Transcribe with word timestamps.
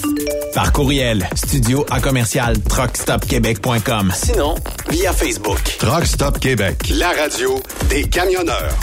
Par 0.54 0.72
courriel, 0.72 1.28
studio 1.34 1.88
à 1.90 2.00
commercial 2.00 2.56
truckstopquebec.com. 2.62 4.14
Sinon, 4.14 4.54
via 4.92 5.12
Facebook. 5.12 5.58
Truck 5.80 6.06
Stop 6.06 6.38
Québec, 6.38 6.92
la 6.92 7.10
radio 7.14 7.60
des 7.90 8.04
camionneurs. 8.04 8.76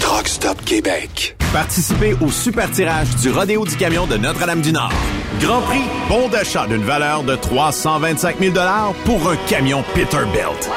Truck 0.00 0.26
Stop 0.26 0.64
Québec. 0.64 1.36
Participez 1.52 2.16
au 2.22 2.30
super 2.30 2.70
tirage 2.70 3.08
du 3.20 3.30
Rodéo 3.30 3.66
du 3.66 3.76
Camion 3.76 4.06
de 4.06 4.16
Notre-Dame-du-Nord. 4.16 4.94
Grand 5.38 5.60
prix, 5.60 5.84
bon 6.08 6.30
d'achat 6.30 6.66
d'une 6.66 6.84
valeur 6.84 7.24
de 7.24 7.36
325 7.36 8.38
000 8.40 8.54
pour 9.04 9.30
un 9.30 9.36
camion 9.50 9.84
Peterbilt. 9.94 10.70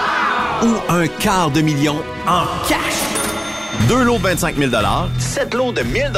Ou 0.64 0.76
un 0.90 1.08
quart 1.08 1.52
de 1.52 1.62
million 1.62 1.98
en 2.28 2.44
cash. 2.68 2.80
Deux 3.88 4.04
lots 4.04 4.18
de 4.18 4.24
25 4.24 4.58
000 4.58 4.72
sept 5.20 5.54
lots 5.54 5.72
de 5.72 5.82
1000 5.82 6.12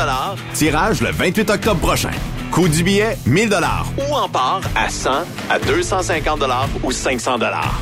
tirage 0.53 1.01
le 1.01 1.11
28 1.11 1.49
octobre 1.49 1.79
prochain. 1.79 2.11
Coût 2.51 2.67
du 2.67 2.83
billet, 2.83 3.17
1000 3.25 3.49
Ou 3.97 4.15
en 4.15 4.29
part 4.29 4.61
à 4.75 4.89
100, 4.89 5.09
à 5.49 5.59
250 5.59 6.43
ou 6.83 6.91
500 6.91 7.39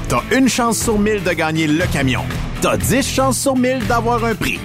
T'as 0.08 0.22
une 0.32 0.50
chance 0.50 0.80
sur 0.80 0.98
1000 0.98 1.24
de 1.24 1.32
gagner 1.32 1.68
le 1.68 1.86
camion. 1.88 2.24
T'as 2.62 2.78
10 2.78 3.08
chances 3.08 3.40
sur 3.40 3.56
1000 3.56 3.86
d'avoir 3.88 4.24
un 4.24 4.36
prix. 4.36 4.60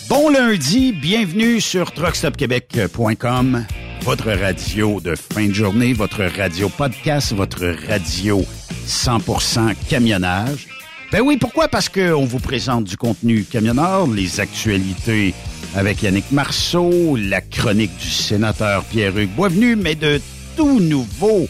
Bon 0.08 0.30
lundi, 0.30 0.90
bienvenue 0.90 1.60
sur 1.60 1.92
truckstopquebec.com, 1.92 3.66
votre 4.02 4.32
radio 4.32 5.00
de 5.00 5.14
fin 5.14 5.46
de 5.46 5.54
journée, 5.54 5.92
votre 5.92 6.24
radio 6.24 6.68
podcast, 6.68 7.32
votre 7.32 7.72
radio 7.88 8.44
100% 8.90 9.74
camionnage. 9.88 10.66
Ben 11.12 11.20
oui, 11.22 11.36
pourquoi? 11.36 11.68
Parce 11.68 11.88
qu'on 11.88 12.24
vous 12.24 12.38
présente 12.38 12.84
du 12.84 12.96
contenu 12.96 13.44
camionneur, 13.44 14.06
les 14.08 14.40
actualités 14.40 15.32
avec 15.74 16.02
Yannick 16.02 16.30
Marceau, 16.32 17.16
la 17.16 17.40
chronique 17.40 17.96
du 17.98 18.08
sénateur 18.08 18.84
Pierre-Hugues 18.84 19.30
Boisvenu, 19.30 19.76
mais 19.76 19.94
de 19.94 20.20
tout 20.56 20.80
nouveaux 20.80 21.48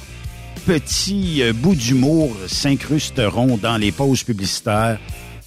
petits 0.67 1.43
euh, 1.43 1.55
bouts 1.55 1.75
d'humour 1.75 2.31
s'incrusteront 2.47 3.57
dans 3.57 3.79
les 3.79 3.93
pauses 3.93 4.23
publicitaires 4.23 4.99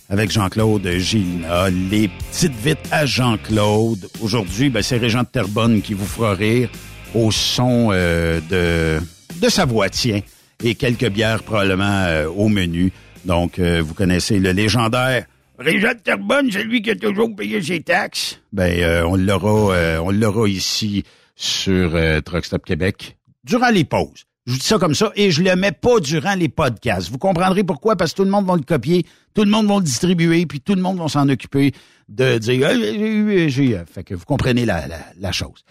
avec 0.10 0.32
Jean-Claude 0.32 0.88
Gélina. 0.98 1.70
Les 1.70 2.08
petites 2.08 2.56
vites 2.56 2.88
à 2.92 3.06
Jean-Claude. 3.06 4.10
Aujourd'hui, 4.22 4.70
ben, 4.70 4.82
c'est 4.82 4.98
Régent 4.98 5.22
de 5.22 5.28
Terrebonne 5.28 5.82
qui 5.82 5.94
vous 5.94 6.08
fera 6.08 6.34
rire 6.34 6.70
au 7.14 7.32
son 7.32 7.90
euh, 7.92 8.40
de, 8.50 9.00
de 9.40 9.50
sa 9.50 9.66
voix, 9.66 9.90
tiens, 9.90 10.22
et 10.64 10.76
quelques 10.76 11.10
bières 11.10 11.44
probablement 11.44 12.06
euh, 12.06 12.28
au 12.28 12.48
menu. 12.48 12.92
Donc, 13.26 13.60
euh, 13.60 13.82
vous 13.82 13.94
connaissez 13.94 14.40
le 14.40 14.52
légendaire 14.52 15.26
Régent 15.60 15.94
de 15.94 16.00
Terrebonne, 16.00 16.50
c'est 16.52 16.64
lui 16.64 16.82
qui 16.82 16.90
a 16.90 16.96
toujours 16.96 17.34
payé 17.36 17.62
ses 17.62 17.82
taxes. 17.82 18.40
Ben, 18.52 18.80
euh, 18.80 19.06
on 19.06 19.16
l'aura, 19.16 19.76
euh, 19.76 19.98
on 20.00 20.10
l'aura 20.10 20.50
ici 20.50 21.04
sur 21.36 21.96
euh, 21.96 22.22
Truck 22.22 22.46
Stop 22.46 22.66
Québec 22.66 23.18
durant 23.44 23.70
les 23.70 23.84
pauses. 23.84 24.26
Je 24.46 24.54
vous 24.54 24.58
dis 24.58 24.66
ça 24.66 24.78
comme 24.78 24.96
ça 24.96 25.12
et 25.16 25.32
je 25.32 25.42
le 25.42 25.56
mets 25.56 25.72
pas 25.72 26.00
durant 26.00 26.36
les 26.36 26.50
podcasts. 26.50 27.10
Vous 27.10 27.18
comprendrez 27.18 27.64
pourquoi 27.64 27.96
parce 27.96 28.12
que 28.12 28.18
tout 28.18 28.24
le 28.26 28.32
monde 28.32 28.46
va 28.46 28.56
le 28.56 28.64
copier, 28.64 29.06
tout 29.34 29.44
le 29.44 29.50
monde 29.50 29.68
va 29.68 29.76
le 29.76 29.84
distribuer, 29.84 30.46
puis 30.46 30.60
tout 30.60 30.76
le 30.76 30.82
monde 30.82 30.98
va 30.98 31.08
s'en 31.08 31.30
occuper 31.30 31.72
de 32.10 32.40
dire 32.40 32.68
euh, 32.68 33.48
j'ai 33.48 33.80
fait 33.86 34.04
que 34.04 34.16
vous 34.16 34.26
comprenez 34.26 34.66
la, 34.66 34.88
la, 34.88 34.98
la, 35.18 35.32
chose. 35.32 35.64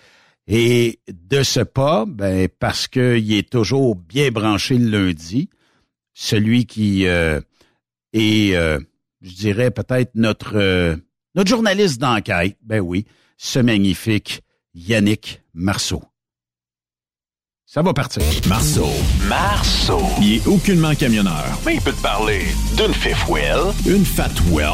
Et 0.47 1.01
de 1.09 1.43
ce 1.43 1.61
pas, 1.61 2.05
ben 2.07 2.49
parce 2.59 2.89
qu'il 2.89 3.33
est 3.33 3.49
toujours 3.49 3.95
bien 3.95 4.31
branché 4.31 4.77
le 4.77 5.07
lundi, 5.07 5.49
celui 6.15 6.67
qui 6.67 7.07
euh, 7.07 7.41
est, 8.13 8.57
euh, 8.57 8.79
je 9.21 9.35
dirais 9.35 9.71
peut-être 9.71 10.15
notre 10.15 10.57
euh, 10.57 10.97
notre 11.35 11.49
journaliste 11.49 12.01
d'enquête, 12.01 12.59
ben 12.63 12.81
oui, 12.81 13.07
ce 13.39 13.59
magnifique 13.61 14.43
Yannick 14.75 15.43
Marceau. 15.55 16.03
Ça 17.75 17.81
va 17.81 17.95
partir. 17.95 18.23
Marceau. 18.51 18.91
Marceau. 19.31 20.03
Il 20.21 20.35
est 20.35 20.47
aucunement 20.47 20.95
camionneur. 20.95 21.43
Mais 21.65 21.77
il 21.77 21.81
peut 21.81 21.93
te 21.93 22.03
parler 22.03 22.45
d'une 22.77 22.93
fifth 22.93 23.27
wheel, 23.31 23.73
Une 23.87 24.05
fat 24.05 24.29
well. 24.51 24.69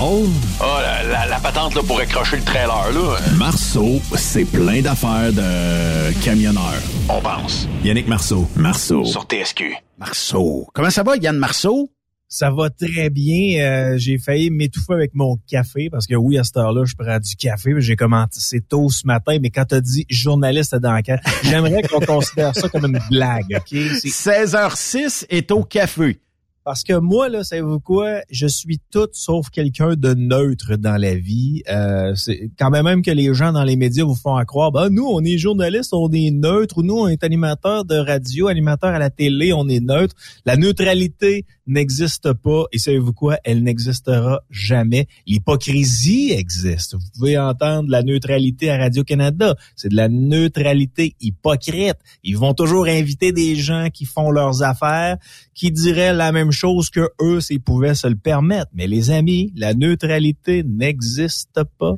oh, 0.60 0.64
la, 0.82 1.04
la, 1.04 1.26
la 1.26 1.38
patente 1.38 1.76
là, 1.76 1.82
pour 1.86 2.00
accrocher 2.00 2.38
le 2.38 2.42
trailer, 2.42 2.90
là. 2.92 3.18
Marceau, 3.36 4.00
c'est 4.16 4.44
plein 4.46 4.80
d'affaires 4.80 5.32
de 5.32 6.12
camionneur. 6.24 6.74
On 7.08 7.20
pense. 7.20 7.68
Yannick 7.84 8.08
Marceau. 8.08 8.48
Marceau. 8.56 9.04
Sur 9.04 9.22
TSQ. 9.22 9.76
Marceau. 9.96 10.66
Comment 10.74 10.90
ça 10.90 11.04
va, 11.04 11.16
Yann 11.18 11.36
Marceau? 11.36 11.88
Ça 12.30 12.50
va 12.50 12.68
très 12.68 13.08
bien. 13.08 13.64
Euh, 13.64 13.94
j'ai 13.96 14.18
failli 14.18 14.50
m'étouffer 14.50 14.92
avec 14.92 15.14
mon 15.14 15.38
café 15.46 15.88
parce 15.88 16.06
que 16.06 16.14
oui, 16.14 16.36
à 16.36 16.44
cette 16.44 16.58
heure-là, 16.58 16.84
je 16.84 16.94
prends 16.94 17.18
du 17.18 17.36
café. 17.36 17.72
J'ai 17.78 17.96
commencé 17.96 18.60
tôt 18.60 18.90
ce 18.90 19.06
matin, 19.06 19.38
mais 19.40 19.48
quand 19.48 19.64
tu 19.64 19.74
as 19.76 19.80
dit 19.80 20.04
journaliste 20.10 20.74
d'enquête, 20.76 21.20
j'aimerais 21.42 21.80
qu'on 21.82 22.00
considère 22.06 22.54
ça 22.54 22.68
comme 22.68 22.84
une 22.84 23.00
blague. 23.10 23.56
ok? 23.56 23.68
C'est 23.70 24.08
16h06 24.08 25.24
est 25.30 25.50
au 25.50 25.64
café. 25.64 26.20
Parce 26.68 26.84
que 26.84 26.92
moi, 26.92 27.30
là, 27.30 27.44
savez-vous 27.44 27.80
quoi? 27.80 28.20
Je 28.30 28.46
suis 28.46 28.78
tout 28.90 29.08
sauf 29.12 29.48
quelqu'un 29.48 29.94
de 29.96 30.12
neutre 30.12 30.76
dans 30.76 31.00
la 31.00 31.14
vie. 31.14 31.62
Euh, 31.70 32.14
c'est 32.14 32.50
quand 32.58 32.68
même 32.68 32.84
même 32.84 33.00
que 33.00 33.10
les 33.10 33.32
gens 33.32 33.52
dans 33.52 33.64
les 33.64 33.76
médias 33.76 34.04
vous 34.04 34.14
font 34.14 34.36
à 34.36 34.44
croire, 34.44 34.70
ben, 34.70 34.90
nous, 34.90 35.06
on 35.06 35.24
est 35.24 35.38
journalistes, 35.38 35.94
on 35.94 36.10
est 36.12 36.30
neutre, 36.30 36.76
ou 36.76 36.82
nous, 36.82 36.98
on 36.98 37.08
est 37.08 37.24
animateur 37.24 37.86
de 37.86 37.96
radio, 37.96 38.48
animateur 38.48 38.90
à 38.90 38.98
la 38.98 39.08
télé, 39.08 39.54
on 39.54 39.66
est 39.66 39.80
neutre. 39.80 40.14
La 40.44 40.58
neutralité 40.58 41.46
n'existe 41.68 42.32
pas. 42.32 42.64
Et 42.72 42.78
savez-vous 42.78 43.12
quoi? 43.12 43.38
Elle 43.44 43.62
n'existera 43.62 44.40
jamais. 44.50 45.06
L'hypocrisie 45.26 46.32
existe. 46.32 46.94
Vous 46.94 47.06
pouvez 47.14 47.38
entendre 47.38 47.88
la 47.90 48.02
neutralité 48.02 48.70
à 48.70 48.78
Radio-Canada. 48.78 49.54
C'est 49.76 49.90
de 49.90 49.96
la 49.96 50.08
neutralité 50.08 51.14
hypocrite. 51.20 51.96
Ils 52.24 52.36
vont 52.36 52.54
toujours 52.54 52.86
inviter 52.86 53.32
des 53.32 53.54
gens 53.54 53.88
qui 53.92 54.04
font 54.04 54.30
leurs 54.30 54.62
affaires, 54.62 55.18
qui 55.54 55.70
diraient 55.70 56.14
la 56.14 56.32
même 56.32 56.50
chose 56.50 56.90
que 56.90 57.08
eux 57.20 57.40
s'ils 57.40 57.60
pouvaient 57.60 57.94
se 57.94 58.06
le 58.06 58.16
permettre. 58.16 58.70
Mais 58.74 58.86
les 58.86 59.10
amis, 59.10 59.52
la 59.54 59.74
neutralité 59.74 60.62
n'existe 60.64 61.60
pas. 61.78 61.94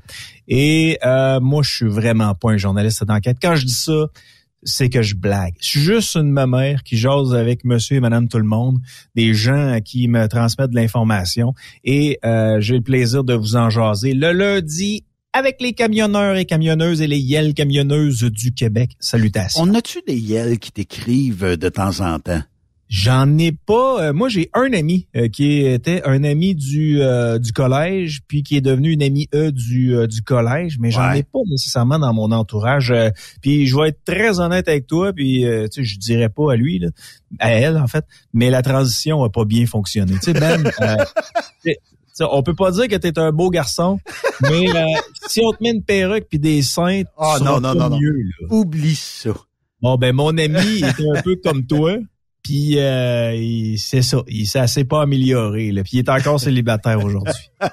Et 0.48 0.98
euh, 1.04 1.40
moi, 1.40 1.62
je 1.62 1.74
suis 1.74 1.88
vraiment 1.88 2.34
pas 2.34 2.50
un 2.50 2.56
journaliste 2.56 3.04
d'enquête. 3.04 3.36
Quand 3.40 3.54
je 3.54 3.66
dis 3.66 3.72
ça, 3.72 4.08
c'est 4.62 4.88
que 4.88 5.02
je 5.02 5.14
blague. 5.14 5.54
Je 5.60 5.68
suis 5.68 5.80
juste 5.80 6.16
une 6.16 6.32
mère 6.32 6.82
qui 6.82 6.96
jase 6.96 7.34
avec 7.34 7.64
monsieur 7.64 7.96
et 7.96 8.00
madame 8.00 8.28
tout 8.28 8.38
le 8.38 8.44
monde, 8.44 8.78
des 9.14 9.34
gens 9.34 9.78
qui 9.84 10.08
me 10.08 10.26
transmettent 10.26 10.70
de 10.70 10.76
l'information 10.76 11.54
et 11.84 12.18
euh, 12.24 12.60
j'ai 12.60 12.76
le 12.76 12.82
plaisir 12.82 13.24
de 13.24 13.34
vous 13.34 13.56
en 13.56 13.70
jaser 13.70 14.14
le 14.14 14.32
lundi 14.32 15.04
avec 15.32 15.60
les 15.60 15.72
camionneurs 15.72 16.36
et 16.36 16.44
camionneuses 16.44 17.00
et 17.02 17.06
les 17.06 17.18
yel 17.18 17.54
camionneuses 17.54 18.24
du 18.24 18.52
Québec. 18.52 18.96
Salutations. 18.98 19.62
On 19.62 19.74
a-tu 19.74 20.00
des 20.06 20.18
yels 20.18 20.58
qui 20.58 20.72
t'écrivent 20.72 21.56
de 21.56 21.68
temps 21.68 22.00
en 22.00 22.18
temps? 22.18 22.42
J'en 22.92 23.38
ai 23.38 23.52
pas. 23.52 24.02
euh, 24.08 24.12
moi, 24.12 24.28
j'ai 24.28 24.50
un 24.52 24.72
ami 24.72 25.06
euh, 25.14 25.28
qui 25.28 25.60
était 25.64 26.02
un 26.04 26.24
ami 26.24 26.56
du 26.56 27.00
euh, 27.00 27.38
du 27.38 27.52
collège, 27.52 28.22
puis 28.26 28.42
qui 28.42 28.56
est 28.56 28.60
devenu 28.60 28.90
une 28.90 29.02
amie 29.04 29.28
E 29.32 29.52
du 29.52 29.94
euh, 29.94 30.08
du 30.08 30.22
collège, 30.22 30.76
mais 30.80 30.90
j'en 30.90 31.08
Ouais. 31.08 31.20
ai 31.20 31.22
pas 31.22 31.38
nécessairement 31.48 32.00
dans 32.00 32.12
mon 32.12 32.32
entourage. 32.32 32.90
euh, 32.90 33.10
puis 33.42 33.68
je 33.68 33.76
vais 33.76 33.90
être 33.90 34.02
très 34.04 34.40
honnête 34.40 34.66
avec 34.68 34.88
toi, 34.88 35.12
puis 35.12 35.46
euh, 35.46 35.68
tu 35.68 35.82
sais, 35.82 35.84
je 35.84 35.98
dirais 36.00 36.28
pas 36.30 36.52
à 36.52 36.56
lui, 36.56 36.80
là, 36.80 36.88
à 37.38 37.52
elle 37.52 37.76
en 37.78 37.86
fait, 37.86 38.04
mais 38.34 38.50
la 38.50 38.60
transition 38.62 39.22
a 39.22 39.30
pas 39.30 39.44
bien 39.44 39.66
fonctionné. 39.66 40.14
Tu 40.14 40.32
sais, 40.32 40.32
Ben, 40.32 40.60
euh, 40.80 40.96
on 42.32 42.42
peut 42.42 42.54
pas 42.56 42.72
dire 42.72 42.88
que 42.88 42.96
t'es 42.96 43.18
un 43.20 43.30
beau 43.30 43.50
garçon, 43.50 44.00
mais 44.42 44.68
euh, 44.68 44.84
si 45.28 45.40
on 45.44 45.52
te 45.52 45.62
met 45.62 45.70
une 45.70 45.84
perruque 45.84 46.26
puis 46.28 46.40
des 46.40 46.60
seins, 46.62 47.02
Ah, 47.16 47.36
non, 47.40 47.60
non, 47.60 47.72
non, 47.74 47.88
non. 47.90 48.00
mieux, 48.00 48.10
là. 48.40 48.46
Oublie 48.50 48.96
ça. 48.96 49.30
Bon, 49.80 49.96
ben 49.96 50.12
mon 50.12 50.36
ami 50.36 50.78
était 50.78 51.08
un 51.16 51.22
peu 51.22 51.36
comme 51.36 51.64
toi. 51.66 51.96
Puis 52.42 52.78
euh, 52.78 53.34
il- 53.34 53.78
c'est 53.78 54.02
ça, 54.02 54.22
il 54.28 54.46
s'est 54.46 54.84
pas 54.84 55.02
amélioré. 55.02 55.72
Là, 55.72 55.82
puis 55.82 55.92
il 55.94 55.98
est 56.00 56.08
encore 56.08 56.40
célibataire 56.40 57.02
aujourd'hui. 57.04 57.34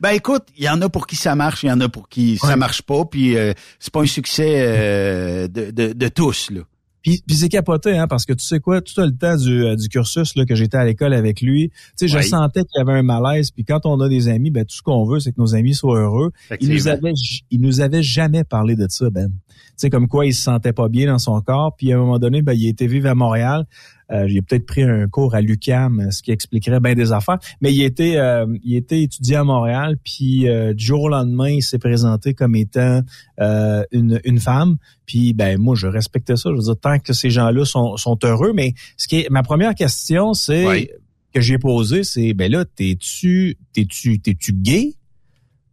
Ben 0.00 0.10
écoute, 0.10 0.44
il 0.56 0.64
y 0.64 0.68
en 0.68 0.80
a 0.82 0.88
pour 0.88 1.06
qui 1.06 1.16
ça 1.16 1.34
marche, 1.34 1.62
il 1.62 1.68
y 1.68 1.72
en 1.72 1.80
a 1.80 1.88
pour 1.88 2.08
qui 2.08 2.36
ça 2.38 2.56
marche 2.56 2.82
pas, 2.82 3.04
puis 3.04 3.36
euh, 3.36 3.52
c'est 3.78 3.92
pas 3.92 4.00
un 4.02 4.06
succès 4.06 4.54
euh, 4.58 5.48
de, 5.48 5.70
de, 5.70 5.92
de 5.92 6.08
tous 6.08 6.50
là. 6.50 6.60
Puis, 7.04 7.22
puis 7.26 7.36
c'est 7.36 7.50
capoté, 7.50 7.96
hein, 7.96 8.08
parce 8.08 8.24
que 8.24 8.32
tu 8.32 8.44
sais 8.44 8.60
quoi, 8.60 8.80
tout 8.80 8.98
le 8.98 9.12
temps 9.12 9.36
du, 9.36 9.62
euh, 9.62 9.76
du 9.76 9.88
cursus 9.88 10.34
là, 10.36 10.46
que 10.46 10.54
j'étais 10.54 10.78
à 10.78 10.84
l'école 10.86 11.12
avec 11.12 11.42
lui, 11.42 11.68
tu 11.68 11.74
sais, 11.96 12.08
je 12.08 12.18
sentais 12.20 12.62
qu'il 12.62 12.78
y 12.78 12.80
avait 12.80 12.98
un 12.98 13.02
malaise. 13.02 13.50
Puis 13.50 13.64
quand 13.64 13.84
on 13.84 14.00
a 14.00 14.08
des 14.08 14.28
amis, 14.28 14.50
ben 14.50 14.64
tout 14.64 14.74
ce 14.74 14.82
qu'on 14.82 15.04
veut, 15.04 15.20
c'est 15.20 15.30
que 15.32 15.40
nos 15.40 15.54
amis 15.54 15.74
soient 15.74 16.00
heureux. 16.00 16.32
Il 16.60 16.70
nous 16.70 16.88
avait, 16.88 17.12
il 17.50 17.60
nous 17.60 17.82
avait 17.82 18.02
jamais 18.02 18.42
parlé 18.42 18.74
de 18.74 18.86
ça, 18.88 19.10
Ben. 19.10 19.28
Tu 19.28 19.72
sais, 19.76 19.90
comme 19.90 20.08
quoi 20.08 20.24
il 20.24 20.32
se 20.32 20.42
sentait 20.42 20.72
pas 20.72 20.88
bien 20.88 21.08
dans 21.08 21.18
son 21.18 21.40
corps. 21.40 21.74
Puis 21.76 21.92
à 21.92 21.96
un 21.96 21.98
moment 21.98 22.18
donné, 22.18 22.42
ben 22.42 22.54
il 22.54 22.68
était 22.68 22.86
vivre 22.86 23.08
à 23.08 23.14
Montréal. 23.14 23.66
Euh, 24.14 24.28
il 24.28 24.38
a 24.38 24.42
peut-être 24.42 24.64
pris 24.64 24.82
un 24.84 25.08
cours 25.08 25.34
à 25.34 25.40
l'UCAM, 25.40 26.10
ce 26.12 26.22
qui 26.22 26.30
expliquerait 26.30 26.78
bien 26.78 26.94
des 26.94 27.10
affaires. 27.12 27.38
Mais 27.60 27.72
il 27.74 27.82
était, 27.82 28.16
euh, 28.16 28.46
il 28.62 28.76
était 28.76 29.02
étudiant 29.02 29.40
à 29.40 29.44
Montréal. 29.44 29.96
Puis 30.04 30.48
euh, 30.48 30.72
du 30.72 30.84
jour 30.84 31.02
au 31.02 31.08
lendemain, 31.08 31.48
il 31.48 31.62
s'est 31.62 31.78
présenté 31.80 32.32
comme 32.32 32.54
étant 32.54 33.00
euh, 33.40 33.82
une, 33.90 34.20
une 34.24 34.38
femme. 34.38 34.76
Puis 35.04 35.32
ben 35.32 35.58
moi, 35.58 35.74
je 35.74 35.88
respectais 35.88 36.36
ça. 36.36 36.50
Je 36.50 36.54
veux 36.56 36.62
dire, 36.62 36.78
tant 36.80 36.98
que 37.00 37.12
ces 37.12 37.30
gens-là 37.30 37.64
sont, 37.64 37.96
sont 37.96 38.18
heureux. 38.22 38.52
Mais 38.54 38.74
ce 38.96 39.08
qui 39.08 39.16
est 39.20 39.30
ma 39.30 39.42
première 39.42 39.74
question, 39.74 40.32
c'est 40.32 40.64
Oui. 40.66 40.88
que 41.34 41.40
j'ai 41.40 41.58
posée, 41.58 42.04
c'est 42.04 42.34
ben 42.34 42.50
là, 42.52 42.64
t'es-tu, 42.64 43.58
t'es-tu, 43.72 44.20
t'es-tu 44.20 44.52
gay? 44.52 44.94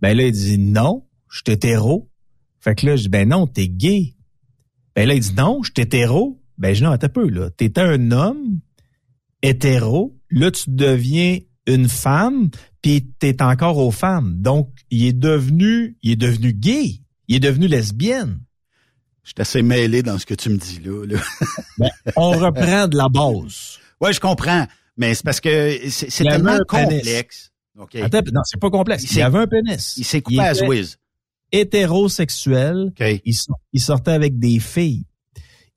Ben 0.01 0.17
là, 0.17 0.25
il 0.25 0.31
dit 0.31 0.57
non, 0.57 1.05
je 1.29 1.41
suis 1.45 1.53
hétéro. 1.53 2.09
Fait 2.59 2.73
que 2.73 2.87
là, 2.87 2.95
je 2.95 3.03
dis 3.03 3.09
ben 3.09 3.29
non, 3.29 3.45
t'es 3.45 3.67
gay. 3.67 4.15
Ben 4.95 5.07
là, 5.07 5.13
il 5.13 5.21
dit 5.21 5.33
non, 5.37 5.61
je 5.61 5.71
suis 5.73 5.83
hétéro. 5.83 6.40
Ben 6.61 6.75
je 6.75 6.83
non, 6.83 6.91
attends 6.91 7.07
un 7.07 7.09
peu, 7.09 7.27
là. 7.27 7.49
T'étais 7.49 7.81
un 7.81 8.11
homme 8.11 8.59
hétéro, 9.41 10.15
là, 10.29 10.51
tu 10.51 10.65
deviens 10.69 11.39
une 11.65 11.89
femme, 11.89 12.51
puis 12.83 13.07
t'es 13.17 13.41
encore 13.41 13.77
aux 13.77 13.89
femmes. 13.89 14.35
Donc, 14.37 14.69
il 14.91 15.07
est 15.07 15.17
devenu, 15.17 15.97
il 16.03 16.11
est 16.11 16.15
devenu 16.15 16.53
gay. 16.53 17.01
Il 17.27 17.35
est 17.37 17.39
devenu 17.39 17.67
lesbienne. 17.67 18.41
Je 19.23 19.29
suis 19.29 19.41
assez 19.41 19.63
mêlé 19.63 20.03
dans 20.03 20.19
ce 20.19 20.25
que 20.27 20.35
tu 20.35 20.49
me 20.49 20.57
dis 20.57 20.79
là. 20.85 21.03
là. 21.07 21.89
On 22.15 22.29
reprend 22.29 22.87
de 22.87 22.95
la 22.95 23.09
base. 23.09 23.79
ouais, 23.99 24.13
je 24.13 24.19
comprends, 24.19 24.67
mais 24.97 25.15
c'est 25.15 25.23
parce 25.23 25.39
que 25.39 25.79
c'est 25.89 26.23
tellement 26.23 26.59
complexe. 26.67 27.51
Attends, 28.03 28.21
non, 28.31 28.41
c'est 28.43 28.59
pas 28.59 28.69
complexe. 28.69 29.11
Il 29.11 29.21
avait 29.23 29.39
un 29.39 29.47
pénis. 29.47 29.97
Il 29.97 30.05
s'est 30.05 30.21
coupé 30.21 30.39
à 30.41 30.53
Zwiz. 30.53 30.97
hétérosexuel. 31.51 32.93
Il 33.73 33.81
sortait 33.81 34.11
avec 34.11 34.37
des 34.37 34.59
filles. 34.59 35.05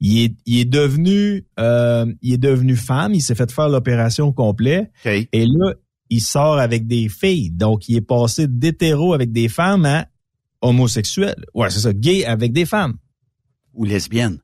Il 0.06 0.18
est, 0.24 0.34
il 0.44 0.58
est 0.58 0.64
devenu, 0.66 1.46
euh, 1.58 2.04
il 2.20 2.34
est 2.34 2.38
devenu 2.38 2.76
femme. 2.76 3.14
Il 3.14 3.22
s'est 3.22 3.34
fait 3.34 3.50
faire 3.50 3.70
l'opération 3.70 4.26
au 4.26 4.32
complet. 4.32 4.90
OK. 5.06 5.28
Et 5.32 5.46
là, 5.46 5.72
il 6.10 6.20
sort 6.20 6.58
avec 6.58 6.86
des 6.86 7.08
filles. 7.08 7.50
Donc, 7.50 7.88
il 7.88 7.96
est 7.96 8.00
passé 8.02 8.46
d'hétéro 8.46 9.14
avec 9.14 9.32
des 9.32 9.48
femmes 9.48 9.86
à 9.86 10.06
homosexuel. 10.60 11.34
Ouais, 11.54 11.70
c'est 11.70 11.80
ça. 11.80 11.94
Gay 11.94 12.24
avec 12.26 12.52
des 12.52 12.66
femmes. 12.66 12.94
Ou 13.72 13.86
lesbienne. 13.86 14.40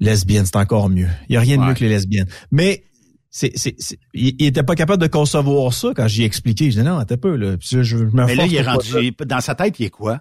Lesbienne, 0.00 0.46
c'est 0.46 0.56
encore 0.56 0.88
mieux. 0.88 1.08
Il 1.28 1.34
y 1.34 1.36
a 1.36 1.40
rien 1.40 1.56
de 1.56 1.62
Ouais. 1.62 1.68
mieux 1.68 1.74
que 1.74 1.80
les 1.84 1.88
lesbiennes. 1.90 2.28
Mais 2.50 2.84
c'est, 3.30 3.52
c'est, 3.56 3.74
c'est- 3.78 3.98
il, 4.14 4.34
il 4.38 4.46
était 4.46 4.62
pas 4.62 4.74
capable 4.74 5.02
de 5.02 5.08
concevoir 5.08 5.72
ça 5.72 5.92
quand 5.94 6.06
j'y 6.08 6.22
ai 6.22 6.24
expliqué. 6.26 6.70
Je 6.70 6.80
dis 6.80 6.84
non, 6.86 6.98
attends 6.98 7.14
un 7.14 7.18
peu 7.18 7.36
là. 7.36 7.56
Puis 7.56 7.68
je, 7.70 7.82
je 7.82 7.96
me 7.98 8.24
Mais 8.24 8.34
là, 8.34 8.46
il 8.46 8.54
est 8.54 8.62
rendu 8.62 9.12
dans 9.26 9.40
sa 9.40 9.54
tête, 9.54 9.78
il 9.78 9.86
est 9.86 9.90
quoi? 9.90 10.20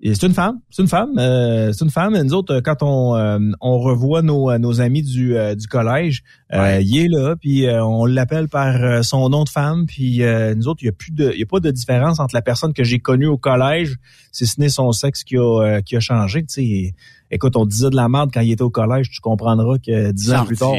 C'est 0.00 0.26
une 0.26 0.32
femme, 0.32 0.60
c'est 0.70 0.82
une 0.82 0.88
femme, 0.88 1.18
euh, 1.18 1.72
c'est 1.72 1.84
une 1.84 1.90
femme. 1.90 2.16
nous 2.16 2.34
autres, 2.34 2.60
quand 2.60 2.82
on 2.82 3.16
euh, 3.16 3.38
on 3.60 3.78
revoit 3.80 4.22
nos 4.22 4.56
nos 4.58 4.80
amis 4.80 5.02
du 5.02 5.34
du 5.56 5.66
collège, 5.66 6.22
il 6.52 6.98
est 6.98 7.08
là, 7.08 7.34
puis 7.34 7.66
on 7.68 8.06
l'appelle 8.06 8.48
par 8.48 9.04
son 9.04 9.28
nom 9.28 9.42
de 9.42 9.48
femme, 9.48 9.86
puis 9.86 10.22
nous 10.56 10.68
autres, 10.68 10.82
il 10.82 10.86
y 10.86 10.88
a 10.88 10.92
plus 10.92 11.10
de, 11.10 11.32
il 11.32 11.40
y 11.40 11.42
a 11.42 11.46
pas 11.46 11.60
de 11.60 11.70
différence 11.70 12.20
entre 12.20 12.34
la 12.34 12.42
personne 12.42 12.72
que 12.72 12.84
j'ai 12.84 13.00
connue 13.00 13.26
au 13.26 13.38
collège, 13.38 13.96
si 14.30 14.46
ce 14.46 14.60
n'est 14.60 14.68
son 14.68 14.92
sexe 14.92 15.24
qui 15.24 15.36
a 15.36 15.82
qui 15.82 15.96
a 15.96 16.00
changé. 16.00 16.44
Tu 16.44 16.48
sais, 16.48 16.94
écoute, 17.32 17.56
on 17.56 17.66
disait 17.66 17.90
de 17.90 17.96
la 17.96 18.08
merde 18.08 18.30
quand 18.32 18.40
il 18.40 18.52
était 18.52 18.62
au 18.62 18.70
collège, 18.70 19.10
tu 19.10 19.20
comprendras 19.20 19.78
que 19.78 20.12
dix 20.12 20.32
ans 20.32 20.44
plus 20.44 20.56
tard, 20.56 20.74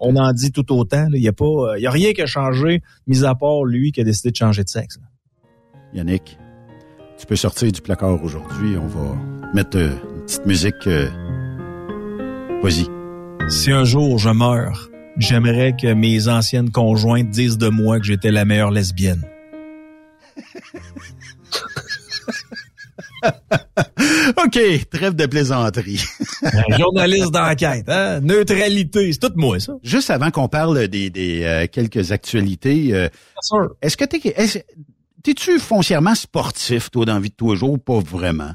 on, 0.00 0.16
en 0.16 0.32
dit 0.32 0.52
tout 0.52 0.72
autant. 0.72 1.08
Il 1.12 1.22
y 1.22 1.28
a 1.28 1.32
pas, 1.32 1.76
il 1.76 1.82
y 1.82 1.88
a 1.88 1.90
rien 1.90 2.12
qui 2.12 2.22
a 2.22 2.26
changé, 2.26 2.82
mis 3.08 3.24
à 3.24 3.34
part 3.34 3.64
lui 3.64 3.90
qui 3.90 4.00
a 4.00 4.04
décidé 4.04 4.30
de 4.30 4.36
changer 4.36 4.62
de 4.62 4.68
sexe. 4.68 5.00
Yannick 5.92 6.38
tu 7.24 7.28
peux 7.28 7.36
sortir 7.36 7.72
du 7.72 7.80
placard 7.80 8.22
aujourd'hui. 8.22 8.76
On 8.76 8.86
va 8.86 9.16
mettre 9.54 9.78
euh, 9.78 9.88
une 10.14 10.24
petite 10.26 10.44
musique. 10.44 10.86
Euh, 10.86 11.08
Vas-y. 12.62 12.86
Si 13.48 13.72
un 13.72 13.84
jour 13.84 14.18
je 14.18 14.28
meurs, 14.28 14.90
j'aimerais 15.16 15.74
que 15.74 15.94
mes 15.94 16.28
anciennes 16.28 16.70
conjointes 16.70 17.30
disent 17.30 17.56
de 17.56 17.70
moi 17.70 17.98
que 17.98 18.04
j'étais 18.04 18.30
la 18.30 18.44
meilleure 18.44 18.70
lesbienne. 18.70 19.22
OK, 24.44 24.60
trêve 24.90 25.14
de 25.14 25.24
plaisanterie. 25.24 26.04
journaliste 26.78 27.30
d'enquête, 27.30 27.88
hein? 27.88 28.20
neutralité, 28.20 29.10
c'est 29.14 29.18
tout 29.18 29.32
moi 29.36 29.58
ça. 29.60 29.72
Juste 29.82 30.10
avant 30.10 30.30
qu'on 30.30 30.48
parle 30.48 30.88
des, 30.88 31.08
des 31.08 31.42
euh, 31.44 31.66
quelques 31.72 32.12
actualités, 32.12 33.08
est-ce 33.80 33.96
que 33.96 34.04
tu 34.04 34.28
es, 34.28 34.64
T'es-tu 35.24 35.58
foncièrement 35.58 36.14
sportif, 36.14 36.90
toi, 36.90 37.06
dans 37.06 37.14
la 37.14 37.20
vie 37.20 37.30
de 37.30 37.34
tous 37.34 37.52
les 37.52 37.58
jours, 37.58 37.72
ou 37.72 37.78
pas 37.78 37.98
vraiment? 37.98 38.52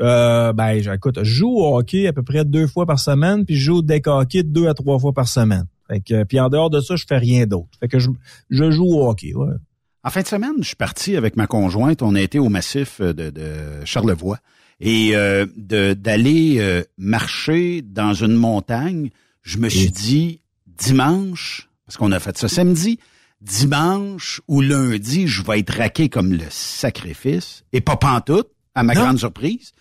Euh, 0.00 0.52
ben, 0.52 0.70
écoute, 0.92 1.20
je 1.22 1.32
joue 1.32 1.60
au 1.60 1.78
hockey 1.78 2.08
à 2.08 2.12
peu 2.12 2.24
près 2.24 2.44
deux 2.44 2.66
fois 2.66 2.86
par 2.86 2.98
semaine, 2.98 3.44
puis 3.46 3.54
je 3.54 3.66
joue 3.66 3.76
au 3.76 3.82
deck 3.82 4.08
hockey 4.08 4.42
deux 4.42 4.66
à 4.66 4.74
trois 4.74 4.98
fois 4.98 5.12
par 5.12 5.28
semaine. 5.28 5.66
Fait 5.86 6.00
que, 6.00 6.24
puis 6.24 6.40
en 6.40 6.48
dehors 6.48 6.70
de 6.70 6.80
ça, 6.80 6.96
je 6.96 7.04
fais 7.06 7.18
rien 7.18 7.46
d'autre. 7.46 7.68
Fait 7.78 7.86
que 7.86 8.00
je, 8.00 8.10
je 8.50 8.70
joue 8.72 8.86
au 8.86 9.08
hockey, 9.08 9.32
ouais. 9.32 9.54
En 10.02 10.10
fin 10.10 10.22
de 10.22 10.26
semaine, 10.26 10.54
je 10.58 10.66
suis 10.66 10.76
parti 10.76 11.16
avec 11.16 11.36
ma 11.36 11.46
conjointe. 11.46 12.02
On 12.02 12.16
a 12.16 12.20
été 12.20 12.40
au 12.40 12.48
massif 12.48 13.00
de, 13.00 13.30
de 13.30 13.84
Charlevoix 13.84 14.38
et 14.80 15.14
euh, 15.14 15.46
d'aller 15.56 16.56
euh, 16.58 16.82
marcher 16.98 17.80
dans 17.82 18.12
une 18.12 18.34
montagne. 18.34 19.10
Je 19.42 19.58
me 19.58 19.68
suis 19.68 19.92
dit 19.92 20.40
dimanche, 20.66 21.68
parce 21.86 21.96
qu'on 21.96 22.10
a 22.10 22.18
fait 22.18 22.36
ça 22.36 22.48
samedi, 22.48 22.98
dimanche 23.42 24.40
ou 24.48 24.60
lundi, 24.60 25.26
je 25.26 25.42
vais 25.42 25.60
être 25.60 25.76
raqué 25.76 26.08
comme 26.08 26.32
le 26.32 26.44
sacrifice, 26.50 27.64
et 27.72 27.80
pas 27.80 27.96
pantoute, 27.96 28.48
à 28.74 28.82
ma 28.82 28.94
grande 28.94 29.18
surprise. 29.18 29.72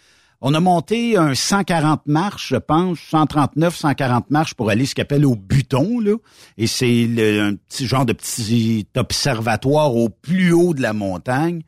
On 0.44 0.56
a 0.56 0.60
monté 0.60 1.18
un 1.18 1.36
140 1.36 2.08
marches, 2.08 2.50
je 2.50 2.56
pense, 2.56 2.98
139, 3.12 3.76
140 3.76 4.32
marches 4.32 4.56
pour 4.56 4.72
aller 4.72 4.88
ce 4.88 4.96
qu'on 4.96 5.04
appelle 5.04 5.26
au 5.26 5.36
buton, 5.36 6.00
là. 6.00 6.16
Et 6.58 6.66
c'est 6.66 7.04
un 7.40 7.56
petit 7.56 7.86
genre 7.86 8.08
de 8.08 8.14
petit 8.14 8.88
observatoire 8.98 9.96
au 9.96 10.10
plus 10.10 10.52
haut 10.52 10.74
de 10.74 10.82
la 10.82 10.94
montagne. 10.94 11.62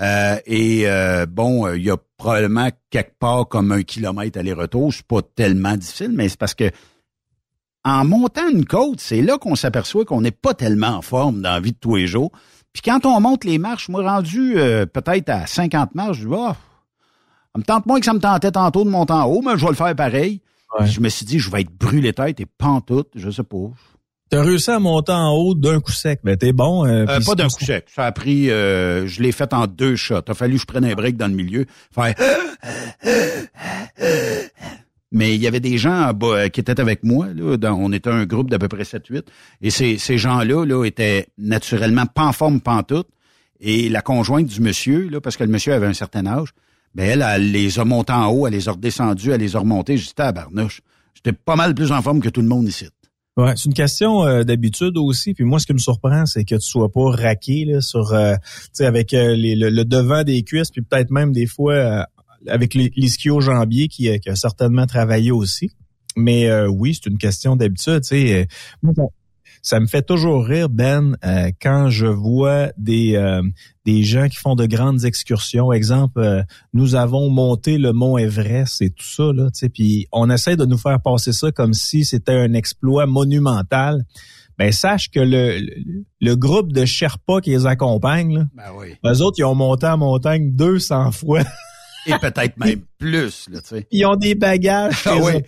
Euh, 0.00 0.38
et 0.44 0.88
euh, 0.88 1.24
bon, 1.26 1.72
il 1.72 1.84
y 1.84 1.90
a 1.90 1.96
probablement 2.18 2.68
quelque 2.90 3.16
part 3.18 3.48
comme 3.48 3.70
un 3.70 3.82
kilomètre 3.82 4.40
aller-retour. 4.40 4.92
C'est 4.92 5.06
pas 5.06 5.22
tellement 5.22 5.76
difficile, 5.76 6.10
mais 6.12 6.28
c'est 6.28 6.38
parce 6.38 6.54
que 6.54 6.70
en 7.86 8.04
montant 8.04 8.48
une 8.48 8.66
côte, 8.66 9.00
c'est 9.00 9.22
là 9.22 9.38
qu'on 9.38 9.54
s'aperçoit 9.54 10.04
qu'on 10.04 10.20
n'est 10.20 10.32
pas 10.32 10.54
tellement 10.54 10.88
en 10.88 11.02
forme 11.02 11.40
dans 11.40 11.52
la 11.52 11.60
vie 11.60 11.70
de 11.70 11.78
tous 11.78 11.94
les 11.94 12.08
jours. 12.08 12.32
Puis 12.72 12.82
quand 12.82 13.06
on 13.06 13.20
monte 13.20 13.44
les 13.44 13.58
marches, 13.58 13.88
moi 13.88 14.02
rendu 14.02 14.58
euh, 14.58 14.86
peut-être 14.86 15.28
à 15.30 15.46
50 15.46 15.94
marches, 15.94 16.18
je 16.18 16.26
dis, 16.26 16.34
oh, 16.36 16.50
ça 16.50 17.58
me 17.58 17.62
tente 17.62 17.86
moins 17.86 18.00
que 18.00 18.04
ça 18.04 18.12
me 18.12 18.18
tentait 18.18 18.50
tantôt 18.50 18.84
de 18.84 18.90
monter 18.90 19.12
en 19.12 19.26
haut, 19.26 19.40
mais 19.40 19.56
je 19.56 19.64
vais 19.64 19.70
le 19.70 19.76
faire 19.76 19.94
pareil. 19.94 20.40
Je 20.84 21.00
me 21.00 21.08
suis 21.08 21.24
dit, 21.24 21.38
je 21.38 21.48
vais 21.50 21.60
être 21.60 21.70
brûlé 21.70 22.12
tête 22.12 22.40
et 22.40 22.46
pantoute, 22.46 23.08
je 23.14 23.30
sais 23.30 23.44
pas. 23.44 23.70
T'as 24.28 24.42
réussi 24.42 24.70
à 24.72 24.80
monter 24.80 25.12
en 25.12 25.30
haut 25.30 25.54
d'un 25.54 25.80
coup 25.80 25.92
sec, 25.92 26.20
mais 26.24 26.36
t'es 26.36 26.52
bon. 26.52 26.84
Euh, 26.84 27.06
euh, 27.08 27.20
pas 27.24 27.36
d'un 27.36 27.46
coup 27.46 27.64
sec. 27.64 27.86
Ça 27.94 28.04
a 28.04 28.12
pris, 28.12 28.46
je 28.46 29.22
l'ai 29.22 29.30
fait 29.30 29.54
en 29.54 29.68
deux 29.68 29.94
shots. 29.94 30.22
Il 30.26 30.30
a 30.32 30.34
fallu 30.34 30.54
que 30.54 30.62
je 30.62 30.66
prenne 30.66 30.84
un 30.84 30.94
break 30.94 31.16
dans 31.16 31.28
le 31.28 31.34
milieu. 31.34 31.66
Faire 31.94 32.14
mais 35.12 35.34
il 35.34 35.40
y 35.40 35.46
avait 35.46 35.60
des 35.60 35.78
gens 35.78 36.12
qui 36.52 36.60
étaient 36.60 36.80
avec 36.80 37.04
moi. 37.04 37.28
Là, 37.34 37.74
on 37.74 37.92
était 37.92 38.10
un 38.10 38.26
groupe 38.26 38.50
d'à 38.50 38.58
peu 38.58 38.68
près 38.68 38.82
7-8. 38.82 39.22
Et 39.62 39.70
ces, 39.70 39.98
ces 39.98 40.18
gens-là 40.18 40.64
là, 40.64 40.84
étaient 40.84 41.28
naturellement 41.38 42.06
pas 42.06 42.24
en 42.24 42.32
forme 42.32 42.60
pantoute. 42.60 43.08
Et 43.60 43.88
la 43.88 44.02
conjointe 44.02 44.46
du 44.46 44.60
monsieur, 44.60 45.08
là, 45.08 45.20
parce 45.20 45.36
que 45.36 45.44
le 45.44 45.50
monsieur 45.50 45.72
avait 45.72 45.86
un 45.86 45.94
certain 45.94 46.26
âge, 46.26 46.50
ben 46.94 47.08
elle, 47.08 47.24
elle 47.26 47.52
les 47.52 47.78
a 47.78 47.84
montés 47.84 48.12
en 48.12 48.26
haut, 48.26 48.46
elle 48.46 48.52
les 48.52 48.68
a 48.68 48.72
redescendus, 48.72 49.30
elle 49.30 49.40
les 49.40 49.56
a 49.56 49.60
remontés. 49.60 49.96
J'étais 49.96 50.22
à 50.22 50.32
Barnouche. 50.32 50.82
J'étais 51.14 51.32
pas 51.32 51.56
mal 51.56 51.74
plus 51.74 51.92
en 51.92 52.02
forme 52.02 52.20
que 52.20 52.28
tout 52.28 52.42
le 52.42 52.48
monde 52.48 52.66
ici. 52.66 52.86
Ouais, 53.36 53.52
c'est 53.54 53.66
une 53.66 53.74
question 53.74 54.24
euh, 54.24 54.44
d'habitude 54.44 54.96
aussi. 54.96 55.34
Puis 55.34 55.44
moi, 55.44 55.58
ce 55.58 55.66
qui 55.66 55.74
me 55.74 55.78
surprend, 55.78 56.24
c'est 56.24 56.44
que 56.44 56.54
tu 56.54 56.66
sois 56.66 56.90
pas 56.90 57.10
raqué 57.10 57.66
là, 57.66 57.82
sur, 57.82 58.14
euh, 58.14 58.34
avec 58.80 59.12
euh, 59.12 59.34
le, 59.36 59.84
devant 59.84 60.24
des 60.24 60.42
cuisses, 60.42 60.70
puis 60.70 60.80
peut-être 60.80 61.10
même 61.10 61.32
des 61.32 61.46
fois 61.46 62.06
avec 62.46 62.74
l'ischio 62.74 63.40
jambier 63.40 63.88
qui, 63.88 64.18
qui, 64.20 64.28
a 64.28 64.36
certainement 64.36 64.86
travaillé 64.86 65.30
aussi. 65.30 65.70
Mais 66.16 66.48
euh, 66.48 66.66
oui, 66.66 66.94
c'est 66.94 67.10
une 67.10 67.18
question 67.18 67.56
d'habitude. 67.56 68.00
Tu 68.00 68.08
sais, 68.08 68.48
euh, 68.86 68.92
ça 69.62 69.80
me 69.80 69.86
fait 69.86 70.02
toujours 70.02 70.46
rire, 70.46 70.68
Ben, 70.68 71.16
euh, 71.24 71.50
quand 71.60 71.90
je 71.90 72.06
vois 72.06 72.70
des 72.78 73.20
des 73.84 74.02
gens 74.02 74.28
qui 74.28 74.36
font 74.36 74.56
de 74.56 74.66
grandes 74.66 75.04
excursions. 75.04 75.72
Exemple, 75.72 76.44
nous 76.72 76.94
avons 76.94 77.30
monté 77.30 77.78
le 77.78 77.92
mont 77.92 78.18
Everest 78.18 78.82
et 78.82 78.90
tout 78.90 79.04
ça 79.04 79.32
là. 79.32 79.50
Tu 79.50 79.60
sais, 79.60 79.68
puis 79.68 80.08
on 80.10 80.28
essaie 80.30 80.56
de 80.56 80.64
nous 80.64 80.78
faire 80.78 81.00
passer 81.00 81.32
ça 81.32 81.52
comme 81.52 81.72
si 81.72 82.04
c'était 82.04 82.32
un 82.32 82.52
exploit 82.54 83.06
monumental. 83.06 84.04
Ben 84.58 84.72
sache 84.72 85.10
que 85.10 85.20
le, 85.20 85.60
le, 86.20 86.34
groupe 86.34 86.72
de 86.72 86.86
Sherpas 86.86 87.42
qui 87.42 87.50
les 87.50 87.66
accompagne, 87.66 88.38
là, 88.38 88.44
ben 88.54 88.72
oui. 88.78 88.94
eux 89.04 89.20
autres, 89.20 89.36
ils 89.38 89.44
ont 89.44 89.54
monté 89.54 89.86
en 89.86 89.98
montagne 89.98 90.52
200 90.52 91.12
fois. 91.12 91.42
Et 92.06 92.18
peut-être 92.20 92.56
même 92.56 92.82
plus, 92.98 93.46
là, 93.50 93.60
tu 93.60 93.68
sais. 93.68 93.86
Ils 93.90 94.06
ont 94.06 94.16
des 94.16 94.34
bagages. 94.34 95.02
Ah 95.06 95.16
oui. 95.16 95.42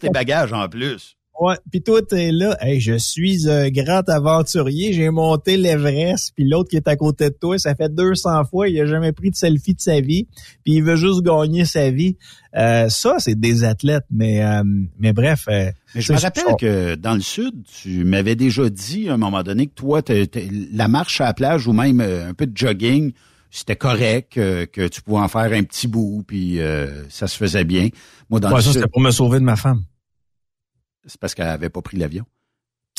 tes 0.00 0.10
bagages 0.10 0.52
en 0.52 0.68
plus. 0.68 1.16
Ouais, 1.40 1.56
puis 1.70 1.82
toi 1.82 2.00
t'es 2.02 2.30
là, 2.30 2.56
hey, 2.60 2.78
je 2.78 2.96
suis 2.98 3.50
un 3.50 3.70
grand 3.70 4.06
aventurier, 4.08 4.92
j'ai 4.92 5.08
monté 5.08 5.56
l'Everest, 5.56 6.34
puis 6.36 6.46
l'autre 6.46 6.68
qui 6.68 6.76
est 6.76 6.86
à 6.86 6.94
côté 6.94 7.30
de 7.30 7.34
toi, 7.34 7.58
ça 7.58 7.74
fait 7.74 7.92
200 7.92 8.44
fois, 8.44 8.68
il 8.68 8.78
a 8.80 8.86
jamais 8.86 9.12
pris 9.12 9.30
de 9.30 9.34
selfie 9.34 9.74
de 9.74 9.80
sa 9.80 10.00
vie, 10.00 10.28
puis 10.62 10.74
il 10.74 10.84
veut 10.84 10.94
juste 10.94 11.22
gagner 11.22 11.64
sa 11.64 11.90
vie. 11.90 12.16
Euh, 12.54 12.90
ça, 12.90 13.16
c'est 13.18 13.34
des 13.34 13.64
athlètes, 13.64 14.04
mais 14.10 14.44
euh, 14.44 14.62
mais 14.98 15.14
bref. 15.14 15.46
Euh, 15.48 15.70
mais 15.94 16.02
je 16.02 16.12
me 16.12 16.18
rappelle 16.18 16.54
que 16.60 16.94
dans 16.96 17.14
le 17.14 17.22
sud, 17.22 17.54
tu 17.64 18.04
m'avais 18.04 18.36
déjà 18.36 18.68
dit 18.68 19.08
à 19.08 19.14
un 19.14 19.16
moment 19.16 19.42
donné 19.42 19.66
que 19.66 19.74
toi, 19.74 20.02
la 20.72 20.86
marche 20.86 21.20
à 21.22 21.24
la 21.24 21.34
plage 21.34 21.66
ou 21.66 21.72
même 21.72 22.00
un 22.00 22.34
peu 22.34 22.46
de 22.46 22.56
jogging, 22.56 23.12
c'était 23.52 23.76
correct, 23.76 24.38
euh, 24.38 24.64
que 24.64 24.88
tu 24.88 25.02
pouvais 25.02 25.20
en 25.20 25.28
faire 25.28 25.52
un 25.52 25.62
petit 25.62 25.86
bout, 25.86 26.24
puis 26.26 26.58
euh, 26.58 27.08
ça 27.10 27.28
se 27.28 27.36
faisait 27.36 27.64
bien. 27.64 27.90
Moi, 28.30 28.40
dans 28.40 28.58
ça, 28.58 28.72
c'était 28.72 28.88
pour 28.88 29.02
me 29.02 29.10
sauver 29.10 29.38
de 29.38 29.44
ma 29.44 29.56
femme. 29.56 29.84
C'est 31.04 31.20
parce 31.20 31.34
qu'elle 31.34 31.48
avait 31.48 31.68
pas 31.68 31.82
pris 31.82 31.98
l'avion. 31.98 32.24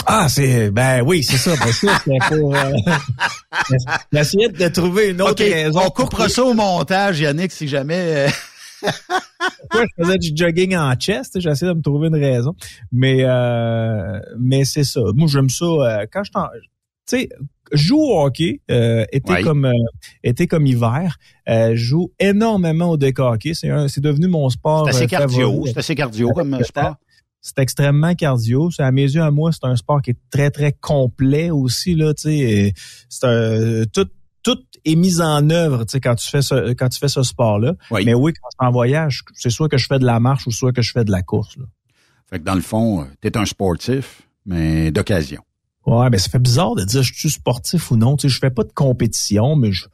Ah, 0.05 0.27
c'est 0.29 0.69
ben 0.69 1.01
oui, 1.01 1.23
c'est 1.23 1.37
ça. 1.37 1.55
Ben, 1.55 1.71
c'est 1.71 2.37
pour 2.37 2.55
euh, 2.55 2.71
essayer 4.13 4.49
de 4.49 4.67
trouver 4.67 5.09
une 5.09 5.21
autre 5.21 5.43
raison. 5.43 5.81
On 5.85 5.89
coupera 5.89 6.29
ça 6.29 6.43
au 6.43 6.53
montage, 6.53 7.19
Yannick, 7.19 7.51
si 7.51 7.67
jamais. 7.67 8.27
Moi, 9.73 9.85
je 9.85 10.03
faisais 10.03 10.17
du 10.17 10.31
jogging 10.35 10.75
en 10.75 10.93
chest, 10.95 11.39
j'essayais 11.39 11.71
de 11.71 11.77
me 11.77 11.81
trouver 11.81 12.09
une 12.09 12.15
raison. 12.15 12.53
Mais 12.91 13.23
euh, 13.23 14.19
mais 14.37 14.65
c'est 14.65 14.83
ça. 14.83 15.01
Moi, 15.15 15.27
j'aime 15.27 15.49
ça. 15.49 15.65
quand 16.11 16.23
je 16.23 16.31
tu 16.31 17.17
sais, 17.17 17.29
joue 17.71 17.99
au 17.99 18.23
hockey, 18.23 18.61
euh, 18.69 19.05
été 19.11 19.41
comme 19.41 19.65
euh, 19.65 19.71
été 20.23 20.47
comme 20.47 20.65
hiver. 20.65 21.17
Euh, 21.49 21.75
joue 21.75 22.11
énormément 22.19 22.91
au 22.91 22.97
deck 22.97 23.19
hockey. 23.19 23.53
C'est 23.53 23.69
c'est 23.87 24.01
devenu 24.01 24.27
mon 24.27 24.49
sport. 24.49 24.85
C'est 24.85 24.97
assez 24.97 25.07
cardio. 25.07 25.63
C'est 25.65 25.77
assez 25.77 25.95
cardio 25.95 26.29
comme 26.31 26.63
sport. 26.63 26.95
C'est 27.41 27.59
extrêmement 27.59 28.15
cardio. 28.15 28.69
À 28.79 28.91
mes 28.91 29.03
yeux, 29.03 29.21
à 29.21 29.31
moi, 29.31 29.51
c'est 29.51 29.65
un 29.65 29.75
sport 29.75 30.01
qui 30.01 30.11
est 30.11 30.19
très 30.29 30.49
très 30.49 30.71
complet 30.71 31.51
aussi 31.51 31.95
là. 31.95 32.13
Tu 32.13 32.73
c'est 33.09 33.91
tout 33.91 34.07
tout 34.43 34.59
est 34.83 34.95
mis 34.95 35.21
en 35.21 35.49
œuvre, 35.49 35.85
tu 35.85 35.93
sais, 35.93 36.01
quand 36.01 36.15
tu 36.15 36.29
fais 36.29 36.41
ce, 36.41 36.73
quand 36.73 36.89
tu 36.89 36.99
fais 36.99 37.07
ce 37.07 37.23
sport-là. 37.23 37.75
Mais 37.91 38.13
oui, 38.13 38.33
quand 38.33 38.49
je 38.51 38.57
suis 38.59 38.67
en 38.67 38.71
voyage, 38.71 39.21
c'est 39.35 39.49
soit 39.49 39.69
que 39.69 39.77
je 39.77 39.87
fais 39.87 39.99
de 39.99 40.05
la 40.05 40.19
marche 40.19 40.45
ou 40.47 40.51
soit 40.51 40.73
que 40.73 40.81
je 40.81 40.91
fais 40.91 41.05
de 41.05 41.11
la 41.11 41.21
course. 41.21 41.55
Là. 41.55 41.63
Fait 42.29 42.39
que 42.39 42.43
dans 42.43 42.55
le 42.55 42.61
fond, 42.61 43.07
tu 43.21 43.27
es 43.29 43.37
un 43.37 43.45
sportif, 43.45 44.23
mais 44.45 44.91
d'occasion. 44.91 45.43
Ouais, 45.85 46.09
ben 46.09 46.17
ça 46.17 46.29
fait 46.29 46.39
bizarre 46.39 46.75
de 46.75 46.83
dire 46.83 47.03
je 47.03 47.13
suis 47.13 47.29
sportif 47.29 47.91
ou 47.91 47.97
non. 47.97 48.15
Tu 48.15 48.29
sais, 48.29 48.33
je 48.33 48.39
fais 48.39 48.49
pas 48.49 48.63
de 48.63 48.71
compétition, 48.71 49.55
mais 49.55 49.71
je, 49.71 49.85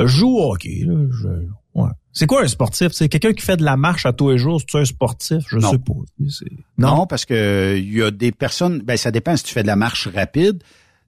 joue 0.00 0.38
au 0.38 0.52
hockey. 0.52 0.84
Là, 0.86 0.94
ouais. 1.74 1.90
C'est 2.12 2.26
quoi 2.26 2.42
un 2.42 2.48
sportif? 2.48 2.92
C'est 2.92 3.08
quelqu'un 3.08 3.32
qui 3.32 3.44
fait 3.44 3.56
de 3.56 3.64
la 3.64 3.76
marche 3.76 4.06
à 4.06 4.12
tous 4.12 4.30
les 4.30 4.38
jours, 4.38 4.60
c'est 4.66 4.78
un 4.78 4.84
sportif? 4.84 5.44
Je 5.48 5.58
sais 5.58 5.78
pas. 5.78 5.94
Non? 6.78 6.96
non, 6.96 7.06
parce 7.06 7.24
que 7.24 7.76
il 7.76 7.92
y 7.92 8.02
a 8.02 8.10
des 8.10 8.32
personnes. 8.32 8.80
Ben 8.80 8.96
ça 8.96 9.10
dépend 9.10 9.36
si 9.36 9.44
tu 9.44 9.52
fais 9.52 9.62
de 9.62 9.66
la 9.66 9.76
marche 9.76 10.08
rapide. 10.08 10.62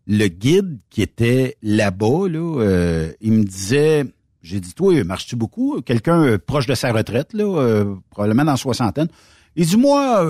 Le 0.09 0.29
guide 0.29 0.79
qui 0.91 1.03
était 1.03 1.57
là-bas, 1.63 2.29
là, 2.29 2.61
euh, 2.61 3.13
il 3.21 3.33
me 3.33 3.45
disait 3.45 4.05
J'ai 4.43 4.61
dit, 4.61 4.73
toi, 4.75 5.03
marches-tu 5.03 5.35
beaucoup? 5.35 5.81
Quelqu'un 5.81 6.23
euh, 6.23 6.39
proche 6.39 6.67
de 6.67 6.75
sa 6.75 6.93
retraite, 6.93 7.33
là, 7.33 7.45
euh, 7.45 7.95
probablement 8.11 8.45
dans 8.45 8.53
la 8.53 8.57
soixantaine. 8.57 9.09
Il 9.57 9.67
dit, 9.67 9.77
moi, 9.77 10.25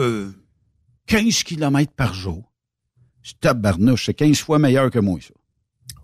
15 1.07 1.43
kilomètres 1.43 1.93
par 1.93 2.15
jour. 2.15 2.45
Je 3.27 3.33
tabarnouche, 3.41 4.07
c'est 4.07 4.15
15 4.15 4.39
fois 4.39 4.61
meilleur 4.61 4.89
que 4.89 5.01
moi, 5.01 5.19
ça. 5.21 5.35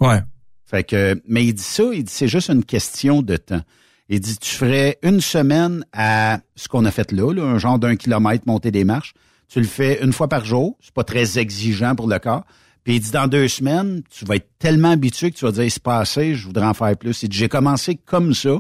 Ouais. 0.05 0.21
Fait 0.65 0.83
que, 0.83 1.23
mais 1.29 1.45
il 1.45 1.53
dit 1.53 1.63
ça, 1.63 1.85
il 1.93 2.03
dit, 2.03 2.13
c'est 2.13 2.27
juste 2.27 2.51
une 2.51 2.65
question 2.65 3.23
de 3.23 3.37
temps. 3.37 3.63
Il 4.09 4.19
dit, 4.19 4.37
tu 4.39 4.51
ferais 4.57 4.99
une 5.05 5.21
semaine 5.21 5.85
à 5.93 6.41
ce 6.57 6.67
qu'on 6.67 6.85
a 6.85 6.91
fait 6.91 7.13
là, 7.13 7.33
là 7.33 7.45
un 7.45 7.59
genre 7.59 7.79
d'un 7.79 7.95
kilomètre 7.95 8.43
monter 8.49 8.73
des 8.73 8.83
marches. 8.83 9.15
Tu 9.47 9.61
le 9.61 9.67
fais 9.67 10.03
une 10.03 10.13
fois 10.13 10.27
par 10.27 10.45
jour. 10.45 10.77
C'est 10.81 10.95
pas 10.95 11.05
très 11.05 11.39
exigeant 11.39 11.95
pour 11.95 12.09
le 12.09 12.19
corps. 12.19 12.45
Puis 12.83 12.97
il 12.97 13.01
dit, 13.01 13.13
dans 13.13 13.29
deux 13.29 13.47
semaines, 13.47 14.03
tu 14.11 14.25
vas 14.25 14.35
être 14.35 14.49
tellement 14.59 14.91
habitué 14.91 15.31
que 15.31 15.37
tu 15.37 15.45
vas 15.45 15.53
dire, 15.53 15.71
c'est 15.71 15.83
passé, 15.83 16.35
je 16.35 16.45
voudrais 16.45 16.67
en 16.67 16.75
faire 16.75 16.97
plus. 16.97 17.23
Il 17.23 17.29
dit, 17.29 17.39
j'ai 17.39 17.49
commencé 17.49 17.95
comme 17.95 18.35
ça. 18.35 18.59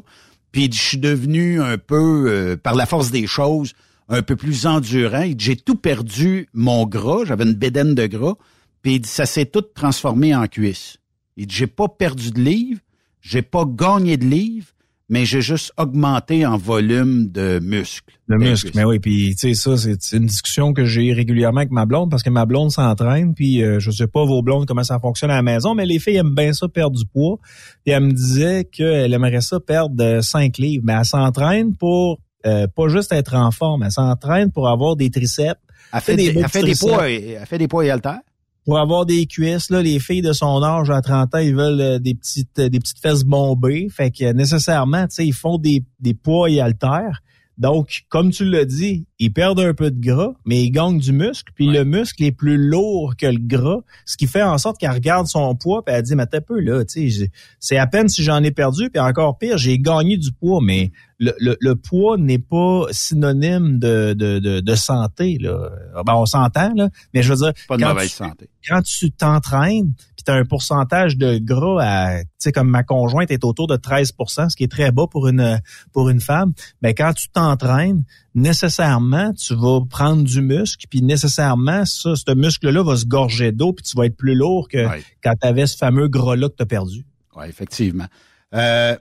Puis 0.52 0.64
il 0.64 0.68
dit, 0.68 0.78
je 0.78 0.84
suis 0.84 0.98
devenu 0.98 1.60
un 1.60 1.78
peu, 1.78 2.26
euh, 2.28 2.56
par 2.56 2.76
la 2.76 2.86
force 2.86 3.10
des 3.10 3.26
choses, 3.26 3.72
un 4.12 4.22
peu 4.22 4.36
plus 4.36 4.66
endurant. 4.66 5.22
Il 5.22 5.36
dit, 5.36 5.44
j'ai 5.46 5.56
tout 5.56 5.74
perdu 5.74 6.48
mon 6.52 6.86
gras. 6.86 7.24
J'avais 7.24 7.44
une 7.44 7.54
bédaine 7.54 7.94
de 7.94 8.06
gras. 8.06 8.34
Puis 8.82 8.94
il 8.94 9.00
dit, 9.00 9.08
ça 9.08 9.26
s'est 9.26 9.46
tout 9.46 9.62
transformé 9.62 10.34
en 10.34 10.46
cuisse. 10.46 10.98
Il 11.36 11.46
dit, 11.46 11.54
j'ai 11.56 11.66
pas 11.66 11.88
perdu 11.88 12.30
de 12.30 12.40
livres. 12.40 12.80
J'ai 13.20 13.42
pas 13.42 13.64
gagné 13.66 14.16
de 14.16 14.24
livres 14.24 14.72
mais 15.12 15.26
j'ai 15.26 15.42
juste 15.42 15.74
augmenté 15.76 16.46
en 16.46 16.56
volume 16.56 17.30
de 17.30 17.60
muscles. 17.62 18.14
Le 18.28 18.38
muscle, 18.38 18.70
mais 18.74 18.84
oui, 18.84 18.98
puis 18.98 19.34
tu 19.38 19.52
sais 19.52 19.54
ça 19.54 19.76
c'est 19.76 20.16
une 20.16 20.24
discussion 20.24 20.72
que 20.72 20.86
j'ai 20.86 21.12
régulièrement 21.12 21.58
avec 21.58 21.70
ma 21.70 21.84
blonde 21.84 22.10
parce 22.10 22.22
que 22.22 22.30
ma 22.30 22.46
blonde 22.46 22.70
s'entraîne 22.70 23.34
puis 23.34 23.62
euh, 23.62 23.78
je 23.78 23.90
sais 23.90 24.06
pas 24.06 24.24
vos 24.24 24.40
blondes 24.40 24.64
comment 24.64 24.84
ça 24.84 24.98
fonctionne 24.98 25.30
à 25.30 25.34
la 25.34 25.42
maison 25.42 25.74
mais 25.74 25.84
les 25.84 25.98
filles 25.98 26.16
aiment 26.16 26.34
bien 26.34 26.54
ça 26.54 26.66
perdre 26.66 26.96
du 26.96 27.04
poids. 27.04 27.38
Et 27.84 27.90
elle 27.90 28.04
me 28.04 28.12
disait 28.12 28.64
qu'elle 28.64 29.12
aimerait 29.12 29.42
ça 29.42 29.60
perdre 29.60 30.22
5 30.22 30.56
livres, 30.56 30.84
mais 30.86 30.94
elle 30.94 31.04
s'entraîne 31.04 31.76
pour 31.76 32.18
euh, 32.46 32.66
pas 32.66 32.88
juste 32.88 33.12
être 33.12 33.34
en 33.34 33.50
forme, 33.50 33.82
elle 33.82 33.92
s'entraîne 33.92 34.50
pour 34.50 34.68
avoir 34.68 34.96
des 34.96 35.10
triceps. 35.10 35.60
Elle 35.92 36.00
fait, 36.00 36.16
des, 36.16 36.26
elle 36.28 36.48
fait 36.48 36.62
des 36.62 36.74
poids, 36.74 37.10
elle 37.10 37.46
fait 37.46 37.58
des 37.58 37.68
poids 37.68 37.84
et 37.84 37.90
haltères 37.90 38.20
pour 38.64 38.78
avoir 38.78 39.06
des 39.06 39.26
cuisses, 39.26 39.70
là, 39.70 39.82
les 39.82 39.98
filles 39.98 40.22
de 40.22 40.32
son 40.32 40.62
âge 40.62 40.90
à 40.90 41.00
30 41.00 41.34
ans, 41.34 41.38
ils 41.38 41.54
veulent 41.54 41.80
euh, 41.80 41.98
des 41.98 42.14
petites 42.14 42.58
euh, 42.58 42.68
des 42.68 42.78
petites 42.78 43.00
fesses 43.00 43.24
bombées. 43.24 43.88
Fait 43.90 44.10
que 44.10 44.32
nécessairement, 44.32 45.06
tu 45.08 45.16
sais, 45.16 45.26
ils 45.26 45.32
font 45.32 45.58
des, 45.58 45.84
des 46.00 46.14
poids 46.14 46.48
et 46.48 46.60
haltères. 46.60 47.22
Donc, 47.58 48.04
comme 48.08 48.30
tu 48.30 48.44
l'as 48.44 48.64
dit, 48.64 49.06
ils 49.18 49.32
perdent 49.32 49.60
un 49.60 49.74
peu 49.74 49.90
de 49.90 50.00
gras, 50.00 50.32
mais 50.46 50.64
ils 50.64 50.70
gagnent 50.70 50.98
du 50.98 51.12
muscle. 51.12 51.52
Puis 51.54 51.66
le 51.66 51.84
muscle 51.84 52.24
est 52.24 52.32
plus 52.32 52.56
lourd 52.56 53.14
que 53.16 53.26
le 53.26 53.38
gras, 53.38 53.80
ce 54.06 54.16
qui 54.16 54.26
fait 54.26 54.42
en 54.42 54.56
sorte 54.58 54.78
qu'elle 54.78 54.92
regarde 54.92 55.26
son 55.26 55.54
poids 55.54 55.84
puis 55.84 55.94
elle 55.94 56.02
dit, 56.02 56.16
mais 56.16 56.26
t'es 56.26 56.40
peu 56.40 56.58
là, 56.58 56.84
tu 56.84 57.10
sais, 57.10 57.30
c'est 57.60 57.76
à 57.76 57.86
peine 57.86 58.08
si 58.08 58.22
j'en 58.22 58.42
ai 58.42 58.52
perdu, 58.52 58.88
puis 58.90 59.00
encore 59.00 59.36
pire, 59.38 59.58
j'ai 59.58 59.78
gagné 59.78 60.16
du 60.16 60.32
poids, 60.32 60.60
mais 60.62 60.92
le, 61.18 61.34
le, 61.38 61.56
le 61.60 61.76
poids 61.76 62.16
n'est 62.18 62.38
pas 62.38 62.86
synonyme 62.90 63.78
de, 63.78 64.14
de, 64.14 64.38
de, 64.38 64.60
de, 64.60 64.74
santé. 64.74 65.38
Là. 65.40 65.70
Ben, 66.04 66.14
on 66.14 66.26
s'entend, 66.26 66.72
là, 66.74 66.88
mais 67.14 67.22
je 67.22 67.32
veux 67.32 67.38
dire, 67.38 67.52
pas 67.68 67.76
de 67.76 67.84
mauvaise 67.84 68.10
santé. 68.10 68.48
quand 68.68 68.82
tu 68.82 69.10
t'entraînes, 69.12 69.94
puis 70.16 70.24
tu 70.24 70.30
as 70.30 70.34
un 70.34 70.44
pourcentage 70.44 71.16
de 71.16 71.38
gras 71.38 71.82
à, 71.82 72.20
tu 72.20 72.28
sais, 72.38 72.52
comme 72.52 72.68
ma 72.68 72.82
conjointe 72.82 73.30
est 73.30 73.44
autour 73.44 73.66
de 73.66 73.76
13% 73.76 74.50
ce 74.50 74.56
qui 74.56 74.64
est 74.64 74.70
très 74.70 74.90
bas 74.90 75.06
pour 75.10 75.28
une 75.28 75.60
pour 75.92 76.10
une 76.10 76.20
femme, 76.20 76.52
mais 76.80 76.94
ben, 76.94 77.06
quand 77.06 77.12
tu 77.14 77.28
t'entraînes, 77.28 78.04
nécessairement, 78.34 79.32
tu 79.32 79.54
vas 79.54 79.80
prendre 79.88 80.24
du 80.24 80.40
muscle, 80.40 80.86
puis 80.90 81.02
nécessairement, 81.02 81.84
ça, 81.84 82.14
ce 82.16 82.34
muscle-là 82.34 82.82
va 82.82 82.96
se 82.96 83.06
gorger 83.06 83.52
d'eau, 83.52 83.72
puis 83.72 83.84
tu 83.84 83.96
vas 83.96 84.06
être 84.06 84.16
plus 84.16 84.34
lourd 84.34 84.68
que 84.68 84.86
quand 85.22 85.34
tu 85.40 85.46
avais 85.46 85.66
ce 85.66 85.76
fameux 85.76 86.08
gras-là 86.08 86.48
que 86.48 86.56
tu 86.56 86.62
as 86.62 86.66
perdu. 86.66 87.04
Oui, 87.36 87.46
effectivement. 87.48 88.06
Euh, 88.54 88.96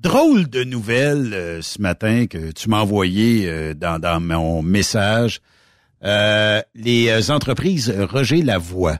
drôle 0.00 0.48
de 0.48 0.64
nouvelle 0.64 1.34
euh, 1.34 1.62
ce 1.62 1.80
matin 1.80 2.26
que 2.26 2.50
tu 2.52 2.68
m'as 2.68 2.80
envoyé 2.80 3.48
euh, 3.48 3.74
dans, 3.74 4.00
dans, 4.00 4.20
mon 4.20 4.62
message. 4.62 5.40
les 6.02 7.30
entreprises 7.30 7.90
Roger 7.90 8.42
Lavoie, 8.42 8.98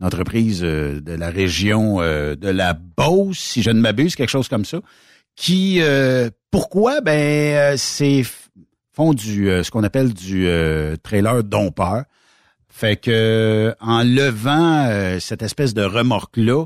entreprise 0.00 0.60
de 0.60 1.12
la 1.12 1.30
région 1.30 1.98
de 2.00 2.48
la 2.48 2.74
Beauce, 2.74 3.38
si 3.38 3.62
je 3.62 3.70
ne 3.70 3.80
m'abuse, 3.80 4.14
quelque 4.14 4.28
chose 4.28 4.48
comme 4.48 4.66
ça, 4.66 4.80
qui 5.36 5.80
pourquoi 6.50 7.00
ben 7.00 7.76
c'est 7.78 8.22
font 8.94 9.12
du 9.12 9.50
euh, 9.50 9.62
ce 9.62 9.70
qu'on 9.70 9.82
appelle 9.82 10.14
du 10.14 10.46
euh, 10.46 10.96
trailer 11.02 11.42
dompeur. 11.42 12.04
Fait 12.68 12.96
que 12.96 13.74
en 13.80 14.02
levant 14.02 14.86
euh, 14.86 15.18
cette 15.20 15.42
espèce 15.42 15.74
de 15.74 15.82
remorque 15.82 16.36
là, 16.36 16.64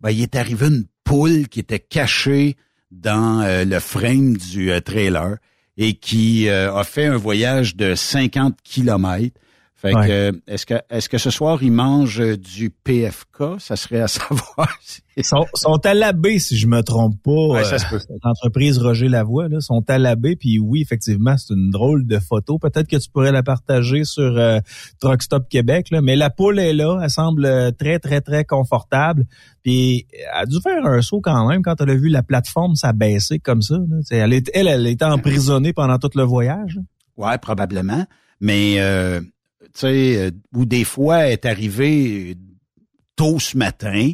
ben, 0.00 0.10
il 0.10 0.22
est 0.22 0.36
arrivé 0.36 0.66
une 0.66 0.86
poule 1.06 1.48
qui 1.48 1.60
était 1.60 1.78
cachée 1.78 2.56
dans 2.90 3.42
le 3.64 3.78
frame 3.78 4.36
du 4.36 4.70
trailer 4.84 5.36
et 5.78 5.94
qui 5.94 6.50
a 6.50 6.84
fait 6.84 7.06
un 7.06 7.16
voyage 7.16 7.76
de 7.76 7.94
50 7.94 8.58
kilomètres 8.62 9.40
fait 9.78 9.92
que, 9.92 10.40
est-ce 10.46 10.64
que, 10.64 10.74
est-ce 10.88 11.10
que 11.10 11.18
ce 11.18 11.28
soir, 11.28 11.62
ils 11.62 11.70
mangent 11.70 12.38
du 12.38 12.70
PFK? 12.70 13.58
Ça 13.58 13.76
serait 13.76 14.00
à 14.00 14.08
savoir. 14.08 14.74
Ils 15.18 15.24
sont, 15.24 15.44
sont 15.52 15.84
à 15.84 15.92
la 15.92 16.14
baie, 16.14 16.38
si 16.38 16.56
je 16.56 16.66
me 16.66 16.82
trompe 16.82 17.22
pas. 17.22 17.30
Ouais, 17.30 17.64
ça 17.64 17.78
se 17.78 17.86
peut. 17.86 18.00
Euh, 18.10 18.16
l'entreprise 18.24 18.78
Roger 18.78 19.08
Lavoie, 19.08 19.48
là, 19.48 19.60
sont 19.60 19.84
à 19.88 19.98
la 19.98 20.16
baie. 20.16 20.34
Puis 20.34 20.58
oui, 20.58 20.80
effectivement, 20.80 21.36
c'est 21.36 21.52
une 21.52 21.70
drôle 21.70 22.06
de 22.06 22.18
photo. 22.18 22.58
Peut-être 22.58 22.88
que 22.88 22.96
tu 22.96 23.10
pourrais 23.10 23.32
la 23.32 23.42
partager 23.42 24.04
sur 24.04 24.38
euh, 24.38 24.60
Truckstop 24.98 25.46
Québec. 25.50 25.88
Là. 25.90 26.00
Mais 26.00 26.16
la 26.16 26.30
poule 26.30 26.58
est 26.58 26.72
là. 26.72 26.98
Elle 27.02 27.10
semble 27.10 27.74
très, 27.78 27.98
très, 27.98 28.22
très 28.22 28.46
confortable. 28.46 29.26
Puis 29.62 30.06
elle 30.10 30.40
a 30.40 30.46
dû 30.46 30.56
faire 30.62 30.86
un 30.86 31.02
saut 31.02 31.20
quand 31.20 31.46
même 31.50 31.60
quand 31.60 31.78
elle 31.82 31.90
a 31.90 31.96
vu 31.96 32.08
la 32.08 32.22
plateforme 32.22 32.76
s'abaisser 32.76 33.40
comme 33.40 33.60
ça. 33.60 33.74
Là. 33.74 33.96
Elle, 34.10 34.32
elle, 34.32 34.42
elle, 34.54 34.68
elle 34.68 34.86
était 34.86 35.04
emprisonnée 35.04 35.74
pendant 35.74 35.98
tout 35.98 36.10
le 36.14 36.22
voyage. 36.22 36.80
Ouais, 37.18 37.36
probablement. 37.36 38.06
Mais... 38.40 38.76
Euh 38.78 39.20
sais, 39.74 40.16
euh, 40.16 40.30
ou 40.54 40.64
des 40.64 40.84
fois 40.84 41.28
est 41.28 41.46
arrivé 41.46 42.36
tôt 43.16 43.38
ce 43.40 43.56
matin, 43.56 44.12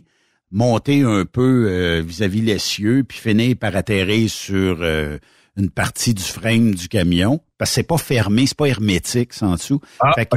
monter 0.50 1.02
un 1.02 1.24
peu 1.24 1.66
euh, 1.68 2.02
vis-à-vis 2.02 2.42
les 2.42 2.58
cieux, 2.58 3.04
puis 3.06 3.18
finir 3.18 3.56
par 3.58 3.74
atterrir 3.74 4.30
sur 4.30 4.78
euh, 4.80 5.18
une 5.56 5.70
partie 5.70 6.14
du 6.14 6.22
frame 6.22 6.74
du 6.74 6.88
camion. 6.88 7.40
Parce 7.58 7.70
que 7.70 7.74
c'est 7.76 7.82
pas 7.82 7.98
fermé, 7.98 8.46
c'est 8.46 8.56
pas 8.56 8.66
hermétique, 8.66 9.32
sans 9.32 9.54
dessous. 9.54 9.80
Ah, 10.00 10.12
fait 10.14 10.28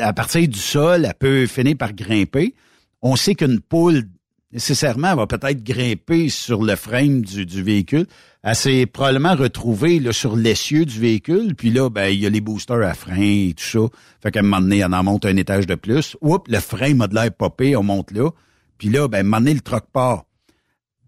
À 0.00 0.12
partir 0.12 0.48
du 0.48 0.58
sol, 0.58 1.04
elle 1.04 1.14
peut 1.14 1.46
finir 1.46 1.76
par 1.76 1.92
grimper. 1.92 2.54
On 3.02 3.16
sait 3.16 3.34
qu'une 3.34 3.60
poule, 3.60 4.04
nécessairement, 4.52 5.14
va 5.14 5.26
peut-être 5.26 5.62
grimper 5.62 6.28
sur 6.28 6.62
le 6.62 6.76
frame 6.76 7.22
du, 7.22 7.46
du 7.46 7.62
véhicule 7.62 8.06
elle 8.48 8.54
s'est 8.54 8.86
probablement 8.86 9.34
retrouvée 9.34 9.98
là, 9.98 10.12
sur 10.12 10.36
l'essieu 10.36 10.84
du 10.84 11.00
véhicule, 11.00 11.56
puis 11.56 11.72
là, 11.72 11.90
ben, 11.90 12.06
il 12.06 12.20
y 12.20 12.26
a 12.26 12.30
les 12.30 12.40
boosters 12.40 12.80
à 12.80 12.94
frein 12.94 13.16
et 13.18 13.54
tout 13.56 13.64
ça. 13.64 13.80
Fait 14.22 14.30
qu'à 14.30 14.38
un 14.38 14.42
moment 14.44 14.60
donné, 14.60 14.78
elle 14.78 14.94
en 14.94 15.02
monte 15.02 15.26
un 15.26 15.36
étage 15.36 15.66
de 15.66 15.74
plus. 15.74 16.16
Oups, 16.20 16.48
le 16.48 16.60
frein 16.60 16.94
m'a 16.94 17.08
de 17.08 17.16
l'air 17.16 17.32
popé, 17.32 17.74
on 17.74 17.82
monte 17.82 18.12
là. 18.12 18.30
Puis 18.78 18.88
là, 18.88 19.08
ben, 19.08 19.16
à 19.16 19.20
un 19.22 19.22
moment 19.24 19.38
donné, 19.38 19.52
le 19.52 19.62
troc 19.62 19.86
part. 19.92 20.26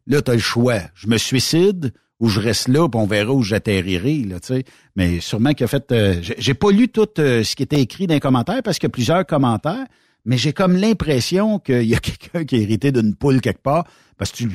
Là, 0.08 0.20
t'as 0.20 0.32
le 0.32 0.40
choix. 0.40 0.80
Je 0.94 1.06
me 1.06 1.16
suicide 1.16 1.92
ou 2.18 2.28
je 2.28 2.40
reste 2.40 2.66
là, 2.66 2.88
puis 2.88 3.00
on 3.00 3.06
verra 3.06 3.32
où 3.32 3.44
j'atterrirai, 3.44 4.24
là, 4.24 4.40
tu 4.40 4.48
sais. 4.48 4.64
Mais 4.96 5.20
sûrement 5.20 5.52
qu'il 5.52 5.62
a 5.62 5.68
fait... 5.68 5.92
Euh, 5.92 6.20
j'ai 6.20 6.54
pas 6.54 6.72
lu 6.72 6.88
tout 6.88 7.06
euh, 7.20 7.44
ce 7.44 7.54
qui 7.54 7.62
était 7.62 7.80
écrit 7.80 8.08
dans 8.08 8.14
les 8.14 8.20
commentaires, 8.20 8.64
parce 8.64 8.80
qu'il 8.80 8.88
y 8.88 8.90
a 8.90 8.94
plusieurs 8.94 9.24
commentaires, 9.24 9.86
mais 10.28 10.36
j'ai 10.36 10.52
comme 10.52 10.76
l'impression 10.76 11.58
qu'il 11.58 11.84
y 11.84 11.94
a 11.94 12.00
quelqu'un 12.00 12.44
qui 12.44 12.56
a 12.56 12.58
hérité 12.58 12.92
d'une 12.92 13.14
poule 13.16 13.40
quelque 13.40 13.62
part, 13.62 13.84
parce 14.18 14.30
que 14.30 14.36
tu... 14.36 14.50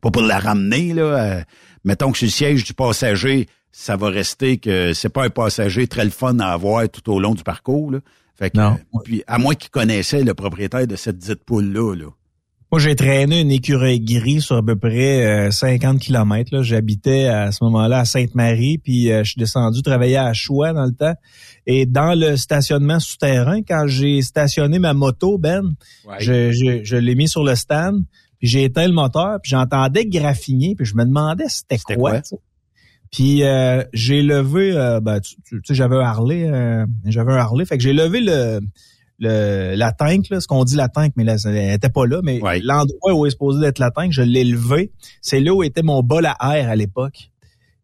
pas 0.00 0.10
pour 0.10 0.22
la 0.22 0.38
ramener, 0.38 0.92
là... 0.92 1.02
Euh, 1.02 1.42
mettons 1.84 2.12
que 2.12 2.18
sur 2.18 2.26
le 2.26 2.30
siège 2.30 2.64
du 2.64 2.74
passager, 2.74 3.48
ça 3.72 3.96
va 3.96 4.10
rester 4.10 4.58
que 4.58 4.92
c'est 4.92 5.08
pas 5.08 5.24
un 5.24 5.30
passager 5.30 5.86
très 5.86 6.04
le 6.04 6.10
fun 6.10 6.38
à 6.38 6.48
avoir 6.48 6.86
tout 6.88 7.10
au 7.10 7.18
long 7.18 7.34
du 7.34 7.42
parcours. 7.42 7.90
Là. 7.92 8.00
Fait 8.34 8.50
que, 8.50 8.58
non. 8.58 8.78
puis 9.04 9.22
à 9.26 9.38
moins 9.38 9.54
qu'il 9.54 9.70
connaissait 9.70 10.22
le 10.22 10.34
propriétaire 10.34 10.86
de 10.86 10.96
cette 10.96 11.16
dite 11.16 11.44
poule-là. 11.44 11.94
Là. 11.94 12.06
Moi, 12.70 12.78
j'ai 12.80 12.94
traîné 12.96 13.40
une 13.40 13.50
écureuil 13.50 13.98
gris 13.98 14.42
sur 14.42 14.56
à 14.56 14.62
peu 14.62 14.76
près 14.76 15.50
50 15.50 15.96
euh, 15.96 15.98
kilomètres. 15.98 16.62
J'habitais 16.62 17.26
à 17.26 17.50
ce 17.50 17.64
moment-là 17.64 18.00
à 18.00 18.04
Sainte-Marie, 18.04 18.78
puis 18.78 19.10
euh, 19.10 19.24
je 19.24 19.30
suis 19.30 19.38
descendu 19.38 19.80
travailler 19.82 20.18
à 20.18 20.32
Choix 20.34 20.74
dans 20.74 20.84
le 20.84 20.92
temps. 20.92 21.14
Et 21.66 21.86
dans 21.86 22.18
le 22.18 22.36
stationnement 22.36 23.00
souterrain, 23.00 23.62
quand 23.62 23.86
j'ai 23.86 24.20
stationné 24.20 24.78
ma 24.78 24.92
moto, 24.92 25.38
Ben, 25.38 25.74
je, 26.18 26.52
je, 26.52 26.84
je 26.84 26.96
l'ai 26.96 27.14
mis 27.14 27.28
sur 27.28 27.42
le 27.42 27.54
stand. 27.54 28.04
Puis 28.38 28.48
j'ai 28.48 28.64
éteint 28.64 28.86
le 28.86 28.92
moteur, 28.92 29.38
puis 29.42 29.50
j'entendais 29.50 30.06
graffiner, 30.06 30.74
puis 30.76 30.86
je 30.86 30.94
me 30.94 31.04
demandais 31.04 31.48
c'était 31.48 31.78
quoi. 31.78 32.20
quoi? 32.20 32.20
Puis 33.10 33.42
euh, 33.42 33.82
j'ai 33.92 34.22
levé, 34.22 34.72
euh, 34.76 35.00
ben, 35.00 35.20
tu, 35.20 35.36
sais, 35.64 35.74
j'avais 35.74 35.96
un 35.96 36.00
Harley, 36.00 36.48
euh, 36.48 36.86
j'avais 37.06 37.32
un 37.32 37.36
Harley, 37.36 37.64
fait 37.64 37.78
que 37.78 37.82
j'ai 37.82 37.92
levé 37.92 38.20
le, 38.20 38.60
le 39.18 39.74
la 39.74 39.92
tank, 39.92 40.28
là, 40.30 40.40
ce 40.40 40.46
qu'on 40.46 40.64
dit 40.64 40.76
la 40.76 40.88
tank, 40.88 41.12
mais 41.16 41.24
là, 41.24 41.36
elle 41.44 41.74
était 41.74 41.88
pas 41.88 42.06
là, 42.06 42.20
mais 42.22 42.40
l'endroit 42.62 43.14
où 43.14 43.26
est 43.26 43.30
supposé 43.30 43.66
être 43.66 43.78
la 43.78 43.90
tank, 43.90 44.12
je 44.12 44.22
l'ai 44.22 44.44
levé. 44.44 44.92
C'est 45.20 45.40
là 45.40 45.52
où 45.52 45.62
était 45.62 45.82
mon 45.82 46.02
bol 46.02 46.26
à 46.26 46.36
air 46.56 46.68
à 46.68 46.76
l'époque. 46.76 47.30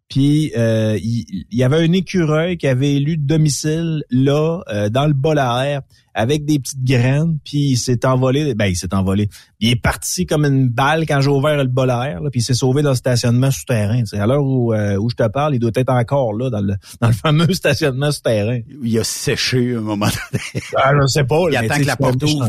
Puis 0.08 0.52
euh, 0.56 0.98
il, 1.02 1.46
y 1.50 1.62
avait 1.62 1.78
un 1.78 1.92
écureuil 1.92 2.58
qui 2.58 2.66
avait 2.66 2.94
élu 2.94 3.16
domicile 3.16 4.04
là, 4.10 4.60
euh, 4.68 4.88
dans 4.90 5.06
le 5.06 5.14
bol 5.14 5.38
à 5.38 5.66
air, 5.66 5.80
avec 6.12 6.44
des 6.44 6.58
petites 6.58 6.84
graines, 6.84 7.38
puis 7.44 7.70
il 7.70 7.76
s'est 7.76 8.06
envolé, 8.06 8.54
ben 8.54 8.66
il 8.66 8.76
s'est 8.76 8.94
envolé. 8.94 9.28
Il 9.60 9.70
est 9.70 9.80
parti 9.80 10.26
comme 10.26 10.44
une 10.44 10.68
balle 10.68 11.06
quand 11.06 11.20
j'ai 11.20 11.30
ouvert 11.30 11.56
le 11.56 11.68
bol 11.68 11.90
à 11.90 12.08
air, 12.08 12.20
là, 12.20 12.30
puis 12.30 12.40
il 12.40 12.44
s'est 12.44 12.54
sauvé 12.54 12.82
dans 12.82 12.90
le 12.90 12.96
stationnement 12.96 13.50
souterrain. 13.50 14.02
C'est 14.04 14.18
à 14.18 14.26
l'heure 14.26 14.44
où, 14.44 14.72
euh, 14.72 14.96
où 14.96 15.08
je 15.08 15.16
te 15.16 15.26
parle, 15.26 15.54
il 15.54 15.58
doit 15.58 15.72
être 15.74 15.90
encore 15.90 16.34
là, 16.34 16.50
dans 16.50 16.60
le, 16.60 16.74
dans 17.00 17.08
le 17.08 17.14
fameux 17.14 17.52
stationnement 17.52 18.12
souterrain. 18.12 18.60
Il 18.82 18.98
a 18.98 19.04
séché 19.04 19.74
un 19.74 19.80
moment 19.80 20.06
donné. 20.06 20.44
Ah, 20.76 20.92
je 21.00 21.06
sais 21.06 21.24
pas. 21.24 21.46
Il 21.50 21.56
attend 21.56 21.78
que 21.78 21.86
la 21.86 21.96
porte 21.96 22.22
ouvre. 22.22 22.48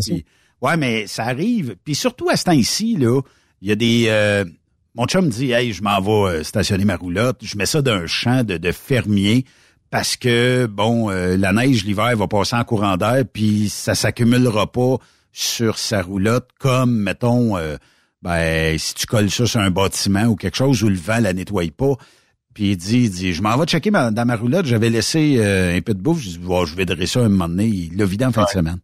Ouais, 0.62 0.78
mais 0.78 1.08
ça 1.08 1.24
arrive. 1.24 1.76
Puis 1.84 1.96
surtout 1.96 2.30
à 2.30 2.36
ce 2.36 2.44
temps-ci, 2.46 2.98
là, 2.98 3.22
il 3.62 3.70
y 3.70 3.72
a 3.72 3.76
des 3.76 4.44
mon 4.96 5.06
chum 5.08 5.26
me 5.26 5.30
dit, 5.30 5.52
hey, 5.52 5.74
je 5.74 5.84
m'en 5.84 6.00
vais 6.00 6.38
euh, 6.38 6.44
stationner 6.44 6.86
ma 6.86 6.96
roulotte. 6.96 7.40
Je 7.42 7.58
mets 7.58 7.66
ça 7.66 7.82
d'un 7.82 8.08
champ 8.08 8.44
de, 8.44 8.58
de 8.58 8.72
fermier 8.72 9.46
parce 9.92 10.16
que, 10.16 10.68
bon, 10.68 11.10
euh, 11.10 11.36
la 11.36 11.52
neige 11.52 11.84
l'hiver 11.84 12.16
va 12.16 12.28
passer 12.28 12.56
en 12.56 12.64
courant 12.64 12.96
d'air, 12.96 13.24
puis 13.32 13.70
ça 13.70 13.94
s'accumulera 13.94 14.72
pas 14.72 14.98
sur 15.34 15.78
sa 15.78 16.02
roulotte 16.02 16.50
comme, 16.60 16.96
mettons, 16.96 17.58
euh, 17.58 17.76
ben, 18.22 18.78
si 18.78 18.94
tu 18.94 19.06
colles 19.06 19.30
ça 19.30 19.46
sur 19.46 19.60
un 19.60 19.70
bâtiment 19.70 20.26
ou 20.26 20.36
quelque 20.36 20.56
chose 20.56 20.82
où 20.82 20.88
le 20.88 20.96
vent 20.96 21.20
la 21.20 21.34
nettoie 21.34 21.66
pas. 21.76 21.96
Puis 22.54 22.72
il 22.72 22.78
dit, 22.78 23.04
il 23.04 23.10
dit, 23.10 23.34
je 23.34 23.42
m'en 23.42 23.58
vais 23.58 23.66
checker 23.66 23.92
dans 23.92 24.26
ma 24.26 24.36
roulotte. 24.38 24.66
J'avais 24.66 24.90
laissé 24.90 25.44
un 25.44 25.82
peu 25.82 25.94
de 25.94 26.00
bouffe. 26.00 26.22
Je 26.22 26.30
dis, 26.30 26.40
je 26.40 26.76
vais 26.76 26.86
dresser 26.86 27.06
ça 27.06 27.20
un 27.20 27.28
moment 27.28 27.50
donné. 27.50 27.66
Il 27.66 27.98
l'a 27.98 28.06
vidé 28.06 28.24
en 28.24 28.32
fin 28.32 28.44
de 28.44 28.48
semaine 28.48 28.80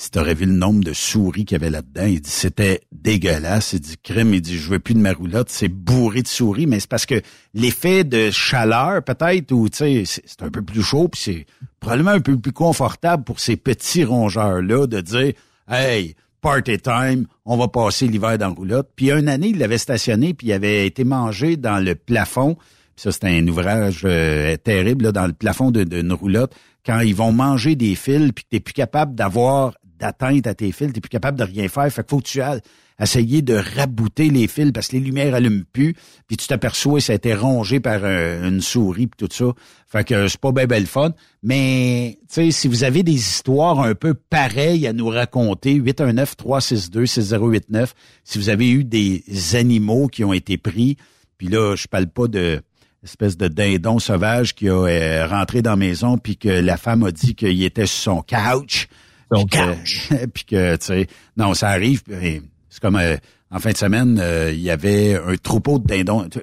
si 0.00 0.10
t'aurais 0.10 0.32
vu 0.32 0.46
le 0.46 0.54
nombre 0.54 0.82
de 0.82 0.94
souris 0.94 1.44
qu'il 1.44 1.56
y 1.56 1.60
avait 1.60 1.68
là-dedans, 1.68 2.06
il 2.06 2.22
dit 2.22 2.30
c'était 2.30 2.80
dégueulasse. 2.90 3.74
Il 3.74 3.80
dit 3.80 3.96
crème, 4.02 4.32
il 4.32 4.40
dit 4.40 4.56
je 4.56 4.70
veux 4.70 4.78
plus 4.78 4.94
de 4.94 4.98
ma 4.98 5.12
roulotte, 5.12 5.50
c'est 5.50 5.68
bourré 5.68 6.22
de 6.22 6.26
souris, 6.26 6.66
mais 6.66 6.80
c'est 6.80 6.88
parce 6.88 7.04
que 7.04 7.20
l'effet 7.52 8.02
de 8.02 8.30
chaleur 8.30 9.02
peut-être 9.04 9.52
ou 9.52 9.68
tu 9.68 9.76
sais 9.76 10.22
c'est 10.24 10.42
un 10.42 10.48
peu 10.48 10.62
plus 10.62 10.82
chaud 10.82 11.08
puis 11.08 11.20
c'est 11.22 11.46
probablement 11.80 12.12
un 12.12 12.20
peu 12.20 12.38
plus 12.38 12.52
confortable 12.52 13.24
pour 13.24 13.40
ces 13.40 13.58
petits 13.58 14.02
rongeurs 14.02 14.62
là 14.62 14.86
de 14.86 15.02
dire 15.02 15.34
hey 15.68 16.14
party 16.40 16.78
time, 16.78 17.26
on 17.44 17.58
va 17.58 17.68
passer 17.68 18.06
l'hiver 18.06 18.38
dans 18.38 18.48
la 18.48 18.54
roulotte. 18.54 18.88
Puis 18.96 19.10
une 19.10 19.28
année, 19.28 19.48
il 19.48 19.58
l'avait 19.58 19.76
stationné 19.76 20.32
puis 20.32 20.46
il 20.46 20.52
avait 20.54 20.86
été 20.86 21.04
mangé 21.04 21.58
dans 21.58 21.78
le 21.78 21.94
plafond. 21.94 22.54
Puis 22.54 23.02
ça, 23.02 23.12
c'était 23.12 23.38
un 23.38 23.46
ouvrage 23.46 24.00
euh, 24.06 24.56
terrible 24.56 25.04
là, 25.04 25.12
dans 25.12 25.26
le 25.26 25.34
plafond 25.34 25.70
d'une 25.70 26.14
roulotte. 26.14 26.54
Quand 26.86 27.00
ils 27.00 27.14
vont 27.14 27.32
manger 27.32 27.76
des 27.76 27.94
fils 27.94 28.32
puis 28.32 28.46
t'es 28.48 28.60
plus 28.60 28.72
capable 28.72 29.14
d'avoir 29.14 29.74
d'atteinte 30.00 30.46
à 30.46 30.54
tes 30.54 30.72
fils, 30.72 30.92
t'es 30.92 31.00
plus 31.00 31.08
capable 31.08 31.38
de 31.38 31.44
rien 31.44 31.68
faire. 31.68 31.90
Fait 31.92 32.02
qu'il 32.02 32.10
faut 32.10 32.18
que 32.18 32.28
tu 32.28 32.40
ailles 32.40 32.60
essayer 33.00 33.42
de 33.42 33.54
rabouter 33.54 34.30
les 34.30 34.46
fils 34.46 34.70
parce 34.72 34.88
que 34.88 34.96
les 34.96 35.02
lumières 35.02 35.34
allument 35.34 35.64
plus, 35.72 35.94
puis 36.26 36.36
tu 36.36 36.46
t'aperçois 36.46 36.98
que 36.98 37.04
ça 37.04 37.12
a 37.12 37.16
été 37.16 37.34
rongé 37.34 37.80
par 37.80 38.04
une 38.04 38.60
souris 38.60 39.06
puis 39.06 39.26
tout 39.26 39.32
ça. 39.32 39.46
Fait 39.86 40.04
que 40.04 40.28
c'est 40.28 40.40
pas 40.40 40.52
bien 40.52 40.66
belle 40.66 40.86
fun. 40.86 41.14
Mais 41.42 42.18
tu 42.28 42.34
sais, 42.34 42.50
si 42.50 42.68
vous 42.68 42.84
avez 42.84 43.02
des 43.02 43.14
histoires 43.14 43.80
un 43.80 43.94
peu 43.94 44.12
pareilles 44.14 44.86
à 44.86 44.92
nous 44.92 45.08
raconter, 45.08 45.80
819-362-6089, 45.80 47.92
si 48.24 48.38
vous 48.38 48.50
avez 48.50 48.70
eu 48.70 48.84
des 48.84 49.24
animaux 49.54 50.08
qui 50.08 50.22
ont 50.24 50.34
été 50.34 50.58
pris, 50.58 50.98
puis 51.38 51.48
là, 51.48 51.74
je 51.76 51.86
parle 51.86 52.08
pas 52.08 52.28
de 52.28 52.60
espèce 53.02 53.36
de 53.36 53.48
dindon 53.48 53.98
sauvage 53.98 54.54
qui 54.54 54.68
a 54.68 54.74
euh, 54.74 55.26
rentré 55.26 55.62
dans 55.62 55.70
la 55.70 55.76
maison 55.76 56.18
puis 56.18 56.36
que 56.36 56.48
la 56.48 56.76
femme 56.76 57.02
a 57.02 57.10
dit 57.10 57.34
qu'il 57.34 57.62
était 57.62 57.86
sur 57.86 58.14
son 58.14 58.22
couch 58.22 58.88
donc, 59.30 59.50
puis 60.34 60.44
que, 60.44 60.76
tu 60.76 60.84
sais, 60.84 61.06
non, 61.36 61.54
ça 61.54 61.68
arrive. 61.68 62.02
C'est 62.08 62.80
comme 62.80 62.96
euh, 62.96 63.16
en 63.50 63.58
fin 63.58 63.72
de 63.72 63.76
semaine, 63.76 64.18
euh, 64.20 64.52
il 64.52 64.60
y 64.60 64.70
avait 64.70 65.16
un 65.16 65.36
troupeau 65.36 65.78
de 65.78 65.86
dindons. 65.86 66.28
Tu, 66.28 66.40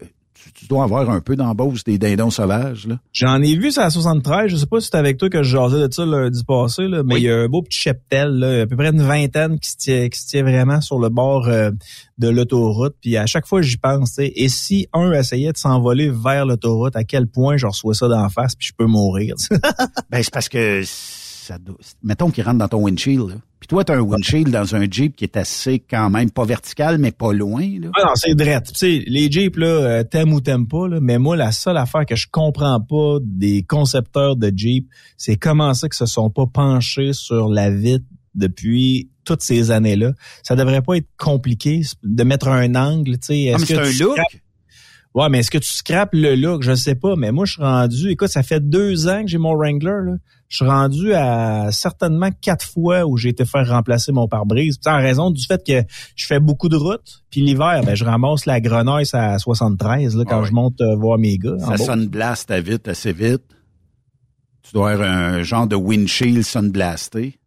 dois 0.67 0.83
avoir 0.83 1.09
un 1.09 1.21
peu 1.21 1.35
d'embauche 1.35 1.83
des 1.83 1.97
dindons 1.97 2.31
sauvages, 2.31 2.87
là. 2.87 2.99
J'en 3.13 3.41
ai 3.41 3.55
vu 3.55 3.71
ça 3.71 3.85
à 3.85 3.89
73. 3.89 4.49
Je 4.49 4.57
sais 4.57 4.65
pas 4.65 4.79
si 4.79 4.85
c'était 4.85 4.97
avec 4.97 5.17
toi 5.17 5.29
que 5.29 5.43
je 5.43 5.51
jasais 5.51 5.87
de 5.87 5.93
ça 5.93 6.05
lundi 6.05 6.43
passé, 6.43 6.87
là, 6.87 7.03
mais 7.03 7.17
il 7.17 7.23
y 7.23 7.29
a 7.29 7.37
un 7.37 7.47
beau 7.47 7.61
petit 7.61 7.79
cheptel, 7.79 8.29
là, 8.39 8.63
à 8.63 8.65
peu 8.65 8.75
près 8.75 8.89
une 8.89 9.03
vingtaine 9.03 9.59
qui 9.59 9.69
se 9.69 9.77
tient, 9.77 10.09
qui 10.09 10.19
se 10.19 10.27
tient 10.27 10.43
vraiment 10.43 10.81
sur 10.81 10.99
le 10.99 11.09
bord 11.09 11.47
euh, 11.47 11.71
de 12.17 12.27
l'autoroute. 12.27 12.95
Puis 13.01 13.15
à 13.15 13.27
chaque 13.27 13.45
fois, 13.45 13.61
j'y 13.61 13.77
pense, 13.77 14.15
et 14.17 14.49
si 14.49 14.87
un 14.93 15.13
essayait 15.13 15.53
de 15.53 15.57
s'envoler 15.57 16.09
vers 16.09 16.45
l'autoroute, 16.45 16.95
à 16.95 17.03
quel 17.03 17.27
point 17.27 17.55
je 17.55 17.67
reçois 17.67 17.93
ça 17.93 18.07
d'en 18.07 18.27
face, 18.27 18.55
puis 18.55 18.67
je 18.67 18.73
peux 18.75 18.87
mourir. 18.87 19.35
ben, 20.09 20.23
c'est 20.23 20.33
parce 20.33 20.49
que 20.49 20.81
mettons 22.03 22.29
qu'il 22.29 22.43
rentre 22.43 22.57
dans 22.57 22.67
ton 22.67 22.83
windshield, 22.83 23.39
Puis 23.59 23.67
toi, 23.67 23.83
tu 23.83 23.91
as 23.91 23.95
un 23.95 24.01
windshield 24.01 24.49
dans 24.49 24.75
un 24.75 24.85
Jeep 24.89 25.15
qui 25.15 25.23
est 25.23 25.37
assez 25.37 25.79
quand 25.79 26.09
même 26.09 26.31
pas 26.31 26.45
vertical, 26.45 26.97
mais 26.97 27.11
pas 27.11 27.33
loin. 27.33 27.67
Là. 27.79 27.89
Ah 27.95 28.03
non, 28.07 28.11
c'est 28.15 28.35
drette. 28.35 28.71
Tu 28.73 28.75
sais, 28.75 29.03
les 29.07 29.31
Jeeps, 29.31 29.57
là, 29.57 29.67
euh, 29.67 30.03
t'aimes 30.03 30.33
ou 30.33 30.41
t'aimes 30.41 30.67
pas, 30.67 30.87
là, 30.87 30.99
mais 31.01 31.17
moi, 31.17 31.35
la 31.35 31.51
seule 31.51 31.77
affaire 31.77 32.05
que 32.05 32.15
je 32.15 32.27
comprends 32.31 32.79
pas 32.81 33.17
des 33.21 33.63
concepteurs 33.63 34.35
de 34.35 34.51
Jeep, 34.55 34.87
c'est 35.17 35.37
comment 35.37 35.73
ça 35.73 35.89
que 35.89 35.95
se 35.95 36.05
sont 36.05 36.29
pas 36.29 36.45
penchés 36.45 37.13
sur 37.13 37.49
la 37.49 37.69
vitre 37.69 38.05
depuis 38.35 39.09
toutes 39.25 39.41
ces 39.41 39.71
années-là. 39.71 40.13
Ça 40.43 40.55
devrait 40.55 40.81
pas 40.81 40.95
être 40.95 41.09
compliqué 41.17 41.81
de 42.03 42.23
mettre 42.23 42.47
un 42.47 42.75
angle, 42.75 43.17
tu 43.19 43.27
sais. 43.27 43.53
Ah, 43.53 43.57
c'est 43.59 43.77
un 43.77 43.91
look. 43.99 44.17
Ouais, 45.13 45.29
mais 45.29 45.39
est-ce 45.39 45.49
que 45.49 45.57
tu 45.57 45.71
scrapes 45.71 46.13
le 46.13 46.35
look? 46.35 46.61
Je 46.61 46.75
sais 46.75 46.93
pas, 46.93 47.15
mais 47.15 47.31
moi, 47.31 47.45
je 47.45 47.53
suis 47.53 47.61
rendu, 47.61 48.11
écoute, 48.11 48.29
ça 48.29 48.43
fait 48.43 48.59
deux 48.59 49.07
ans 49.07 49.23
que 49.23 49.27
j'ai 49.27 49.39
mon 49.39 49.55
Wrangler, 49.55 50.05
là. 50.05 50.13
Je 50.49 50.57
suis 50.57 50.65
rendu 50.65 51.13
à 51.13 51.71
certainement 51.71 52.29
quatre 52.41 52.65
fois 52.65 53.05
où 53.05 53.17
j'ai 53.17 53.29
été 53.29 53.45
faire 53.45 53.67
remplacer 53.67 54.13
mon 54.13 54.27
pare-brise. 54.27 54.79
En 54.85 54.97
raison 54.97 55.29
du 55.29 55.45
fait 55.45 55.61
que 55.65 55.83
je 56.15 56.25
fais 56.25 56.39
beaucoup 56.39 56.69
de 56.69 56.77
routes, 56.77 57.23
puis 57.29 57.41
l'hiver, 57.41 57.81
ben, 57.85 57.95
je 57.95 58.05
ramasse 58.05 58.45
la 58.45 58.61
grenaille 58.61 59.05
à 59.11 59.39
73 59.39 60.15
là, 60.15 60.23
quand 60.25 60.45
je 60.45 60.53
monte 60.53 60.79
euh, 60.79 60.95
voir 60.95 61.17
mes 61.17 61.37
gars. 61.37 61.57
Ça 61.59 61.77
sunblast 61.77 62.49
à 62.49 62.61
vite, 62.61 62.87
assez 62.87 63.11
vite. 63.11 63.43
Tu 64.63 64.73
dois 64.73 64.91
avoir 64.91 65.11
un 65.11 65.43
genre 65.43 65.67
de 65.67 65.75
windshield 65.75 66.43
sunblasté. 66.43 67.39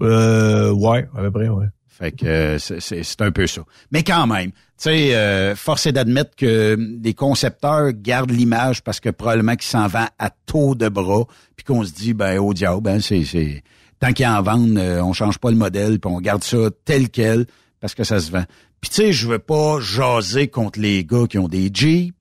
Euh, 0.00 0.72
ouais, 0.72 1.08
à 1.14 1.20
peu 1.20 1.30
près, 1.30 1.48
ouais. 1.48 1.66
Fait 1.98 2.12
que 2.12 2.26
euh, 2.26 2.58
c'est 2.58 3.20
un 3.22 3.32
peu 3.32 3.48
ça. 3.48 3.62
Mais 3.90 4.04
quand 4.04 4.28
même, 4.28 4.52
tu 4.52 4.56
sais, 4.76 5.16
euh, 5.16 5.56
force 5.56 5.86
est 5.86 5.92
d'admettre 5.92 6.36
que 6.36 6.78
les 7.02 7.12
concepteurs 7.12 7.90
gardent 7.92 8.30
l'image 8.30 8.84
parce 8.84 9.00
que 9.00 9.08
probablement 9.08 9.56
qu'ils 9.56 9.68
s'en 9.68 9.88
vendent 9.88 10.06
à 10.16 10.30
taux 10.30 10.76
de 10.76 10.88
bras, 10.88 11.24
puis 11.56 11.64
qu'on 11.64 11.82
se 11.82 11.90
dit, 11.92 12.14
ben 12.14 12.38
au 12.38 12.54
diable, 12.54 12.82
ben 12.82 13.00
c'est 13.00 13.64
tant 13.98 14.12
qu'ils 14.12 14.28
en 14.28 14.40
vendent, 14.42 14.78
euh, 14.78 15.02
on 15.02 15.12
change 15.12 15.38
pas 15.38 15.50
le 15.50 15.56
modèle, 15.56 15.98
puis 15.98 16.08
on 16.08 16.20
garde 16.20 16.44
ça 16.44 16.70
tel 16.84 17.10
quel 17.10 17.46
parce 17.80 17.96
que 17.96 18.04
ça 18.04 18.20
se 18.20 18.30
vend. 18.30 18.44
Puis 18.80 18.90
tu 18.90 18.96
sais, 18.96 19.12
je 19.12 19.26
veux 19.26 19.40
pas 19.40 19.80
jaser 19.80 20.46
contre 20.46 20.78
les 20.78 21.04
gars 21.04 21.26
qui 21.28 21.38
ont 21.38 21.48
des 21.48 21.68
Jeeps, 21.74 22.14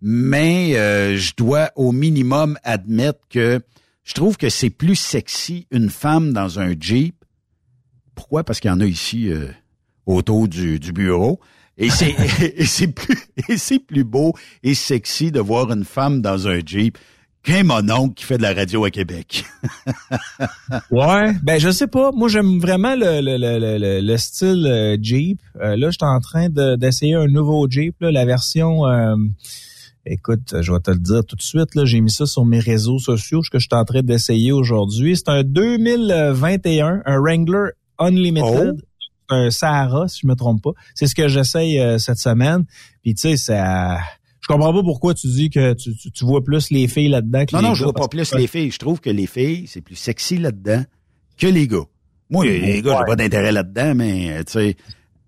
mais 0.00 0.76
euh, 0.76 1.16
je 1.16 1.32
dois 1.36 1.72
au 1.74 1.90
minimum 1.90 2.56
admettre 2.62 3.20
que 3.28 3.60
je 4.04 4.14
trouve 4.14 4.36
que 4.36 4.48
c'est 4.48 4.70
plus 4.70 4.94
sexy 4.94 5.66
une 5.72 5.90
femme 5.90 6.32
dans 6.32 6.60
un 6.60 6.74
Jeep 6.78 7.16
pourquoi? 8.20 8.44
Parce 8.44 8.60
qu'il 8.60 8.70
y 8.70 8.74
en 8.74 8.80
a 8.80 8.84
ici 8.84 9.30
euh, 9.30 9.46
autour 10.04 10.46
du, 10.46 10.78
bureau. 10.92 11.40
Et 11.78 11.88
c'est 11.88 12.14
c'est 12.66 12.88
plus 12.88 13.16
c'est 13.56 13.78
plus 13.78 14.04
beau 14.04 14.34
et 14.62 14.74
sexy 14.74 15.32
de 15.32 15.40
voir 15.40 15.72
une 15.72 15.84
femme 15.84 16.20
dans 16.20 16.46
un 16.46 16.60
Jeep 16.64 16.98
qu'un 17.42 17.64
mon 17.64 17.88
oncle 17.90 18.12
qui 18.12 18.24
fait 18.26 18.36
de 18.36 18.42
la 18.42 18.52
radio 18.52 18.84
à 18.84 18.90
Québec. 18.90 19.46
ouais, 20.90 21.32
ben 21.42 21.58
je 21.58 21.70
sais 21.70 21.86
pas. 21.86 22.10
Moi 22.12 22.28
j'aime 22.28 22.58
vraiment 22.58 22.94
le, 22.94 23.22
le, 23.22 23.38
le, 23.38 24.00
le, 24.02 24.16
style 24.18 24.66
euh, 24.66 24.98
Jeep. 25.00 25.40
Euh, 25.58 25.76
là, 25.76 25.88
je 25.88 25.96
suis 25.98 25.98
en 26.02 26.20
train 26.20 26.50
d'essayer 26.50 27.14
un 27.14 27.26
nouveau 27.26 27.66
Jeep, 27.70 27.96
la 28.00 28.26
version 28.26 28.84
Écoute, 30.06 30.54
je 30.60 30.72
vais 30.72 30.80
te 30.80 30.90
le 30.90 30.98
dire 30.98 31.24
tout 31.26 31.36
de 31.36 31.42
suite, 31.42 31.74
là, 31.74 31.84
j'ai 31.84 32.00
mis 32.00 32.10
ça 32.10 32.24
sur 32.24 32.46
mes 32.46 32.58
réseaux 32.58 32.98
sociaux, 32.98 33.42
ce 33.42 33.50
que 33.50 33.58
je 33.58 33.66
suis 33.70 33.78
en 33.78 33.84
train 33.84 34.00
d'essayer 34.00 34.50
aujourd'hui. 34.50 35.14
C'est 35.14 35.28
un 35.28 35.42
2021, 35.42 37.02
un 37.04 37.20
Wrangler 37.20 37.72
Unlimited. 38.00 38.76
Oh. 38.76 38.84
Un 39.32 39.50
Sahara, 39.50 40.08
si 40.08 40.20
je 40.22 40.26
me 40.26 40.34
trompe 40.34 40.60
pas. 40.60 40.72
C'est 40.92 41.06
ce 41.06 41.14
que 41.14 41.28
j'essaye 41.28 41.78
euh, 41.78 41.98
cette 41.98 42.18
semaine. 42.18 42.64
Puis 43.02 43.14
tu 43.14 43.20
sais, 43.20 43.36
ça. 43.36 43.98
Je 44.40 44.48
comprends 44.48 44.72
pas 44.72 44.82
pourquoi 44.82 45.14
tu 45.14 45.28
dis 45.28 45.50
que 45.50 45.74
tu, 45.74 45.94
tu, 45.94 46.24
vois 46.24 46.42
plus 46.42 46.70
les 46.70 46.88
filles 46.88 47.10
là-dedans 47.10 47.44
que 47.44 47.54
non, 47.54 47.58
les 47.58 47.62
gars. 47.62 47.68
Non, 47.68 47.74
je 47.74 47.84
vois 47.84 47.92
pas 47.92 48.08
plus 48.08 48.34
les 48.34 48.48
filles. 48.48 48.72
Je 48.72 48.78
trouve 48.78 49.00
que 49.00 49.10
les 49.10 49.28
filles, 49.28 49.68
c'est 49.68 49.82
plus 49.82 49.94
sexy 49.94 50.38
là-dedans 50.38 50.82
que 51.38 51.46
les 51.46 51.68
gars. 51.68 51.84
Moi, 52.30 52.46
les 52.46 52.82
gars, 52.82 52.96
j'ai 52.98 53.04
pas 53.04 53.16
d'intérêt 53.16 53.52
là-dedans, 53.52 53.94
mais 53.94 54.42
tu 54.44 54.52
sais, 54.52 54.76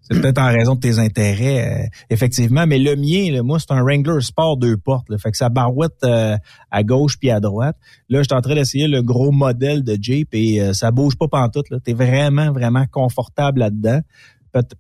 c'est 0.03 0.21
peut-être 0.21 0.39
en 0.39 0.49
raison 0.49 0.75
de 0.75 0.81
tes 0.81 0.99
intérêts, 0.99 1.85
euh, 1.85 1.87
effectivement. 2.11 2.67
Mais 2.67 2.79
le 2.79 2.97
mien, 2.97 3.41
moi, 3.43 3.59
c'est 3.59 3.71
un 3.71 3.83
Wrangler 3.83 4.21
Sport 4.21 4.57
deux 4.57 4.77
portes. 4.77 5.09
Là, 5.09 5.17
fait 5.17 5.31
que 5.31 5.37
ça 5.37 5.49
barouette 5.49 6.03
euh, 6.05 6.37
à 6.71 6.83
gauche 6.83 7.19
puis 7.19 7.31
à 7.31 7.39
droite. 7.39 7.77
Là, 8.09 8.19
je 8.19 8.25
suis 8.25 8.37
en 8.37 8.41
train 8.41 8.55
d'essayer 8.55 8.89
le 8.89 9.03
gros 9.03 9.31
modèle 9.31 9.85
de 9.85 9.97
Jeep 10.01 10.29
et 10.33 10.61
euh, 10.61 10.73
ça 10.73 10.91
bouge 10.91 11.17
pas 11.17 11.29
pantoute. 11.29 11.67
Tu 11.85 11.91
es 11.93 11.95
vraiment, 11.95 12.53
vraiment 12.53 12.85
confortable 12.91 13.61
là-dedans. 13.61 14.01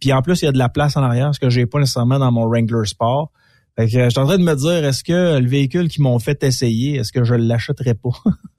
Puis 0.00 0.12
en 0.12 0.20
plus, 0.22 0.42
il 0.42 0.46
y 0.46 0.48
a 0.48 0.52
de 0.52 0.58
la 0.58 0.68
place 0.68 0.96
en 0.96 1.02
arrière, 1.02 1.34
ce 1.34 1.40
que 1.40 1.48
j'ai 1.48 1.66
pas 1.66 1.78
nécessairement 1.78 2.18
dans 2.18 2.30
mon 2.30 2.46
Wrangler 2.46 2.84
Sport. 2.84 3.30
Fait 3.78 3.86
que 3.86 3.90
je 3.90 4.10
suis 4.10 4.18
en 4.18 4.26
train 4.26 4.36
de 4.36 4.44
me 4.44 4.54
dire, 4.54 4.84
est-ce 4.84 5.02
que 5.02 5.38
le 5.38 5.48
véhicule 5.48 5.88
qui 5.88 6.02
m'ont 6.02 6.18
fait 6.18 6.42
essayer, 6.42 6.96
est-ce 6.96 7.10
que 7.10 7.24
je 7.24 7.34
l'achèterais 7.34 7.94
pas? 7.94 8.10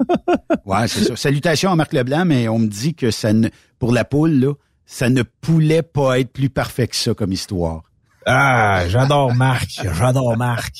ouais, 0.66 0.88
c'est 0.88 1.04
ça. 1.04 1.16
Salutations 1.16 1.72
à 1.72 1.76
Marc 1.76 1.94
Leblanc, 1.94 2.26
mais 2.26 2.48
on 2.48 2.58
me 2.58 2.68
dit 2.68 2.96
que 2.96 3.12
ça 3.12 3.32
ne, 3.32 3.50
pour 3.78 3.92
la 3.92 4.06
poule, 4.06 4.32
là, 4.32 4.54
ça 4.86 5.10
ne 5.10 5.24
pouvait 5.24 5.82
pas 5.82 6.20
être 6.20 6.32
plus 6.32 6.50
parfait 6.50 6.88
que 6.88 6.96
ça 6.96 7.14
comme 7.14 7.32
histoire. 7.32 7.84
Ah, 8.26 8.88
j'adore 8.88 9.34
Marc. 9.34 9.82
J'adore 9.98 10.38
Marc. 10.38 10.78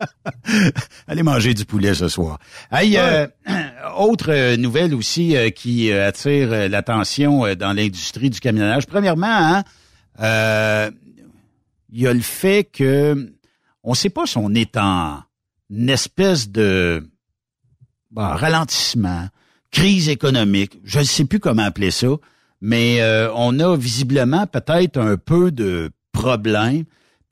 Allez 1.06 1.22
manger 1.22 1.54
du 1.54 1.64
poulet 1.64 1.94
ce 1.94 2.08
soir. 2.08 2.38
Hey, 2.72 2.96
euh, 2.96 3.26
autre 3.96 4.56
nouvelle 4.56 4.94
aussi 4.94 5.36
euh, 5.36 5.50
qui 5.50 5.90
euh, 5.90 6.08
attire 6.08 6.68
l'attention 6.68 7.54
dans 7.54 7.72
l'industrie 7.72 8.30
du 8.30 8.40
camionnage. 8.40 8.86
Premièrement, 8.86 9.26
hein, 10.18 10.90
il 11.92 12.00
y 12.00 12.06
a 12.06 12.12
le 12.12 12.20
fait 12.20 12.64
que 12.64 13.32
on 13.82 13.90
ne 13.90 13.96
sait 13.96 14.10
pas 14.10 14.26
si 14.26 14.38
on 14.38 14.54
est 14.54 14.76
en 14.76 15.22
une 15.70 15.90
espèce 15.90 16.48
de 16.48 17.06
ralentissement, 18.16 19.28
crise 19.70 20.08
économique. 20.08 20.78
Je 20.84 21.00
ne 21.00 21.04
sais 21.04 21.24
plus 21.24 21.40
comment 21.40 21.64
appeler 21.64 21.90
ça, 21.90 22.08
mais 22.66 23.00
on 23.34 23.60
a 23.60 23.76
visiblement 23.76 24.46
peut-être 24.46 24.98
un 24.98 25.18
peu 25.18 25.52
de 25.52 25.90
problème. 26.12 26.84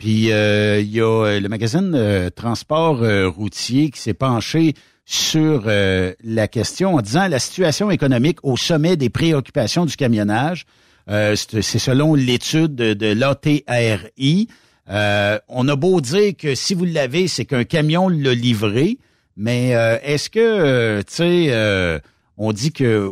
Puis 0.02 0.32
euh, 0.32 0.80
il 0.80 0.90
y 0.90 1.00
a 1.00 1.04
euh, 1.04 1.38
le 1.40 1.48
magazine 1.48 1.92
euh, 1.94 2.28
Transport 2.28 3.02
routier 3.36 3.90
qui 3.90 4.00
s'est 4.00 4.14
penché 4.14 4.74
sur 5.04 5.66
la 5.66 6.48
question 6.48 6.94
en 6.94 7.00
disant 7.00 7.26
la 7.28 7.38
situation 7.38 7.90
économique 7.90 8.38
au 8.42 8.56
sommet 8.56 8.96
des 8.96 9.10
préoccupations 9.10 9.84
du 9.84 9.96
camionnage. 9.96 10.64
c'est 11.08 11.62
selon 11.62 12.14
l'étude 12.14 12.74
de, 12.76 12.94
de 12.94 13.12
l'ATRI. 13.12 14.48
on 14.88 15.68
a 15.68 15.76
beau 15.76 16.00
dire 16.00 16.36
que 16.38 16.54
si 16.54 16.74
vous 16.74 16.84
l'avez, 16.84 17.26
c'est 17.26 17.44
qu'un 17.44 17.64
camion 17.64 18.08
l'a 18.08 18.32
livré, 18.32 18.98
mais 19.36 19.70
est-ce 20.04 20.30
que, 20.30 21.00
tu 21.02 21.12
sais, 21.12 22.00
on 22.36 22.52
dit 22.52 22.72
que 22.72 23.10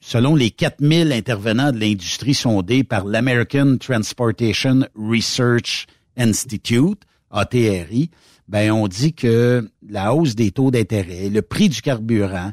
selon 0.00 0.34
les 0.34 0.50
4000 0.50 1.12
intervenants 1.12 1.72
de 1.72 1.78
l'industrie 1.78 2.34
sondés 2.34 2.84
par 2.84 3.04
l'American 3.04 3.76
Transportation 3.78 4.80
Research 4.96 5.86
Institute, 6.16 7.02
ATRI, 7.30 8.10
ben 8.48 8.70
on 8.72 8.88
dit 8.88 9.14
que 9.14 9.70
la 9.88 10.14
hausse 10.14 10.34
des 10.34 10.50
taux 10.50 10.70
d'intérêt, 10.70 11.28
le 11.28 11.42
prix 11.42 11.68
du 11.68 11.80
carburant, 11.80 12.52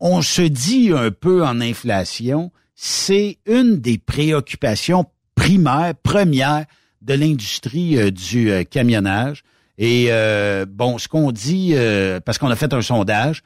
on 0.00 0.22
se 0.22 0.42
dit 0.42 0.90
un 0.94 1.10
peu 1.10 1.44
en 1.44 1.60
inflation, 1.60 2.52
c'est 2.74 3.38
une 3.46 3.80
des 3.80 3.98
préoccupations 3.98 5.06
primaires, 5.34 5.94
premières 6.02 6.66
de 7.02 7.14
l'industrie 7.14 7.98
euh, 7.98 8.10
du 8.10 8.50
euh, 8.50 8.64
camionnage. 8.64 9.44
Et 9.78 10.06
euh, 10.10 10.66
bon, 10.68 10.98
ce 10.98 11.08
qu'on 11.08 11.32
dit, 11.32 11.74
parce 12.24 12.38
qu'on 12.38 12.48
a 12.48 12.54
fait 12.54 12.72
un 12.72 12.80
sondage, 12.80 13.42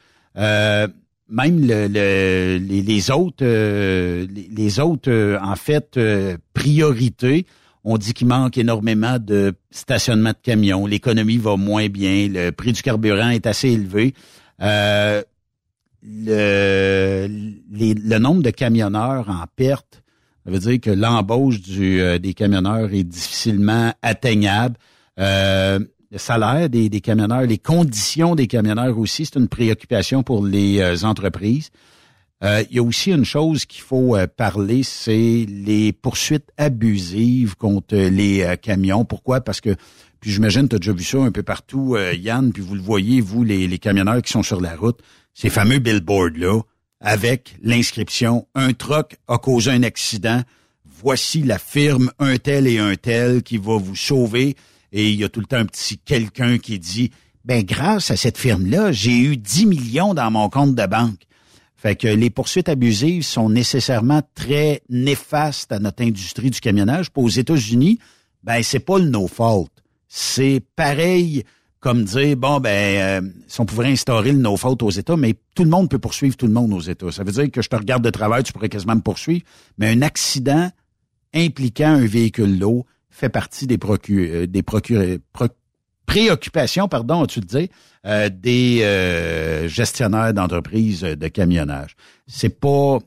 même 1.29 1.67
le, 1.67 2.59
les, 2.59 3.11
autres, 3.11 3.43
euh, 3.43 4.27
les, 4.31 4.81
autres, 4.81 5.11
euh, 5.11 5.38
en 5.43 5.57
fait, 5.57 5.97
euh, 5.97 6.37
priorités, 6.55 7.47
on 7.85 7.99
dit 7.99 8.14
qu'il 8.14 8.27
manque 8.27 8.59
énormément 8.59 9.19
de 9.19 9.55
stationnement 9.71 10.31
de 10.31 10.38
camions. 10.43 10.87
L'économie 10.87 11.38
va 11.38 11.57
moins 11.57 11.88
bien. 11.88 12.29
Le 12.29 12.51
prix 12.51 12.73
du 12.73 12.83
carburant 12.83 13.31
est 13.31 13.47
assez 13.47 13.71
élevé. 13.71 14.14
le, 14.61 15.23
le 16.03 18.19
nombre 18.19 18.43
de 18.43 18.51
camionneurs 18.51 19.29
en 19.29 19.45
perte, 19.55 20.03
ça 20.45 20.51
veut 20.51 20.59
dire 20.59 20.81
que 20.81 20.91
l'embauche 20.91 21.61
du, 21.61 22.19
des 22.19 22.35
camionneurs 22.35 22.93
est 22.93 23.05
difficilement 23.05 23.93
atteignable 24.03 24.75
le 26.11 26.18
salaire 26.18 26.71
des, 26.71 26.88
camionneurs, 27.01 27.42
les 27.42 27.59
conditions 27.59 28.35
des 28.35 28.47
camionneurs 28.47 28.99
aussi, 28.99 29.27
c'est 29.27 29.38
une 29.38 29.49
préoccupation 29.49 30.23
pour 30.23 30.44
les 30.44 30.81
euh, 30.81 31.07
entreprises. 31.07 31.71
Euh, 32.42 32.62
il 32.71 32.77
y 32.77 32.79
a 32.79 32.83
aussi 32.83 33.11
une 33.11 33.25
chose 33.25 33.66
qu'il 33.66 33.83
faut 33.83 34.16
euh, 34.16 34.27
parler, 34.27 34.83
c'est 34.85 35.44
les 35.49 35.92
poursuites 35.92 36.51
abusives 36.57 37.57
contre 37.57 37.97
les 37.97 38.57
camions. 38.62 39.05
Pourquoi? 39.05 39.40
Parce 39.40 39.61
que, 39.61 39.75
puis 40.21 40.31
j'imagine, 40.31 40.68
tu 40.68 40.77
as 40.77 40.79
déjà 40.79 40.92
vu 40.92 41.05
ça 41.05 41.18
un 41.18 41.33
peu 41.33 41.42
partout, 41.42 41.97
Yann, 41.97 42.53
puis 42.53 42.62
vous 42.62 42.75
le 42.75 42.81
voyez, 42.81 43.21
vous, 43.21 43.44
les, 43.44 43.66
les 43.66 43.79
camionneurs 43.79 44.23
qui 44.23 44.33
sont 44.33 44.42
sur 44.42 44.61
la 44.61 44.77
route, 44.77 45.01
ces 45.35 45.51
fameux 45.51 45.79
billboards-là, 45.79 46.61
avec 47.01 47.57
l'inscription 47.62 48.49
«Un 48.55 48.73
truck 48.73 49.16
a 49.29 49.38
causé 49.38 49.71
un 49.71 49.85
accident, 49.85 50.42
voici 50.85 51.42
la 51.42 51.59
firme 51.59 52.11
un 52.18 52.38
tel 52.38 52.66
et 52.66 52.79
un 52.79 52.97
tel 52.97 53.42
qui 53.42 53.59
va 53.59 53.77
vous 53.77 53.94
sauver» 53.94 54.57
et 54.92 55.11
il 55.11 55.18
y 55.18 55.24
a 55.24 55.29
tout 55.29 55.40
le 55.40 55.46
temps 55.46 55.59
un 55.59 55.66
petit 55.66 55.98
quelqu'un 55.98 56.59
qui 56.59 56.79
dit 56.79 57.11
ben 57.44 57.64
grâce 57.64 58.11
à 58.11 58.16
cette 58.16 58.37
firme-là, 58.37 58.92
j'ai 58.92 59.16
eu 59.18 59.37
10 59.37 59.66
millions 59.66 60.14
dans 60.14 60.31
mon 60.31 60.48
compte 60.51 60.74
de 60.74 60.87
banque. 60.87 61.22
Fait 61.77 61.96
que 61.96 62.09
les 62.09 62.29
poursuites 62.29 62.68
abusives 62.68 63.22
sont 63.22 63.48
nécessairement 63.48 64.22
très 64.35 64.83
néfastes 64.88 65.72
à 65.72 65.79
notre 65.79 66.03
industrie 66.03 66.51
du 66.51 66.61
camionnage. 66.61 67.11
Pour 67.11 67.24
aux 67.24 67.29
États-Unis, 67.29 68.01
ben 68.42 68.62
c'est 68.62 68.81
pas 68.81 68.98
le 68.98 69.09
no 69.09 69.29
fault. 69.29 69.68
C'est 70.09 70.62
pareil 70.77 71.44
comme 71.81 72.05
dire 72.05 72.37
bon 72.37 72.59
ben 72.59 73.22
euh, 73.22 73.29
si 73.46 73.61
on 73.61 73.66
pouvait 73.66 73.87
instaurer 73.87 74.33
le 74.33 74.38
no 74.38 74.57
fault 74.57 74.83
aux 74.83 74.90
États, 74.90 75.16
mais 75.16 75.35
tout 75.55 75.64
le 75.64 75.70
monde 75.70 75.88
peut 75.88 76.01
poursuivre 76.01 76.37
tout 76.37 76.48
le 76.48 76.53
monde 76.53 76.72
aux 76.72 76.81
États. 76.81 77.12
Ça 77.12 77.22
veut 77.22 77.33
dire 77.33 77.51
que 77.51 77.62
je 77.62 77.68
te 77.68 77.77
regarde 77.77 78.03
de 78.03 78.11
travail, 78.11 78.42
tu 78.42 78.53
pourrais 78.53 78.68
quasiment 78.68 78.96
me 78.96 79.01
poursuivre, 79.01 79.44
mais 79.79 79.88
un 79.88 80.03
accident 80.03 80.70
impliquant 81.33 81.92
un 81.92 82.07
véhicule 82.07 82.59
lourd, 82.59 82.85
fait 83.18 83.28
partie 83.28 83.66
des, 83.66 83.78
euh, 84.11 84.46
des 84.46 84.62
préoccupations, 86.07 86.88
pardon, 86.88 87.26
tu 87.26 87.40
dis, 87.40 87.68
euh, 88.07 88.28
des 88.28 88.81
euh, 88.83 89.68
gestionnaires 89.68 90.33
d'entreprises 90.33 91.00
de 91.00 91.28
camionnage. 91.28 91.96
C'est 92.26 92.61
pas, 92.61 92.98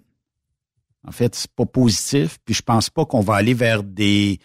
en 1.07 1.11
fait, 1.11 1.33
c'est 1.33 1.51
pas 1.51 1.65
positif. 1.65 2.39
Puis 2.43 2.53
je 2.53 2.61
pense 2.61 2.89
pas 2.89 3.05
qu'on 3.05 3.21
va 3.21 3.35
aller 3.35 3.53
vers 3.53 3.83
des 3.83 4.39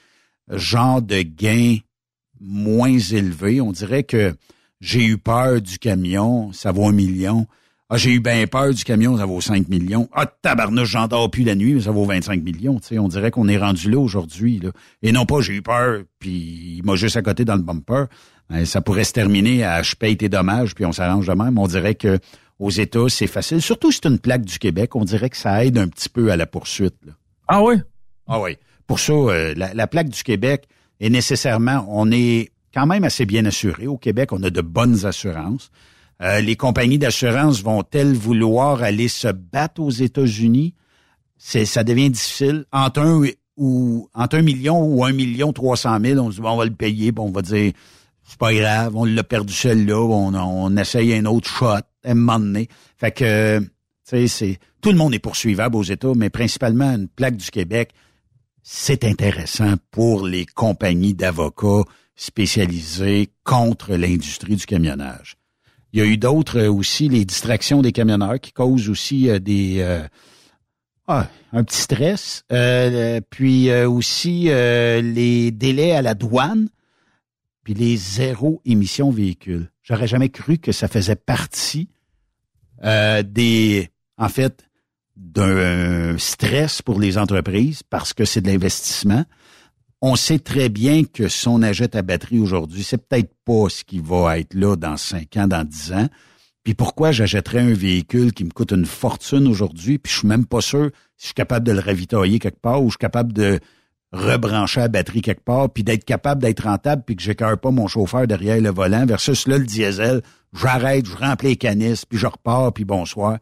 genres 0.48 1.02
de 1.02 1.22
gains 1.22 1.78
moins 2.40 2.98
élevés. 2.98 3.60
On 3.60 3.72
dirait 3.72 4.04
que 4.04 4.36
j'ai 4.80 5.04
eu 5.04 5.18
peur 5.18 5.60
du 5.60 5.78
camion, 5.78 6.52
ça 6.52 6.70
vaut 6.70 6.86
un 6.86 6.92
million. 6.92 7.46
Ah, 7.88 7.96
j'ai 7.96 8.10
eu 8.10 8.20
bien 8.20 8.44
peur 8.48 8.74
du 8.74 8.82
camion, 8.82 9.16
ça 9.16 9.26
vaut 9.26 9.40
5 9.40 9.68
millions. 9.68 10.08
Ah, 10.12 10.26
tabarnouche, 10.26 10.90
j'en 10.90 11.06
dors 11.06 11.30
plus 11.30 11.44
la 11.44 11.54
nuit, 11.54 11.74
mais 11.74 11.82
ça 11.82 11.92
vaut 11.92 12.04
25 12.04 12.42
millions. 12.42 12.80
Tu 12.80 12.88
sais, 12.88 12.98
on 12.98 13.06
dirait 13.06 13.30
qu'on 13.30 13.46
est 13.46 13.58
rendu 13.58 13.88
là 13.88 13.98
aujourd'hui. 13.98 14.58
Là. 14.58 14.70
Et 15.02 15.12
non 15.12 15.24
pas 15.24 15.40
j'ai 15.40 15.54
eu 15.54 15.62
peur, 15.62 16.02
puis 16.18 16.78
il 16.78 16.82
m'a 16.84 16.96
juste 16.96 17.16
à 17.16 17.22
côté 17.22 17.44
dans 17.44 17.54
le 17.54 17.62
bumper. 17.62 18.06
Ben, 18.50 18.64
ça 18.64 18.80
pourrait 18.80 19.04
se 19.04 19.12
terminer 19.12 19.64
à 19.64 19.82
je 19.82 19.94
paye 19.94 20.16
tes 20.16 20.28
dommages, 20.28 20.74
puis 20.74 20.84
on 20.84 20.90
s'arrange 20.90 21.28
de 21.28 21.32
même. 21.32 21.58
On 21.58 21.68
dirait 21.68 21.94
que 21.94 22.18
aux 22.58 22.70
États, 22.70 23.08
c'est 23.08 23.28
facile. 23.28 23.62
Surtout 23.62 23.92
si 23.92 24.00
c'est 24.02 24.08
une 24.08 24.18
plaque 24.18 24.44
du 24.44 24.58
Québec, 24.58 24.96
on 24.96 25.04
dirait 25.04 25.30
que 25.30 25.36
ça 25.36 25.64
aide 25.64 25.78
un 25.78 25.86
petit 25.86 26.08
peu 26.08 26.32
à 26.32 26.36
la 26.36 26.46
poursuite. 26.46 26.96
Là. 27.06 27.12
Ah 27.46 27.62
oui? 27.62 27.76
Ah 28.26 28.40
oui. 28.40 28.56
Pour 28.88 28.98
ça, 28.98 29.12
euh, 29.12 29.54
la, 29.56 29.74
la 29.74 29.86
plaque 29.86 30.08
du 30.08 30.24
Québec 30.24 30.66
est 30.98 31.10
nécessairement, 31.10 31.86
on 31.88 32.10
est 32.10 32.50
quand 32.74 32.86
même 32.86 33.04
assez 33.04 33.26
bien 33.26 33.44
assuré. 33.44 33.86
Au 33.86 33.96
Québec, 33.96 34.32
on 34.32 34.42
a 34.42 34.50
de 34.50 34.60
bonnes 34.60 35.06
assurances. 35.06 35.70
Euh, 36.22 36.40
les 36.40 36.56
compagnies 36.56 36.98
d'assurance 36.98 37.62
vont-elles 37.62 38.14
vouloir 38.14 38.82
aller 38.82 39.08
se 39.08 39.28
battre 39.28 39.82
aux 39.82 39.90
États-Unis? 39.90 40.74
C'est, 41.36 41.66
ça 41.66 41.84
devient 41.84 42.10
difficile. 42.10 42.64
Entre 42.72 43.00
un 43.00 43.22
ou 43.56 44.08
entre 44.14 44.36
un 44.36 44.42
million 44.42 44.82
ou 44.82 45.04
un 45.04 45.12
million 45.12 45.52
trois 45.52 45.76
cent 45.76 45.98
mille, 45.98 46.18
on 46.18 46.30
se 46.30 46.36
dit 46.36 46.42
bon, 46.42 46.50
on 46.50 46.56
va 46.56 46.64
le 46.64 46.74
payer, 46.74 47.12
bon, 47.12 47.28
on 47.28 47.32
va 47.32 47.42
dire 47.42 47.72
c'est 48.24 48.38
pas 48.38 48.52
grave, 48.52 48.96
on 48.96 49.04
l'a 49.04 49.22
perdu 49.22 49.52
celle-là, 49.52 50.00
on, 50.00 50.34
on 50.34 50.76
essaye 50.76 51.14
un 51.14 51.26
autre 51.26 51.48
shot, 51.48 51.66
à 51.66 51.82
un 52.04 52.14
moment 52.14 52.40
donné. 52.40 52.68
Fait 52.96 53.12
que, 53.12 53.60
tu 54.08 54.26
c'est 54.28 54.58
tout 54.80 54.90
le 54.90 54.96
monde 54.96 55.14
est 55.14 55.20
poursuivable 55.20 55.76
aux 55.76 55.82
États, 55.82 56.12
mais 56.16 56.28
principalement 56.28 56.90
une 56.92 57.08
plaque 57.08 57.36
du 57.36 57.50
Québec, 57.50 57.92
c'est 58.62 59.04
intéressant 59.04 59.74
pour 59.90 60.26
les 60.26 60.44
compagnies 60.44 61.14
d'avocats 61.14 61.84
spécialisées 62.16 63.28
contre 63.44 63.94
l'industrie 63.94 64.56
du 64.56 64.66
camionnage. 64.66 65.36
Il 65.96 66.00
y 66.00 66.02
a 66.02 66.08
eu 66.08 66.18
d'autres 66.18 66.58
euh, 66.58 66.70
aussi, 66.70 67.08
les 67.08 67.24
distractions 67.24 67.80
des 67.80 67.90
camionneurs 67.90 68.38
qui 68.38 68.52
causent 68.52 68.90
aussi 68.90 69.30
euh, 69.30 69.38
des 69.38 69.78
euh, 69.78 70.06
ah, 71.08 71.26
un 71.54 71.64
petit 71.64 71.80
stress. 71.80 72.44
puis 73.30 73.72
aussi 73.72 74.50
les 74.50 75.50
délais 75.52 75.92
à 75.92 76.02
la 76.02 76.14
douane, 76.14 76.68
puis 77.62 77.72
les 77.72 77.96
zéro 77.96 78.60
émission 78.66 79.10
véhicules. 79.10 79.70
J'aurais 79.82 80.06
jamais 80.06 80.28
cru 80.28 80.58
que 80.58 80.72
ça 80.72 80.88
faisait 80.88 81.16
partie 81.16 81.88
des, 82.82 83.88
en 84.18 84.28
fait, 84.28 84.68
d'un 85.16 86.18
stress 86.18 86.82
pour 86.82 86.98
les 86.98 87.16
entreprises 87.18 87.84
parce 87.84 88.12
que 88.12 88.24
c'est 88.24 88.40
de 88.40 88.48
l'investissement 88.48 89.24
on 90.06 90.14
sait 90.14 90.38
très 90.38 90.68
bien 90.68 91.02
que 91.02 91.26
son 91.26 91.62
on 91.62 91.62
à 91.62 92.02
batterie 92.02 92.38
aujourd'hui, 92.38 92.84
c'est 92.84 93.08
peut-être 93.08 93.32
pas 93.44 93.68
ce 93.68 93.82
qui 93.82 93.98
va 93.98 94.38
être 94.38 94.54
là 94.54 94.76
dans 94.76 94.96
cinq 94.96 95.36
ans, 95.36 95.48
dans 95.48 95.64
dix 95.64 95.92
ans. 95.92 96.06
Puis 96.62 96.74
pourquoi 96.74 97.10
j'achèterais 97.10 97.58
un 97.58 97.74
véhicule 97.74 98.32
qui 98.32 98.44
me 98.44 98.50
coûte 98.50 98.70
une 98.70 98.86
fortune 98.86 99.48
aujourd'hui, 99.48 99.98
puis 99.98 100.12
je 100.12 100.18
suis 100.18 100.28
même 100.28 100.46
pas 100.46 100.60
sûr 100.60 100.90
si 101.16 101.22
je 101.22 101.24
suis 101.26 101.34
capable 101.34 101.66
de 101.66 101.72
le 101.72 101.80
ravitailler 101.80 102.38
quelque 102.38 102.60
part 102.60 102.84
ou 102.84 102.86
je 102.86 102.92
suis 102.92 102.98
capable 102.98 103.32
de 103.32 103.58
rebrancher 104.12 104.78
la 104.78 104.88
batterie 104.88 105.22
quelque 105.22 105.42
part, 105.42 105.70
puis 105.70 105.82
d'être 105.82 106.04
capable 106.04 106.40
d'être 106.40 106.62
rentable, 106.62 107.02
puis 107.04 107.16
que 107.16 107.22
j'écœure 107.22 107.58
pas 107.58 107.72
mon 107.72 107.88
chauffeur 107.88 108.28
derrière 108.28 108.60
le 108.60 108.70
volant, 108.70 109.06
versus 109.06 109.48
là, 109.48 109.58
le 109.58 109.64
diesel, 109.64 110.22
j'arrête, 110.52 111.06
je 111.06 111.16
remplis 111.16 111.48
les 111.48 111.56
canisses, 111.56 112.04
puis 112.04 112.16
je 112.16 112.28
repars, 112.28 112.72
puis 112.72 112.84
bonsoir. 112.84 113.38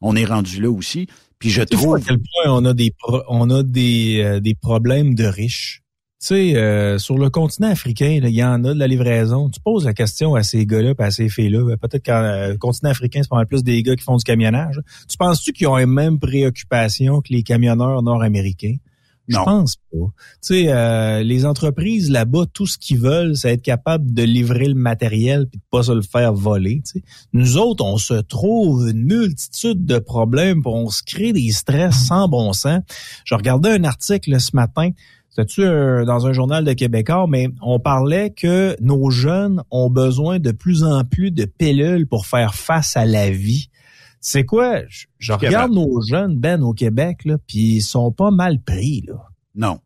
on 0.00 0.16
est 0.16 0.24
rendu 0.24 0.60
là 0.60 0.70
aussi. 0.70 1.06
Puis 1.40 1.50
je 1.50 1.62
trouve. 1.62 1.96
À 1.96 2.00
quel 2.00 2.18
point 2.18 2.52
on 2.52 2.64
a 2.66 2.74
des 2.74 2.92
on 3.28 3.50
a 3.50 3.62
des, 3.62 4.22
euh, 4.22 4.40
des 4.40 4.54
problèmes 4.54 5.14
de 5.14 5.24
riches. 5.24 5.82
sais, 6.18 6.54
euh, 6.54 6.98
sur 6.98 7.16
le 7.16 7.30
continent 7.30 7.70
africain, 7.70 8.20
il 8.22 8.28
y 8.28 8.44
en 8.44 8.62
a 8.64 8.74
de 8.74 8.78
la 8.78 8.86
livraison. 8.86 9.48
Tu 9.48 9.58
poses 9.58 9.86
la 9.86 9.94
question 9.94 10.34
à 10.34 10.42
ces 10.42 10.66
gars-là, 10.66 10.92
à 10.98 11.10
ces 11.10 11.30
filles-là. 11.30 11.64
Ben, 11.64 11.78
peut-être 11.78 12.04
que 12.04 12.10
euh, 12.10 12.48
le 12.50 12.58
continent 12.58 12.90
africain, 12.90 13.20
c'est 13.22 13.30
pas 13.30 13.36
mal 13.36 13.46
plus 13.46 13.64
des 13.64 13.82
gars 13.82 13.96
qui 13.96 14.04
font 14.04 14.16
du 14.16 14.24
camionnage. 14.24 14.80
Tu 15.08 15.16
penses-tu 15.16 15.52
qu'ils 15.54 15.66
ont 15.66 15.76
les 15.76 15.86
mêmes 15.86 16.18
préoccupations 16.20 17.22
que 17.22 17.32
les 17.32 17.42
camionneurs 17.42 18.02
nord-américains? 18.02 18.76
Je 19.30 19.44
pense 19.44 19.76
pas. 19.76 19.98
Tu 19.98 20.38
sais, 20.40 20.72
euh, 20.72 21.22
les 21.22 21.46
entreprises 21.46 22.10
là-bas, 22.10 22.46
tout 22.52 22.66
ce 22.66 22.78
qu'ils 22.78 22.98
veulent, 22.98 23.36
c'est 23.36 23.52
être 23.52 23.62
capable 23.62 24.12
de 24.12 24.22
livrer 24.22 24.66
le 24.66 24.74
matériel 24.74 25.46
puis 25.48 25.58
de 25.58 25.64
pas 25.70 25.84
se 25.84 25.92
le 25.92 26.02
faire 26.02 26.34
voler. 26.34 26.82
Tu 26.90 27.02
Nous 27.32 27.56
autres, 27.56 27.84
on 27.84 27.96
se 27.96 28.14
trouve 28.14 28.88
une 28.88 29.04
multitude 29.04 29.84
de 29.84 29.98
problèmes, 29.98 30.62
pour 30.62 30.74
on 30.74 30.90
se 30.90 31.02
crée 31.02 31.32
des 31.32 31.50
stress 31.50 31.94
sans 31.94 32.28
bon 32.28 32.52
sens. 32.52 32.80
Je 33.24 33.34
regardais 33.34 33.70
un 33.70 33.84
article 33.84 34.40
ce 34.40 34.50
matin. 34.54 34.90
C'était-tu 35.30 35.62
dans 36.06 36.26
un 36.26 36.32
journal 36.32 36.64
de 36.64 36.72
Québécois, 36.72 37.26
mais 37.28 37.48
on 37.62 37.78
parlait 37.78 38.30
que 38.30 38.76
nos 38.80 39.10
jeunes 39.10 39.62
ont 39.70 39.88
besoin 39.88 40.40
de 40.40 40.50
plus 40.50 40.82
en 40.82 41.04
plus 41.04 41.30
de 41.30 41.44
pilules 41.44 42.08
pour 42.08 42.26
faire 42.26 42.54
face 42.56 42.96
à 42.96 43.06
la 43.06 43.30
vie. 43.30 43.69
C'est 44.20 44.44
quoi? 44.44 44.80
Je, 45.18 45.32
regarde 45.32 45.72
nos 45.72 46.02
jeunes, 46.02 46.36
Ben, 46.36 46.62
au 46.62 46.74
Québec, 46.74 47.24
là, 47.24 47.38
puis 47.46 47.76
ils 47.76 47.82
sont 47.82 48.12
pas 48.12 48.30
mal 48.30 48.60
pris, 48.60 49.02
là. 49.06 49.14
Non. 49.54 49.80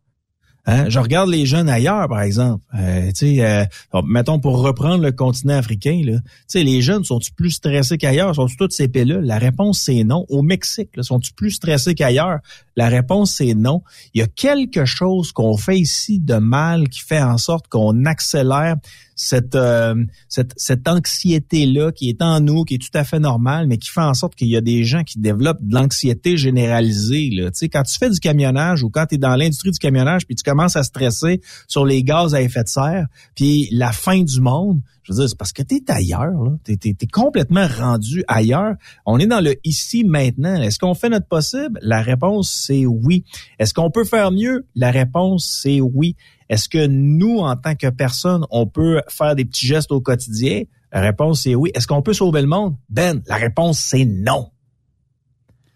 Hein? 0.67 0.89
Je 0.89 0.97
regarde 0.99 1.29
les 1.29 1.45
jeunes 1.45 1.69
ailleurs, 1.69 2.07
par 2.07 2.21
exemple. 2.21 2.63
Euh, 2.73 3.11
euh, 3.23 3.65
mettons 4.03 4.39
pour 4.39 4.61
reprendre 4.61 5.03
le 5.03 5.11
continent 5.11 5.53
africain, 5.53 6.01
là, 6.03 6.19
les 6.55 6.81
jeunes 6.81 7.03
sont-ils 7.03 7.33
plus 7.33 7.51
stressés 7.51 7.97
qu'ailleurs? 7.97 8.33
Sont-ils 8.33 8.57
toutes 8.57 8.71
ces 8.71 8.87
là 8.87 9.21
La 9.21 9.37
réponse 9.37 9.79
c'est 9.79 10.03
non. 10.03 10.25
Au 10.27 10.41
Mexique, 10.41 10.89
sont-ils 11.01 11.33
plus 11.33 11.51
stressés 11.51 11.93
qu'ailleurs? 11.93 12.39
La 12.75 12.87
réponse 12.87 13.35
c'est 13.35 13.53
non. 13.53 13.83
Il 14.15 14.21
y 14.21 14.23
a 14.23 14.27
quelque 14.27 14.85
chose 14.85 15.31
qu'on 15.31 15.55
fait 15.55 15.77
ici 15.77 16.19
de 16.19 16.35
mal 16.35 16.89
qui 16.89 17.01
fait 17.01 17.21
en 17.21 17.37
sorte 17.37 17.67
qu'on 17.67 18.05
accélère 18.05 18.75
cette, 19.15 19.55
euh, 19.55 19.95
cette, 20.29 20.53
cette 20.57 20.87
anxiété-là 20.87 21.91
qui 21.91 22.09
est 22.09 22.21
en 22.21 22.41
nous, 22.41 22.63
qui 22.63 22.75
est 22.75 22.77
tout 22.77 22.95
à 22.97 23.03
fait 23.03 23.19
normale, 23.19 23.67
mais 23.67 23.77
qui 23.77 23.89
fait 23.89 24.01
en 24.01 24.13
sorte 24.13 24.35
qu'il 24.35 24.49
y 24.49 24.57
a 24.57 24.61
des 24.61 24.83
gens 24.83 25.03
qui 25.03 25.19
développent 25.19 25.61
de 25.61 25.73
l'anxiété 25.73 26.37
généralisée. 26.37 27.29
Là. 27.31 27.51
Tu 27.51 27.59
sais, 27.59 27.69
quand 27.69 27.83
tu 27.83 27.97
fais 27.97 28.09
du 28.09 28.19
camionnage 28.19 28.83
ou 28.83 28.89
quand 28.89 29.05
tu 29.07 29.15
es 29.15 29.17
dans 29.17 29.35
l'industrie 29.35 29.71
du 29.71 29.79
camionnage, 29.79 30.25
puis 30.25 30.35
tu 30.35 30.43
commences 30.43 30.75
à 30.75 30.83
stresser 30.83 31.41
sur 31.67 31.85
les 31.85 32.03
gaz 32.03 32.35
à 32.35 32.41
effet 32.41 32.63
de 32.63 32.67
serre, 32.67 33.07
puis 33.35 33.69
la 33.71 33.91
fin 33.91 34.21
du 34.21 34.41
monde, 34.41 34.81
je 35.05 35.13
veux 35.13 35.19
dire, 35.19 35.29
c'est 35.29 35.37
parce 35.37 35.53
que 35.53 35.61
tu 35.61 35.75
es 35.75 35.91
ailleurs. 35.91 36.33
Tu 36.65 36.73
es, 36.73 37.07
complètement 37.11 37.67
rendu 37.67 38.23
ailleurs. 38.27 38.73
On 39.05 39.19
est 39.19 39.27
dans 39.27 39.39
le 39.39 39.55
ici 39.63 40.03
maintenant. 40.03 40.55
Est-ce 40.55 40.79
qu'on 40.79 40.95
fait 40.95 41.09
notre 41.09 41.27
possible? 41.27 41.79
La 41.83 42.01
réponse, 42.01 42.51
c'est 42.51 42.87
oui. 42.87 43.23
Est-ce 43.59 43.75
qu'on 43.75 43.91
peut 43.91 44.03
faire 44.03 44.31
mieux? 44.31 44.65
La 44.75 44.89
réponse, 44.89 45.59
c'est 45.61 45.79
oui. 45.79 46.15
Est-ce 46.49 46.69
que 46.69 46.85
nous, 46.85 47.39
en 47.39 47.55
tant 47.55 47.75
que 47.75 47.89
personne, 47.89 48.45
on 48.51 48.67
peut 48.67 49.01
faire 49.07 49.35
des 49.35 49.45
petits 49.45 49.65
gestes 49.65 49.91
au 49.91 50.01
quotidien? 50.01 50.63
La 50.91 51.01
réponse, 51.01 51.41
c'est 51.41 51.55
oui. 51.55 51.71
Est-ce 51.73 51.87
qu'on 51.87 52.01
peut 52.01 52.13
sauver 52.13 52.41
le 52.41 52.47
monde? 52.47 52.75
Ben, 52.89 53.21
la 53.27 53.35
réponse, 53.35 53.79
c'est 53.79 54.05
non. 54.05 54.51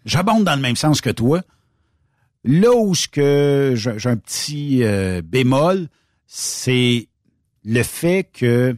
J'abonde 0.04 0.44
dans 0.44 0.54
le 0.54 0.62
même 0.62 0.76
sens 0.76 1.00
que 1.00 1.10
toi. 1.10 1.42
Là 2.44 2.70
où 2.74 2.94
que 3.12 3.74
j'ai 3.76 4.08
un 4.08 4.16
petit 4.16 4.82
euh, 4.82 5.20
bémol, 5.22 5.88
c'est 6.26 7.08
le 7.64 7.82
fait 7.82 8.30
que 8.32 8.76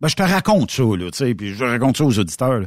ben, 0.00 0.08
je 0.08 0.16
te 0.16 0.22
raconte 0.22 0.70
ça, 0.70 0.82
là, 0.82 1.10
tu 1.10 1.18
sais, 1.18 1.34
puis 1.34 1.54
je 1.54 1.64
raconte 1.64 1.96
ça 1.96 2.04
aux 2.04 2.18
auditeurs. 2.18 2.66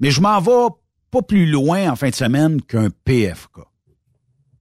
Mais 0.00 0.10
je 0.10 0.20
m'en 0.20 0.40
vais 0.40 0.74
pas 1.10 1.22
plus 1.22 1.46
loin 1.46 1.90
en 1.90 1.96
fin 1.96 2.10
de 2.10 2.14
semaine 2.14 2.60
qu'un 2.62 2.88
PFK. 3.04 3.60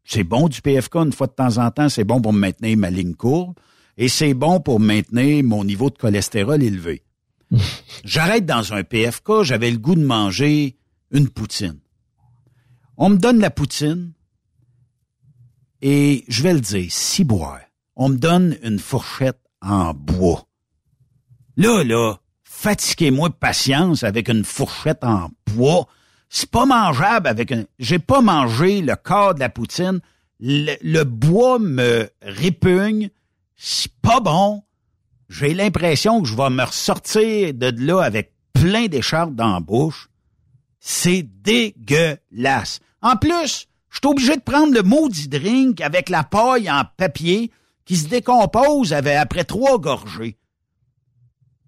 C'est 0.03 0.23
bon 0.23 0.47
du 0.47 0.61
PFK 0.61 0.97
une 0.97 1.13
fois 1.13 1.27
de 1.27 1.33
temps 1.33 1.57
en 1.57 1.71
temps, 1.71 1.89
c'est 1.89 2.03
bon 2.03 2.21
pour 2.21 2.33
maintenir 2.33 2.77
ma 2.77 2.89
ligne 2.89 3.15
courbe 3.15 3.55
et 3.97 4.09
c'est 4.09 4.33
bon 4.33 4.59
pour 4.59 4.79
maintenir 4.79 5.43
mon 5.43 5.63
niveau 5.63 5.89
de 5.89 5.97
cholestérol 5.97 6.61
élevé. 6.61 7.03
J'arrête 8.03 8.45
dans 8.45 8.73
un 8.73 8.83
PFK, 8.83 9.43
j'avais 9.43 9.71
le 9.71 9.77
goût 9.77 9.95
de 9.95 10.03
manger 10.03 10.77
une 11.11 11.29
poutine. 11.29 11.79
On 12.97 13.09
me 13.09 13.17
donne 13.17 13.39
la 13.39 13.49
poutine 13.49 14.13
et 15.81 16.23
je 16.27 16.43
vais 16.43 16.53
le 16.53 16.61
dire, 16.61 16.87
si 16.89 17.23
boire. 17.23 17.59
On 17.95 18.09
me 18.09 18.17
donne 18.17 18.57
une 18.63 18.79
fourchette 18.79 19.39
en 19.61 19.93
bois. 19.93 20.47
Là, 21.57 21.83
là, 21.83 22.17
fatiguez-moi 22.43 23.29
de 23.29 23.35
patience 23.35 24.03
avec 24.03 24.29
une 24.29 24.43
fourchette 24.43 25.03
en 25.03 25.29
bois 25.53 25.87
c'est 26.35 26.49
pas 26.49 26.65
mangeable 26.65 27.27
avec 27.27 27.51
un. 27.51 27.65
J'ai 27.77 27.99
pas 27.99 28.21
mangé 28.21 28.81
le 28.81 28.95
corps 28.95 29.35
de 29.35 29.39
la 29.39 29.49
poutine. 29.49 29.99
Le, 30.39 31.03
bois 31.03 31.59
me 31.59 32.09
répugne. 32.23 33.11
C'est 33.55 33.93
pas 34.01 34.19
bon. 34.19 34.63
J'ai 35.29 35.53
l'impression 35.53 36.23
que 36.23 36.27
je 36.27 36.35
vais 36.35 36.49
me 36.49 36.63
ressortir 36.63 37.53
de 37.53 37.71
là 37.77 38.01
avec 38.01 38.33
plein 38.51 38.87
d'écharpes 38.87 39.35
dans 39.35 39.53
la 39.53 39.59
bouche. 39.59 40.09
C'est 40.79 41.21
dégueulasse. 41.21 42.79
En 43.03 43.15
plus, 43.15 43.67
je 43.91 44.07
obligé 44.07 44.35
de 44.35 44.41
prendre 44.41 44.73
le 44.73 44.81
maudit 44.81 45.27
drink 45.27 45.81
avec 45.81 46.09
la 46.09 46.23
paille 46.23 46.69
en 46.69 46.81
papier 46.97 47.51
qui 47.85 47.95
se 47.95 48.07
décompose 48.07 48.91
après 48.91 49.43
trois 49.43 49.77
gorgées. 49.77 50.39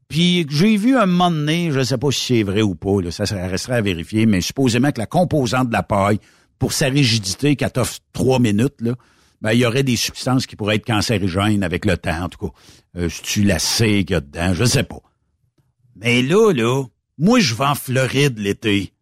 Puis 0.07 0.45
j'ai 0.49 0.77
vu 0.77 0.97
un 0.97 1.05
moment 1.05 1.31
donné, 1.31 1.71
je 1.71 1.79
ne 1.79 1.83
sais 1.83 1.97
pas 1.97 2.11
si 2.11 2.25
c'est 2.25 2.43
vrai 2.43 2.61
ou 2.61 2.75
pas, 2.75 3.01
là, 3.01 3.11
ça 3.11 3.25
resterait 3.47 3.77
à 3.77 3.81
vérifier, 3.81 4.25
mais 4.25 4.41
supposément 4.41 4.91
que 4.91 4.99
la 4.99 5.07
composante 5.07 5.69
de 5.69 5.73
la 5.73 5.83
paille, 5.83 6.19
pour 6.59 6.73
sa 6.73 6.87
rigidité, 6.87 7.55
qu'elle 7.55 7.71
t'offre 7.71 7.99
trois 8.13 8.39
minutes, 8.39 8.79
là, 8.81 8.93
ben, 9.41 9.51
il 9.51 9.59
y 9.59 9.65
aurait 9.65 9.83
des 9.83 9.95
substances 9.95 10.45
qui 10.45 10.55
pourraient 10.55 10.77
être 10.77 10.85
cancérigènes 10.85 11.63
avec 11.63 11.85
le 11.85 11.97
temps, 11.97 12.23
en 12.23 12.29
tout 12.29 12.47
cas. 12.47 12.53
Euh, 12.97 13.09
tu 13.23 13.43
la 13.43 13.59
sais 13.59 14.03
qu'il 14.03 14.11
y 14.11 14.15
a 14.15 14.21
dedans, 14.21 14.53
je 14.53 14.63
sais 14.63 14.83
pas. 14.83 15.01
Mais 15.95 16.21
là, 16.21 16.51
là, 16.53 16.83
moi, 17.17 17.39
je 17.39 17.53
vais 17.53 17.65
en 17.65 17.75
Floride 17.75 18.39
l'été. 18.39 18.93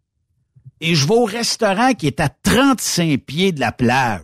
Et 0.81 0.95
je 0.95 1.07
vais 1.07 1.13
au 1.13 1.25
restaurant 1.25 1.93
qui 1.93 2.07
est 2.07 2.19
à 2.19 2.29
35 2.29 3.21
pieds 3.21 3.51
de 3.51 3.59
la 3.59 3.71
plage. 3.71 4.21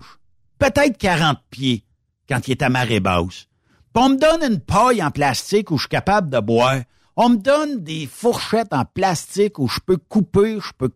Peut-être 0.57 0.97
40 0.97 1.37
pieds 1.49 1.85
quand 2.27 2.47
il 2.47 2.51
est 2.51 2.61
à 2.61 2.69
marée 2.69 2.99
basse 2.99 3.47
on 3.95 4.10
me 4.10 4.17
donne 4.17 4.52
une 4.52 4.60
paille 4.60 5.04
en 5.04 5.12
plastique 5.12 5.71
où 5.71 5.78
je 5.78 5.84
suis 5.84 5.89
capable 5.89 6.30
de 6.30 6.39
boire. 6.39 6.82
On 7.15 7.30
me 7.30 7.38
donne 7.38 7.84
des 7.84 8.08
fourchettes 8.08 8.73
en 8.73 8.86
plastique 8.86 9.60
où 9.60 9.67
je 9.67 9.80
peux 9.86 9.97
couper, 9.97 10.60
je 10.60 10.71
peux... 10.78 10.89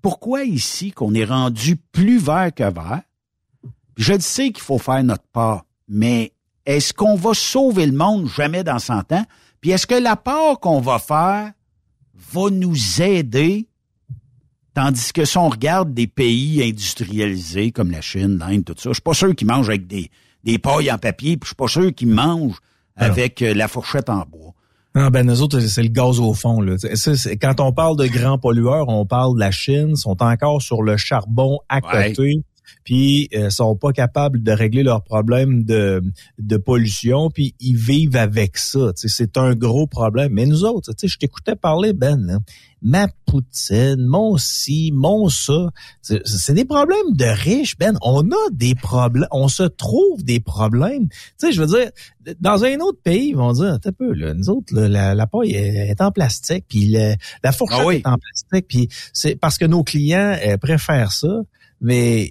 Pourquoi 0.00 0.44
ici 0.44 0.92
qu'on 0.92 1.12
est 1.12 1.24
rendu 1.24 1.76
plus 1.76 2.18
vert 2.18 2.54
que 2.54 2.62
vert? 2.62 3.02
Je 3.96 4.18
sais 4.18 4.52
qu'il 4.52 4.62
faut 4.62 4.78
faire 4.78 5.02
notre 5.02 5.26
part, 5.32 5.64
mais 5.88 6.32
est-ce 6.64 6.94
qu'on 6.94 7.16
va 7.16 7.34
sauver 7.34 7.84
le 7.84 7.92
monde 7.92 8.28
jamais 8.28 8.62
dans 8.64 8.78
100 8.78 9.12
ans? 9.12 9.24
Puis 9.60 9.70
est-ce 9.70 9.86
que 9.86 9.94
la 9.94 10.16
part 10.16 10.60
qu'on 10.60 10.80
va 10.80 10.98
faire 10.98 11.52
va 12.14 12.50
nous 12.50 13.02
aider? 13.02 13.66
Tandis 14.72 15.12
que 15.12 15.24
si 15.24 15.36
on 15.36 15.48
regarde 15.48 15.92
des 15.92 16.06
pays 16.06 16.62
industrialisés 16.62 17.72
comme 17.72 17.90
la 17.90 18.00
Chine, 18.00 18.38
l'Inde, 18.38 18.64
tout 18.64 18.74
ça, 18.78 18.90
je 18.90 18.94
suis 18.94 19.02
pas 19.02 19.14
sûr 19.14 19.34
qu'ils 19.34 19.48
mangent 19.48 19.68
avec 19.68 19.88
des, 19.88 20.10
des 20.44 20.58
pailles 20.58 20.90
en 20.90 20.98
papier, 20.98 21.36
puis 21.36 21.46
je 21.46 21.48
suis 21.48 21.56
pas 21.56 21.68
sûr 21.68 21.94
qu'ils 21.94 22.08
mangent 22.08 22.58
avec 22.96 23.42
euh, 23.42 23.54
la 23.54 23.68
fourchette 23.68 24.08
en 24.08 24.24
bois. 24.24 24.54
Non, 24.94 25.08
ben 25.08 25.24
nous 25.26 25.42
autres, 25.42 25.60
c'est 25.60 25.82
le 25.82 25.90
gaz 25.90 26.18
au 26.18 26.32
fond. 26.32 26.60
Là. 26.60 26.74
quand 27.40 27.60
on 27.60 27.72
parle 27.72 27.96
de 27.96 28.06
grands 28.06 28.38
pollueurs, 28.38 28.88
on 28.88 29.06
parle 29.06 29.34
de 29.34 29.40
la 29.40 29.50
Chine, 29.50 29.94
sont 29.94 30.22
encore 30.22 30.60
sur 30.62 30.82
le 30.82 30.96
charbon 30.96 31.58
à 31.68 31.80
côté 31.80 32.42
puis 32.84 33.28
euh, 33.34 33.50
sont 33.50 33.76
pas 33.76 33.92
capables 33.92 34.42
de 34.42 34.52
régler 34.52 34.82
leurs 34.82 35.02
problèmes 35.02 35.64
de, 35.64 36.02
de 36.38 36.56
pollution, 36.56 37.30
puis 37.30 37.54
ils 37.60 37.76
vivent 37.76 38.16
avec 38.16 38.58
ça. 38.58 38.92
C'est 38.94 39.36
un 39.36 39.54
gros 39.54 39.86
problème. 39.86 40.32
Mais 40.32 40.46
nous 40.46 40.64
autres, 40.64 40.92
je 41.02 41.16
t'écoutais 41.16 41.56
parler, 41.56 41.92
Ben, 41.92 42.40
ma 42.80 43.08
poutine, 43.26 44.06
mon 44.06 44.36
ci, 44.36 44.90
mon 44.94 45.28
ça. 45.28 45.70
C'est 46.02 46.54
des 46.54 46.64
problèmes 46.64 47.12
de 47.12 47.24
riches, 47.24 47.76
Ben. 47.78 47.96
On 48.02 48.30
a 48.30 48.50
des 48.52 48.74
problèmes, 48.74 49.28
on 49.30 49.48
se 49.48 49.64
trouve 49.64 50.22
des 50.24 50.40
problèmes. 50.40 51.08
Tu 51.08 51.16
sais, 51.38 51.52
je 51.52 51.60
veux 51.60 51.66
dire, 51.66 51.90
dans 52.40 52.64
un 52.64 52.78
autre 52.80 53.00
pays, 53.02 53.30
ils 53.30 53.36
vont 53.36 53.52
dire, 53.52 53.78
un 53.84 53.92
peu, 53.92 54.12
là, 54.12 54.34
nous 54.34 54.50
autres, 54.50 54.74
la, 54.74 55.14
la 55.14 55.26
paille 55.26 55.54
est, 55.54 56.00
en 56.00 56.12
plastique, 56.12 56.64
puis 56.68 56.86
la 56.88 57.52
fourchette 57.52 57.80
ah 57.86 57.94
est 57.94 58.06
en 58.06 58.18
plastique, 58.18 58.68
puis 58.68 58.88
c'est 59.12 59.36
parce 59.36 59.58
que 59.58 59.64
nos 59.64 59.82
clients 59.82 60.36
euh, 60.46 60.56
préfèrent 60.56 61.12
ça. 61.12 61.42
Mais 61.80 62.30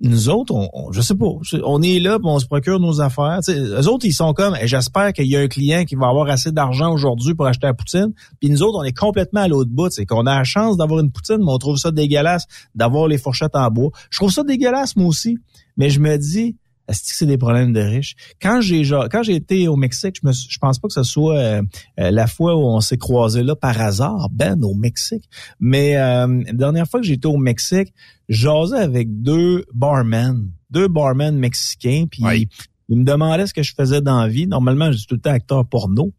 nous 0.00 0.30
autres, 0.30 0.54
on, 0.54 0.92
je 0.92 1.00
sais 1.02 1.14
pas, 1.14 1.26
on 1.62 1.82
est 1.82 1.98
là, 1.98 2.18
on 2.22 2.38
se 2.38 2.46
procure 2.46 2.80
nos 2.80 3.00
affaires. 3.00 3.40
T'sais, 3.42 3.58
eux 3.58 3.88
autres, 3.88 4.06
ils 4.06 4.14
sont 4.14 4.32
comme, 4.32 4.56
j'espère 4.62 5.12
qu'il 5.12 5.26
y 5.26 5.36
a 5.36 5.40
un 5.40 5.48
client 5.48 5.84
qui 5.84 5.94
va 5.94 6.08
avoir 6.08 6.28
assez 6.30 6.52
d'argent 6.52 6.92
aujourd'hui 6.92 7.34
pour 7.34 7.46
acheter 7.46 7.66
la 7.66 7.74
poutine. 7.74 8.12
Puis 8.40 8.50
nous 8.50 8.62
autres, 8.62 8.78
on 8.78 8.82
est 8.82 8.96
complètement 8.96 9.42
à 9.42 9.48
l'autre 9.48 9.70
bout. 9.70 9.90
C'est 9.90 10.06
qu'on 10.06 10.26
a 10.26 10.38
la 10.38 10.44
chance 10.44 10.78
d'avoir 10.78 11.00
une 11.00 11.12
poutine, 11.12 11.38
mais 11.38 11.52
on 11.52 11.58
trouve 11.58 11.76
ça 11.76 11.90
dégueulasse 11.90 12.46
d'avoir 12.74 13.08
les 13.08 13.18
fourchettes 13.18 13.54
en 13.54 13.70
bois. 13.70 13.90
Je 14.10 14.18
trouve 14.18 14.32
ça 14.32 14.42
dégueulasse, 14.42 14.96
moi 14.96 15.06
aussi. 15.06 15.38
Mais 15.76 15.90
je 15.90 16.00
me 16.00 16.16
dis, 16.16 16.56
est-ce 16.90 17.02
que 17.02 17.16
c'est 17.16 17.26
des 17.26 17.38
problèmes 17.38 17.72
de 17.72 17.80
riches? 17.80 18.16
Quand 18.42 18.60
j'ai 18.60 18.82
quand 19.10 19.22
j'ai 19.22 19.36
été 19.36 19.68
au 19.68 19.76
Mexique, 19.76 20.16
je 20.20 20.26
me 20.26 20.32
je 20.32 20.58
pense 20.58 20.78
pas 20.78 20.88
que 20.88 20.94
ce 20.94 21.04
soit 21.04 21.38
euh, 21.38 21.62
euh, 22.00 22.10
la 22.10 22.26
fois 22.26 22.56
où 22.56 22.62
on 22.62 22.80
s'est 22.80 22.98
croisé 22.98 23.42
là 23.42 23.54
par 23.54 23.80
hasard, 23.80 24.28
Ben, 24.32 24.62
au 24.64 24.74
Mexique. 24.74 25.28
Mais 25.60 25.96
euh, 25.96 26.42
la 26.46 26.52
dernière 26.52 26.88
fois 26.88 27.00
que 27.00 27.06
j'étais 27.06 27.26
au 27.26 27.36
Mexique, 27.36 27.94
j'osais 28.28 28.78
avec 28.78 29.22
deux 29.22 29.64
barmen, 29.72 30.50
deux 30.70 30.88
barmen 30.88 31.36
mexicains, 31.38 32.06
puis 32.10 32.48
Il 32.88 32.98
me 32.98 33.04
demandait 33.04 33.46
ce 33.46 33.54
que 33.54 33.62
je 33.62 33.72
faisais 33.72 34.00
dans 34.00 34.20
la 34.20 34.26
vie. 34.26 34.48
Normalement, 34.48 34.90
je 34.90 34.98
suis 34.98 35.06
tout 35.06 35.14
le 35.14 35.20
temps 35.20 35.30
acteur 35.30 35.64
porno. 35.64 36.12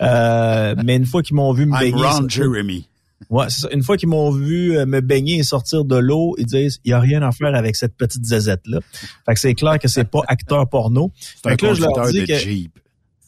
Euh, 0.00 0.76
mais 0.84 0.96
une 0.96 1.06
fois 1.06 1.22
qu'ils 1.22 1.34
m'ont 1.34 1.52
vu 1.52 1.66
me 1.66 1.72
I'm 1.74 1.80
baigner... 1.80 2.04
Ron 2.04 2.28
Jeremy. 2.28 2.88
Ouais, 3.30 3.46
c'est 3.48 3.62
ça. 3.62 3.68
Une 3.72 3.82
fois 3.82 3.96
qu'ils 3.96 4.08
m'ont 4.08 4.30
vu 4.30 4.76
euh, 4.76 4.86
me 4.86 5.00
baigner 5.00 5.36
et 5.38 5.42
sortir 5.42 5.84
de 5.84 5.96
l'eau, 5.96 6.34
ils 6.38 6.46
disent 6.46 6.78
il 6.84 6.90
y 6.90 6.92
a 6.92 7.00
rien 7.00 7.22
à 7.22 7.32
faire 7.32 7.54
avec 7.54 7.76
cette 7.76 7.96
petite 7.96 8.24
zézette 8.24 8.62
là. 8.66 8.78
Fait 9.26 9.34
que 9.34 9.40
c'est 9.40 9.54
clair 9.54 9.78
que 9.78 9.88
c'est 9.88 10.04
pas 10.04 10.20
acteur 10.28 10.68
porno. 10.68 11.10
Fait 11.42 11.56
que 11.56 11.66
là, 11.66 11.74
je 11.74 11.80
leur 11.80 11.92
dis 12.10 12.24
que- 12.26 12.38
Jeep. 12.38 12.78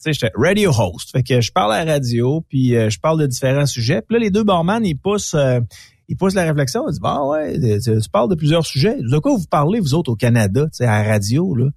J'étais 0.07 0.31
radio 0.35 0.71
host. 0.71 1.13
Fait 1.13 1.23
que 1.23 1.41
je 1.41 1.51
parle 1.51 1.73
à 1.73 1.83
la 1.85 1.93
radio, 1.95 2.45
puis 2.49 2.77
euh, 2.77 2.91
je 2.91 3.01
parle 3.01 3.19
de 3.21 3.27
différents 3.27 3.65
sujets. 3.65 4.03
Puis 4.03 4.15
là, 4.19 4.19
les 4.23 4.31
deux 4.31 4.45
barman, 4.45 4.85
ils 4.85 4.97
poussent, 4.99 5.33
euh, 5.33 5.61
ils 6.09 6.17
poussent 6.17 6.35
la 6.35 6.43
réflexion. 6.45 6.83
Ils 6.87 6.91
disent, 6.91 7.01
bah 7.01 7.25
ouais, 7.25 7.59
tu, 7.81 7.99
tu 7.99 8.09
parles 8.11 8.29
de 8.29 8.35
plusieurs 8.35 8.67
sujets. 8.67 8.99
De 9.01 9.19
quoi 9.19 9.35
vous 9.35 9.47
parlez, 9.47 9.81
vous 9.81 9.95
autres, 9.95 10.13
au 10.13 10.17
Canada, 10.17 10.65
tu 10.65 10.71
sais, 10.73 10.85
à 10.85 11.03
la 11.03 11.09
radio, 11.09 11.55
là? 11.55 11.69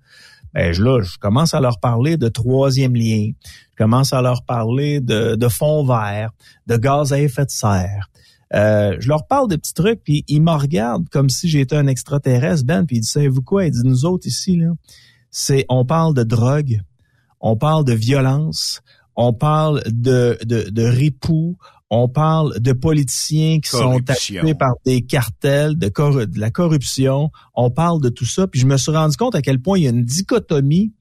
Ben, 0.57 0.73
je, 0.73 0.83
là, 0.83 1.03
je 1.03 1.19
commence 1.19 1.53
à 1.53 1.59
leur 1.59 1.79
parler 1.79 2.17
de 2.17 2.29
troisième 2.29 2.95
lien. 2.95 3.29
Je 3.43 3.75
commence 3.77 4.11
à 4.11 4.23
leur 4.23 4.43
parler 4.43 4.99
de, 4.99 5.35
de 5.35 5.47
fond 5.49 5.85
vert, 5.85 6.31
de 6.65 6.77
gaz 6.77 7.13
à 7.13 7.19
effet 7.19 7.45
de 7.45 7.51
serre. 7.51 8.09
Euh, 8.55 8.97
je 8.99 9.07
leur 9.07 9.27
parle 9.27 9.49
de 9.49 9.55
petits 9.55 9.75
trucs, 9.75 10.03
puis 10.03 10.25
ils 10.27 10.41
me 10.41 10.53
regardent 10.53 11.07
comme 11.09 11.29
si 11.29 11.47
j'étais 11.47 11.75
un 11.75 11.85
extraterrestre, 11.85 12.65
Ben, 12.65 12.87
puis 12.87 12.97
ils 12.97 12.99
disent, 13.01 13.11
savez-vous 13.11 13.43
quoi? 13.43 13.65
Ils 13.65 13.71
disent, 13.71 13.83
nous 13.83 14.05
autres 14.05 14.25
ici, 14.25 14.57
là, 14.57 14.71
c'est, 15.29 15.65
on 15.69 15.85
parle 15.85 16.15
de 16.15 16.23
drogue, 16.23 16.81
on 17.39 17.55
parle 17.55 17.85
de 17.85 17.93
violence, 17.93 18.81
on 19.15 19.33
parle 19.33 19.83
de, 19.85 20.39
de, 20.43 20.71
de 20.71 20.83
ripoux, 20.83 21.55
on 21.89 22.09
parle 22.09 22.59
de 22.59 22.73
politiciens 22.73 23.59
qui 23.59 23.69
sont 23.69 24.01
achetés 24.07 24.53
par 24.55 24.73
des 24.85 25.01
cartels, 25.01 25.77
de, 25.77 25.89
la 26.39 26.51
corruption, 26.51 27.31
on 27.55 27.71
parle 27.71 28.01
de 28.01 28.09
tout 28.09 28.25
ça. 28.25 28.47
Puis 28.47 28.59
je 28.59 28.65
me 28.65 28.77
suis 28.77 28.91
rendu 28.91 29.15
compte 29.15 29.35
à 29.35 29.41
quel 29.41 29.61
point 29.61 29.77
il 29.77 29.83
y 29.83 29.87
a 29.87 29.91
une 29.91 30.03
dichotomie 30.03 30.93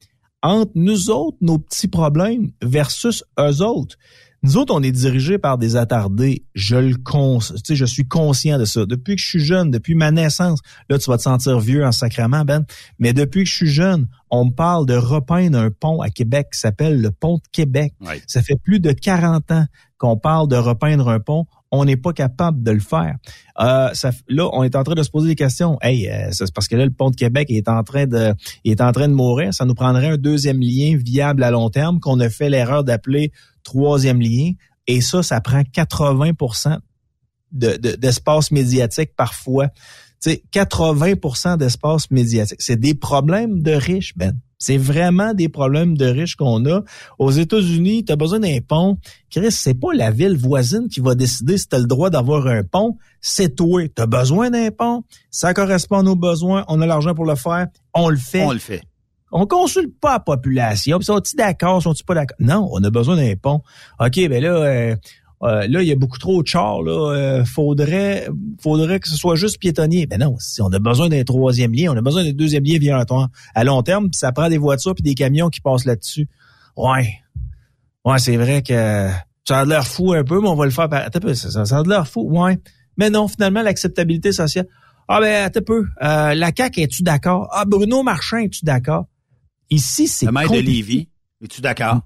entre 0.43 0.73
nous 0.77 1.11
autres, 1.11 1.39
nos 1.41 1.59
petits 1.59 1.89
problèmes, 1.89 2.53
versus 2.63 3.25
eux 3.41 3.63
autres. 3.63 3.97
Nous 4.43 4.59
autres, 4.59 4.73
on 4.73 4.83
est 4.83 4.93
dirigés 4.93 5.39
par 5.39 5.59
des 5.59 5.75
attardés. 5.75 6.45
Je 6.55 6.77
le 6.77 6.95
cons, 6.95 7.41
tu 7.41 7.57
sais, 7.65 7.75
je 7.75 7.85
suis 7.85 8.07
conscient 8.07 8.59
de 8.59 8.65
ça. 8.65 8.87
Depuis 8.87 9.17
que 9.17 9.21
je 9.21 9.27
suis 9.27 9.45
jeune, 9.45 9.73
depuis 9.73 9.97
ma 9.97 10.13
naissance, 10.13 10.61
là, 10.89 10.99
tu 10.99 11.11
vas 11.11 11.17
te 11.17 11.23
sentir 11.23 11.59
vieux 11.59 11.85
en 11.85 11.91
sacrament, 11.91 12.45
Ben. 12.45 12.65
Mais 13.01 13.13
depuis 13.13 13.43
que 13.43 13.51
je 13.51 13.57
suis 13.57 13.71
jeune, 13.71 14.07
on 14.31 14.45
me 14.45 14.51
parle 14.53 14.87
de 14.87 14.95
repeindre 14.95 15.59
un 15.59 15.71
pont 15.71 16.01
à 16.01 16.11
Québec 16.11 16.49
qui 16.53 16.61
s'appelle 16.61 17.01
le 17.01 17.11
pont 17.11 17.39
de 17.39 17.49
Québec. 17.51 17.95
Ouais. 18.01 18.23
Ça 18.29 18.41
fait 18.41 18.55
plus 18.55 18.79
de 18.79 18.93
40 18.93 19.51
ans 19.51 19.67
qu'on 19.99 20.17
parle 20.17 20.49
de 20.49 20.57
repeindre 20.57 21.09
un 21.09 21.21
pont. 21.21 21.47
On 21.71 21.85
n'est 21.85 21.97
pas 21.97 22.13
capable 22.13 22.63
de 22.63 22.71
le 22.71 22.81
faire. 22.81 23.17
Euh, 23.61 23.89
ça, 23.93 24.11
là, 24.29 24.49
on 24.53 24.63
est 24.63 24.77
en 24.77 24.85
train 24.85 24.95
de 24.95 25.03
se 25.03 25.11
poser 25.11 25.29
des 25.29 25.35
questions. 25.35 25.79
Hey, 25.83 26.09
euh, 26.09 26.29
c'est 26.33 26.53
parce 26.55 26.69
que 26.69 26.77
là, 26.77 26.85
le 26.85 26.93
pont 26.93 27.11
de 27.11 27.17
Québec 27.17 27.49
est 27.51 27.69
en 27.69 27.83
train 27.83 28.07
de, 28.07 28.35
est 28.65 28.81
en 28.81 28.93
train 28.93 29.09
de 29.09 29.15
mourir. 29.15 29.53
Ça 29.53 29.65
nous 29.65 29.75
prendrait 29.75 30.09
un 30.09 30.17
deuxième 30.17 30.61
lien 30.61 30.97
viable 30.97 31.43
à 31.43 31.51
long 31.51 31.69
terme 31.71 31.99
qu'on 32.01 32.21
a 32.21 32.29
fait 32.31 32.51
l'erreur 32.51 32.85
d'appeler 32.85 33.33
troisième 33.65 34.21
lien. 34.21 34.53
Et 34.87 35.01
ça, 35.01 35.23
ça 35.23 35.41
prend 35.41 35.63
80 35.65 36.31
de- 37.53 37.77
de- 37.77 37.97
d'espace 37.97 38.51
médiatique 38.51 39.11
parfois. 39.17 39.69
Tu 40.23 40.31
sais, 40.31 40.43
80% 40.53 41.57
d'espace 41.57 42.11
médiatique. 42.11 42.61
C'est 42.61 42.79
des 42.81 42.95
problèmes 42.95 43.63
de 43.63 43.73
riches, 43.73 44.17
Ben. 44.17 44.39
C'est 44.59 44.79
vraiment 44.79 45.35
des 45.35 45.49
problèmes 45.49 45.97
de 45.97 46.07
riches 46.07 46.37
qu'on 46.37 46.65
a. 46.67 46.83
Aux 47.19 47.31
États-Unis, 47.31 48.05
tu 48.05 48.13
as 48.13 48.17
besoin 48.17 48.41
d'un 48.41 48.59
pont. 48.67 48.99
Chris, 49.31 49.53
c'est 49.53 49.75
pas 49.75 49.93
la 49.95 50.11
ville 50.11 50.37
voisine 50.37 50.89
qui 50.89 51.01
va 51.01 51.15
décider 51.15 51.59
si 51.59 51.69
tu 51.69 51.77
as 51.77 51.79
le 51.79 51.87
droit 51.87 52.09
d'avoir 52.11 52.47
un 52.47 52.63
pont. 52.63 52.97
C'est 53.21 53.55
toi. 53.55 53.83
Tu 53.95 54.03
as 54.03 54.07
besoin 54.07 54.51
d'un 54.51 54.71
pont. 54.71 55.03
Ça 55.31 55.53
correspond 55.53 55.99
à 55.99 56.03
nos 56.03 56.17
besoins. 56.17 56.65
On 56.69 56.81
a 56.81 56.87
l'argent 56.87 57.15
pour 57.15 57.27
le 57.27 57.35
faire. 57.35 57.67
On 57.95 58.09
le 58.09 58.17
fait. 58.17 58.45
On 58.45 58.53
le 58.53 58.59
fait. 58.59 58.83
On 59.33 59.47
consulte 59.47 59.99
pas 60.01 60.15
la 60.15 60.21
population. 60.21 61.01
Sont-ils 61.01 61.37
d'accord? 61.37 61.83
Sont-ils 61.83 62.05
pas 62.05 62.15
d'accord? 62.15 62.37
Non, 62.41 62.69
on 62.73 62.83
a 62.83 62.91
besoin 62.91 63.17
d'un 63.17 63.35
pont. 63.37 63.61
OK, 64.01 64.29
ben 64.29 64.43
là, 64.43 64.51
euh, 64.51 64.97
euh, 65.43 65.67
là, 65.69 65.83
il 65.83 65.89
y 65.89 65.93
a 65.93 65.97
beaucoup 65.97 66.19
trop 66.19 66.43
de 66.43 66.47
chars. 66.47 66.83
Là, 66.83 67.13
Euh, 67.15 67.45
faudrait, 67.45 68.29
faudrait 68.61 69.01
que 69.01 69.09
ce 69.09 69.17
soit 69.17 69.37
juste 69.37 69.59
piétonnier. 69.59 70.07
Ben 70.07 70.19
non, 70.19 70.37
si 70.39 70.63
on 70.63 70.69
a 70.69 70.79
besoin 70.79 71.09
d'un 71.09 71.25
troisième 71.25 71.73
lien, 71.73 71.93
on 71.93 71.97
a 71.97 72.03
besoin 72.03 72.25
d'un 72.25 72.33
deuxième 72.33 72.65
lien 72.65 73.05
toit 73.05 73.29
à 73.55 73.65
long 73.65 73.83
terme, 73.83 74.11
puis 74.11 74.19
ça 74.19 74.33
prend 74.33 74.49
des 74.49 74.59
voitures 74.59 74.95
puis 74.95 75.03
des 75.03 75.15
camions 75.15 75.51
qui 75.51 75.61
passent 75.61 75.85
là-dessus. 75.85 76.29
Ouais. 76.77 77.19
Ouais, 78.05 78.19
c'est 78.19 78.37
vrai 78.37 78.63
que 78.63 79.11
ça 79.45 79.61
a 79.61 79.65
l'air 79.65 79.87
fou 79.87 80.13
un 80.13 80.25
peu, 80.25 80.41
mais 80.41 80.49
on 80.49 80.55
va 80.55 80.65
le 80.65 80.71
faire 80.71 80.89
par... 80.89 81.03
Attends 81.03 81.21
peu, 81.21 81.35
ça, 81.35 81.65
ça, 81.65 81.79
a 81.79 81.83
l'air 81.83 82.09
fou, 82.09 82.23
ouais. 82.31 82.59
Mais 82.97 83.11
non, 83.11 83.29
finalement, 83.29 83.63
l'acceptabilité 83.63 84.33
sociale. 84.33 84.67
Ah 85.09 85.21
ben, 85.21 85.45
attends 85.45 85.61
un 85.61 85.63
peu. 85.63 85.85
Euh, 86.03 86.35
la 86.35 86.51
CAQ, 86.57 86.81
es-tu 86.81 87.03
d'accord? 87.03 87.49
Ah, 87.53 87.65
Bruno 87.67 88.03
Marchand, 88.03 88.39
es-tu 88.39 88.65
d'accord? 88.65 89.07
Ici, 89.71 90.09
c'est 90.09 90.27
Le 90.27 90.33
maire 90.33 90.51
de. 90.51 90.59
Lévis. 90.59 91.09
Es-tu 91.43 91.61
d'accord? 91.61 92.01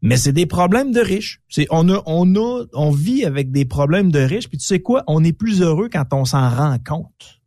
Mais 0.00 0.16
c'est 0.16 0.32
des 0.32 0.46
problèmes 0.46 0.92
de 0.92 1.00
riches. 1.00 1.40
C'est 1.48 1.66
on 1.70 1.88
a 1.88 2.02
on 2.06 2.34
a 2.36 2.64
on 2.72 2.90
vit 2.90 3.24
avec 3.24 3.50
des 3.50 3.64
problèmes 3.64 4.12
de 4.12 4.20
riches. 4.20 4.48
Puis 4.48 4.58
tu 4.58 4.64
sais 4.64 4.80
quoi, 4.80 5.02
on 5.06 5.24
est 5.24 5.32
plus 5.32 5.60
heureux 5.60 5.88
quand 5.92 6.04
on 6.12 6.24
s'en 6.24 6.48
rend 6.48 6.76
compte 6.78 7.40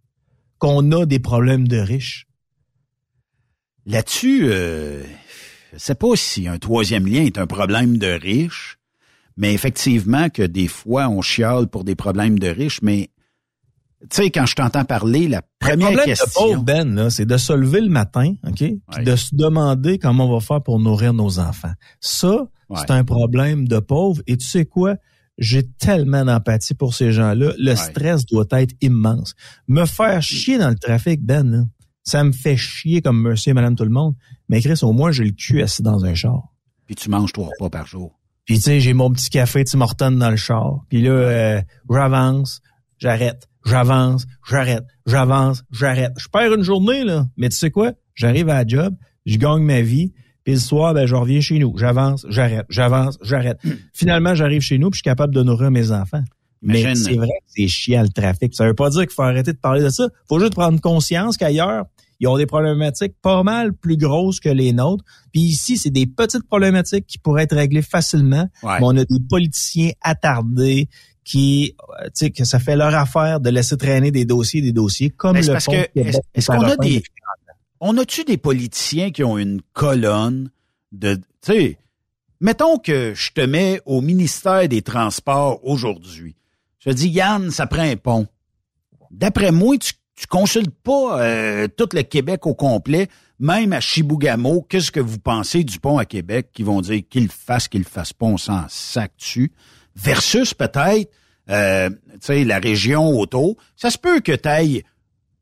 qu'on 0.58 0.91
a 0.91 1.06
des 1.06 1.20
problèmes 1.20 1.68
de 1.68 1.78
riches. 1.78 2.28
Là-dessus, 3.86 4.41
euh, 4.43 5.04
je 5.74 5.80
sais 5.80 5.95
pas 5.95 6.16
si 6.16 6.47
un 6.47 6.60
troisième 6.60 7.08
lien 7.08 7.24
est 7.24 7.39
un 7.39 7.47
problème 7.47 7.97
de 7.97 8.08
riches, 8.08 8.78
mais 9.38 9.54
effectivement 9.54 10.30
que 10.30 10.43
des 10.43 10.68
fois 10.68 11.10
on 11.10 11.22
chiale 11.22 11.68
pour 11.68 11.84
des 11.84 11.95
problèmes 11.95 12.38
de 12.38 12.47
riches, 12.47 12.82
mais 12.84 13.10
tu 14.10 14.24
sais, 14.24 14.32
quand 14.32 14.45
je 14.45 14.56
t'entends 14.56 14.84
parler, 14.86 15.28
la 15.28 15.38
Le 15.38 15.43
première 15.60 15.88
problème 15.88 16.06
de 16.06 16.10
question. 16.10 16.28
pauvre 16.41 16.64
Ben, 16.64 16.95
là, 16.95 17.10
c'est 17.10 17.26
de 17.26 17.38
se 17.38 17.54
lever 17.54 17.82
le 17.82 17.89
matin, 17.89 18.34
ok, 18.47 18.56
puis 18.56 18.82
Ouais. 18.97 19.04
de 19.04 19.16
se 19.16 19.36
demander 19.36 19.99
comment 19.99 20.26
on 20.28 20.34
va 20.34 20.39
faire 20.39 20.62
pour 20.64 20.80
nourrir 20.80 21.14
nos 21.14 21.39
enfants. 21.39 21.74
Ça, 21.99 22.47
Ouais. 22.70 22.80
c'est 22.80 22.91
un 22.91 23.04
problème 23.04 23.68
de 23.68 23.80
pauvre. 23.80 24.22
Et 24.28 24.38
tu 24.38 24.45
sais 24.45 24.66
quoi? 24.66 24.95
J'ai 25.38 25.64
tellement 25.68 26.24
d'empathie 26.26 26.74
pour 26.74 26.93
ces 26.93 27.12
gens-là. 27.12 27.54
Le 27.58 27.72
Ouais. 27.72 27.76
stress 27.76 28.26
doit 28.26 28.45
être 28.52 28.74
immense. 28.82 29.34
Me 29.68 29.86
faire 29.86 30.22
chier 30.22 30.58
dans 30.58 30.70
le 30.70 30.76
trafic, 30.76 31.24
Ben, 31.24 31.49
là, 31.49 31.64
ça 32.04 32.24
me 32.24 32.32
fait 32.32 32.58
chier 32.58 33.02
comme 33.02 33.22
monsieur 33.22 33.52
et 33.52 33.54
madame 33.54 33.76
tout 33.76 33.84
le 33.86 33.89
monde. 33.91 34.16
Mais 34.49 34.62
Chris, 34.62 34.80
au 34.84 34.91
moins, 34.93 35.12
j'ai 35.12 35.24
le 35.24 35.32
cul 35.32 35.62
assis 35.62 35.84
dans 35.84 36.04
un 36.06 36.14
char. 36.16 36.43
Puis 36.86 36.95
tu 36.95 37.10
manges 37.10 37.32
trois 37.34 37.47
repas 37.47 37.70
par 37.70 37.88
jour. 37.88 38.20
Puis 38.45 38.56
tu 38.58 38.64
sais, 38.64 38.80
j'ai 38.80 38.93
mon 38.93 39.12
petit 39.12 39.30
café 39.30 39.64
Tim 39.64 39.82
Hortons 39.82 40.12
dans 40.12 40.30
le 40.32 40.36
char. 40.36 40.80
Puis 40.89 41.02
là, 41.04 41.12
euh, 41.12 41.62
j'avance, 41.89 42.62
j'arrête, 42.97 43.47
j'avance, 43.66 44.26
j'arrête, 44.47 44.84
j'avance, 45.05 45.64
j'arrête. 45.72 46.14
Je 46.18 46.28
perds 46.28 46.53
une 46.53 46.64
journée, 46.64 47.03
là. 47.03 47.28
Mais 47.38 47.49
tu 47.49 47.57
sais 47.57 47.72
quoi? 47.72 47.93
J'arrive 48.16 48.49
à 48.49 48.64
la 48.64 48.68
job, 48.68 48.95
je 49.26 49.38
gagne 49.38 49.64
ma 49.64 49.82
vie, 49.82 50.14
puis 50.43 50.53
le 50.53 50.59
soir, 50.59 50.93
ben, 50.93 51.05
je 51.05 51.16
reviens 51.16 51.41
chez 51.41 51.59
nous. 51.59 51.78
J'avance, 51.78 52.26
j'arrête, 52.30 52.66
j'avance, 52.70 53.18
j'arrête. 53.22 53.57
Finalement, 53.93 54.36
j'arrive 54.36 54.62
chez 54.62 54.78
nous, 54.78 54.89
puis 54.89 54.97
je 54.97 55.01
suis 55.01 55.09
capable 55.09 55.34
de 55.34 55.43
nourrir 55.43 55.72
mes 55.72 55.91
enfants. 55.91 56.24
Mais 56.62 56.95
c'est 56.95 57.16
vrai 57.16 57.28
que 57.28 57.45
c'est 57.47 57.68
chiant 57.68 58.03
le 58.03 58.09
trafic. 58.09 58.53
Ça 58.53 58.66
veut 58.66 58.76
pas 58.76 58.89
dire 58.89 59.01
qu'il 59.01 59.12
faut 59.12 59.24
arrêter 59.24 59.53
de 59.53 59.57
parler 59.57 59.82
de 59.82 59.89
ça. 59.89 60.07
faut 60.28 60.39
juste 60.39 60.53
prendre 60.53 60.80
conscience 60.80 61.38
qu'ailleurs, 61.38 61.86
ils 62.20 62.28
ont 62.28 62.38
des 62.38 62.45
problématiques 62.45 63.16
pas 63.24 63.41
mal 63.41 63.74
plus 63.74 63.97
grosses 63.97 64.39
que 64.39 64.49
les 64.49 64.74
nôtres. 64.74 65.03
Puis 65.34 65.41
ici, 65.41 65.78
c'est 65.78 65.89
des 65.89 66.05
petites 66.05 66.43
problématiques 66.43 67.07
qui 67.07 67.18
pourraient 67.18 67.43
être 67.43 67.55
réglées 67.55 67.82
facilement. 67.82 68.47
Ouais. 68.62 68.74
Mais 68.80 68.86
on 68.86 68.95
a 68.95 69.05
des 69.05 69.20
politiciens 69.28 69.89
attardés 70.01 70.88
qui, 71.24 71.76
euh, 72.01 72.05
tu 72.05 72.11
sais, 72.15 72.30
que 72.32 72.43
ça 72.45 72.59
fait 72.59 72.76
leur 72.76 72.95
affaire 72.95 73.39
de 73.39 73.49
laisser 73.49 73.78
traîner 73.78 74.11
des 74.11 74.26
dossiers, 74.26 74.61
des 74.61 74.72
dossiers, 74.72 75.09
comme 75.11 75.36
le 75.47 75.53
parce 75.53 75.65
que, 75.65 75.72
est-ce- 76.09 76.19
qu'on 76.47 76.63
a 76.63 76.76
des- 76.86 77.03
On 77.80 77.97
a-tu 77.97 78.24
des 78.24 78.38
politiciens 78.38 79.11
qui 79.11 79.24
ont 79.24 79.38
une 79.39 79.61
colonne 79.74 80.49
de, 80.91 81.15
tu 81.15 81.22
sais, 81.41 81.78
mettons 82.39 82.78
que 82.78 83.13
je 83.15 83.32
te 83.32 83.41
mets 83.41 83.82
au 83.86 84.01
ministère 84.01 84.67
des 84.67 84.82
Transports 84.84 85.59
aujourd'hui. 85.63 86.36
Je 86.80 86.89
te 86.89 86.95
dis, 86.95 87.09
Yann, 87.09 87.49
ça 87.51 87.65
prend 87.67 87.82
un 87.84 87.95
pont. 87.95 88.28
D'après 89.11 89.51
moi, 89.51 89.78
tu, 89.78 89.93
tu 90.15 90.28
consultes 90.28 90.74
pas 90.84 91.22
euh, 91.22 91.67
tout 91.76 91.89
le 91.93 92.01
Québec 92.03 92.45
au 92.45 92.53
complet, 92.53 93.07
même 93.39 93.74
à 93.74 93.80
Chibougamau, 93.80 94.61
qu'est-ce 94.69 94.91
que 94.91 94.99
vous 94.99 95.17
pensez 95.19 95.63
du 95.63 95.80
pont 95.80 95.97
à 95.97 96.05
Québec, 96.05 96.49
qui 96.53 96.63
vont 96.63 96.82
dire 96.82 97.01
qu'il 97.09 97.30
fasse, 97.30 97.67
qu'il 97.67 97.84
fasse 97.84 98.13
pas, 98.13 98.28
on 98.28 98.38
s'en 98.38 98.65
sac 98.69 99.11
dessus, 99.17 99.51
versus 99.95 100.53
peut-être, 100.53 101.11
euh, 101.49 101.89
tu 101.89 102.17
sais, 102.21 102.43
la 102.43 102.59
région 102.59 103.07
autour. 103.19 103.57
Ça 103.75 103.89
se 103.89 103.97
peut 103.97 104.19
que 104.19 104.31
tu 104.33 104.47
ailles 104.47 104.83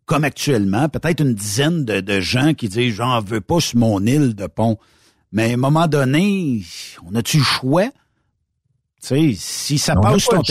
comme 0.05 0.23
actuellement, 0.23 0.89
peut-être 0.89 1.21
une 1.21 1.35
dizaine 1.35 1.85
de, 1.85 1.99
de 2.01 2.19
gens 2.19 2.53
qui 2.55 2.67
disent 2.67 2.95
j'en 2.95 3.21
veux 3.21 3.41
pas 3.41 3.59
sur 3.59 3.77
mon 3.77 4.03
île 4.05 4.33
de 4.33 4.47
pont. 4.47 4.77
Mais 5.31 5.51
à 5.51 5.53
un 5.53 5.57
moment 5.57 5.85
donné, 5.87 6.63
on 7.05 7.13
a-tu 7.13 7.37
le 7.37 7.43
choix? 7.43 7.85
Tu 9.01 9.07
sais, 9.07 9.33
si 9.37 9.77
ça 9.77 9.93
On 9.97 10.01
a 10.01 10.11
passe 10.13 10.25
pas 10.25 10.37
ton 10.37 10.43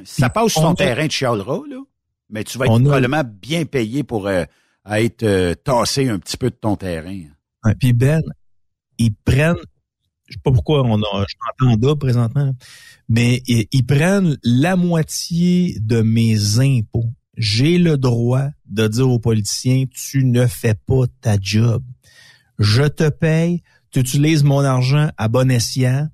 ça 0.04 0.28
passe 0.30 0.54
ton 0.54 0.72
a- 0.72 0.74
terrain, 0.74 1.08
tu 1.08 1.16
chialeras, 1.18 1.60
là. 1.68 1.82
Mais 2.28 2.44
tu 2.44 2.58
vas 2.58 2.66
être 2.66 2.72
On 2.72 2.80
a- 2.80 2.82
probablement 2.82 3.22
bien 3.24 3.64
payé 3.64 4.02
pour 4.04 4.26
euh, 4.26 4.44
être 4.90 5.22
euh, 5.22 5.54
tassé 5.54 6.08
un 6.08 6.18
petit 6.18 6.36
peu 6.36 6.50
de 6.50 6.56
ton 6.56 6.76
terrain. 6.76 7.22
Puis 7.80 7.92
Ben, 7.94 8.20
ils 8.98 9.14
prennent, 9.14 9.56
je 10.26 10.34
sais 10.34 10.40
pas 10.42 10.50
pourquoi 10.52 10.82
on 10.84 11.00
a, 11.00 11.24
je 11.28 11.34
t'entends 11.58 11.72
en 11.72 11.76
double 11.76 11.98
présentement, 11.98 12.52
mais 13.08 13.42
ils, 13.46 13.66
ils 13.72 13.86
prennent 13.86 14.36
la 14.42 14.76
moitié 14.76 15.76
de 15.80 16.00
mes 16.02 16.58
impôts. 16.58 17.10
J'ai 17.36 17.78
le 17.78 17.98
droit 17.98 18.48
de 18.66 18.88
dire 18.88 19.08
aux 19.08 19.18
politiciens, 19.18 19.84
tu 19.92 20.24
ne 20.24 20.46
fais 20.46 20.74
pas 20.74 21.04
ta 21.20 21.36
job. 21.40 21.82
je 22.58 22.84
te 22.84 23.08
paye, 23.08 23.62
tu 23.90 24.00
utilises 24.00 24.42
mon 24.42 24.60
argent 24.60 25.10
à 25.16 25.28
bon 25.28 25.50
escient. 25.50 26.08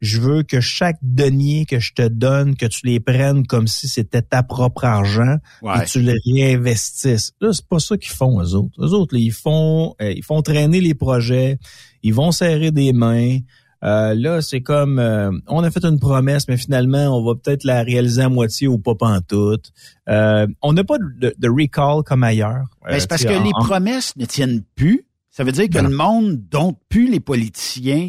Je 0.00 0.20
veux 0.20 0.44
que 0.44 0.60
chaque 0.60 0.98
denier 1.02 1.66
que 1.66 1.80
je 1.80 1.92
te 1.92 2.06
donne, 2.06 2.54
que 2.54 2.66
tu 2.66 2.86
les 2.86 3.00
prennes 3.00 3.44
comme 3.44 3.66
si 3.66 3.88
c'était 3.88 4.22
ta 4.22 4.44
propre 4.44 4.84
argent 4.84 5.38
et 5.64 5.84
tu 5.86 6.00
le 6.00 6.14
réinvestisses. 6.24 7.32
Là, 7.40 7.52
c'est 7.52 7.66
pas 7.66 7.80
ça 7.80 7.98
qu'ils 7.98 8.12
font, 8.12 8.40
eux 8.40 8.54
autres. 8.54 8.80
Eux 8.80 8.92
autres, 8.92 9.16
ils 9.16 9.32
font, 9.32 9.96
euh, 10.00 10.12
ils 10.12 10.22
font 10.22 10.40
traîner 10.40 10.80
les 10.80 10.94
projets, 10.94 11.58
ils 12.02 12.14
vont 12.14 12.30
serrer 12.30 12.70
des 12.70 12.92
mains. 12.92 13.38
Euh, 13.84 14.14
là, 14.14 14.42
c'est 14.42 14.60
comme 14.60 14.98
euh, 14.98 15.30
on 15.46 15.62
a 15.62 15.70
fait 15.70 15.84
une 15.84 16.00
promesse, 16.00 16.48
mais 16.48 16.56
finalement, 16.56 17.16
on 17.16 17.24
va 17.24 17.34
peut-être 17.36 17.64
la 17.64 17.82
réaliser 17.82 18.22
à 18.22 18.28
moitié 18.28 18.66
ou 18.66 18.78
pas 18.78 18.94
pantoute. 18.96 19.72
Euh, 20.08 20.48
on 20.62 20.72
n'a 20.72 20.82
pas 20.82 20.98
de, 20.98 21.34
de, 21.36 21.48
recall 21.48 22.02
comme 22.02 22.24
ailleurs. 22.24 22.64
Ben, 22.84 22.98
c'est 22.98 23.08
parce 23.08 23.24
que 23.24 23.28
les 23.28 23.52
promesses 23.52 24.16
ne 24.16 24.24
tiennent 24.24 24.62
plus. 24.74 25.04
Ça 25.30 25.44
veut 25.44 25.52
dire 25.52 25.68
que 25.70 25.78
le 25.78 25.90
monde 25.90 26.40
dont 26.50 26.74
plus 26.88 27.08
les 27.08 27.20
politiciens. 27.20 28.08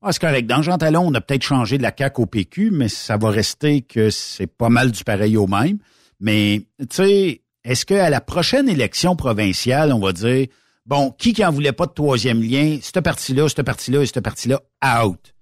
Ah, 0.00 0.12
c'est 0.12 0.20
correct. 0.20 0.46
Dans 0.46 0.62
Jean 0.62 0.78
Talon, 0.78 1.06
on 1.06 1.14
a 1.14 1.20
peut-être 1.20 1.42
changé 1.42 1.76
de 1.76 1.82
la 1.82 1.92
CAQ 1.96 2.22
au 2.22 2.26
PQ, 2.26 2.70
mais 2.70 2.88
ça 2.88 3.16
va 3.16 3.30
rester 3.30 3.82
que 3.82 4.10
c'est 4.10 4.46
pas 4.46 4.70
mal 4.70 4.90
du 4.90 5.04
pareil 5.04 5.36
au 5.36 5.46
même. 5.46 5.78
Mais, 6.20 6.62
tu 6.78 6.86
sais, 6.90 7.40
est-ce 7.64 7.84
qu'à 7.84 8.08
la 8.10 8.20
prochaine 8.20 8.68
élection 8.68 9.16
provinciale, 9.16 9.92
on 9.92 10.00
va 10.00 10.12
dire, 10.12 10.46
bon, 10.86 11.10
qui 11.18 11.32
qui 11.32 11.44
en 11.44 11.52
voulait 11.52 11.72
pas 11.72 11.86
de 11.86 11.92
troisième 11.92 12.42
lien, 12.42 12.78
cette 12.82 13.00
partie-là, 13.00 13.48
cette 13.48 13.62
partie-là 13.62 14.02
et 14.02 14.06
cette 14.06 14.20
partie-là, 14.20 14.60
out. 15.02 15.34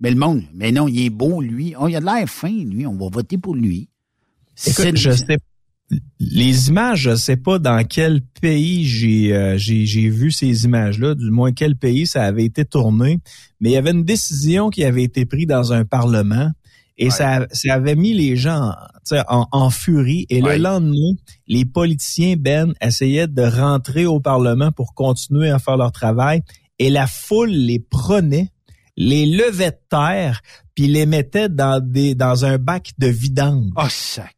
Mais 0.00 0.10
le 0.10 0.16
monde, 0.16 0.42
mais 0.54 0.72
non, 0.72 0.88
il 0.88 1.06
est 1.06 1.10
beau, 1.10 1.40
lui. 1.40 1.74
Oh, 1.78 1.88
il 1.88 1.96
a 1.96 2.00
de 2.00 2.04
l'air 2.04 2.28
fin, 2.28 2.52
lui. 2.52 2.86
On 2.86 2.96
va 2.96 3.08
voter 3.08 3.38
pour 3.38 3.54
lui. 3.54 3.88
Écoute, 4.66 4.96
je 4.96 5.10
sais 5.10 5.38
les 6.18 6.68
images, 6.68 7.00
je 7.00 7.14
sais 7.14 7.36
pas 7.36 7.58
dans 7.58 7.84
quel 7.84 8.20
pays 8.40 8.84
j'ai 8.86 9.34
euh, 9.34 9.56
j'ai 9.56 10.08
vu 10.08 10.30
ces 10.30 10.64
images-là, 10.64 11.14
du 11.14 11.30
moins 11.30 11.52
quel 11.52 11.76
pays 11.76 12.06
ça 12.06 12.24
avait 12.24 12.44
été 12.44 12.64
tourné, 12.64 13.18
mais 13.60 13.70
il 13.70 13.72
y 13.72 13.76
avait 13.76 13.92
une 13.92 14.04
décision 14.04 14.70
qui 14.70 14.84
avait 14.84 15.04
été 15.04 15.26
prise 15.26 15.46
dans 15.46 15.72
un 15.72 15.84
parlement 15.84 16.50
et 16.98 17.10
ça, 17.10 17.46
ça 17.52 17.74
avait 17.74 17.94
mis 17.94 18.14
les 18.14 18.36
gens 18.36 18.72
en, 19.28 19.46
en 19.52 19.70
furie. 19.70 20.26
Et 20.30 20.40
le 20.40 20.56
lendemain, 20.56 21.14
les 21.46 21.64
politiciens, 21.64 22.36
Ben, 22.38 22.72
essayaient 22.80 23.26
de 23.26 23.42
rentrer 23.42 24.06
au 24.06 24.20
Parlement 24.20 24.72
pour 24.72 24.94
continuer 24.94 25.50
à 25.50 25.58
faire 25.58 25.76
leur 25.76 25.92
travail 25.92 26.42
et 26.78 26.90
la 26.90 27.06
foule 27.06 27.50
les 27.50 27.78
prenait 27.78 28.50
les 28.96 29.26
levait 29.26 29.72
de 29.72 29.78
terre 29.90 30.40
puis 30.74 30.86
les 30.86 31.06
mettait 31.06 31.48
dans 31.48 31.80
des 31.80 32.14
dans 32.14 32.44
un 32.44 32.58
bac 32.58 32.92
de 32.98 33.08
vidange. 33.08 33.72
Oh 33.76 33.88
sac 33.88 34.34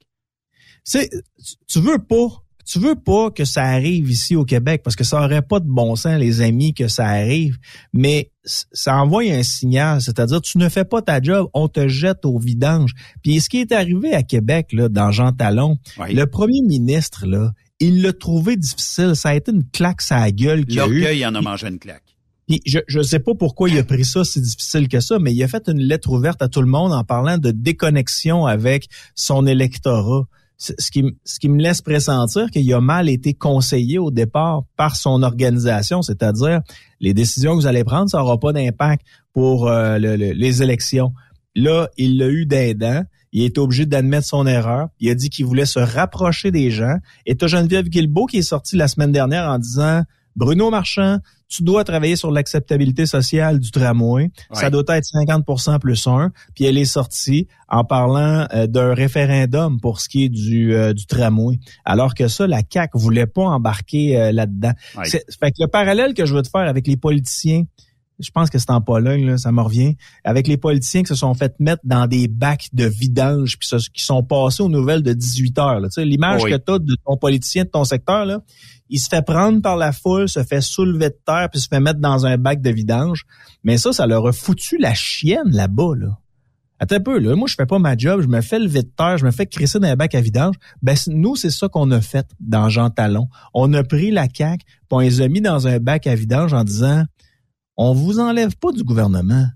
tu 0.84 1.80
veux 1.80 1.98
pas 1.98 2.42
tu 2.68 2.78
veux 2.78 2.96
pas 2.96 3.30
que 3.30 3.46
ça 3.46 3.62
arrive 3.62 4.10
ici 4.10 4.36
au 4.36 4.44
Québec 4.44 4.82
parce 4.84 4.94
que 4.94 5.04
ça 5.04 5.22
aurait 5.24 5.40
pas 5.40 5.58
de 5.58 5.68
bon 5.68 5.96
sens, 5.96 6.18
les 6.18 6.42
amis, 6.42 6.74
que 6.74 6.86
ça 6.86 7.06
arrive, 7.06 7.56
mais 7.94 8.30
ça 8.44 8.96
envoie 8.96 9.22
un 9.22 9.42
signal, 9.42 10.02
c'est-à-dire 10.02 10.42
tu 10.42 10.58
ne 10.58 10.68
fais 10.68 10.84
pas 10.84 11.00
ta 11.00 11.20
job, 11.20 11.48
on 11.54 11.68
te 11.68 11.88
jette 11.88 12.26
au 12.26 12.38
vidange. 12.38 12.92
Puis 13.22 13.40
ce 13.40 13.48
qui 13.48 13.60
est 13.60 13.72
arrivé 13.72 14.12
à 14.12 14.22
Québec, 14.22 14.68
là, 14.72 14.90
dans 14.90 15.10
Jean 15.10 15.32
Talon, 15.32 15.78
le 15.98 16.24
premier 16.26 16.60
ministre, 16.60 17.26
là, 17.26 17.52
il 17.80 18.02
l'a 18.02 18.12
trouvé 18.12 18.56
difficile. 18.56 19.12
Ça 19.14 19.30
a 19.30 19.34
été 19.34 19.50
une 19.50 19.64
claque 19.64 20.02
la 20.10 20.30
gueule 20.30 20.66
qu'il 20.66 20.80
a 20.80 20.86
eu. 20.88 21.06
il 21.14 21.26
en 21.26 21.34
a 21.34 21.40
mangé 21.40 21.68
une 21.68 21.78
claque. 21.78 22.04
Puis 22.46 22.60
je 22.66 22.98
ne 22.98 23.02
sais 23.02 23.20
pas 23.20 23.34
pourquoi 23.34 23.68
il 23.70 23.78
a 23.78 23.82
pris 23.82 24.04
ça 24.04 24.24
si 24.24 24.40
difficile 24.40 24.88
que 24.88 25.00
ça, 25.00 25.18
mais 25.18 25.32
il 25.32 25.42
a 25.42 25.48
fait 25.48 25.68
une 25.68 25.80
lettre 25.80 26.10
ouverte 26.10 26.42
à 26.42 26.48
tout 26.48 26.62
le 26.62 26.68
monde 26.68 26.92
en 26.92 27.04
parlant 27.04 27.38
de 27.38 27.50
déconnexion 27.50 28.46
avec 28.46 28.88
son 29.14 29.46
électorat 29.46 30.26
ce 30.58 30.90
qui, 30.90 31.48
me 31.48 31.62
laisse 31.62 31.80
pressentir 31.80 32.50
qu'il 32.50 32.72
a 32.74 32.80
mal 32.80 33.08
été 33.08 33.32
conseillé 33.32 33.98
au 33.98 34.10
départ 34.10 34.64
par 34.76 34.96
son 34.96 35.22
organisation, 35.22 36.02
c'est-à-dire 36.02 36.60
les 37.00 37.14
décisions 37.14 37.52
que 37.52 37.60
vous 37.60 37.66
allez 37.66 37.84
prendre, 37.84 38.10
ça 38.10 38.18
n'aura 38.18 38.38
pas 38.38 38.52
d'impact 38.52 39.06
pour 39.32 39.68
euh, 39.68 39.98
les 39.98 40.62
élections. 40.62 41.12
Là, 41.54 41.88
il 41.96 42.18
l'a 42.18 42.28
eu 42.28 42.44
d'aidant. 42.44 43.04
Il 43.30 43.44
est 43.44 43.58
obligé 43.58 43.86
d'admettre 43.86 44.26
son 44.26 44.46
erreur. 44.46 44.88
Il 45.00 45.10
a 45.10 45.14
dit 45.14 45.28
qu'il 45.28 45.44
voulait 45.44 45.66
se 45.66 45.78
rapprocher 45.78 46.50
des 46.50 46.70
gens. 46.70 46.96
Et 47.26 47.36
tu 47.36 47.46
Geneviève 47.46 47.88
Guilbeault 47.88 48.26
qui 48.26 48.38
est 48.38 48.42
sorti 48.42 48.76
la 48.76 48.88
semaine 48.88 49.12
dernière 49.12 49.48
en 49.48 49.58
disant 49.58 50.02
Bruno 50.34 50.70
Marchand, 50.70 51.18
tu 51.48 51.62
dois 51.62 51.82
travailler 51.82 52.16
sur 52.16 52.30
l'acceptabilité 52.30 53.06
sociale 53.06 53.58
du 53.58 53.70
tramway. 53.70 54.30
Ça 54.52 54.70
doit 54.70 54.84
être 54.88 55.04
50% 55.04 55.78
plus 55.78 56.06
1. 56.06 56.30
Puis 56.54 56.64
elle 56.64 56.76
est 56.78 56.84
sortie 56.84 57.48
en 57.68 57.84
parlant 57.84 58.46
euh, 58.52 58.66
d'un 58.66 58.94
référendum 58.94 59.80
pour 59.80 60.00
ce 60.00 60.08
qui 60.08 60.24
est 60.24 60.28
du, 60.28 60.74
euh, 60.74 60.92
du 60.92 61.06
tramway. 61.06 61.58
Alors 61.84 62.14
que 62.14 62.28
ça, 62.28 62.46
la 62.46 62.60
CAQ 62.68 62.98
voulait 62.98 63.26
pas 63.26 63.44
embarquer 63.44 64.20
euh, 64.20 64.32
là-dedans. 64.32 64.72
Fait 65.04 65.50
que 65.50 65.56
le 65.60 65.68
parallèle 65.68 66.14
que 66.14 66.26
je 66.26 66.34
veux 66.34 66.42
te 66.42 66.50
faire 66.50 66.68
avec 66.68 66.86
les 66.86 66.96
politiciens, 66.96 67.64
je 68.18 68.30
pense 68.30 68.50
que 68.50 68.58
c'est 68.58 68.70
en 68.70 68.80
Pologne, 68.80 69.26
là, 69.26 69.38
ça 69.38 69.52
me 69.52 69.60
revient, 69.60 69.96
avec 70.24 70.48
les 70.48 70.56
politiciens 70.56 71.02
qui 71.02 71.08
se 71.08 71.14
sont 71.14 71.34
fait 71.34 71.54
mettre 71.60 71.82
dans 71.84 72.06
des 72.06 72.28
bacs 72.28 72.68
de 72.72 72.84
vidange 72.84 73.58
puis 73.58 73.68
qui 73.94 74.02
sont 74.02 74.22
passés 74.22 74.62
aux 74.62 74.68
nouvelles 74.68 75.02
de 75.02 75.12
18 75.12 75.58
heures. 75.58 75.80
L'image 75.98 76.42
que 76.42 76.56
tu 76.56 76.72
as 76.72 76.78
de 76.78 76.96
ton 77.06 77.16
politicien 77.16 77.64
de 77.64 77.68
ton 77.68 77.84
secteur, 77.84 78.24
là, 78.24 78.40
il 78.90 78.98
se 78.98 79.08
fait 79.08 79.22
prendre 79.22 79.60
par 79.60 79.76
la 79.76 79.92
foule, 79.92 80.28
se 80.28 80.42
fait 80.42 80.60
soulever 80.60 81.10
de 81.10 81.18
terre 81.24 81.48
puis 81.50 81.60
se 81.60 81.68
fait 81.68 81.80
mettre 81.80 82.00
dans 82.00 82.26
un 82.26 82.38
bac 82.38 82.60
de 82.60 82.70
vidange. 82.70 83.24
Mais 83.62 83.76
ça, 83.76 83.92
ça 83.92 84.06
leur 84.06 84.26
a 84.26 84.32
foutu 84.32 84.78
la 84.78 84.94
chienne 84.94 85.50
là-bas, 85.50 85.94
là. 85.96 86.18
Attends 86.80 86.96
un 86.96 87.00
peu, 87.00 87.18
là. 87.18 87.34
Moi, 87.34 87.48
je 87.48 87.54
fais 87.56 87.66
pas 87.66 87.80
ma 87.80 87.96
job, 87.96 88.20
je 88.20 88.28
me 88.28 88.40
fais 88.40 88.58
lever 88.60 88.82
de 88.82 88.90
terre, 88.96 89.18
je 89.18 89.24
me 89.24 89.32
fais 89.32 89.46
crisser 89.46 89.80
dans 89.80 89.88
un 89.88 89.96
bac 89.96 90.14
à 90.14 90.20
vidange. 90.20 90.54
Ben, 90.80 90.96
nous, 91.08 91.34
c'est 91.34 91.50
ça 91.50 91.68
qu'on 91.68 91.90
a 91.90 92.00
fait 92.00 92.26
dans 92.38 92.68
Jean 92.68 92.88
Talon. 92.88 93.28
On 93.52 93.72
a 93.74 93.82
pris 93.82 94.12
la 94.12 94.28
CAQ, 94.32 94.64
puis 94.64 94.76
on 94.92 95.00
les 95.00 95.20
a 95.20 95.28
mis 95.28 95.40
dans 95.40 95.66
un 95.66 95.80
bac 95.80 96.06
à 96.06 96.14
vidange 96.14 96.54
en 96.54 96.62
disant, 96.62 97.04
on 97.78 97.94
vous 97.94 98.18
enlève 98.18 98.56
pas 98.56 98.72
du 98.72 98.82
gouvernement. 98.82 99.46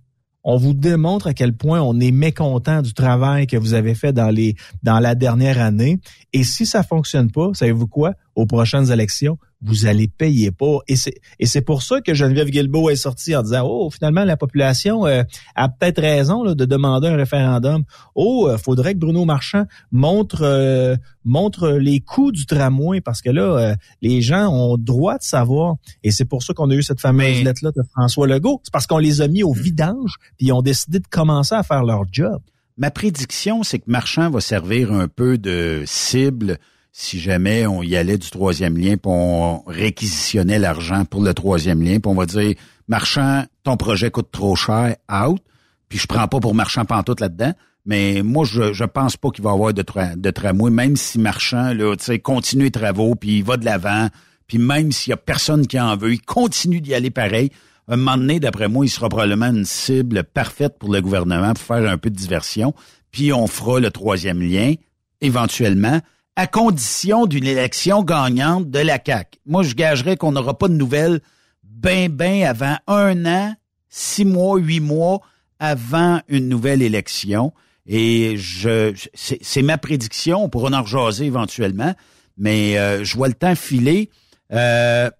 On 0.45 0.57
vous 0.57 0.75
démontre 0.75 1.27
à 1.27 1.35
quel 1.35 1.57
point 1.57 1.81
on 1.83 2.01
est 2.01 2.11
mécontent 2.12 2.83
du 2.83 2.95
travail 2.95 3.47
que 3.47 3.57
vous 3.57 3.75
avez 3.75 3.95
fait 3.95 4.12
dans 4.12 4.31
les 4.31 4.57
dans 4.83 4.99
la 5.01 5.14
dernière 5.14 5.61
année. 5.61 6.01
Et 6.33 6.45
si 6.45 6.64
ça 6.64 6.83
fonctionne 6.83 7.31
pas, 7.31 7.51
savez-vous 7.53 7.87
quoi? 7.87 8.14
Aux 8.35 8.47
prochaines 8.47 8.91
élections, 8.91 9.39
vous 9.63 9.87
allez 9.87 10.09
payer 10.09 10.51
pas. 10.51 10.79
Et 10.89 10.97
c'est 10.97 11.15
et 11.39 11.47
c'est 11.47 11.61
pour 11.61 11.83
ça 11.83 12.01
que 12.01 12.15
Geneviève 12.15 12.51
Guilbeault 12.51 12.91
est 12.91 12.97
sortie 12.97 13.35
en 13.37 13.43
disant 13.43 13.63
oh 13.65 13.91
finalement 13.91 14.25
la 14.25 14.37
population 14.37 15.07
euh, 15.07 15.23
a 15.55 15.69
peut-être 15.69 16.01
raison 16.01 16.43
de 16.55 16.65
demander 16.65 17.09
un 17.09 17.17
référendum. 17.17 17.85
Oh 18.15 18.49
euh, 18.49 18.59
faudrait 18.59 18.95
que 18.95 18.99
Bruno 18.99 19.25
Marchand 19.25 19.65
montre 19.93 20.43
euh, 20.43 20.97
montre 21.25 21.71
les 21.71 22.01
coûts 22.01 22.33
du 22.33 22.47
tramway 22.47 23.01
parce 23.01 23.23
que 23.23 23.31
là 23.31 23.77
les 24.01 24.21
gens 24.23 24.49
ont 24.49 24.77
droit 24.77 25.19
de 25.19 25.23
savoir 25.23 25.77
et 26.03 26.11
c'est 26.11 26.25
pour 26.25 26.43
ça 26.43 26.53
qu'on 26.53 26.71
a 26.71 26.75
eu 26.75 26.83
cette 26.83 27.01
fameuse 27.01 27.43
lettre 27.45 27.65
là 27.65 27.71
de 27.71 27.83
François 27.93 28.27
Legault. 28.27 28.61
C'est 28.65 28.73
parce 28.73 28.87
qu'on 28.87 28.99
les 28.99 29.21
a 29.21 29.29
mis 29.29 29.45
au 29.45 29.53
vidange 29.53 30.17
puis 30.37 30.49
ils 30.49 30.53
ont 30.53 30.63
décidé 30.63 30.99
de 30.99 31.07
commencer 31.07 31.55
à 31.55 31.63
faire 31.63 31.85
leur 31.85 32.03
job. 32.11 32.41
Ma 32.77 32.91
prédiction 32.91 33.63
c'est 33.63 33.79
que 33.79 33.89
Marchand 33.91 34.31
va 34.31 34.41
servir 34.41 34.93
un 34.93 35.07
peu 35.07 35.39
de 35.39 35.85
cible 35.87 36.59
si 36.93 37.18
jamais 37.18 37.66
on 37.66 37.82
y 37.82 37.97
allait 37.97 38.18
du 38.18 38.30
troisième 38.30 38.76
lien, 38.76 38.97
puis 38.97 39.11
on 39.11 39.62
réquisitionnait 39.66 40.59
l'argent 40.59 41.07
pour 41.07 41.22
le 41.22 41.32
troisième 41.32 41.82
lien, 41.82 41.99
puis 41.99 42.11
on 42.11 42.14
va 42.14 42.26
dire 42.26 42.55
Marchand, 42.86 43.45
ton 43.64 43.78
projet 43.78 44.11
coûte 44.11 44.30
trop 44.30 44.55
cher, 44.55 44.97
out. 45.11 45.40
Puis 45.88 45.99
je 45.99 46.07
prends 46.07 46.28
pas 46.28 46.40
pour 46.40 46.55
Marchand 46.55 46.84
pantoute 46.84 47.20
là-dedans. 47.20 47.53
Mais 47.84 48.22
moi, 48.22 48.45
je, 48.45 48.72
je 48.72 48.84
pense 48.84 49.16
pas 49.16 49.30
qu'il 49.30 49.43
va 49.43 49.51
y 49.51 49.55
avoir 49.55 49.74
de, 49.74 49.84
de 50.16 50.30
tramway, 50.30 50.70
même 50.70 50.97
si 50.97 51.18
Marchand, 51.18 51.72
là, 51.74 51.97
tu 51.97 52.05
sais, 52.05 52.18
continue 52.18 52.64
les 52.64 52.70
travaux, 52.70 53.14
puis 53.14 53.38
il 53.38 53.45
va 53.45 53.57
de 53.57 53.64
l'avant, 53.64 54.09
puis 54.47 54.59
même 54.59 54.93
s'il 54.93 55.11
y 55.11 55.14
a 55.14 55.16
personne 55.16 55.66
qui 55.66 55.80
en 55.80 55.97
veut, 55.97 56.12
il 56.12 56.20
continue 56.20 56.80
d'y 56.80 56.95
aller 56.95 57.11
pareil. 57.11 57.51
Un 57.88 57.97
moment 57.97 58.16
donné, 58.18 58.38
d'après 58.38 58.68
moi, 58.68 58.86
il 58.86 58.88
sera 58.88 59.09
probablement 59.09 59.47
une 59.47 59.64
cible 59.64 60.22
parfaite 60.22 60.78
pour 60.78 60.93
le 60.93 61.01
gouvernement 61.01 61.55
pour 61.55 61.64
faire 61.64 61.90
un 61.90 61.99
peu 61.99 62.11
de 62.11 62.16
diversion. 62.16 62.74
Puis 63.11 63.32
on 63.32 63.47
fera 63.47 63.80
le 63.80 63.90
troisième 63.90 64.40
lien, 64.40 64.74
éventuellement, 65.20 66.01
à 66.37 66.47
condition 66.47 67.26
d'une 67.26 67.47
élection 67.47 68.03
gagnante 68.03 68.70
de 68.70 68.78
la 68.78 68.99
CAQ. 69.05 69.39
Moi, 69.47 69.62
je 69.62 69.74
gagerais 69.74 70.16
qu'on 70.16 70.33
n'aura 70.33 70.57
pas 70.57 70.68
de 70.68 70.74
nouvelles 70.74 71.20
ben, 71.62 72.11
ben 72.11 72.45
avant 72.45 72.76
un 72.87 73.26
an, 73.26 73.55
six 73.89 74.24
mois, 74.24 74.59
huit 74.59 74.80
mois 74.80 75.20
avant 75.59 76.20
une 76.28 76.49
nouvelle 76.49 76.83
élection. 76.83 77.53
Et 77.87 78.37
je, 78.37 78.95
c'est 79.14 79.62
ma 79.62 79.78
prédiction. 79.78 80.45
On 80.45 80.49
pourra 80.49 80.70
en 80.70 80.83
rejaser 80.83 81.26
éventuellement, 81.26 81.95
mais 82.37 82.78
euh, 82.78 83.05
je 83.05 83.16
vois 83.16 83.28
le 83.28 83.35
temps 83.35 83.55
filer. 83.55 84.11
Euh, 84.53 85.11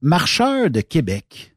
marcheur 0.00 0.70
de 0.70 0.80
Québec. 0.80 1.54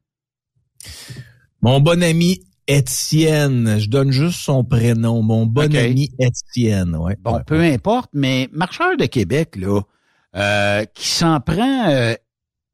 Mon 1.62 1.80
bon 1.80 2.04
ami 2.04 2.46
Étienne, 2.68 3.78
je 3.80 3.90
donne 3.90 4.12
juste 4.12 4.40
son 4.40 4.64
prénom, 4.64 5.22
mon 5.22 5.46
bon 5.46 5.74
ami 5.76 6.10
Étienne. 6.20 6.96
Ouais, 6.96 7.16
bon, 7.20 7.40
peu 7.46 7.62
importe, 7.62 8.10
mais 8.14 8.50
Marcheur 8.52 8.98
de 8.98 9.06
Québec, 9.06 9.56
là, 9.56 9.82
euh, 10.36 10.84
qui 10.94 11.08
s'en 11.08 11.40
prend 11.40 11.90
euh, 11.90 12.16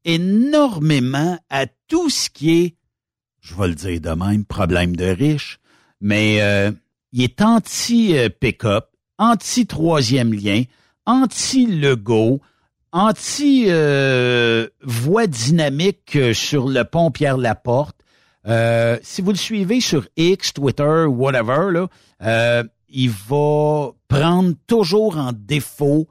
énormément 0.04 1.38
à 1.50 1.66
tout 1.88 2.10
ce 2.10 2.28
qui 2.30 2.50
est, 2.50 2.76
je 3.40 3.54
vais 3.54 3.68
le 3.68 3.74
dire 3.74 4.00
de 4.00 4.10
même, 4.10 4.44
problème 4.44 4.96
de 4.96 5.04
riches, 5.04 5.60
mais 6.00 6.42
euh, 6.42 6.72
il 7.12 7.22
est 7.22 7.40
anti-pick-up, 7.42 8.86
anti-troisième 9.18 10.32
lien, 10.32 10.64
anti-Lego, 11.06 12.40
anti-voix 12.92 13.66
dynamique 15.28 16.18
sur 16.34 16.68
le 16.68 16.82
pont 16.84 17.10
Pierre-Laporte. 17.10 18.01
Si 18.44 19.22
vous 19.22 19.30
le 19.30 19.36
suivez 19.36 19.80
sur 19.80 20.06
X, 20.16 20.52
Twitter, 20.52 21.04
whatever, 21.06 21.70
là, 21.72 22.64
il 22.88 23.10
va 23.10 23.90
prendre 24.08 24.54
toujours 24.66 25.16
en 25.16 25.32
défaut 25.32 26.08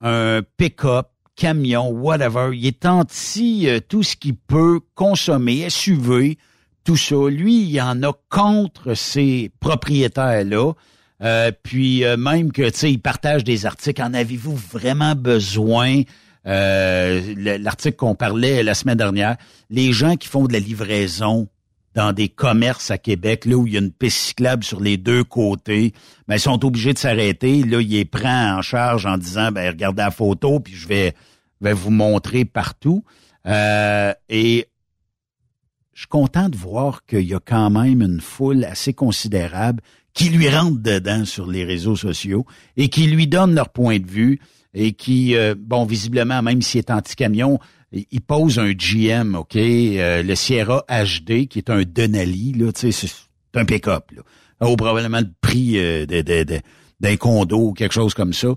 un 0.00 0.40
pick-up, 0.56 1.08
camion, 1.36 1.88
whatever. 1.90 2.50
Il 2.52 2.66
est 2.66 2.86
anti 2.86 3.68
tout 3.88 4.02
ce 4.02 4.16
qu'il 4.16 4.36
peut 4.36 4.80
consommer, 4.94 5.68
SUV, 5.68 6.38
tout 6.84 6.96
ça. 6.96 7.16
Lui, 7.28 7.62
il 7.62 7.80
en 7.80 8.02
a 8.02 8.12
contre 8.28 8.94
ces 8.94 9.50
propriétaires-là. 9.60 10.72
Euh, 11.22 11.52
puis 11.62 12.04
euh, 12.04 12.16
même 12.16 12.50
que, 12.52 12.68
tu 12.70 12.78
sais, 12.78 12.92
il 12.92 12.98
partage 12.98 13.44
des 13.44 13.66
articles. 13.66 14.02
En 14.02 14.14
avez-vous 14.14 14.56
vraiment 14.56 15.14
besoin? 15.14 16.02
Euh, 16.46 17.34
l'article 17.36 17.96
qu'on 17.96 18.14
parlait 18.14 18.62
la 18.62 18.72
semaine 18.72 18.96
dernière, 18.96 19.36
les 19.68 19.92
gens 19.92 20.16
qui 20.16 20.26
font 20.26 20.46
de 20.46 20.54
la 20.54 20.58
livraison 20.58 21.48
dans 21.94 22.12
des 22.12 22.28
commerces 22.28 22.90
à 22.90 22.98
Québec, 22.98 23.44
là 23.44 23.56
où 23.56 23.66
il 23.66 23.72
y 23.72 23.76
a 23.76 23.80
une 23.80 23.92
piste 23.92 24.18
cyclable 24.18 24.62
sur 24.62 24.80
les 24.80 24.96
deux 24.96 25.24
côtés, 25.24 25.92
ben, 26.28 26.36
ils 26.36 26.40
sont 26.40 26.64
obligés 26.64 26.92
de 26.92 26.98
s'arrêter. 26.98 27.64
Là, 27.64 27.80
il 27.80 27.90
les 27.90 28.04
prend 28.04 28.58
en 28.58 28.62
charge 28.62 29.06
en 29.06 29.18
disant, 29.18 29.50
ben, 29.50 29.68
regardez 29.68 30.02
la 30.02 30.10
photo, 30.10 30.60
puis 30.60 30.74
je 30.74 30.86
vais, 30.86 31.14
vais 31.60 31.72
vous 31.72 31.90
montrer 31.90 32.44
partout. 32.44 33.04
et 33.44 34.66
je 35.92 36.04
suis 36.04 36.08
content 36.08 36.48
de 36.48 36.56
voir 36.56 37.04
qu'il 37.04 37.28
y 37.28 37.34
a 37.34 37.40
quand 37.40 37.68
même 37.68 38.00
une 38.00 38.22
foule 38.22 38.64
assez 38.64 38.94
considérable 38.94 39.82
qui 40.14 40.30
lui 40.30 40.48
rentre 40.48 40.78
dedans 40.78 41.24
sur 41.24 41.46
les 41.46 41.64
réseaux 41.64 41.96
sociaux 41.96 42.46
et 42.76 42.88
qui 42.88 43.06
lui 43.06 43.26
donne 43.26 43.54
leur 43.54 43.68
point 43.68 43.98
de 43.98 44.06
vue 44.06 44.40
et 44.72 44.92
qui, 44.92 45.36
euh, 45.36 45.54
bon, 45.58 45.84
visiblement, 45.84 46.42
même 46.42 46.62
s'il 46.62 46.78
est 46.78 46.90
anti-camion, 46.90 47.58
il 47.92 48.20
pose 48.20 48.58
un 48.58 48.72
GM, 48.72 49.34
OK, 49.34 49.56
euh, 49.56 50.22
le 50.22 50.34
Sierra 50.34 50.84
HD, 50.88 51.48
qui 51.48 51.58
est 51.58 51.70
un 51.70 51.82
Denali, 51.82 52.52
là, 52.52 52.72
tu 52.72 52.92
sais, 52.92 53.08
c'est 53.08 53.58
un 53.58 53.64
pick-up, 53.64 54.10
là. 54.14 54.22
Au 54.60 54.76
probablement 54.76 55.20
le 55.20 55.30
prix 55.40 55.78
euh, 55.78 56.04
d'un 57.00 57.16
condo 57.16 57.68
ou 57.68 57.72
quelque 57.72 57.94
chose 57.94 58.12
comme 58.12 58.34
ça. 58.34 58.48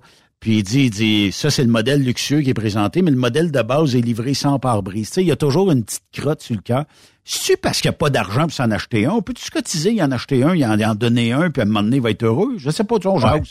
Puis 0.42 0.58
il 0.58 0.64
dit, 0.64 0.82
il 0.82 0.90
dit, 0.90 1.32
ça 1.32 1.50
c'est 1.50 1.64
le 1.64 1.70
modèle 1.70 2.04
luxueux 2.04 2.42
qui 2.42 2.50
est 2.50 2.54
présenté, 2.54 3.02
mais 3.02 3.12
le 3.12 3.18
modèle 3.18 3.50
de 3.50 3.62
base 3.62 3.96
est 3.96 4.02
livré 4.02 4.34
sans 4.34 4.60
pare-brise. 4.60 5.08
Tu 5.08 5.14
sais, 5.14 5.22
il 5.22 5.28
y 5.28 5.32
a 5.32 5.38
toujours 5.38 5.72
une 5.72 5.86
petite 5.86 6.04
crotte 6.12 6.42
sur 6.42 6.56
le 6.56 6.62
cœur. 6.62 6.84
C'est 7.24 7.56
parce 7.56 7.80
qu'il 7.80 7.90
n'y 7.90 7.96
a 7.96 7.98
pas 7.98 8.10
d'argent 8.10 8.42
pour 8.42 8.52
s'en 8.52 8.70
acheter 8.70 9.06
un? 9.06 9.12
On 9.12 9.22
peut-tu 9.22 9.50
cotiser, 9.50 9.94
il 9.94 10.04
en 10.04 10.12
acheter 10.12 10.44
un, 10.44 10.54
il 10.54 10.66
en, 10.66 10.78
en 10.78 10.96
donner 10.96 11.32
un, 11.32 11.50
puis 11.50 11.62
à 11.62 11.64
un 11.64 11.68
moment 11.68 11.84
donné, 11.84 11.96
il 11.96 12.02
va 12.02 12.12
être 12.12 12.24
heureux? 12.24 12.56
Je 12.58 12.70
sais 12.70 12.84
pas, 12.84 13.00
tu 13.00 13.08
ouais. 13.08 13.42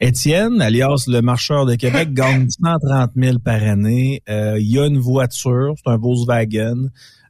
Étienne, 0.00 0.60
alias 0.62 1.04
le 1.08 1.20
marcheur 1.20 1.66
de 1.66 1.74
Québec, 1.74 2.12
gagne 2.14 2.48
130 2.48 3.10
000 3.16 3.38
par 3.40 3.62
année. 3.62 4.22
Euh, 4.28 4.56
il 4.58 4.70
y 4.70 4.78
a 4.78 4.86
une 4.86 4.98
voiture, 4.98 5.74
c'est 5.76 5.90
un 5.90 5.96
Volkswagen. 5.96 6.88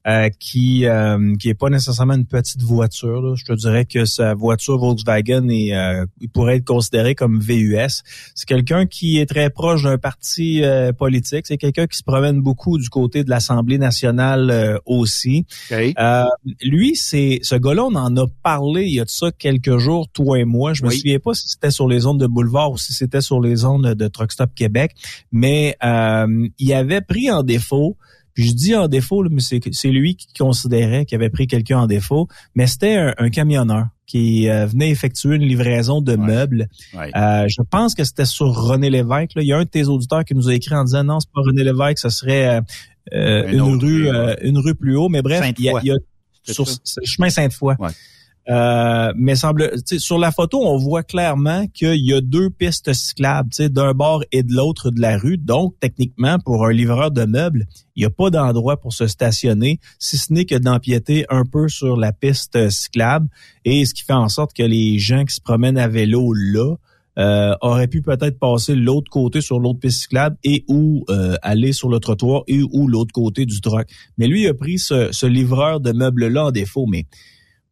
Euh, 0.09 0.31
qui 0.41 0.87
euh, 0.87 1.37
qui 1.37 1.51
est 1.51 1.55
pas 1.55 1.69
nécessairement 1.69 2.15
une 2.15 2.25
petite 2.25 2.63
voiture. 2.63 3.37
Je 3.37 3.45
te 3.45 3.53
dirais 3.53 3.85
que 3.85 4.07
sa 4.07 4.33
voiture 4.33 4.79
Volkswagen 4.79 5.51
est, 5.51 5.75
euh, 5.75 6.07
il 6.23 6.31
pourrait 6.31 6.57
être 6.57 6.65
considéré 6.65 7.15
comme 7.15 7.41
VUS. 7.41 8.03
C'est 8.35 8.47
quelqu'un 8.47 8.87
qui 8.87 9.19
est 9.19 9.27
très 9.27 9.51
proche 9.51 9.83
d'un 9.83 9.99
parti 9.99 10.65
euh, 10.65 10.95
politique. 10.95 11.47
C'est 11.47 11.59
quelqu'un 11.59 11.87
qui 11.87 11.99
se 11.99 12.03
promène 12.03 12.41
beaucoup 12.41 12.79
du 12.79 12.89
côté 12.89 13.23
de 13.23 13.29
l'Assemblée 13.29 13.77
nationale 13.77 14.81
aussi. 14.87 15.45
lui, 16.63 16.97
c'est 16.97 17.41
ce 17.43 17.57
gars-là, 17.57 17.85
on 17.85 17.95
en 17.95 18.17
a 18.17 18.27
parlé 18.43 18.85
il 18.85 18.95
y 18.95 19.01
a 19.01 19.05
de 19.05 19.11
ça 19.11 19.31
quelques 19.37 19.77
jours, 19.77 20.09
toi 20.09 20.39
et 20.39 20.47
moi. 20.47 20.73
Je 20.73 20.85
me 20.85 20.91
souviens 20.91 21.19
pas 21.19 21.35
si 21.35 21.49
c'était 21.49 21.71
sur 21.71 21.87
les 21.87 22.01
zones 22.01 22.19
de 22.19 22.27
boulevard 22.27 22.71
ou 22.71 22.79
si 22.79 22.95
c'était 22.95 23.21
sur 23.21 23.43
les 23.43 23.57
zones 23.57 23.93
de 23.93 24.09
Truck 24.09 24.33
Stop 24.33 24.55
Québec, 24.55 24.93
mais 25.33 25.77
il 25.83 26.73
avait 26.73 27.03
pris 27.03 27.31
en 27.31 27.43
défaut 27.43 27.99
je 28.45 28.53
dis 28.53 28.75
en 28.75 28.89
défaut, 28.89 29.25
mais 29.31 29.41
c'est 29.41 29.89
lui 29.89 30.17
qui 30.17 30.29
considérait 30.39 31.05
qu'il 31.05 31.17
avait 31.17 31.31
pris 31.31 31.47
quelqu'un 31.47 31.81
en 31.81 31.87
défaut, 31.87 32.29
mais 32.55 32.67
c'était 32.67 33.13
un, 33.19 33.31
camionneur 33.31 33.87
qui 34.07 34.49
euh, 34.49 34.67
venait 34.67 34.91
effectuer 34.91 35.37
une 35.37 35.43
livraison 35.43 36.01
de 36.01 36.17
meubles. 36.17 36.69
Euh, 36.95 37.47
je 37.49 37.63
pense 37.69 37.95
que 37.95 38.05
c'était 38.05 38.25
sur 38.25 38.47
René 38.47 38.91
Lévesque. 38.91 39.35
Là. 39.35 39.43
Il 39.43 39.49
y 39.49 39.53
a 39.53 39.59
un 39.59 39.65
de 39.65 39.69
tes 39.69 39.87
auditeurs 39.87 40.25
qui 40.25 40.35
nous 40.35 40.49
a 40.49 40.55
écrit 40.55 40.75
en 40.75 40.85
disant 40.85 41.05
non, 41.05 41.21
c'est 41.21 41.31
pas 41.31 41.43
René 41.43 41.65
Lévesque, 41.65 41.99
ce 41.99 42.09
serait 42.09 42.63
euh, 43.13 43.49
une 43.51 43.61
rue, 43.61 44.09
une 44.43 44.59
rue 44.59 44.75
plus 44.75 44.97
haut. 44.97 45.09
Mais 45.09 45.21
bref, 45.21 45.53
il 45.59 45.65
y 45.65 45.71
a, 45.71 45.97
sur 46.45 46.65
le 46.65 47.07
chemin 47.07 47.29
Sainte-Foy. 47.29 47.75
Euh, 48.51 49.13
mais 49.15 49.35
semble, 49.35 49.71
sur 49.85 50.19
la 50.19 50.33
photo, 50.33 50.63
on 50.65 50.79
voit 50.79 51.03
clairement 51.03 51.67
qu'il 51.67 52.05
y 52.05 52.15
a 52.15 52.21
deux 52.23 52.49
pistes 52.49 52.93
cyclables, 52.95 53.51
d'un 53.59 53.93
bord 53.93 54.25
et 54.33 54.43
de 54.43 54.55
l'autre 54.55 54.91
de 54.91 55.01
la 55.01 55.19
rue. 55.19 55.37
Donc, 55.37 55.75
techniquement, 55.81 56.39
pour 56.39 56.65
un 56.65 56.73
livreur 56.73 57.11
de 57.11 57.25
meubles, 57.25 57.67
il 57.95 58.01
n'y 58.01 58.07
a 58.07 58.11
pas 58.11 58.31
d'endroit 58.31 58.81
pour 58.81 58.95
se 58.95 59.07
stationner, 59.07 59.81
si 59.99 60.17
ce 60.17 60.33
n'est 60.33 60.47
que 60.47 60.55
d'empiéter 60.55 61.27
un 61.29 61.45
peu 61.45 61.69
sur 61.69 61.97
la 61.97 62.13
piste 62.13 62.71
cyclable. 62.71 63.29
Et 63.67 63.85
ce 63.85 63.93
qui 63.93 64.03
fait 64.03 64.15
en 64.15 64.31
sorte 64.31 64.55
que 64.55 64.63
les 64.63 64.99
gens 64.99 65.25
qui 65.25 65.35
se 65.35 65.41
promènent 65.43 65.79
à 65.79 65.89
vélo 65.89 66.33
là, 66.33 66.77
euh, 67.19 67.55
auraient 67.63 67.89
pu 67.89 68.01
peut-être 68.01 68.39
passer 68.39 68.77
l'autre 68.77 69.11
côté 69.11 69.41
sur 69.41 69.59
l'autre 69.59 69.81
piste 69.81 70.03
cyclable 70.03 70.37
et 70.45 70.65
ou 70.69 71.05
euh, 71.11 71.35
aller 71.43 71.73
sur 71.73 71.89
le 71.89 71.99
trottoir 71.99 72.45
et 72.47 72.63
ou 72.63 72.87
l'autre 72.87 73.13
côté 73.13 73.45
du 73.45 73.61
truck. 73.61 73.89
Mais 74.19 74.29
lui 74.29 74.43
il 74.43 74.47
a 74.47 74.55
pris 74.55 74.79
ce, 74.79 75.09
ce 75.11 75.27
livreur 75.27 75.81
de 75.81 75.91
meubles 75.91 76.29
là 76.29 76.47
en 76.47 76.51
défaut. 76.53 76.87
Mais 76.87 77.07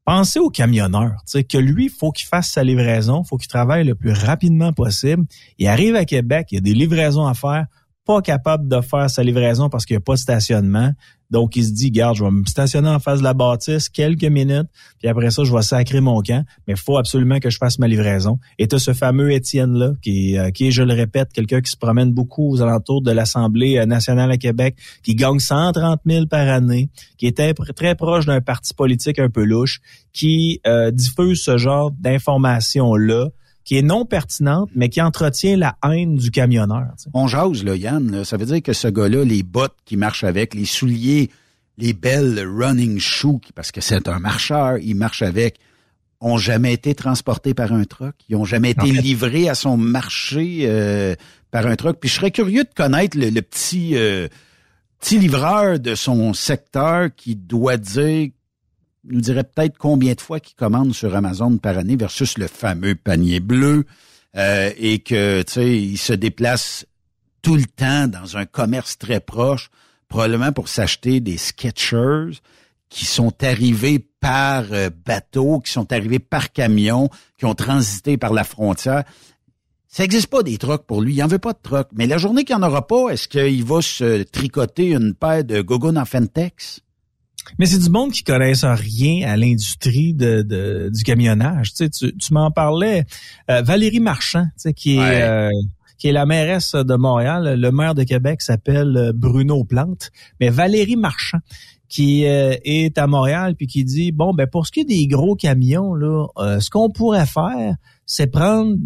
pensez 0.06 0.38
au 0.38 0.48
camionneur, 0.48 1.16
que 1.42 1.58
lui, 1.58 1.90
faut 1.90 2.12
qu'il 2.12 2.26
fasse 2.26 2.50
sa 2.50 2.64
livraison, 2.64 3.24
faut 3.24 3.36
qu'il 3.36 3.48
travaille 3.48 3.84
le 3.84 3.94
plus 3.94 4.12
rapidement 4.12 4.72
possible. 4.72 5.24
Il 5.58 5.66
arrive 5.66 5.96
à 5.96 6.06
Québec, 6.06 6.46
il 6.52 6.54
y 6.54 6.58
a 6.58 6.62
des 6.62 6.72
livraisons 6.72 7.26
à 7.26 7.34
faire, 7.34 7.66
pas 8.06 8.22
capable 8.22 8.68
de 8.68 8.80
faire 8.80 9.10
sa 9.10 9.22
livraison 9.22 9.68
parce 9.68 9.84
qu'il 9.84 9.94
n'y 9.94 9.98
a 9.98 10.00
pas 10.00 10.14
de 10.14 10.20
stationnement. 10.20 10.92
Donc, 11.28 11.56
il 11.56 11.64
se 11.64 11.72
dit, 11.72 11.90
garde, 11.90 12.16
je 12.16 12.24
vais 12.24 12.30
me 12.30 12.44
stationner 12.44 12.88
en 12.88 13.00
face 13.00 13.18
de 13.18 13.24
la 13.24 13.34
bâtisse 13.34 13.88
quelques 13.88 14.24
minutes, 14.24 14.68
puis 15.00 15.08
après 15.08 15.32
ça, 15.32 15.42
je 15.42 15.52
vais 15.52 15.62
sacrer 15.62 16.00
mon 16.00 16.22
camp, 16.22 16.44
mais 16.66 16.74
il 16.74 16.78
faut 16.78 16.98
absolument 16.98 17.40
que 17.40 17.50
je 17.50 17.58
fasse 17.58 17.80
ma 17.80 17.88
livraison. 17.88 18.38
Et 18.60 18.68
tu 18.68 18.78
ce 18.78 18.92
fameux 18.92 19.32
Étienne-là, 19.32 19.94
qui, 20.02 20.38
euh, 20.38 20.50
qui 20.50 20.68
est, 20.68 20.70
je 20.70 20.84
le 20.84 20.94
répète, 20.94 21.32
quelqu'un 21.32 21.60
qui 21.60 21.70
se 21.72 21.76
promène 21.76 22.12
beaucoup 22.12 22.52
aux 22.52 22.62
alentours 22.62 23.02
de 23.02 23.10
l'Assemblée 23.10 23.76
euh, 23.76 23.86
nationale 23.86 24.30
à 24.30 24.36
Québec, 24.36 24.76
qui 25.02 25.16
gagne 25.16 25.40
130 25.40 26.00
000 26.06 26.26
par 26.26 26.48
année, 26.48 26.90
qui 27.18 27.26
est 27.26 27.54
très 27.74 27.94
proche 27.96 28.26
d'un 28.26 28.40
parti 28.40 28.72
politique 28.72 29.18
un 29.18 29.28
peu 29.28 29.42
louche, 29.42 29.80
qui 30.12 30.60
euh, 30.66 30.92
diffuse 30.92 31.42
ce 31.42 31.58
genre 31.58 31.90
d'informations-là, 31.90 33.30
qui 33.66 33.76
est 33.76 33.82
non 33.82 34.04
pertinente, 34.06 34.70
mais 34.76 34.88
qui 34.88 35.02
entretient 35.02 35.56
la 35.56 35.76
haine 35.84 36.14
du 36.16 36.30
camionneur. 36.30 36.86
On 37.12 37.26
jase, 37.26 37.64
là, 37.64 37.74
Yann. 37.74 38.24
Ça 38.24 38.36
veut 38.36 38.46
dire 38.46 38.62
que 38.62 38.72
ce 38.72 38.86
gars-là, 38.86 39.24
les 39.24 39.42
bottes 39.42 39.76
qui 39.84 39.96
marchent 39.96 40.22
avec, 40.22 40.54
les 40.54 40.64
souliers, 40.64 41.30
les 41.76 41.92
belles 41.92 42.46
running 42.48 43.00
shoes, 43.00 43.40
parce 43.56 43.72
que 43.72 43.80
c'est 43.80 44.08
un 44.08 44.20
marcheur, 44.20 44.78
il 44.78 44.94
marche 44.94 45.22
avec, 45.22 45.58
ont 46.20 46.38
jamais 46.38 46.72
été 46.74 46.94
transportés 46.94 47.54
par 47.54 47.72
un 47.72 47.82
truck. 47.82 48.14
Ils 48.28 48.36
ont 48.36 48.44
jamais 48.44 48.70
été 48.70 48.86
livrés 48.92 49.48
à 49.48 49.56
son 49.56 49.76
marché 49.76 50.60
euh, 50.62 51.16
par 51.50 51.66
un 51.66 51.74
truck. 51.74 51.98
Puis 51.98 52.08
je 52.08 52.14
serais 52.14 52.30
curieux 52.30 52.62
de 52.62 52.72
connaître 52.72 53.18
le, 53.18 53.42
petit 53.42 53.96
euh, 53.96 54.28
petit 55.00 55.18
livreur 55.18 55.80
de 55.80 55.96
son 55.96 56.34
secteur 56.34 57.08
qui 57.16 57.34
doit 57.34 57.78
dire 57.78 58.28
nous 59.08 59.20
dirait 59.20 59.44
peut-être 59.44 59.78
combien 59.78 60.14
de 60.14 60.20
fois 60.20 60.40
qu'il 60.40 60.56
commande 60.56 60.94
sur 60.94 61.14
Amazon 61.14 61.58
par 61.58 61.78
année 61.78 61.96
versus 61.96 62.38
le 62.38 62.46
fameux 62.46 62.94
panier 62.94 63.40
bleu 63.40 63.84
euh, 64.36 64.70
et 64.76 64.98
que 64.98 65.42
tu 65.42 65.52
sais 65.52 65.78
il 65.78 65.96
se 65.96 66.12
déplace 66.12 66.86
tout 67.42 67.56
le 67.56 67.64
temps 67.64 68.08
dans 68.08 68.36
un 68.36 68.44
commerce 68.44 68.98
très 68.98 69.20
proche, 69.20 69.70
probablement 70.08 70.52
pour 70.52 70.68
s'acheter 70.68 71.20
des 71.20 71.38
Sketchers 71.38 72.40
qui 72.88 73.04
sont 73.04 73.32
arrivés 73.42 74.04
par 74.20 74.64
euh, 74.72 74.90
bateau, 75.04 75.60
qui 75.60 75.72
sont 75.72 75.92
arrivés 75.92 76.18
par 76.18 76.52
camion, 76.52 77.08
qui 77.38 77.44
ont 77.44 77.54
transité 77.54 78.16
par 78.16 78.32
la 78.32 78.44
frontière. 78.44 79.04
Ça 79.88 80.02
n'existe 80.02 80.26
pas 80.26 80.42
des 80.42 80.58
trucks 80.58 80.86
pour 80.86 81.00
lui. 81.00 81.14
Il 81.14 81.20
n'en 81.20 81.26
veut 81.26 81.38
pas 81.38 81.52
de 81.52 81.58
trucks. 81.62 81.88
Mais 81.94 82.06
la 82.06 82.18
journée 82.18 82.44
qu'il 82.44 82.56
n'y 82.56 82.62
en 82.62 82.66
aura 82.66 82.86
pas, 82.86 83.08
est-ce 83.10 83.28
qu'il 83.28 83.64
va 83.64 83.80
se 83.80 84.24
tricoter 84.24 84.90
une 84.92 85.14
paire 85.14 85.44
de 85.44 85.62
gogoon 85.62 85.96
en 85.96 86.04
Fentex? 86.04 86.80
Mais 87.58 87.66
c'est 87.66 87.78
du 87.78 87.90
monde 87.90 88.12
qui 88.12 88.24
connaissent 88.24 88.64
rien 88.64 89.28
à 89.28 89.36
l'industrie 89.36 90.14
de, 90.14 90.90
du 90.92 91.02
camionnage. 91.02 91.74
Tu, 91.74 91.88
sais, 91.90 92.12
tu, 92.12 92.32
m'en 92.32 92.50
parlais. 92.50 93.04
Euh, 93.50 93.62
Valérie 93.62 94.00
Marchand, 94.00 94.44
tu 94.44 94.50
sais, 94.56 94.74
qui 94.74 94.96
est 94.96 95.22
euh, 95.22 95.50
qui 95.98 96.08
est 96.08 96.12
la 96.12 96.26
mairesse 96.26 96.74
de 96.74 96.94
Montréal. 96.96 97.58
Le 97.58 97.70
maire 97.72 97.94
de 97.94 98.02
Québec 98.02 98.42
s'appelle 98.42 98.96
euh, 98.96 99.12
Bruno 99.14 99.64
Plante. 99.64 100.10
Mais 100.40 100.50
Valérie 100.50 100.96
Marchand, 100.96 101.38
qui 101.88 102.24
est 102.24 102.98
à 102.98 103.06
Montréal, 103.06 103.54
puis 103.54 103.68
qui 103.68 103.84
dit 103.84 104.10
bon 104.10 104.34
ben 104.34 104.46
pour 104.46 104.66
ce 104.66 104.72
qui 104.72 104.80
est 104.80 104.84
des 104.84 105.06
gros 105.06 105.36
camions 105.36 105.94
là, 105.94 106.26
ce 106.58 106.68
qu'on 106.68 106.90
pourrait 106.90 107.26
faire, 107.26 107.76
c'est 108.06 108.26
prendre 108.26 108.76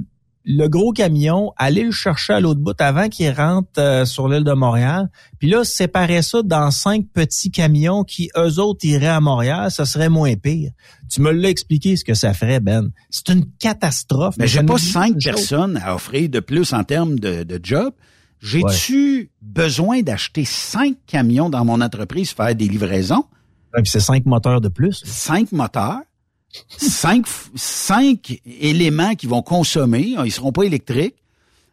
le 0.45 0.68
gros 0.68 0.93
camion, 0.93 1.53
aller 1.57 1.84
le 1.84 1.91
chercher 1.91 2.34
à 2.34 2.41
l'autre 2.41 2.61
bout 2.61 2.78
avant 2.80 3.09
qu'il 3.09 3.30
rentre 3.30 3.68
euh, 3.78 4.05
sur 4.05 4.28
l'île 4.28 4.45
de 4.45 4.53
Montréal. 4.53 5.11
Puis 5.38 5.51
là, 5.51 5.64
séparer 5.64 6.22
ça 6.22 6.43
dans 6.43 6.70
cinq 6.70 7.07
petits 7.12 7.51
camions 7.51 8.05
qui, 8.05 8.30
eux 8.36 8.59
autres, 8.59 8.84
iraient 8.84 9.07
à 9.07 9.20
Montréal, 9.20 9.70
ça 9.70 9.84
serait 9.84 10.09
moins 10.09 10.34
pire. 10.36 10.72
Tu 11.11 11.20
me 11.20 11.30
l'as 11.30 11.51
expliqué 11.51 11.97
ce 11.97 12.05
que 12.05 12.14
ça 12.14 12.32
ferait, 12.32 12.61
Ben. 12.61 12.91
C'est 13.11 13.28
une 13.28 13.45
catastrophe. 13.59 14.36
Mais, 14.38 14.47
j'ai 14.47 14.62
pas 14.62 14.78
cinq 14.78 15.16
personnes 15.22 15.78
à 15.82 15.95
offrir 15.95 16.28
de 16.28 16.41
plus 16.41 16.72
en 16.72 16.84
termes 16.84 17.18
de, 17.18 17.43
de 17.43 17.61
job. 17.62 17.93
J'ai-tu 18.41 19.30
besoin 19.43 20.01
d'acheter 20.01 20.47
cinq 20.47 20.97
camions 21.07 21.51
dans 21.51 21.64
mon 21.64 21.80
entreprise 21.82 22.32
pour 22.32 22.47
faire 22.47 22.55
des 22.55 22.68
livraisons? 22.68 23.24
c'est 23.84 24.01
cinq 24.01 24.26
moteurs 24.26 24.61
de 24.61 24.68
plus. 24.68 25.03
Cinq 25.05 25.53
moteurs, 25.53 26.01
cinq, 26.76 28.40
éléments 28.61 29.14
qui 29.14 29.26
vont 29.26 29.42
consommer, 29.42 30.16
ils 30.24 30.32
seront 30.32 30.53
pas 30.53 30.64
électriques. 30.64 31.16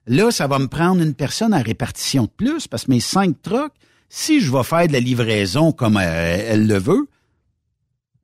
Là, 0.05 0.31
ça 0.31 0.47
va 0.47 0.59
me 0.59 0.67
prendre 0.67 1.01
une 1.01 1.13
personne 1.13 1.53
à 1.53 1.59
répartition 1.59 2.23
de 2.23 2.29
plus 2.29 2.67
parce 2.67 2.85
que 2.85 2.91
mes 2.91 2.99
cinq 2.99 3.41
trucks, 3.41 3.73
si 4.09 4.39
je 4.39 4.51
vais 4.51 4.63
faire 4.63 4.87
de 4.87 4.93
la 4.93 4.99
livraison 4.99 5.71
comme 5.71 5.97
elle, 5.97 6.45
elle 6.47 6.67
le 6.67 6.77
veut, 6.77 7.07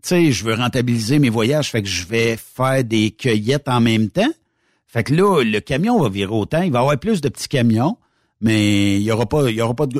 tu 0.01 0.09
sais, 0.09 0.31
je 0.31 0.43
veux 0.45 0.53
rentabiliser 0.53 1.19
mes 1.19 1.29
voyages, 1.29 1.71
fait 1.71 1.81
que 1.81 1.87
je 1.87 2.05
vais 2.05 2.37
faire 2.37 2.83
des 2.83 3.11
cueillettes 3.11 3.67
en 3.67 3.81
même 3.81 4.09
temps. 4.09 4.31
Fait 4.85 5.03
que 5.03 5.13
là, 5.13 5.43
le 5.43 5.59
camion 5.59 5.99
va 5.99 6.09
virer 6.09 6.31
autant, 6.31 6.61
il 6.61 6.71
va 6.71 6.79
y 6.79 6.81
avoir 6.81 6.99
plus 6.99 7.19
de 7.19 7.29
petits 7.29 7.47
camions, 7.47 7.97
mais 8.41 8.97
il 8.97 9.01
y 9.01 9.11
aura 9.11 9.25
pas, 9.25 9.43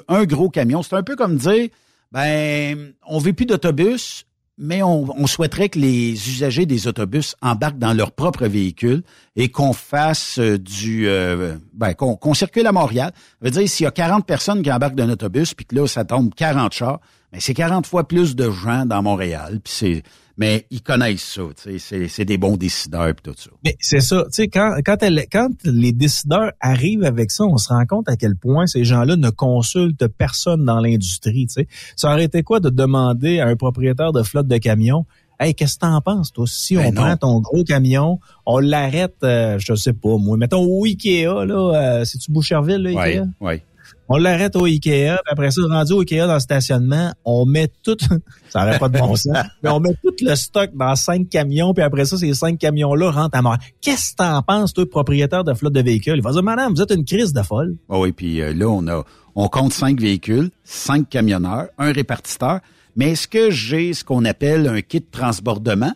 un 0.08 0.26
gros 0.26 0.50
camion. 0.50 0.84
C'est 0.84 0.96
un 0.96 1.04
peu 1.04 1.16
comme 1.16 1.38
dire, 1.38 1.70
ben, 2.12 2.94
on 3.08 3.18
veut 3.18 3.34
plus 3.34 3.46
d'autobus, 3.46 4.26
mais 4.64 4.82
on, 4.82 5.28
souhaiterait 5.28 5.68
que 5.68 5.78
les 5.78 6.12
usagers 6.30 6.66
des 6.66 6.88
autobus 6.88 7.36
embarquent 7.42 7.80
dans 7.80 7.92
leur 7.92 8.14
propre 8.14 8.48
véhicule 8.48 9.04
et 9.36 9.50
qu'on 9.50 9.74
fasse 9.74 10.40
euh, 10.40 10.58
du 10.58 11.10
euh, 11.10 11.58
ben, 11.74 11.94
qu'on 11.94 12.34
circule 12.34 12.66
à 12.66 12.72
Montréal. 12.72 13.12
Ça 13.14 13.38
veut 13.42 13.52
dire 13.52 13.68
s'il 13.68 13.84
y 13.84 13.88
a 13.88 13.92
40 13.92 14.26
personnes 14.26 14.64
qui 14.64 14.72
embarquent 14.72 14.96
d'un 14.96 15.10
autobus 15.10 15.54
puis 15.54 15.66
que 15.66 15.76
là 15.76 15.86
ça 15.86 16.06
tombe 16.06 16.34
40 16.34 16.72
chars, 16.72 17.02
mais 17.34 17.40
ben, 17.40 17.42
c'est 17.42 17.54
40 17.54 17.86
fois 17.86 18.08
plus 18.08 18.38
de 18.38 18.50
gens 18.50 18.86
dans 18.86 19.04
Montréal 19.04 19.60
puis 19.62 19.74
c'est 19.76 20.04
mais 20.38 20.66
ils 20.72 20.82
connaissent 20.82 21.24
ça, 21.24 21.44
c'est, 21.56 22.08
c'est 22.08 22.26
des 22.26 22.38
bons 22.38 22.58
décideurs 22.58 23.10
et 23.10 23.14
tout 23.14 23.34
ça. 23.36 23.52
Mais 23.64 23.76
c'est 23.80 24.00
ça, 24.00 24.24
tu 24.26 24.32
sais, 24.32 24.48
quand, 24.48 24.76
quand, 24.84 24.98
quand 25.32 25.50
les 25.64 25.92
décideurs 25.92 26.52
arrivent 26.60 27.04
avec 27.04 27.32
ça, 27.32 27.44
on 27.44 27.58
se 27.58 27.70
rend 27.70 27.86
compte 27.86 28.10
à 28.10 28.16
quel 28.16 28.36
point 28.36 28.66
ces 28.66 28.84
gens-là 28.84 29.16
ne 29.16 29.30
consultent 29.30 30.08
personne 30.08 30.66
dans 30.66 30.80
l'industrie, 30.80 31.48
tu 31.48 31.54
sais. 31.54 31.68
Ça 31.96 32.12
aurait 32.12 32.26
été 32.26 32.44
quoi 32.44 32.60
de 32.60 32.70
demander 32.70 33.40
à 33.40 33.48
un 33.48 33.56
propriétaire 33.56 34.12
de 34.12 34.24
flotte 34.24 34.48
de 34.48 34.58
camions, 34.58 35.06
Hey, 35.40 35.56
qu'est-ce 35.56 35.76
que 35.76 35.82
t'en 35.82 36.00
penses, 36.00 36.32
toi? 36.32 36.46
Si 36.48 36.76
ben 36.76 36.86
on 36.86 36.92
prend 36.92 37.18
ton 37.18 37.40
gros 37.42 37.64
camion, 37.64 38.20
on 38.46 38.60
l'arrête, 38.60 39.16
euh, 39.24 39.58
je 39.60 39.74
sais 39.74 39.92
pas, 39.92 40.18
moi, 40.18 40.38
mettons 40.38 40.64
au 40.64 40.86
Ikea, 40.86 41.26
là, 41.26 41.74
euh, 42.00 42.06
c'est-tu 42.06 42.32
Boucherville, 42.32 42.78
là, 42.78 42.90
Ikea? 43.02 43.22
Oui, 43.42 43.50
oui. 43.50 43.62
On 44.10 44.18
l'arrête 44.18 44.56
au 44.56 44.66
Ikea, 44.66 45.16
puis 45.24 45.32
après 45.32 45.52
ça, 45.52 45.62
rendu 45.68 45.94
au 45.94 46.02
Ikea 46.02 46.28
dans 46.28 46.34
le 46.34 46.40
stationnement, 46.40 47.14
on 47.24 47.46
met 47.46 47.70
tout, 47.84 47.98
ça 48.50 48.66
n'aurait 48.66 48.80
pas 48.80 48.90
de 48.90 49.00
bon 49.00 49.16
sens, 49.16 49.38
mais 49.64 49.70
on 49.70 49.80
met 49.80 49.96
tout 50.04 50.14
le 50.22 50.36
stock 50.36 50.72
dans 50.76 50.96
cinq 50.96 51.30
camions, 51.30 51.74
puis 51.74 51.84
après 51.84 52.06
ça, 52.06 52.18
ces 52.18 52.34
cinq 52.34 52.58
camions-là 52.60 53.12
rentrent 53.12 53.38
à 53.38 53.42
mort. 53.42 53.58
Qu'est-ce 53.82 54.12
que 54.12 54.18
t'en 54.18 54.42
penses, 54.42 54.74
toi, 54.74 54.90
propriétaire 54.90 55.44
de 55.44 55.54
flotte 55.54 55.74
de 55.74 55.82
véhicules? 55.82 56.16
Il 56.18 56.22
va 56.22 56.32
dire, 56.32 56.44
madame, 56.44 56.74
vous 56.74 56.82
êtes 56.82 56.92
une 56.92 57.06
crise 57.06 57.34
de 57.34 57.42
folle. 57.42 57.76
Oh 57.88 58.04
oui, 58.04 58.12
puis 58.12 58.42
euh, 58.42 58.54
là, 58.54 58.68
on 58.68 58.88
a, 58.88 59.04
on 59.36 59.48
compte 59.48 59.74
cinq 59.74 60.00
véhicules, 60.00 60.52
cinq 60.64 61.10
camionneurs, 61.10 61.68
un 61.78 61.92
répartiteur, 61.92 62.60
mais 62.96 63.12
est-ce 63.12 63.28
que 63.28 63.52
j'ai 63.52 63.94
ce 63.94 64.04
qu'on 64.04 64.26
appelle 64.26 64.68
un 64.68 64.82
kit 64.82 65.00
de 65.00 65.08
transbordement? 65.10 65.94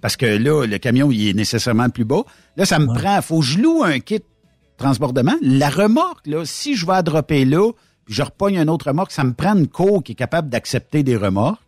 Parce 0.00 0.16
que 0.16 0.26
là, 0.26 0.64
le 0.64 0.78
camion, 0.78 1.10
il 1.10 1.28
est 1.28 1.34
nécessairement 1.34 1.90
plus 1.90 2.04
bas. 2.04 2.22
Là, 2.56 2.64
ça 2.64 2.78
me 2.78 2.86
prend, 2.86 3.20
faut 3.20 3.40
que 3.40 3.44
je 3.44 3.58
loue 3.58 3.82
un 3.82 3.98
kit 3.98 4.22
transportement. 4.78 5.34
La 5.42 5.68
remorque, 5.68 6.26
là, 6.26 6.44
si 6.46 6.74
je 6.74 6.86
vais 6.86 6.94
à 6.94 7.02
dropper 7.02 7.44
là, 7.44 7.72
puis 8.06 8.14
je 8.14 8.22
repogne 8.22 8.58
un 8.58 8.68
autre 8.68 8.88
remorque, 8.88 9.12
ça 9.12 9.24
me 9.24 9.34
prend 9.34 9.54
une 9.54 9.68
cour 9.68 10.02
qui 10.02 10.12
est 10.12 10.14
capable 10.14 10.48
d'accepter 10.48 11.02
des 11.02 11.16
remorques. 11.16 11.60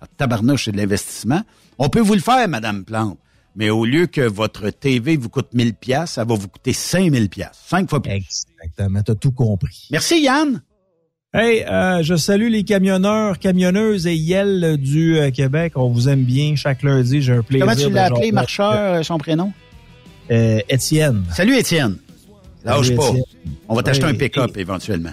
Ah, 0.00 0.06
tabarnouche, 0.16 0.64
c'est 0.64 0.72
de 0.72 0.78
l'investissement. 0.78 1.42
On 1.78 1.90
peut 1.90 2.00
vous 2.00 2.14
le 2.14 2.20
faire, 2.20 2.48
Madame 2.48 2.84
Plante. 2.84 3.18
Mais 3.56 3.70
au 3.70 3.84
lieu 3.84 4.06
que 4.06 4.20
votre 4.20 4.68
TV 4.70 5.16
vous 5.16 5.30
coûte 5.30 5.48
1000 5.54 5.74
pièces, 5.74 6.12
ça 6.12 6.24
va 6.24 6.34
vous 6.34 6.48
coûter 6.48 6.74
5000 6.74 7.28
pièces, 7.30 7.58
cinq 7.66 7.88
fois 7.88 8.02
plus. 8.02 8.12
Exactement, 8.12 9.02
t'as 9.02 9.14
tout 9.14 9.32
compris. 9.32 9.88
Merci 9.90 10.20
Yann. 10.20 10.62
Hey, 11.32 11.64
euh, 11.64 12.02
je 12.02 12.14
salue 12.16 12.48
les 12.48 12.64
camionneurs, 12.64 13.38
camionneuses 13.38 14.06
et 14.06 14.14
yel 14.14 14.78
du 14.78 15.18
euh, 15.18 15.30
Québec. 15.30 15.72
On 15.76 15.90
vous 15.90 16.08
aime 16.08 16.24
bien 16.24 16.54
chaque 16.56 16.82
lundi. 16.82 17.20
J'ai 17.20 17.34
un 17.34 17.42
plaisir. 17.42 17.66
Comment 17.66 17.78
tu 17.78 17.90
l'as 17.90 18.04
appelé, 18.06 18.32
marcheur, 18.32 18.72
euh, 18.72 19.02
son 19.02 19.18
prénom? 19.18 19.52
Étienne. 20.28 21.24
Salut 21.30 21.56
Étienne. 21.56 21.98
Lâche 22.66 22.94
pas. 22.94 23.12
On 23.68 23.74
va 23.74 23.82
t'acheter 23.82 24.04
un 24.04 24.14
pick-up 24.14 24.56
éventuellement. 24.56 25.12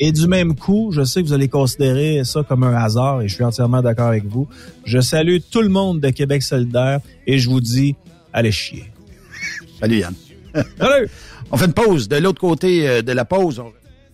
Et 0.00 0.10
du 0.10 0.26
même 0.26 0.56
coup, 0.56 0.90
je 0.92 1.04
sais 1.04 1.22
que 1.22 1.28
vous 1.28 1.32
allez 1.32 1.48
considérer 1.48 2.24
ça 2.24 2.42
comme 2.42 2.64
un 2.64 2.74
hasard 2.74 3.22
et 3.22 3.28
je 3.28 3.34
suis 3.34 3.44
entièrement 3.44 3.80
d'accord 3.80 4.08
avec 4.08 4.24
vous. 4.24 4.48
Je 4.84 5.00
salue 5.00 5.36
tout 5.50 5.62
le 5.62 5.68
monde 5.68 6.00
de 6.00 6.10
Québec 6.10 6.42
solidaire 6.42 7.00
et 7.26 7.38
je 7.38 7.48
vous 7.48 7.60
dis, 7.60 7.94
allez 8.32 8.50
chier. 8.50 8.90
Salut 9.80 9.98
Yann. 9.98 10.14
Salut. 10.78 11.08
on 11.52 11.56
fait 11.56 11.66
une 11.66 11.72
pause. 11.72 12.08
De 12.08 12.16
l'autre 12.16 12.40
côté 12.40 12.88
euh, 12.88 13.02
de 13.02 13.12
la 13.12 13.24
pause, 13.24 13.62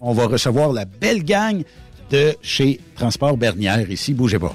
on 0.00 0.12
va 0.12 0.26
recevoir 0.26 0.72
la 0.72 0.84
belle 0.84 1.24
gang 1.24 1.62
de 2.10 2.34
chez 2.42 2.80
Transport 2.96 3.36
Bernière 3.36 3.90
ici. 3.90 4.12
Bougez 4.12 4.38
pas. 4.38 4.54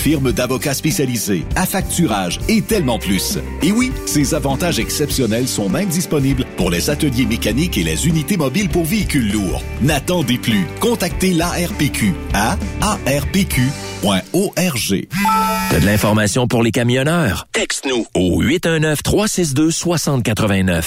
firme 0.00 0.32
d'avocats 0.32 0.74
spécialisés, 0.74 1.44
affacturage 1.54 2.40
et 2.48 2.62
tellement 2.62 2.98
plus. 2.98 3.38
Et 3.62 3.70
oui, 3.70 3.92
ces 4.06 4.34
avantages 4.34 4.78
exceptionnels 4.78 5.46
sont 5.46 5.68
même 5.68 5.88
disponibles 5.88 6.46
pour 6.56 6.70
les 6.70 6.88
ateliers 6.88 7.26
mécaniques 7.26 7.76
et 7.76 7.84
les 7.84 8.08
unités 8.08 8.38
mobiles 8.38 8.70
pour 8.70 8.84
véhicules 8.84 9.30
lourds. 9.30 9.62
N'attendez 9.82 10.38
plus. 10.38 10.66
Contactez 10.80 11.34
l'ARPQ 11.34 12.14
à 12.32 12.56
arpq 12.80 13.60
T'as 14.02 14.22
de 15.78 15.84
l'information 15.84 16.48
pour 16.48 16.62
les 16.62 16.70
camionneurs? 16.70 17.46
Texte-nous 17.52 18.06
au 18.14 18.42
819-362-6089. 18.42 20.86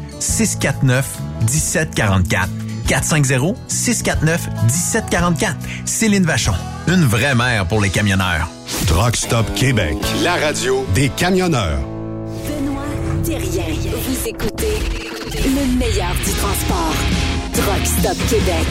649 0.21 1.05
1744. 1.41 2.49
450-649-1744. 2.87 5.55
Céline 5.85 6.25
Vachon, 6.25 6.53
une 6.87 7.03
vraie 7.05 7.35
mère 7.35 7.67
pour 7.67 7.79
les 7.81 7.89
camionneurs. 7.89 8.49
Truck 8.87 9.15
Stop 9.15 9.45
Québec, 9.55 9.95
la 10.23 10.35
radio 10.35 10.85
des 10.93 11.09
camionneurs. 11.09 11.79
Benoît 12.47 12.83
Thérien. 13.23 13.65
Vous 14.07 14.27
écoutez 14.27 14.79
le 15.33 15.65
meilleur 15.77 16.13
du 16.25 16.31
transport. 16.33 16.95
Truck 17.53 17.85
Stop 17.85 18.17
Québec. 18.29 18.67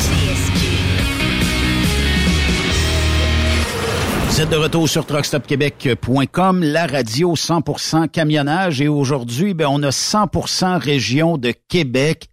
Vous 4.30 4.40
êtes 4.40 4.48
de 4.48 4.56
retour 4.56 4.88
sur 4.88 5.04
truckstopquebec.com, 5.06 6.62
la 6.62 6.86
radio 6.86 7.34
100% 7.34 8.08
camionnage. 8.08 8.80
Et 8.80 8.86
aujourd'hui, 8.86 9.54
ben, 9.54 9.66
on 9.68 9.82
a 9.82 9.90
100% 9.90 10.78
région 10.78 11.36
de 11.36 11.52
Québec 11.66 12.28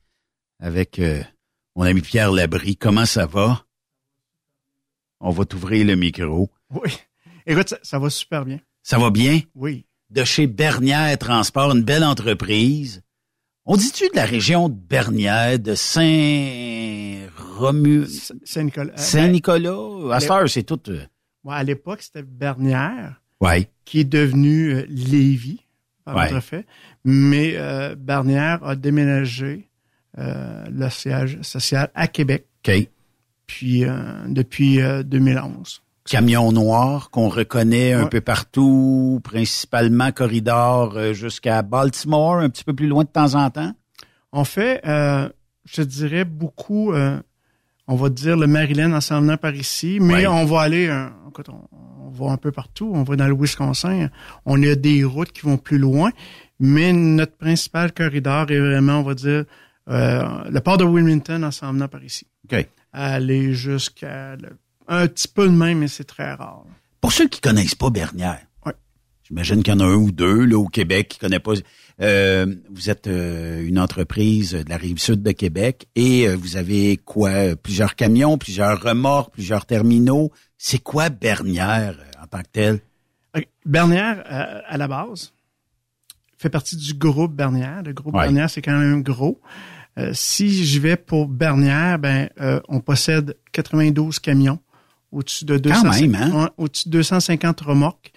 avec 0.59 0.99
euh, 0.99 1.23
mon 1.75 1.81
ami 1.85 2.01
Pierre 2.01 2.31
Labry. 2.31 2.77
Comment 2.77 3.07
ça 3.07 3.25
va? 3.25 3.63
On 5.19 5.31
va 5.31 5.43
t'ouvrir 5.45 5.87
le 5.87 5.95
micro. 5.95 6.51
Oui. 6.69 6.95
Écoute, 7.47 7.69
ça, 7.69 7.79
ça 7.81 7.97
va 7.97 8.11
super 8.11 8.45
bien. 8.45 8.59
Ça 8.83 8.99
va 8.99 9.09
bien? 9.09 9.41
Oui. 9.55 9.87
De 10.11 10.23
chez 10.23 10.45
Bernière 10.45 11.17
Transport, 11.17 11.71
une 11.71 11.81
belle 11.83 12.03
entreprise. 12.03 13.01
On 13.65 13.75
dit-tu 13.75 14.07
de 14.09 14.15
la 14.15 14.25
région 14.25 14.69
de 14.69 14.75
Bernière, 14.75 15.57
de 15.57 15.73
Saint-Romu... 15.73 17.25
Saint-Nicolas. 18.45 18.93
Euh, 18.93 18.97
Saint-Nicolas? 18.97 20.13
À 20.15 20.19
cette 20.19 20.29
heure, 20.31 20.47
c'est 20.47 20.61
tout... 20.63 20.79
euh, 20.89 21.03
À 21.55 21.63
l'époque, 21.63 22.01
c'était 22.01 22.23
Bernière, 22.23 23.21
Ouais. 23.41 23.69
qui 23.85 23.99
est 24.01 24.03
devenu 24.09 24.73
euh, 24.73 24.85
Lévis, 24.89 25.61
par 26.05 26.15
Ouais. 26.15 26.41
fait. 26.41 26.65
Mais 27.05 27.53
euh, 27.55 27.95
Bernière 27.95 28.63
a 28.63 28.75
déménagé 28.75 29.69
euh, 30.17 30.65
le 30.71 30.89
siège 30.89 31.39
social 31.41 31.89
à 31.93 32.07
Québec, 32.07 32.47
puis 33.45 33.85
euh, 33.85 33.97
depuis 34.27 34.81
euh, 34.81 35.03
2011. 35.03 35.81
Camion 36.05 36.51
noir 36.53 37.09
qu'on 37.11 37.27
reconnaît 37.29 37.93
un 37.93 38.03
Ouais. 38.03 38.09
peu 38.09 38.21
partout, 38.21 39.19
principalement 39.23 40.11
corridor 40.11 41.13
jusqu'à 41.13 41.61
Baltimore, 41.61 42.35
un 42.37 42.49
petit 42.49 42.63
peu 42.63 42.73
plus 42.73 42.87
loin 42.87 43.03
de 43.03 43.09
temps 43.09 43.35
en 43.35 43.49
temps? 43.49 43.73
On 44.31 44.43
fait, 44.45 44.81
je 44.85 45.29
te 45.75 45.81
dirais, 45.81 46.23
beaucoup, 46.23 46.93
euh, 46.93 47.19
on 47.87 47.95
va 47.95 48.09
dire 48.09 48.35
le 48.37 48.47
Maryland 48.47 48.91
en 48.93 49.01
s'en 49.01 49.21
venant 49.21 49.37
par 49.37 49.55
ici, 49.55 49.99
mais 50.01 50.13
Ouais. 50.13 50.27
on 50.27 50.45
va 50.45 50.61
aller, 50.61 50.87
euh, 50.87 51.07
écoute, 51.29 51.49
on, 51.49 51.67
on 52.05 52.09
va 52.09 52.31
un 52.31 52.37
peu 52.37 52.51
partout. 52.51 52.91
On 52.93 53.03
va 53.03 53.15
dans 53.15 53.27
le 53.27 53.33
Wisconsin. 53.35 54.09
On 54.45 54.61
a 54.63 54.75
des 54.75 55.03
routes 55.03 55.31
qui 55.31 55.41
vont 55.41 55.57
plus 55.57 55.77
loin, 55.77 56.11
mais 56.59 56.91
notre 56.93 57.37
principal 57.37 57.93
corridor 57.93 58.49
est 58.51 58.59
vraiment, 58.59 58.99
on 58.99 59.03
va 59.03 59.13
dire, 59.13 59.45
euh, 59.89 60.23
le 60.49 60.59
port 60.59 60.77
de 60.77 60.83
Wilmington 60.83 61.43
en 61.43 61.51
s'en 61.51 61.71
venant 61.73 61.87
par 61.87 62.03
ici. 62.03 62.27
OK. 62.51 62.67
Aller 62.93 63.53
jusqu'à 63.53 64.35
un 64.87 65.07
petit 65.07 65.27
peu 65.27 65.47
de 65.47 65.53
même, 65.53 65.79
mais 65.79 65.87
c'est 65.87 66.03
très 66.05 66.33
rare. 66.33 66.63
Pour 67.01 67.11
ceux 67.11 67.27
qui 67.27 67.39
connaissent 67.41 67.75
pas 67.75 67.89
Bernière, 67.89 68.41
Ouais. 68.65 68.73
j'imagine 69.23 69.61
qu'il 69.63 69.73
y 69.73 69.77
en 69.77 69.79
a 69.81 69.85
un 69.85 69.95
ou 69.95 70.11
deux 70.11 70.45
là, 70.45 70.57
au 70.57 70.67
Québec 70.67 71.09
qui 71.09 71.19
connaissent 71.19 71.39
pas. 71.39 71.53
Euh, 71.99 72.45
vous 72.69 72.89
êtes 72.91 73.07
euh, 73.07 73.65
une 73.65 73.79
entreprise 73.79 74.51
de 74.51 74.69
la 74.69 74.77
rive 74.77 74.99
sud 74.99 75.23
de 75.23 75.31
Québec 75.31 75.87
et 75.95 76.27
euh, 76.27 76.35
vous 76.35 76.55
avez 76.55 76.97
quoi 76.97 77.55
Plusieurs 77.55 77.95
camions, 77.95 78.37
plusieurs 78.37 78.79
remorques, 78.81 79.33
plusieurs 79.33 79.65
terminaux. 79.65 80.31
C'est 80.59 80.77
quoi 80.77 81.09
Bernière 81.09 81.97
euh, 81.99 82.23
en 82.23 82.27
tant 82.27 82.39
que 82.39 82.49
tel 82.51 82.79
Ok. 83.35 83.47
Bernière, 83.65 84.23
euh, 84.31 84.61
à 84.67 84.77
la 84.77 84.87
base, 84.87 85.33
fait 86.37 86.49
partie 86.49 86.75
du 86.75 86.93
groupe 86.93 87.33
Bernière. 87.33 87.81
Le 87.83 87.93
groupe 87.93 88.13
Ouais. 88.13 88.23
Bernière, 88.23 88.49
c'est 88.49 88.61
quand 88.61 88.77
même 88.77 89.01
gros. 89.01 89.41
Euh, 89.97 90.11
si 90.13 90.65
je 90.65 90.79
vais 90.79 90.97
pour 90.97 91.27
Bernière, 91.27 91.97
ben, 91.97 92.29
euh, 92.39 92.59
on 92.67 92.79
possède 92.79 93.35
92 93.53 94.19
camions, 94.19 94.59
au-dessus 95.11 95.45
de 95.45 95.57
200, 95.57 96.07
même, 96.07 96.15
hein? 96.15 96.51
au-dessus 96.57 96.89
de 96.89 96.93
250 96.99 97.61
remorques. 97.61 98.11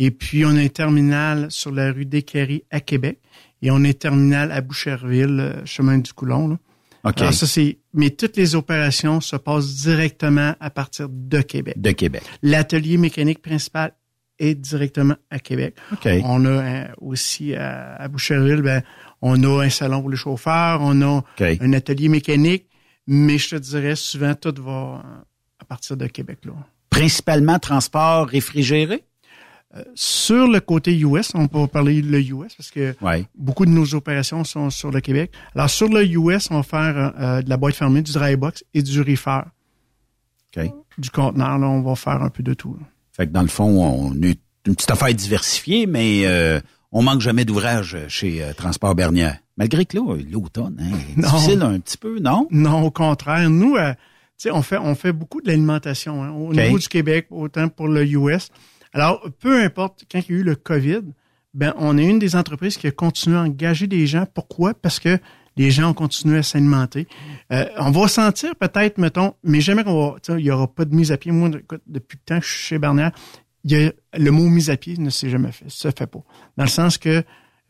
Et 0.00 0.10
puis, 0.10 0.46
on 0.46 0.56
a 0.56 0.60
un 0.60 0.68
terminal 0.68 1.46
sur 1.50 1.70
la 1.70 1.92
rue 1.92 2.06
des 2.06 2.24
à 2.70 2.80
Québec. 2.80 3.20
Et 3.60 3.70
on 3.70 3.84
a 3.84 3.88
un 3.88 3.92
terminal 3.92 4.50
à 4.50 4.62
Boucherville, 4.62 5.38
euh, 5.38 5.66
chemin 5.66 5.98
du 5.98 6.12
Coulon. 6.14 6.48
Là. 6.48 6.58
Ok. 7.04 7.20
Alors, 7.20 7.34
ça, 7.34 7.46
c'est, 7.46 7.78
mais 7.92 8.08
toutes 8.08 8.38
les 8.38 8.54
opérations 8.54 9.20
se 9.20 9.36
passent 9.36 9.74
directement 9.82 10.54
à 10.58 10.70
partir 10.70 11.08
de 11.10 11.42
Québec. 11.42 11.78
De 11.78 11.90
Québec. 11.90 12.22
L'atelier 12.42 12.96
mécanique 12.96 13.42
principal 13.42 13.92
est 14.38 14.54
directement 14.54 15.16
à 15.30 15.38
Québec. 15.38 15.76
OK. 15.92 16.08
On 16.24 16.46
a 16.46 16.48
euh, 16.48 16.84
aussi 17.02 17.54
à, 17.54 17.96
à 17.96 18.08
Boucherville, 18.08 18.62
ben, 18.62 18.82
on 19.20 19.42
a 19.44 19.64
un 19.64 19.68
salon 19.68 20.00
pour 20.00 20.08
les 20.08 20.16
chauffeurs, 20.16 20.80
on 20.80 21.02
a 21.02 21.22
un 21.38 21.72
atelier 21.74 22.08
mécanique, 22.08 22.66
mais 23.06 23.36
je 23.36 23.50
te 23.50 23.56
dirais 23.56 23.96
souvent 23.96 24.34
tout 24.34 24.54
va 24.62 25.02
euh, 25.04 25.20
à 25.58 25.64
partir 25.66 25.98
de 25.98 26.06
Québec. 26.06 26.38
Là. 26.46 26.52
Principalement 26.88 27.58
transport 27.58 28.26
réfrigéré? 28.26 29.04
Sur 29.94 30.48
le 30.48 30.58
côté 30.60 30.98
US, 30.98 31.30
on 31.34 31.46
peut 31.46 31.66
parler 31.68 32.02
le 32.02 32.20
US 32.20 32.54
parce 32.56 32.70
que 32.70 32.94
Ouais. 33.00 33.24
beaucoup 33.36 33.64
de 33.66 33.70
nos 33.70 33.94
opérations 33.94 34.42
sont 34.42 34.68
sur 34.70 34.90
le 34.90 35.00
Québec. 35.00 35.30
Alors 35.54 35.70
sur 35.70 35.88
le 35.88 36.04
US, 36.04 36.48
on 36.50 36.56
va 36.56 36.62
faire 36.64 37.12
euh, 37.20 37.40
de 37.42 37.48
la 37.48 37.56
boîte 37.56 37.74
fermée, 37.76 38.02
du 38.02 38.12
dry 38.12 38.34
box 38.36 38.64
et 38.74 38.82
du 38.82 39.00
reefer. 39.00 39.42
OK. 40.56 40.64
Du 40.98 41.10
conteneur, 41.10 41.58
là, 41.58 41.68
on 41.68 41.82
va 41.82 41.94
faire 41.94 42.20
un 42.22 42.30
peu 42.30 42.42
de 42.42 42.54
tout. 42.54 42.74
là. 42.80 42.86
Fait 43.12 43.26
que 43.26 43.32
dans 43.32 43.42
le 43.42 43.48
fond, 43.48 43.80
on 43.80 44.10
a 44.22 44.26
une 44.66 44.74
petite 44.74 44.90
affaire 44.90 45.14
diversifiée, 45.14 45.86
mais 45.86 46.22
euh, 46.24 46.60
on 46.90 47.02
manque 47.02 47.20
jamais 47.20 47.44
d'ouvrage 47.44 47.96
chez 48.08 48.42
euh, 48.42 48.52
Transport 48.52 48.94
Bernière. 48.96 49.38
Malgré 49.56 49.84
que 49.84 49.96
là, 49.96 50.16
l'automne, 50.30 50.76
hein, 50.80 50.96
est 51.16 51.20
difficile 51.20 51.62
un 51.62 51.78
petit 51.78 51.96
peu, 51.98 52.18
non? 52.18 52.48
Non, 52.50 52.82
au 52.82 52.90
contraire. 52.90 53.48
Nous, 53.48 53.76
euh, 53.76 53.92
on 54.50 54.62
fait, 54.62 54.78
on 54.78 54.94
fait 54.94 55.12
beaucoup 55.12 55.40
de 55.40 55.46
l'alimentation 55.48 56.22
hein, 56.24 56.30
au 56.30 56.52
niveau 56.52 56.78
du 56.78 56.88
Québec, 56.88 57.26
autant 57.30 57.68
pour 57.68 57.86
le 57.88 58.04
US. 58.06 58.48
Alors, 58.92 59.24
peu 59.38 59.62
importe, 59.62 60.04
quand 60.10 60.18
il 60.28 60.32
y 60.34 60.38
a 60.38 60.40
eu 60.40 60.42
le 60.42 60.56
COVID, 60.56 61.02
ben, 61.54 61.72
on 61.76 61.96
est 61.98 62.04
une 62.06 62.18
des 62.18 62.36
entreprises 62.36 62.76
qui 62.76 62.86
a 62.86 62.90
continué 62.92 63.36
à 63.36 63.42
engager 63.42 63.86
des 63.86 64.06
gens. 64.06 64.26
Pourquoi? 64.32 64.74
Parce 64.74 64.98
que 65.00 65.18
les 65.56 65.70
gens 65.70 65.90
ont 65.90 65.94
continué 65.94 66.38
à 66.38 66.42
s'alimenter. 66.42 67.06
Euh, 67.52 67.66
on 67.78 67.90
va 67.90 68.06
sentir 68.08 68.54
peut-être, 68.56 68.98
mettons, 68.98 69.34
mais 69.42 69.60
jamais 69.60 69.82
qu'on 69.84 70.12
va, 70.12 70.38
il 70.38 70.44
y 70.44 70.50
aura 70.50 70.68
pas 70.72 70.84
de 70.84 70.94
mise 70.94 71.12
à 71.12 71.16
pied. 71.16 71.32
Moi, 71.32 71.50
écoute, 71.58 71.82
depuis 71.86 72.16
le 72.18 72.24
temps 72.24 72.40
que 72.40 72.46
je 72.46 72.50
suis 72.50 72.62
chez 72.66 72.78
Bernière, 72.78 73.10
il 73.64 73.72
y 73.72 73.86
a, 73.86 73.92
le 74.16 74.30
mot 74.30 74.48
mise 74.48 74.70
à 74.70 74.76
pied 74.76 74.96
ne 74.96 75.10
s'est 75.10 75.28
jamais 75.28 75.52
fait, 75.52 75.68
se 75.68 75.88
fait 75.88 76.06
pas. 76.06 76.20
Dans 76.56 76.64
le 76.64 76.70
sens 76.70 76.98
que 76.98 77.22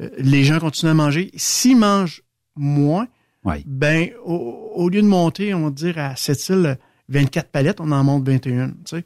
euh, 0.02 0.08
les 0.18 0.44
gens 0.44 0.58
continuent 0.60 0.90
à 0.90 0.94
manger. 0.94 1.30
S'ils 1.34 1.76
mangent 1.76 2.22
moins, 2.54 3.08
Oui. 3.44 3.62
ben, 3.66 4.10
au, 4.24 4.72
au 4.74 4.88
lieu 4.88 5.02
de 5.02 5.06
monter, 5.06 5.52
on 5.54 5.64
va 5.64 5.70
dire, 5.70 5.98
à 5.98 6.16
cette 6.16 6.46
île 6.50 6.78
24 7.08 7.48
palettes, 7.50 7.80
on 7.80 7.90
en 7.90 8.04
monte 8.04 8.28
21. 8.28 8.68
Tu 8.68 8.74
sais. 8.84 9.04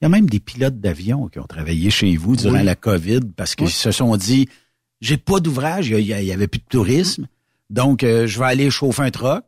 Il 0.00 0.04
y 0.04 0.06
a 0.06 0.08
même 0.08 0.28
des 0.28 0.40
pilotes 0.40 0.80
d'avion 0.80 1.28
qui 1.28 1.38
ont 1.38 1.46
travaillé 1.46 1.90
chez 1.90 2.16
vous 2.16 2.36
durant 2.36 2.58
Oui. 2.58 2.64
la 2.64 2.74
COVID 2.74 3.20
parce 3.36 3.54
qu'ils 3.54 3.66
Oui. 3.66 3.72
se 3.72 3.90
sont 3.90 4.16
dit, 4.16 4.48
j'ai 5.00 5.16
pas 5.16 5.40
d'ouvrage, 5.40 5.88
il 5.88 6.00
y, 6.00 6.32
avait 6.32 6.48
plus 6.48 6.60
de 6.60 6.66
tourisme, 6.68 7.26
donc 7.70 8.02
euh, 8.02 8.26
je 8.26 8.38
vais 8.38 8.44
aller 8.46 8.70
chauffer 8.70 9.02
un 9.02 9.10
truck. 9.10 9.44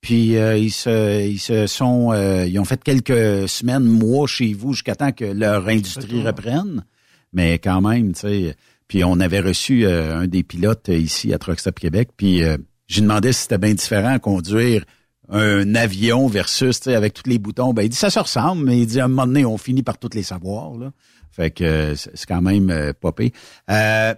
Puis 0.00 0.36
euh, 0.36 0.56
ils 0.56 0.70
se 0.70 1.26
ils 1.26 1.40
se 1.40 1.66
sont 1.66 2.12
euh, 2.12 2.46
ils 2.46 2.58
ont 2.60 2.64
fait 2.64 2.82
quelques 2.82 3.48
semaines, 3.48 3.84
mois 3.84 4.28
chez 4.28 4.54
vous 4.54 4.72
jusqu'à 4.72 4.94
temps 4.94 5.10
que 5.12 5.24
leur 5.24 5.66
industrie 5.68 6.22
reprenne. 6.22 6.84
Mais 7.32 7.58
quand 7.58 7.80
même, 7.80 8.12
tu 8.12 8.20
sais. 8.20 8.56
Puis 8.86 9.02
on 9.04 9.18
avait 9.20 9.40
reçu 9.40 9.86
un 9.86 10.26
des 10.26 10.42
pilotes 10.42 10.88
ici 10.88 11.34
à 11.34 11.38
Truck 11.38 11.58
Stop 11.60 11.78
Québec. 11.78 12.10
Puis 12.16 12.40
j'ai 12.86 13.00
demandé 13.02 13.32
si 13.32 13.42
c'était 13.42 13.58
bien 13.58 13.74
différent 13.74 14.14
à 14.14 14.18
conduire 14.18 14.84
un 15.28 15.74
avion 15.74 16.26
versus, 16.26 16.80
tu 16.80 16.84
sais, 16.84 16.94
avec 16.94 17.14
tous 17.14 17.28
les 17.28 17.38
boutons. 17.38 17.72
Ben, 17.72 17.82
il 17.82 17.88
dit, 17.88 17.96
ça 17.96 18.10
se 18.10 18.18
ressemble, 18.18 18.64
mais 18.64 18.78
il 18.78 18.86
dit, 18.86 19.00
à 19.00 19.04
un 19.04 19.08
moment 19.08 19.26
donné, 19.26 19.44
on 19.44 19.58
finit 19.58 19.82
par 19.82 19.98
tous 19.98 20.14
les 20.14 20.22
savoir, 20.22 20.74
là. 20.76 20.92
Fait 21.30 21.50
que 21.50 21.94
c'est 21.94 22.26
quand 22.26 22.42
même 22.42 22.70
euh, 22.70 22.92
popé. 22.98 23.32
Euh, 23.70 24.14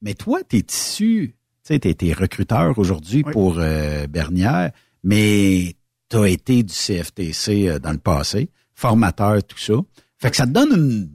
mais 0.00 0.14
toi, 0.14 0.40
t'es 0.48 0.64
issu, 0.68 1.34
tu 1.64 1.74
sais, 1.74 1.78
t'es, 1.78 1.94
t'es 1.94 2.12
recruteur 2.12 2.78
aujourd'hui 2.78 3.22
Oui. 3.26 3.32
pour 3.32 3.56
euh, 3.58 4.06
Bernière, 4.06 4.70
mais 5.02 5.76
t'as 6.08 6.24
été 6.24 6.62
du 6.62 6.72
CFTC 6.72 7.68
euh, 7.68 7.78
dans 7.78 7.92
le 7.92 7.98
passé, 7.98 8.50
formateur, 8.74 9.42
tout 9.44 9.58
ça. 9.58 9.74
Fait 10.18 10.30
que 10.30 10.36
ça 10.36 10.46
te 10.46 10.52
donne 10.52 10.72
une, 10.72 11.10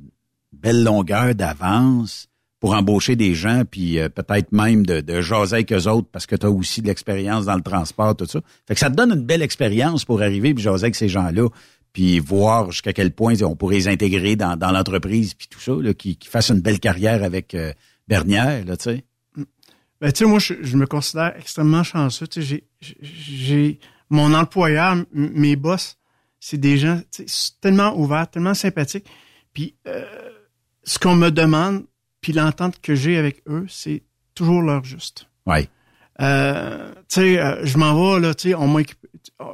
belle 0.52 0.84
longueur 0.84 1.36
d'avance 1.36 2.28
pour 2.68 2.76
embaucher 2.76 3.15
des 3.15 3.34
gens, 3.34 3.63
puis 3.63 3.97
euh, 3.97 4.09
peut-être 4.09 4.51
même 4.51 4.86
de, 4.86 4.99
de 4.99 5.22
jaser 5.22 5.53
avec 5.53 5.72
eux 5.72 5.88
autres 5.88 6.09
parce 6.11 6.26
que 6.26 6.36
tu 6.36 6.45
as 6.45 6.49
aussi 6.49 6.82
de 6.82 6.88
l'expérience 6.88 7.45
dans 7.45 7.55
le 7.55 7.61
transport, 7.61 8.13
tout 8.13 8.26
ça. 8.26 8.41
Fait 8.68 8.74
que 8.74 8.80
ça 8.82 8.89
te 8.89 8.95
donne 8.95 9.13
une 9.13 9.24
belle 9.24 9.41
expérience 9.41 10.03
pour 10.03 10.22
arriver 10.22 10.53
puis 10.53 10.61
jaser 10.61 10.84
avec 10.84 10.95
ces 10.95 11.07
gens-là, 11.07 11.47
puis 11.93 12.20
voir 12.20 12.70
jusqu'à 12.72 12.91
quel 12.91 13.11
point 13.11 13.41
on 13.41 13.55
pourrait 13.55 13.76
les 13.76 13.88
intégrer 13.88 14.36
dans, 14.36 14.57
l'entreprise, 14.59 15.34
puis 15.34 15.47
tout 15.47 15.61
ça, 15.61 15.72
qui, 15.93 16.18
qui 16.18 16.28
fassent 16.28 16.49
une 16.49 16.59
belle 16.59 16.82
carrière 16.82 17.24
avec 17.24 17.55
euh, 17.55 17.72
Bernière, 18.09 18.65
tu 18.65 18.76
sais. 18.80 19.05
Ben, 20.01 20.11
tu 20.11 20.18
sais, 20.18 20.26
moi, 20.26 20.39
je, 20.39 20.76
me 20.76 20.86
considère 20.86 21.38
extrêmement 21.38 21.84
chanceux. 21.84 22.28
Tu 22.28 22.43
sais, 22.43 22.63
j'ai, 22.82 23.80
mon 24.09 24.34
employeur, 24.34 24.97
mes 25.13 25.55
boss, 25.55 25.97
c'est 26.41 26.57
des 26.57 26.78
gens 26.78 26.99
tellement 27.61 27.97
ouverts, 27.97 28.30
tellement 28.30 28.53
sympathiques. 28.53 29.05
Puis, 29.53 29.78
euh, 29.88 30.03
ce 30.84 30.99
qu'on 30.99 31.15
me 31.15 31.30
demande, 31.30 31.86
puis 32.28 32.34
l'entente 32.34 32.82
que 32.82 32.93
j'ai 32.93 33.15
avec 33.15 33.41
eux, 33.47 33.65
c'est 33.69 34.03
toujours 34.36 34.61
leur 34.61 34.84
juste. 34.84 35.30
Ouais. 35.45 35.69
Euh, 36.19 36.91
tu 37.07 37.21
sais, 37.21 37.39
euh, 37.39 37.65
je 37.65 37.78
m'en 37.78 37.93
vais, 38.15 38.19
là, 38.19 38.34
tu 38.36 38.49
sais, 38.49 38.55
on 38.55 38.67
m'a 38.67 38.82
équipé- 38.82 39.07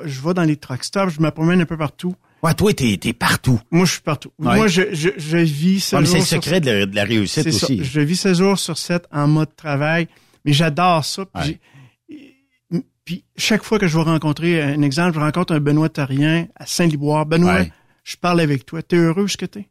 je 0.05 0.21
vais 0.21 0.34
dans 0.34 0.41
les 0.41 0.55
truck 0.55 0.84
stops, 0.84 1.13
je 1.13 1.21
me 1.21 1.30
promène 1.30 1.61
un 1.61 1.65
peu 1.67 1.78
partout. 1.78 2.15
Ouais, 2.41 2.55
toi, 2.55 2.74
t'es, 2.74 2.97
t'es 2.99 3.13
partout. 3.13 3.59
Moi, 3.69 3.86
je 3.86 3.91
suis 3.91 4.01
partout. 4.01 4.32
Ouais. 4.39 4.55
Moi, 4.55 4.65
je, 4.67 4.91
je, 4.91 5.09
je 5.17 5.38
vis 5.38 5.82
sept 5.82 5.97
Ouais, 5.99 6.01
mais 6.01 6.07
c'est 6.07 6.17
le 6.17 6.41
secret 6.41 6.61
de 6.61 6.71
la, 6.71 6.86
de 6.88 6.95
la 6.95 7.03
réussite 7.03 7.51
ça. 7.51 7.65
aussi. 7.67 7.84
Je 7.84 7.99
vis 8.01 8.15
16 8.15 8.38
jours 8.39 8.57
sur 8.57 8.76
7 8.76 9.05
en 9.11 9.28
mode 9.28 9.55
travail, 9.55 10.07
mais 10.45 10.51
j'adore 10.53 11.05
ça. 11.05 11.26
Puis, 11.28 11.43
Ouais. 11.43 11.59
j'ai- 12.71 12.84
puis 13.05 13.24
chaque 13.38 13.63
fois 13.63 13.78
que 13.78 13.86
je 13.88 13.95
vais 13.95 14.03
rencontrer 14.03 14.63
un 14.63 14.82
exemple, 14.82 15.13
je 15.13 15.19
rencontre 15.19 15.53
un 15.53 15.59
Benoît 15.59 15.89
Tarien 15.89 16.47
à 16.55 16.65
Saint-Liboire. 16.65 17.28
Benoît, 17.28 17.65
je 18.03 18.15
parle 18.17 18.39
avec 18.41 18.65
toi. 18.65 18.82
T'es 18.82 18.95
heureux 18.95 19.28
ce 19.28 19.38
que 19.38 19.45
t'es? 19.45 19.67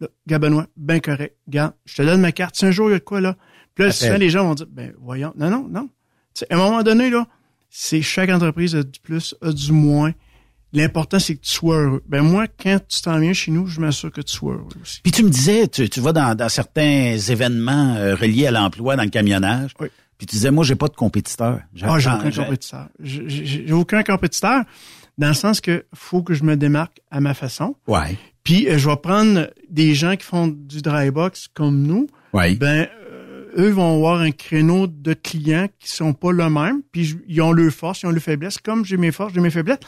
Là, 0.00 0.08
gars 0.26 0.38
Benoît, 0.38 0.66
ben 0.76 1.00
correct. 1.00 1.36
Regarde, 1.46 1.72
je 1.84 1.96
te 1.96 2.02
donne 2.02 2.20
ma 2.20 2.32
carte. 2.32 2.56
Si 2.56 2.66
un 2.66 2.70
jour 2.70 2.88
il 2.88 2.92
y 2.92 2.96
a 2.96 2.98
de 2.98 3.04
quoi 3.04 3.20
là? 3.20 3.36
Puis 3.74 3.84
là, 3.84 3.92
souvent 3.92 4.16
les 4.16 4.30
gens 4.30 4.44
vont 4.44 4.54
dire, 4.54 4.66
ben 4.70 4.92
voyons. 5.00 5.32
Non, 5.36 5.50
non, 5.50 5.68
non. 5.68 5.88
À 6.50 6.54
un 6.54 6.58
moment 6.58 6.82
donné, 6.82 7.10
là, 7.10 7.26
c'est 7.70 8.02
chaque 8.02 8.30
entreprise 8.30 8.74
a 8.74 8.82
du 8.82 9.00
plus, 9.00 9.34
a 9.42 9.52
du 9.52 9.72
moins. 9.72 10.12
L'important, 10.72 11.18
c'est 11.18 11.36
que 11.36 11.40
tu 11.40 11.52
sois 11.52 11.76
heureux. 11.76 12.02
Ben 12.06 12.22
moi, 12.22 12.46
quand 12.48 12.78
tu 12.86 13.00
t'en 13.00 13.18
viens 13.18 13.32
chez 13.32 13.50
nous, 13.50 13.66
je 13.66 13.80
m'assure 13.80 14.12
que 14.12 14.20
tu 14.20 14.34
sois 14.34 14.54
heureux 14.54 14.68
aussi. 14.82 15.00
Puis 15.00 15.12
tu 15.12 15.22
me 15.22 15.30
disais, 15.30 15.68
tu, 15.68 15.88
tu 15.88 16.00
vas 16.00 16.12
dans, 16.12 16.34
dans 16.34 16.48
certains 16.48 17.16
événements 17.16 17.94
euh, 17.96 18.14
reliés 18.14 18.46
à 18.46 18.50
l'emploi, 18.50 18.96
dans 18.96 19.04
le 19.04 19.10
camionnage. 19.10 19.72
Oui. 19.80 19.88
Puis 20.18 20.26
tu 20.26 20.36
disais, 20.36 20.50
moi, 20.50 20.64
j'ai 20.64 20.74
pas 20.74 20.88
de 20.88 20.96
compétiteur. 20.96 21.60
Ah, 21.82 21.98
j'ai 21.98 22.10
aucun 22.10 22.30
compétiteur. 22.30 22.88
J'ai 23.00 23.72
aucun 23.72 24.02
compétiteur 24.02 24.64
dans 25.18 25.28
le 25.28 25.34
sens 25.34 25.60
que 25.60 25.86
faut 25.94 26.22
que 26.22 26.34
je 26.34 26.44
me 26.44 26.56
démarque 26.56 27.00
à 27.10 27.20
ma 27.20 27.34
façon. 27.34 27.76
Ouais. 27.86 28.18
Puis 28.46 28.68
euh, 28.68 28.78
je 28.78 28.88
vais 28.88 28.96
prendre 28.96 29.50
des 29.68 29.94
gens 29.94 30.14
qui 30.16 30.24
font 30.24 30.46
du 30.46 30.80
dry 30.80 31.10
box 31.10 31.48
comme 31.52 31.82
nous. 31.82 32.06
Ouais. 32.32 32.54
Ben 32.54 32.86
euh, 33.10 33.44
eux 33.58 33.70
vont 33.70 33.96
avoir 33.96 34.20
un 34.20 34.30
créneau 34.30 34.86
de 34.86 35.12
clients 35.14 35.66
qui 35.78 35.90
sont 35.90 36.12
pas 36.12 36.30
le 36.32 36.48
même. 36.48 36.82
Puis 36.92 37.16
ils 37.28 37.42
ont 37.42 37.52
leurs 37.52 37.72
forces, 37.72 38.02
ils 38.02 38.06
ont 38.06 38.10
leurs 38.10 38.22
faiblesses. 38.22 38.58
Comme 38.58 38.84
j'ai 38.84 38.96
mes 38.96 39.10
forces, 39.12 39.34
j'ai 39.34 39.40
mes 39.40 39.50
faiblesses. 39.50 39.80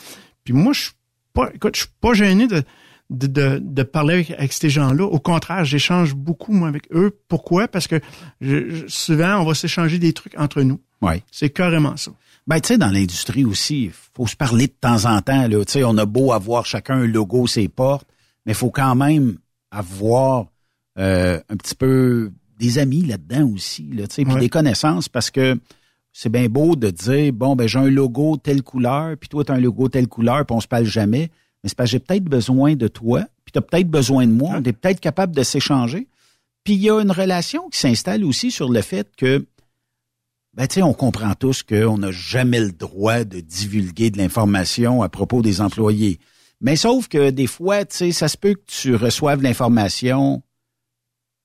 Puis 0.45 0.53
moi, 0.55 0.73
je 0.73 0.81
suis 0.81 0.93
pas, 1.33 1.51
écoute, 1.55 1.77
je 1.77 1.83
suis 1.83 1.91
pas 2.01 2.13
gêné 2.15 2.47
de 2.49 2.63
de, 3.11 3.27
de, 3.27 3.59
de 3.63 3.83
parler 3.85 4.15
avec, 4.15 4.31
avec 4.33 4.53
ces 4.53 4.69
gens-là. 4.69 5.05
Au 5.05 5.19
contraire, 5.19 5.65
j'échange 5.65 6.15
beaucoup 6.15 6.53
moi 6.53 6.69
avec 6.69 6.83
eux. 6.93 7.11
Pourquoi? 7.29 7.67
Parce 7.67 7.87
que 7.87 8.01
je- 8.43 8.69
je- 8.69 8.87
souvent 8.89 9.39
on 9.41 9.45
va 9.47 9.55
s'échanger 9.55 9.99
des 9.99 10.13
trucs 10.13 10.39
entre 10.39 10.61
nous. 10.61 10.79
Ouais. 11.01 11.23
C'est 11.31 11.49
carrément 11.49 11.97
ça. 11.97 12.11
Ben, 12.47 12.61
tu 12.61 12.69
sais, 12.69 12.77
dans 12.79 12.91
l'industrie 12.91 13.45
aussi, 13.47 13.85
il 13.85 13.93
faut 14.15 14.27
se 14.27 14.37
parler 14.37 14.67
de 14.67 14.75
temps 14.79 15.07
en 15.07 15.23
temps. 15.23 15.49
Là. 15.49 15.65
Tu 15.65 15.73
sais, 15.73 15.85
on 15.85 15.97
a 15.97 16.05
beau 16.05 16.33
avoir 16.33 16.67
chacun 16.67 16.97
un 17.01 17.07
logo, 17.07 17.47
ses 17.47 17.69
portes, 17.69 18.07
mais 18.49 18.53
il 18.55 18.57
faut 18.57 18.71
quand 18.71 18.95
même 18.95 19.37
avoir 19.71 20.47
euh, 20.99 21.39
un 21.51 21.57
petit 21.59 21.75
peu 21.75 22.33
des 22.59 22.79
amis 22.79 23.03
là-dedans 23.03 23.47
aussi, 23.55 23.83
là, 23.93 24.05
puis 24.09 24.25
Ouais. 24.25 24.41
des 24.41 24.49
connaissances, 24.49 25.07
parce 25.07 25.31
que 25.31 25.61
c'est 26.15 26.31
bien 26.31 26.49
beau 26.49 26.75
de 26.75 26.89
dire, 26.89 27.31
bon, 27.35 27.57
ben 27.57 27.69
j'ai 27.69 27.79
un 27.79 27.91
logo 27.91 28.39
telle 28.39 28.63
couleur, 28.63 29.19
puis 29.19 29.29
toi, 29.29 29.45
tu 29.45 29.53
as 29.53 29.57
un 29.57 29.61
logo 29.61 29.91
telle 29.91 30.09
couleur, 30.09 30.47
puis 30.47 30.57
on 30.57 30.61
se 30.61 30.67
parle 30.67 30.87
jamais. 30.87 31.31
Mais 31.63 31.69
c'est 31.69 31.77
parce 31.77 31.89
que 31.89 31.93
j'ai 31.93 31.99
peut-être 31.99 32.25
besoin 32.25 32.75
de 32.75 32.89
toi, 32.89 33.27
puis 33.45 33.53
tu 33.53 33.59
as 33.59 33.61
peut-être 33.61 33.91
besoin 33.91 34.27
de 34.27 34.33
moi, 34.33 34.55
on 34.55 34.63
est 34.65 34.73
peut-être 34.73 35.01
capable 35.01 35.37
de 35.37 35.43
s'échanger. 35.43 36.09
Puis 36.65 36.73
il 36.73 36.81
y 36.81 36.89
a 36.91 36.99
une 37.03 37.13
relation 37.13 37.69
qui 37.69 37.79
s'installe 37.79 38.25
aussi 38.25 38.51
sur 38.51 38.71
le 38.71 38.81
fait 38.81 39.09
que 39.15 39.45
ben, 40.55 40.67
tu 40.67 40.77
sais, 40.77 40.83
on 40.83 40.95
comprend 40.95 41.35
tous 41.35 41.63
qu'on 41.63 41.99
n'a 41.99 42.13
jamais 42.13 42.61
le 42.61 42.73
droit 42.73 43.25
de 43.25 43.41
divulguer 43.41 44.11
de 44.11 44.17
l'information 44.17 45.03
à 45.03 45.11
propos 45.11 45.43
des 45.43 45.61
employés. 45.61 46.19
Mais 46.61 46.77
sauf 46.77 47.09
que 47.09 47.31
des 47.31 47.47
fois, 47.47 47.85
tu 47.85 47.97
sais, 47.97 48.13
ça 48.13 48.29
se 48.29 48.37
peut 48.37 48.55
que 48.55 48.65
tu 48.67 48.95
reçoives 48.95 49.43
l'information, 49.43 50.43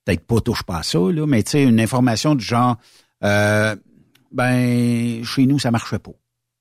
peut-être 0.06 0.26
pas 0.26 0.42
touche 0.42 0.64
pas 0.64 0.80
à 0.80 0.84
ça, 0.84 1.00
là, 1.00 1.26
mais 1.28 1.44
tu 1.44 1.52
sais, 1.52 1.64
une 1.64 1.80
information 1.80 2.36
du 2.36 2.44
genre, 2.44 2.78
euh, 3.24 3.76
ben, 4.32 5.24
chez 5.24 5.46
nous, 5.46 5.60
ça 5.60 5.72
marchait 5.72 6.00
pas. 6.00 6.14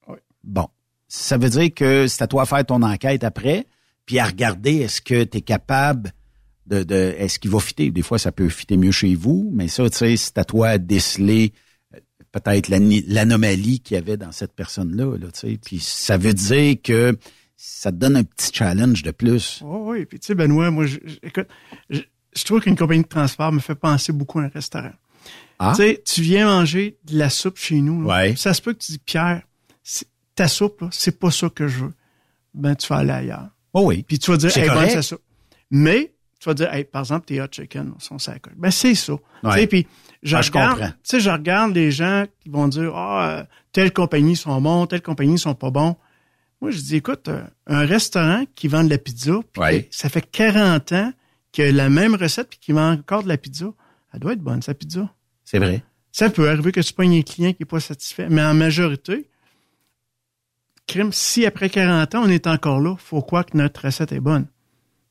Oui. 0.09 0.18
Bon. 0.44 0.68
Ça 1.09 1.36
veut 1.36 1.48
dire 1.48 1.72
que 1.74 2.07
c'est 2.07 2.22
à 2.22 2.26
toi 2.26 2.44
de 2.44 2.48
faire 2.48 2.64
ton 2.64 2.82
enquête 2.82 3.24
après, 3.24 3.66
puis 4.07 4.18
à 4.18 4.24
regarder 4.24 4.76
est-ce 4.76 5.00
que 5.00 5.24
tu 5.24 5.38
es 5.38 5.40
capable 5.40 6.12
de, 6.66 6.82
de 6.84 7.14
est-ce 7.18 7.38
qu'il 7.38 7.50
va 7.50 7.61
fitter? 7.61 7.90
Des 7.90 8.03
fois, 8.03 8.18
ça 8.18 8.32
peut 8.32 8.48
fitter 8.48 8.76
mieux 8.76 8.92
chez 8.92 9.14
vous, 9.14 9.50
mais 9.53 9.68
ça, 9.68 9.88
tu 9.90 9.96
sais, 9.96 10.16
c'est 10.16 10.38
à 10.38 10.44
toi 10.44 10.78
de 10.78 10.84
déceler 10.84 11.53
euh, 11.94 11.98
peut-être 12.32 12.68
l'anomalie 12.68 13.80
qu'il 13.80 13.94
y 13.96 13.98
avait 13.98 14.16
dans 14.16 14.32
cette 14.32 14.53
personne-là, 14.55 15.16
là, 15.18 15.26
tu 15.32 15.40
sais. 15.40 15.59
Puis 15.62 15.80
ça 15.80 16.16
veut 16.16 16.34
dire 16.34 16.76
que 16.82 17.18
ça 17.64 17.92
te 17.92 17.96
donne 17.96 18.16
un 18.16 18.24
petit 18.24 18.50
challenge 18.52 19.02
de 19.04 19.12
plus. 19.12 19.60
Oh, 19.64 19.84
oui, 19.90 20.04
puis 20.04 20.18
tu 20.18 20.26
sais, 20.26 20.34
Benoît, 20.34 20.70
moi, 20.72 20.84
je, 20.86 20.98
je- 21.04 21.18
écoute, 21.22 21.46
je, 21.90 22.00
je 22.34 22.44
trouve 22.44 22.60
qu'une 22.60 22.76
compagnie 22.76 23.02
de 23.04 23.08
transport 23.08 23.52
me 23.52 23.60
fait 23.60 23.76
penser 23.76 24.12
beaucoup 24.12 24.40
à 24.40 24.42
un 24.44 24.48
restaurant. 24.48 24.90
Ah? 25.60 25.72
Tu 25.76 25.82
sais, 25.82 26.02
tu 26.04 26.22
viens 26.22 26.46
manger 26.46 26.98
de 27.04 27.16
la 27.16 27.30
soupe 27.30 27.56
chez 27.58 27.80
nous. 27.80 28.02
là. 28.02 28.08
Ouais. 28.22 28.36
Ça 28.36 28.52
se 28.52 28.60
peut 28.60 28.72
que 28.72 28.78
tu 28.78 28.90
dis, 28.92 28.98
Pierre, 28.98 29.42
ta 30.34 30.48
soupe, 30.48 30.80
là, 30.80 30.88
c'est 30.90 31.20
pas 31.20 31.30
ça 31.30 31.48
que 31.50 31.68
je 31.68 31.84
veux. 31.84 31.92
Ben, 32.52 32.74
tu 32.74 32.88
vas 32.88 32.96
aller 32.96 33.12
ailleurs. 33.12 33.48
Oh 33.72 33.82
oui. 33.86 34.02
Puis 34.02 34.18
tu 34.18 34.30
vas 34.32 34.36
dire, 34.36 34.50
C'est 34.50 34.62
hey, 34.62 34.68
bonne, 34.68 34.88
c'est 34.90 35.02
ça. 35.02 35.16
Mais, 35.70 36.12
tu 36.40 36.48
vas 36.48 36.54
dire, 36.54 36.72
hey, 36.74 36.82
par 36.84 37.02
exemple, 37.02 37.26
tes 37.26 37.40
hot 37.40 37.46
chicken 37.52 37.94
sont 38.00 38.18
ça 38.18 38.36
coche. 38.40 38.54
Ben, 38.56 38.72
c'est 38.72 38.96
ça. 38.96 39.12
Tu 39.44 39.52
sais, 39.52 39.66
puis 39.68 39.86
je, 40.24 40.34
Ah, 40.36 40.40
regarde, 40.40 40.70
comprends. 40.78 40.88
tu 40.90 40.94
sais, 41.04 41.20
je 41.20 41.30
regarde 41.30 41.72
les 41.74 41.92
gens 41.92 42.24
qui 42.40 42.48
vont 42.48 42.66
dire, 42.66 42.92
ah, 42.96 43.28
euh, 43.38 43.44
telle 43.70 43.92
compagnie 43.92 44.34
sont 44.34 44.60
bons, 44.60 44.86
telle 44.86 45.02
compagnie 45.02 45.38
sont 45.38 45.54
pas 45.54 45.70
bons. 45.70 45.96
Moi, 46.62 46.70
je 46.70 46.78
dis, 46.78 46.96
écoute, 46.96 47.28
euh, 47.28 47.42
un 47.66 47.84
restaurant 47.84 48.44
qui 48.54 48.68
vend 48.68 48.84
de 48.84 48.88
la 48.90 48.96
pizza, 48.98 49.32
puis 49.52 49.60
Ouais. 49.60 49.88
ça 49.90 50.08
fait 50.08 50.22
40 50.30 50.92
ans 50.92 51.12
qu'il 51.50 51.64
a 51.64 51.72
la 51.72 51.90
même 51.90 52.14
recette 52.14 52.48
puis 52.48 52.58
qu'il 52.60 52.74
vend 52.76 52.92
encore 52.92 53.24
de 53.24 53.28
la 53.28 53.36
pizza, 53.36 53.66
elle 54.14 54.20
doit 54.20 54.32
être 54.32 54.40
bonne, 54.40 54.62
sa 54.62 54.72
pizza. 54.72 55.12
C'est 55.44 55.58
vrai. 55.58 55.82
Ça 56.12 56.30
peut 56.30 56.48
arriver 56.48 56.72
que 56.72 56.80
tu 56.80 56.92
pognes 56.94 57.18
un 57.18 57.22
client 57.22 57.52
qui 57.52 57.62
est 57.64 57.66
pas 57.66 57.80
satisfait, 57.80 58.28
mais 58.30 58.42
en 58.42 58.54
majorité, 58.54 59.28
crime, 60.86 61.12
si 61.12 61.44
après 61.46 61.68
40 61.68 62.14
ans, 62.14 62.22
on 62.24 62.28
est 62.28 62.46
encore 62.46 62.80
là, 62.80 62.94
faut 62.96 63.20
croire 63.22 63.44
que 63.44 63.56
notre 63.56 63.84
recette 63.84 64.12
est 64.12 64.20
bonne. 64.20 64.44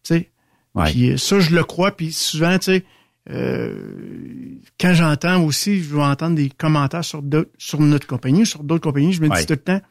Tu 0.04 0.16
sais? 0.16 0.32
Ouais. 0.74 0.90
Puis 0.92 1.12
euh, 1.12 1.18
ça, 1.18 1.40
je 1.40 1.54
le 1.54 1.64
crois, 1.64 1.92
puis 1.96 2.12
souvent, 2.14 2.58
tu 2.60 2.66
sais, 2.66 2.86
euh, 3.30 4.56
quand 4.80 4.94
j'entends 4.94 5.44
aussi, 5.44 5.84
je 5.84 5.94
vais 5.96 6.02
entendre 6.02 6.36
des 6.36 6.50
commentaires 6.50 7.04
sur, 7.04 7.22
notre 7.22 8.08
compagnie, 8.08 8.46
sur 8.46 8.64
d'autres 8.64 8.84
compagnies, 8.84 9.12
je 9.14 9.22
me 9.22 9.28
Ouais. 9.30 9.40
dis 9.40 9.46
tout 9.46 9.54
le 9.54 9.60
temps, 9.60 9.82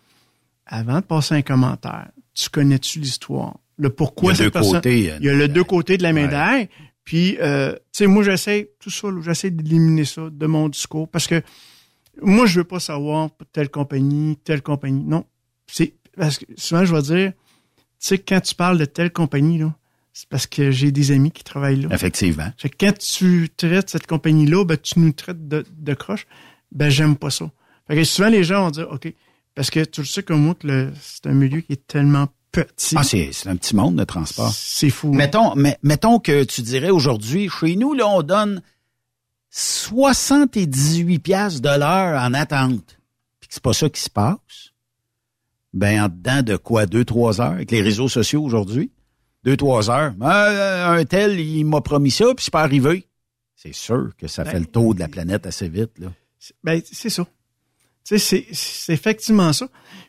avant 0.71 1.01
de 1.01 1.05
passer 1.05 1.35
un 1.35 1.43
commentaire, 1.43 2.09
tu 2.35 2.49
connais-tu 2.49 3.01
l'histoire? 3.01 3.59
Le 3.77 3.91
pourquoi 3.91 4.33
Il 4.33 4.39
y 4.39 4.41
a 4.41 4.45
deux 4.45 4.51
personne- 4.51 4.73
côtés, 4.75 5.11
euh, 5.13 5.17
Il 5.21 5.27
y 5.27 5.29
a 5.29 5.35
le 5.35 5.49
de- 5.49 5.53
deux 5.53 5.65
côtés 5.65 5.99
de 5.99 6.03
la 6.03 6.13
médaille. 6.13 6.69
Puis, 7.05 7.37
euh, 7.41 7.73
tu 7.73 7.79
sais, 7.93 8.07
moi, 8.07 8.23
j'essaie, 8.23 8.71
tout 8.79 8.91
ça, 8.91 9.09
j'essaie 9.23 9.51
d'éliminer 9.51 10.05
ça 10.05 10.29
de 10.31 10.47
mon 10.47 10.69
discours 10.69 11.09
parce 11.09 11.27
que 11.27 11.43
moi, 12.23 12.47
je 12.47 12.61
veux 12.61 12.65
pas 12.65 12.79
savoir 12.81 13.31
telle 13.53 13.69
compagnie, 13.71 14.37
telle 14.45 14.63
compagnie. 14.63 15.03
Non. 15.05 15.25
C'est, 15.67 15.95
parce 16.17 16.39
que 16.39 16.45
souvent, 16.57 16.85
je 16.85 16.95
vais 16.95 17.03
dire, 17.03 17.33
tu 17.33 17.83
sais, 17.99 18.19
quand 18.19 18.41
tu 18.41 18.55
parles 18.55 18.79
de 18.79 18.85
telle 18.85 19.13
compagnie, 19.13 19.59
là, 19.59 19.75
c'est 20.13 20.29
parce 20.29 20.47
que 20.47 20.71
j'ai 20.71 20.93
des 20.93 21.11
amis 21.13 21.31
qui 21.31 21.43
travaillent 21.43 21.81
là. 21.83 21.89
Effectivement. 21.93 22.51
Fait 22.59 22.69
que 22.69 22.77
quand 22.79 22.97
tu 22.99 23.49
traites 23.57 23.89
cette 23.91 24.07
compagnie-là, 24.07 24.65
ben, 24.65 24.77
tu 24.77 24.99
nous 25.01 25.13
traites 25.13 25.49
de, 25.49 25.65
de 25.79 25.95
croche, 25.95 26.27
ben, 26.71 26.91
j'aime 26.91 27.17
pas 27.17 27.31
ça. 27.31 27.51
Fait 27.89 27.97
que 27.97 28.05
souvent, 28.05 28.29
les 28.29 28.45
gens 28.45 28.65
vont 28.65 28.71
dire, 28.71 28.89
OK, 28.91 29.13
parce 29.61 29.69
que 29.69 29.85
tu 29.85 30.01
le 30.01 30.07
sais 30.07 30.23
comme 30.23 30.41
moi 30.43 30.55
que 30.55 30.67
le- 30.67 30.91
c'est 31.03 31.27
un 31.27 31.35
milieu 31.35 31.61
qui 31.61 31.75
est 31.75 31.87
tellement 31.87 32.29
petit. 32.51 32.95
Ah, 32.97 33.05
c'est 33.05 33.31
un 33.47 33.57
petit 33.57 33.77
monde 33.77 33.97
de 33.97 34.05
transport. 34.05 34.51
c'est 34.55 34.89
fou. 34.89 35.13
Mettons, 35.13 35.55
mais, 35.55 35.77
mettons 35.83 36.19
que 36.19 36.45
tu 36.45 36.63
dirais 36.63 36.89
aujourd'hui, 36.89 37.51
chez 37.51 37.77
nous, 37.77 37.93
là, 37.93 38.09
on 38.09 38.23
donne 38.23 38.63
78 39.51 41.19
piastres 41.19 41.61
de 41.61 41.69
l'heure 41.79 42.23
en 42.23 42.33
attente. 42.33 42.99
Puis 43.39 43.49
que 43.49 43.55
c'est 43.55 43.63
pas 43.63 43.75
ça 43.75 43.91
qui 43.91 44.01
se 44.01 44.09
passe. 44.09 44.73
Ben, 45.75 46.05
en 46.05 46.09
dedans 46.09 46.41
de 46.43 46.57
quoi? 46.57 46.87
Deux, 46.87 47.05
trois 47.05 47.43
heures 47.43 47.53
avec 47.53 47.71
les 47.71 47.83
réseaux 47.83 48.09
sociaux 48.09 48.43
aujourd'hui? 48.43 48.91
Deux, 49.45 49.59
trois 49.59 49.91
heures. 49.91 50.15
Ah, 50.23 50.93
un 50.93 51.05
tel, 51.05 51.39
il 51.39 51.65
m'a 51.65 51.83
promis 51.83 52.11
ça, 52.11 52.25
puis 52.35 52.47
c'est 52.47 52.51
pas 52.51 52.63
arrivé. 52.63 53.07
C'est 53.57 53.75
sûr 53.75 54.13
que 54.17 54.27
ça 54.27 54.47
fait 54.47 54.59
le 54.59 54.65
tour 54.65 54.95
de 54.95 55.01
la 55.01 55.09
planète 55.09 55.45
assez 55.45 55.69
vite, 55.69 55.99
là. 55.99 56.09
Ben, 56.65 56.81
c'est 56.91 57.11
ça. 57.11 57.27
Tu 58.05 58.19
sais, 58.19 58.47
c'est, 58.53 58.93
effectivement 58.93 59.53
ça. 59.53 59.69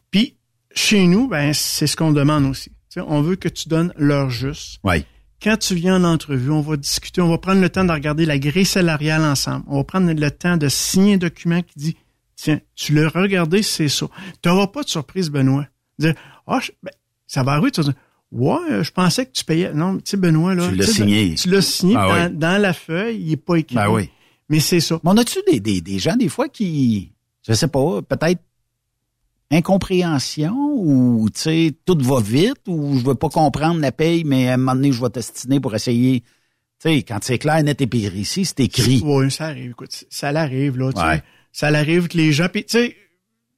Puis, 0.09 0.37
chez 0.73 1.05
nous, 1.07 1.27
ben, 1.27 1.53
c'est 1.53 1.87
ce 1.87 1.95
qu'on 1.95 2.11
demande 2.11 2.45
aussi. 2.45 2.69
Tu 2.69 2.99
sais, 2.99 3.01
on 3.01 3.21
veut 3.21 3.35
que 3.35 3.49
tu 3.49 3.69
donnes 3.69 3.93
l'heure 3.97 4.29
juste. 4.29 4.79
Oui. 4.83 5.05
quand 5.41 5.57
tu 5.57 5.75
viens 5.75 5.95
en 5.95 6.03
entrevue, 6.03 6.51
on 6.51 6.61
va 6.61 6.77
discuter, 6.77 7.21
on 7.21 7.29
va 7.29 7.37
prendre 7.37 7.61
le 7.61 7.69
temps 7.69 7.83
de 7.83 7.91
regarder 7.91 8.25
la 8.25 8.37
grille 8.37 8.65
salariale 8.65 9.23
ensemble. 9.23 9.65
On 9.67 9.77
va 9.77 9.83
prendre 9.83 10.11
le 10.11 10.31
temps 10.31 10.57
de 10.57 10.67
signer 10.69 11.15
un 11.15 11.17
document 11.17 11.61
qui 11.61 11.73
dit, 11.77 11.97
tiens, 12.35 12.59
tu 12.75 12.93
l'as 12.93 13.09
regardé, 13.09 13.63
c'est 13.63 13.89
ça. 13.89 14.07
Tu 14.41 14.49
n'auras 14.49 14.67
pas 14.67 14.83
de 14.83 14.89
surprise, 14.89 15.29
Benoît. 15.29 15.67
Dire, 15.99 16.15
ah, 16.47 16.59
ben, 16.83 16.91
ça 17.27 17.43
va 17.43 17.53
arriver, 17.53 17.71
tu 17.71 17.81
vas 17.81 17.85
dire, 17.85 17.95
ouais, 18.31 18.71
euh, 18.71 18.83
je 18.83 18.91
pensais 18.91 19.25
que 19.25 19.31
tu 19.31 19.45
payais. 19.45 19.73
Non, 19.73 19.97
tu 19.97 20.03
sais, 20.05 20.17
Benoît, 20.17 20.55
là. 20.55 20.69
Tu 20.69 20.75
l'as 20.75 20.87
signé. 20.87 21.35
Tu 21.35 21.49
l'as 21.49 21.61
signé 21.61 21.95
Ah 21.97 22.29
dans, 22.29 22.39
dans 22.39 22.61
la 22.61 22.73
feuille, 22.73 23.19
il 23.19 23.29
n'est 23.29 23.37
pas 23.37 23.55
écrit. 23.55 23.75
Ben 23.75 23.89
oui. 23.89 24.09
Mais 24.49 24.59
c'est 24.59 24.79
ça. 24.81 24.99
Mais 25.03 25.11
on 25.11 25.17
a-tu 25.17 25.39
des, 25.49 25.59
des, 25.59 25.81
des 25.81 25.97
gens, 25.97 26.15
des 26.15 26.27
fois, 26.27 26.49
qui, 26.49 27.10
je 27.47 27.53
sais 27.53 27.67
pas, 27.67 28.01
peut-être 28.01 28.41
incompréhension 29.51 30.55
ou, 30.75 31.29
tu 31.33 31.41
sais, 31.41 31.73
tout 31.85 31.97
va 31.99 32.21
vite 32.21 32.61
ou 32.67 32.97
je 32.97 33.03
veux 33.05 33.15
pas 33.15 33.29
comprendre 33.29 33.79
la 33.81 33.91
paye, 33.91 34.23
mais 34.23 34.49
à 34.49 34.53
un 34.53 34.57
moment 34.57 34.75
donné, 34.75 34.91
je 34.91 35.01
vais 35.01 35.09
t'estiner 35.09 35.59
pour 35.59 35.75
essayer. 35.75 36.21
Tu 36.21 36.27
sais, 36.89 37.03
quand 37.03 37.19
c'est 37.21 37.37
clair, 37.37 37.61
net 37.63 37.81
et 37.81 37.87
pire 37.87 38.15
ici, 38.15 38.45
c'est 38.45 38.61
écrit. 38.61 39.01
Oui, 39.03 39.29
ça 39.29 39.47
arrive. 39.47 39.71
Écoute, 39.71 40.05
ça 40.09 40.31
l'arrive, 40.31 40.77
là. 40.77 40.91
tu 40.93 40.99
Ouais. 41.01 41.17
sais. 41.17 41.23
Ça 41.51 41.69
l'arrive 41.69 42.07
que 42.07 42.17
les 42.17 42.31
gens. 42.31 42.47
Puis, 42.51 42.63
tu 42.63 42.77
sais, 42.77 42.95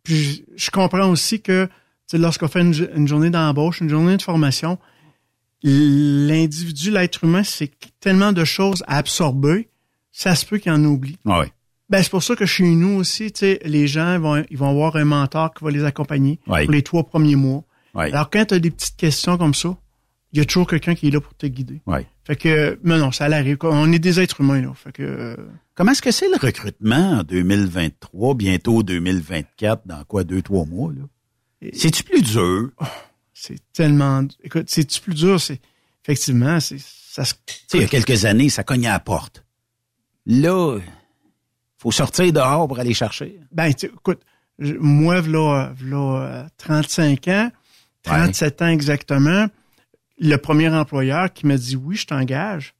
puis 0.02 0.46
je, 0.56 0.72
comprends 0.72 1.10
aussi 1.10 1.42
que, 1.42 1.66
tu 1.66 1.72
sais, 2.08 2.18
lorsqu'on 2.18 2.48
fait 2.48 2.62
une, 2.62 2.90
une 2.96 3.08
journée 3.08 3.30
d'embauche, 3.30 3.80
une 3.82 3.90
journée 3.90 4.18
de 4.18 4.22
formation, 4.22 4.80
l'individu, 5.62 6.92
l'être 6.92 7.24
humain, 7.24 7.44
c'est 7.44 7.72
tellement 8.00 8.34
de 8.34 8.44
choses 8.44 8.84
à 8.88 8.98
absorber, 8.98 9.70
ça 10.12 10.36
se 10.36 10.46
peut 10.46 10.58
qu'il 10.58 10.72
en 10.72 10.84
oublie. 10.84 11.18
Ouais. 11.26 11.52
Ben, 11.94 12.02
c'est 12.02 12.10
pour 12.10 12.24
ça 12.24 12.36
que 12.36 12.48
chez 12.48 12.64
nous 12.64 12.96
aussi, 12.98 13.32
tu 13.32 13.42
sais, 13.42 13.60
les 13.66 13.86
gens 13.86 14.18
vont, 14.20 14.44
ils 14.50 14.58
vont 14.58 14.68
avoir 14.72 14.96
un 14.96 15.06
mentor 15.06 15.54
qui 15.54 15.64
va 15.64 15.70
les 15.70 15.84
accompagner 15.84 16.40
Ouais. 16.48 16.64
pour 16.66 16.74
les 16.74 16.82
trois 16.82 17.04
premiers 17.04 17.36
mois. 17.36 17.64
Ouais. 17.94 18.12
Alors, 18.12 18.32
quand 18.32 18.46
tu 18.46 18.56
as 18.56 18.60
des 18.60 18.72
petites 18.72 18.98
questions 18.98 19.38
comme 19.38 19.54
ça, 19.54 19.78
il 20.32 20.40
y 20.40 20.42
a 20.42 20.46
toujours 20.46 20.66
quelqu'un 20.66 20.96
qui 20.96 21.10
est 21.10 21.12
là 21.12 21.22
pour 21.22 21.36
te 21.36 21.46
guider. 21.46 21.82
Ouais. 21.86 22.08
Fait 22.24 22.36
que, 22.36 22.80
mais 22.82 22.98
non, 22.98 23.12
ça 23.12 23.30
l'arrive. 23.30 23.58
On 23.62 23.92
est 23.92 24.00
des 24.00 24.20
êtres 24.20 24.42
humains, 24.42 24.60
là. 24.64 24.74
Fait 24.74 24.92
que, 24.92 25.04
euh, 25.04 25.36
Comment 25.76 25.92
est-ce 25.92 26.02
que 26.02 26.10
c'est 26.10 26.28
le 26.30 26.38
recrutement 26.42 27.20
en 27.20 27.24
2023, 27.24 28.34
bientôt 28.34 28.82
2024, 28.82 29.84
dans 29.86 30.04
quoi, 30.06 30.24
deux, 30.24 30.42
trois 30.42 30.66
mois, 30.66 30.92
là? 30.92 31.70
C'est-tu 31.74 32.04
plus 32.04 32.24
dur? 32.24 32.72
c'est 33.36 33.60
tellement, 33.72 34.24
écoute, 34.44 34.66
c'est 34.66 35.00
plus 35.00 35.14
dur, 35.14 35.40
c'est, 35.40 35.62
effectivement, 36.04 36.60
c'est, 36.60 36.80
ça 36.80 37.24
se, 37.24 37.36
il 37.76 37.82
y 37.82 37.84
a 37.84 37.88
quelques 37.88 38.26
années, 38.26 38.50
ça 38.50 38.64
cognait 38.64 38.88
à 38.88 38.94
la 38.94 39.00
porte. 39.00 39.46
Là, 40.26 40.80
faut 41.84 41.92
sortir 41.92 42.32
dehors 42.34 42.68
pour 42.68 42.80
aller 42.80 42.94
chercher. 42.94 43.40
ben, 43.52 43.74
tu- 43.74 43.88
écoute, 43.88 44.22
je- 44.60 44.74
moi, 44.80 45.20
v'là, 45.22 45.74
v'là, 45.78 45.98
euh, 46.22 46.44
35 46.58 47.28
ans, 47.28 47.52
37 48.04 48.62
ans 48.62 48.68
exactement, 48.68 49.48
le 50.20 50.36
premier 50.38 50.70
employeur 50.70 51.32
qui 51.34 51.46
m'a 51.46 51.58
dit 51.58 51.76
oui, 51.76 51.96
je 51.96 52.06
t'engage. 52.08 52.74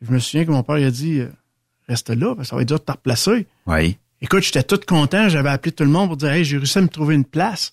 Je 0.00 0.10
me 0.12 0.18
souviens 0.18 0.44
que 0.44 0.50
mon 0.50 0.62
père 0.62 0.78
il 0.78 0.84
a 0.84 0.90
dit 0.90 1.20
euh, 1.20 1.28
reste 1.88 2.10
là, 2.10 2.34
parce 2.34 2.46
que 2.48 2.50
ça 2.50 2.56
va 2.56 2.62
être 2.62 2.68
dur 2.68 2.78
de 2.78 2.84
te 2.84 2.92
replacer. 2.92 3.46
Oui. 3.66 3.98
Écoute, 4.20 4.42
j'étais 4.42 4.62
tout 4.64 4.80
content, 4.86 5.28
j'avais 5.28 5.48
appelé 5.50 5.72
tout 5.72 5.84
le 5.84 5.90
monde 5.90 6.08
pour 6.08 6.16
dire 6.16 6.30
Hey, 6.30 6.44
j'ai 6.44 6.56
réussi 6.58 6.78
à 6.78 6.82
me 6.82 6.88
trouver 6.88 7.14
une 7.14 7.24
place. 7.24 7.72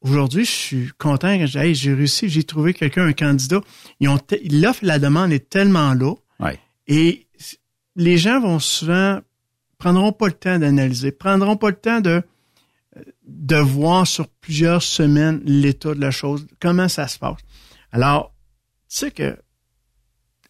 Aujourd'hui, 0.00 0.44
je 0.44 0.50
suis 0.50 0.90
content 0.98 1.38
que 1.38 1.46
j'ai 1.46 1.58
hey, 1.60 1.74
j'ai 1.74 1.94
réussi, 1.94 2.28
j'ai 2.28 2.44
trouvé 2.44 2.74
quelqu'un, 2.74 3.06
un 3.06 3.12
candidat. 3.14 3.60
L'offre 4.00 4.82
et 4.82 4.86
la 4.86 4.98
demande 4.98 5.32
est 5.32 5.48
tellement 5.48 5.94
là. 5.94 6.14
Ouais. 6.40 6.58
Et 6.86 7.23
les 7.96 8.18
gens 8.18 8.40
vont 8.40 8.58
souvent 8.58 9.20
prendront 9.78 10.12
pas 10.12 10.26
le 10.26 10.32
temps 10.32 10.58
d'analyser, 10.58 11.12
prendront 11.12 11.56
pas 11.56 11.70
le 11.70 11.76
temps 11.76 12.00
de 12.00 12.22
de 13.26 13.56
voir 13.56 14.06
sur 14.06 14.28
plusieurs 14.28 14.82
semaines 14.82 15.40
l'état 15.44 15.94
de 15.94 16.00
la 16.00 16.10
chose, 16.10 16.46
comment 16.60 16.88
ça 16.88 17.08
se 17.08 17.18
passe. 17.18 17.40
Alors, 17.90 18.32
tu 18.88 18.98
sais 18.98 19.10
que 19.10 19.36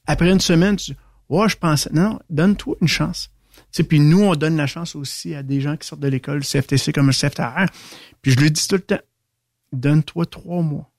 après 0.07 0.31
une 0.31 0.41
semaine, 0.41 0.77
tu 0.77 0.93
dis, 0.93 0.97
ouais, 1.29 1.49
je 1.49 1.57
pensais, 1.57 1.91
non, 1.93 2.19
donne-toi 2.29 2.77
une 2.81 2.89
chance. 2.89 3.31
Tu 3.57 3.63
sais, 3.73 3.85
puis 3.85 4.01
nous, 4.01 4.23
on 4.23 4.35
donne 4.35 4.57
la 4.57 4.67
chance 4.67 4.95
aussi 4.95 5.35
à 5.35 5.43
des 5.43 5.61
gens 5.61 5.77
qui 5.77 5.87
sortent 5.87 6.03
de 6.03 6.09
l'école, 6.09 6.39
le 6.39 6.43
CFTC 6.43 6.93
comme 6.93 7.07
le 7.07 7.13
CFTR. 7.13 7.67
Puis 8.21 8.33
je 8.33 8.41
lui 8.41 8.51
dis 8.51 8.67
tout 8.69 8.77
le 8.77 8.83
temps, 8.83 9.01
donne-toi 9.73 10.27
trois 10.27 10.63
mois. 10.63 10.91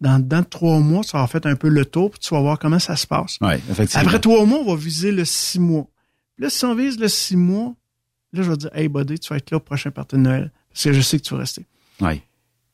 Dans, 0.00 0.18
dans 0.24 0.44
trois 0.44 0.78
mois, 0.78 1.02
ça 1.02 1.18
va 1.18 1.26
faire 1.26 1.40
un 1.44 1.56
peu 1.56 1.68
le 1.68 1.84
tour, 1.84 2.10
puis 2.10 2.20
tu 2.20 2.32
vas 2.32 2.40
voir 2.40 2.58
comment 2.58 2.78
ça 2.78 2.94
se 2.94 3.06
passe. 3.06 3.38
Effectivement. 3.70 4.04
Après 4.06 4.20
trois 4.20 4.44
mois, 4.44 4.60
on 4.60 4.74
va 4.74 4.76
viser 4.80 5.10
le 5.10 5.24
six 5.24 5.58
mois. 5.58 5.88
Puis 6.36 6.44
là, 6.44 6.50
si 6.50 6.64
on 6.64 6.74
vise 6.74 6.98
le 7.00 7.08
six 7.08 7.36
mois, 7.36 7.74
là, 8.32 8.42
je 8.42 8.50
vais 8.50 8.56
dire, 8.56 8.70
hey, 8.74 8.88
buddy, 8.88 9.18
tu 9.18 9.28
vas 9.30 9.36
être 9.38 9.50
là 9.50 9.56
au 9.56 9.60
prochain 9.60 9.90
party 9.90 10.14
de 10.16 10.20
Noël. 10.20 10.52
Parce 10.70 10.84
que 10.84 10.92
je 10.92 11.00
sais 11.00 11.18
que 11.18 11.24
tu 11.24 11.34
vas 11.34 11.40
rester. 11.40 11.66
Oui. 12.00 12.22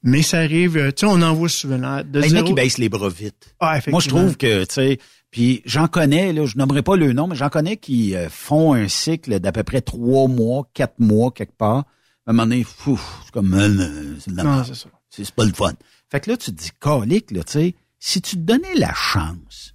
Mais 0.02 0.20
ça 0.20 0.40
arrive, 0.40 0.76
euh, 0.76 0.90
tu 0.92 1.06
sais, 1.06 1.12
on 1.12 1.22
en 1.22 1.32
voit 1.32 1.48
souvent. 1.48 1.78
là, 1.78 2.02
de 2.02 2.20
Il 2.20 2.24
y 2.26 2.26
en 2.26 2.26
a 2.26 2.28
zéro- 2.28 2.46
qui 2.48 2.52
baissent 2.52 2.76
les 2.76 2.90
bras 2.90 3.08
vite. 3.08 3.54
Ah, 3.58 3.66
Moi, 3.66 3.74
je 3.74 3.78
effectivement. 3.88 4.20
trouve 4.20 4.36
que, 4.36 4.64
tu 4.64 4.74
sais, 4.74 4.98
puis 5.30 5.62
j'en 5.64 5.88
connais, 5.88 6.34
là, 6.34 6.44
je 6.44 6.58
nommerai 6.58 6.82
pas 6.82 6.96
le 6.96 7.14
nom, 7.14 7.26
mais 7.26 7.36
j'en 7.36 7.48
connais 7.48 7.78
qui 7.78 8.14
euh, 8.14 8.28
font 8.28 8.74
un 8.74 8.86
cycle 8.88 9.40
d'à 9.40 9.50
peu 9.50 9.62
près 9.62 9.80
trois 9.80 10.28
mois, 10.28 10.68
quatre 10.74 10.98
mois, 10.98 11.30
quelque 11.30 11.56
part. 11.56 11.84
À 12.26 12.30
un 12.30 12.32
moment 12.34 12.42
donné, 12.46 12.64
fou, 12.64 13.00
c'est 13.24 13.30
comme, 13.32 13.54
euh, 13.54 14.16
c'est 14.20 14.30
de 14.32 14.36
la 14.36 14.42
Non, 14.42 14.50
merde. 14.56 14.66
c'est 14.66 14.74
ça. 14.74 14.88
C'est 15.08 15.24
c'est 15.24 15.34
pas 15.34 15.44
le 15.46 15.52
fun. 15.54 15.72
Fait 16.10 16.20
que 16.20 16.30
là, 16.30 16.36
tu 16.36 16.52
te 16.52 16.62
dis, 16.62 16.70
calique, 16.80 17.30
là, 17.30 17.42
tu 17.44 17.52
sais, 17.52 17.74
si 17.98 18.20
tu 18.20 18.36
te 18.36 18.42
donnais 18.42 18.74
la 18.74 18.92
chance 18.94 19.74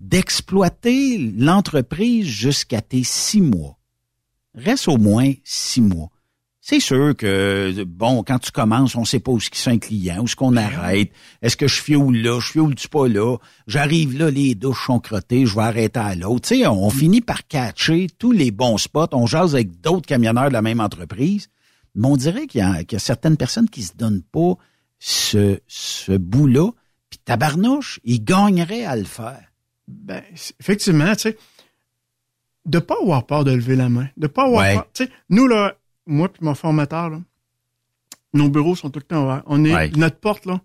d'exploiter 0.00 1.18
l'entreprise 1.18 2.26
jusqu'à 2.26 2.80
tes 2.80 3.02
six 3.04 3.40
mois, 3.40 3.78
reste 4.54 4.88
au 4.88 4.98
moins 4.98 5.32
six 5.44 5.80
mois. 5.80 6.10
C'est 6.68 6.80
sûr 6.80 7.14
que, 7.16 7.84
bon, 7.84 8.24
quand 8.24 8.40
tu 8.40 8.50
commences, 8.50 8.96
on 8.96 9.04
sait 9.04 9.20
pas 9.20 9.30
où 9.30 9.38
ce 9.38 9.50
qui 9.50 9.60
sont 9.60 9.70
un 9.70 9.78
client, 9.78 10.22
où 10.22 10.26
ce 10.26 10.34
qu'on 10.34 10.56
arrête. 10.56 11.12
Est-ce 11.40 11.56
que 11.56 11.68
je 11.68 11.80
fioule 11.80 12.16
là, 12.16 12.40
je 12.40 12.50
fioule-tu 12.50 12.88
pas 12.88 13.06
là? 13.06 13.36
J'arrive 13.68 14.18
là, 14.18 14.32
les 14.32 14.56
douches 14.56 14.86
sont 14.86 14.98
crottées, 14.98 15.46
je 15.46 15.54
vais 15.54 15.62
arrêter 15.62 16.00
à 16.00 16.16
l'autre. 16.16 16.48
Tu 16.48 16.56
sais, 16.56 16.66
on 16.66 16.90
finit 16.90 17.20
par 17.20 17.46
catcher 17.46 18.08
tous 18.18 18.32
les 18.32 18.50
bons 18.50 18.78
spots. 18.78 19.06
On 19.12 19.26
jase 19.26 19.54
avec 19.54 19.80
d'autres 19.80 20.06
camionneurs 20.06 20.48
de 20.48 20.54
la 20.54 20.62
même 20.62 20.80
entreprise. 20.80 21.50
Mais 21.94 22.08
on 22.08 22.16
dirait 22.16 22.48
qu'il 22.48 22.60
y, 22.62 22.92
y 22.92 22.96
a 22.96 22.98
certaines 22.98 23.36
personnes 23.36 23.70
qui 23.70 23.84
se 23.84 23.94
donnent 23.94 24.24
pas 24.24 24.56
ce, 24.98 25.60
ce 25.66 26.12
bout-là. 26.16 26.70
Puis 27.10 27.18
tabarnouche, 27.24 28.00
ils 28.04 28.22
gagneraient 28.22 28.84
à 28.84 28.96
le 28.96 29.04
faire. 29.04 29.42
Ben, 29.88 30.22
effectivement, 30.60 31.12
tu 31.14 31.20
sais, 31.22 31.38
de 32.64 32.78
pas 32.80 32.96
avoir 33.00 33.26
peur 33.26 33.44
de 33.44 33.52
lever 33.52 33.76
la 33.76 33.88
main, 33.88 34.08
de 34.16 34.26
pas 34.26 34.44
avoir 34.46 34.62
Ouais. 34.62 34.74
peur. 34.74 34.88
Tu 34.92 35.04
sais, 35.04 35.10
nous, 35.30 35.46
là, 35.46 35.76
moi 36.06 36.28
puis 36.32 36.44
mon 36.44 36.54
formateur, 36.54 37.10
là, 37.10 37.20
nos 38.34 38.48
bureaux 38.48 38.74
sont 38.74 38.90
tout 38.90 38.98
le 38.98 39.04
temps 39.04 39.24
ouverts. 39.24 39.42
On 39.46 39.64
est, 39.64 39.72
Ouais. 39.74 39.88
Notre 39.90 40.18
porte, 40.18 40.46
là, 40.46 40.60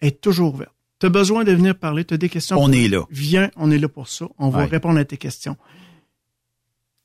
est 0.00 0.20
toujours 0.20 0.54
ouverte. 0.54 0.74
Tu 0.98 1.06
as 1.06 1.10
besoin 1.10 1.44
de 1.44 1.52
venir 1.52 1.78
parler, 1.78 2.04
tu 2.04 2.14
as 2.14 2.16
des 2.18 2.28
questions. 2.28 2.58
On 2.58 2.72
est 2.72 2.88
là. 2.88 3.04
Viens, 3.10 3.50
on 3.56 3.70
est 3.70 3.78
là 3.78 3.88
pour 3.88 4.08
ça. 4.08 4.26
On 4.38 4.48
va 4.48 4.60
Ouais. 4.60 4.64
répondre 4.64 4.98
à 4.98 5.04
tes 5.04 5.16
questions. 5.16 5.56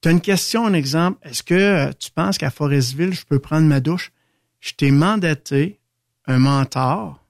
Tu 0.01 0.09
as 0.09 0.11
une 0.11 0.21
question, 0.21 0.65
un 0.65 0.73
exemple. 0.73 1.19
Est-ce 1.21 1.43
que 1.43 1.53
euh, 1.53 1.91
tu 1.97 2.09
penses 2.11 2.37
qu'à 2.39 2.49
Forestville, 2.49 3.13
je 3.13 3.23
peux 3.23 3.37
prendre 3.39 3.67
ma 3.67 3.79
douche? 3.79 4.11
Je 4.59 4.73
t'ai 4.73 4.89
mandaté 4.91 5.79
un 6.27 6.39
mentor 6.39 7.23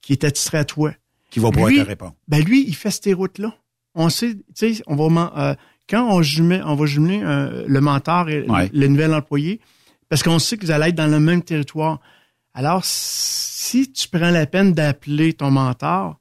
qui 0.00 0.12
est 0.12 0.24
attitré 0.24 0.58
à 0.58 0.64
toi. 0.64 0.92
Qui 1.30 1.40
va 1.40 1.50
pouvoir 1.50 1.70
Lui, 1.70 1.78
te 1.78 1.82
répondre. 1.86 2.14
Ben 2.28 2.42
lui, 2.44 2.64
il 2.66 2.74
fait 2.74 2.90
ces 2.90 3.12
routes-là. 3.12 3.54
On 3.94 4.08
sait, 4.08 4.34
tu 4.54 4.74
sais, 4.74 4.82
on 4.86 4.94
va 4.96 5.32
euh, 5.36 5.54
quand 5.88 6.04
on 6.08 6.16
on 6.22 6.74
va 6.76 6.86
jumeler 6.86 7.20
euh, 7.22 7.64
le 7.66 7.80
mentor 7.80 8.28
et 8.28 8.42
Ouais. 8.48 8.70
le 8.72 8.86
nouvel 8.88 9.12
employé, 9.14 9.60
parce 10.08 10.22
qu'on 10.22 10.38
sait 10.38 10.56
que 10.56 10.66
vous 10.66 10.70
allez 10.72 10.90
être 10.90 10.94
dans 10.94 11.06
le 11.10 11.18
même 11.20 11.42
territoire. 11.42 12.00
Alors, 12.54 12.82
si 12.84 13.90
tu 13.92 14.08
prends 14.08 14.30
la 14.30 14.46
peine 14.46 14.72
d'appeler 14.72 15.32
ton 15.32 15.50
mentor, 15.50 16.18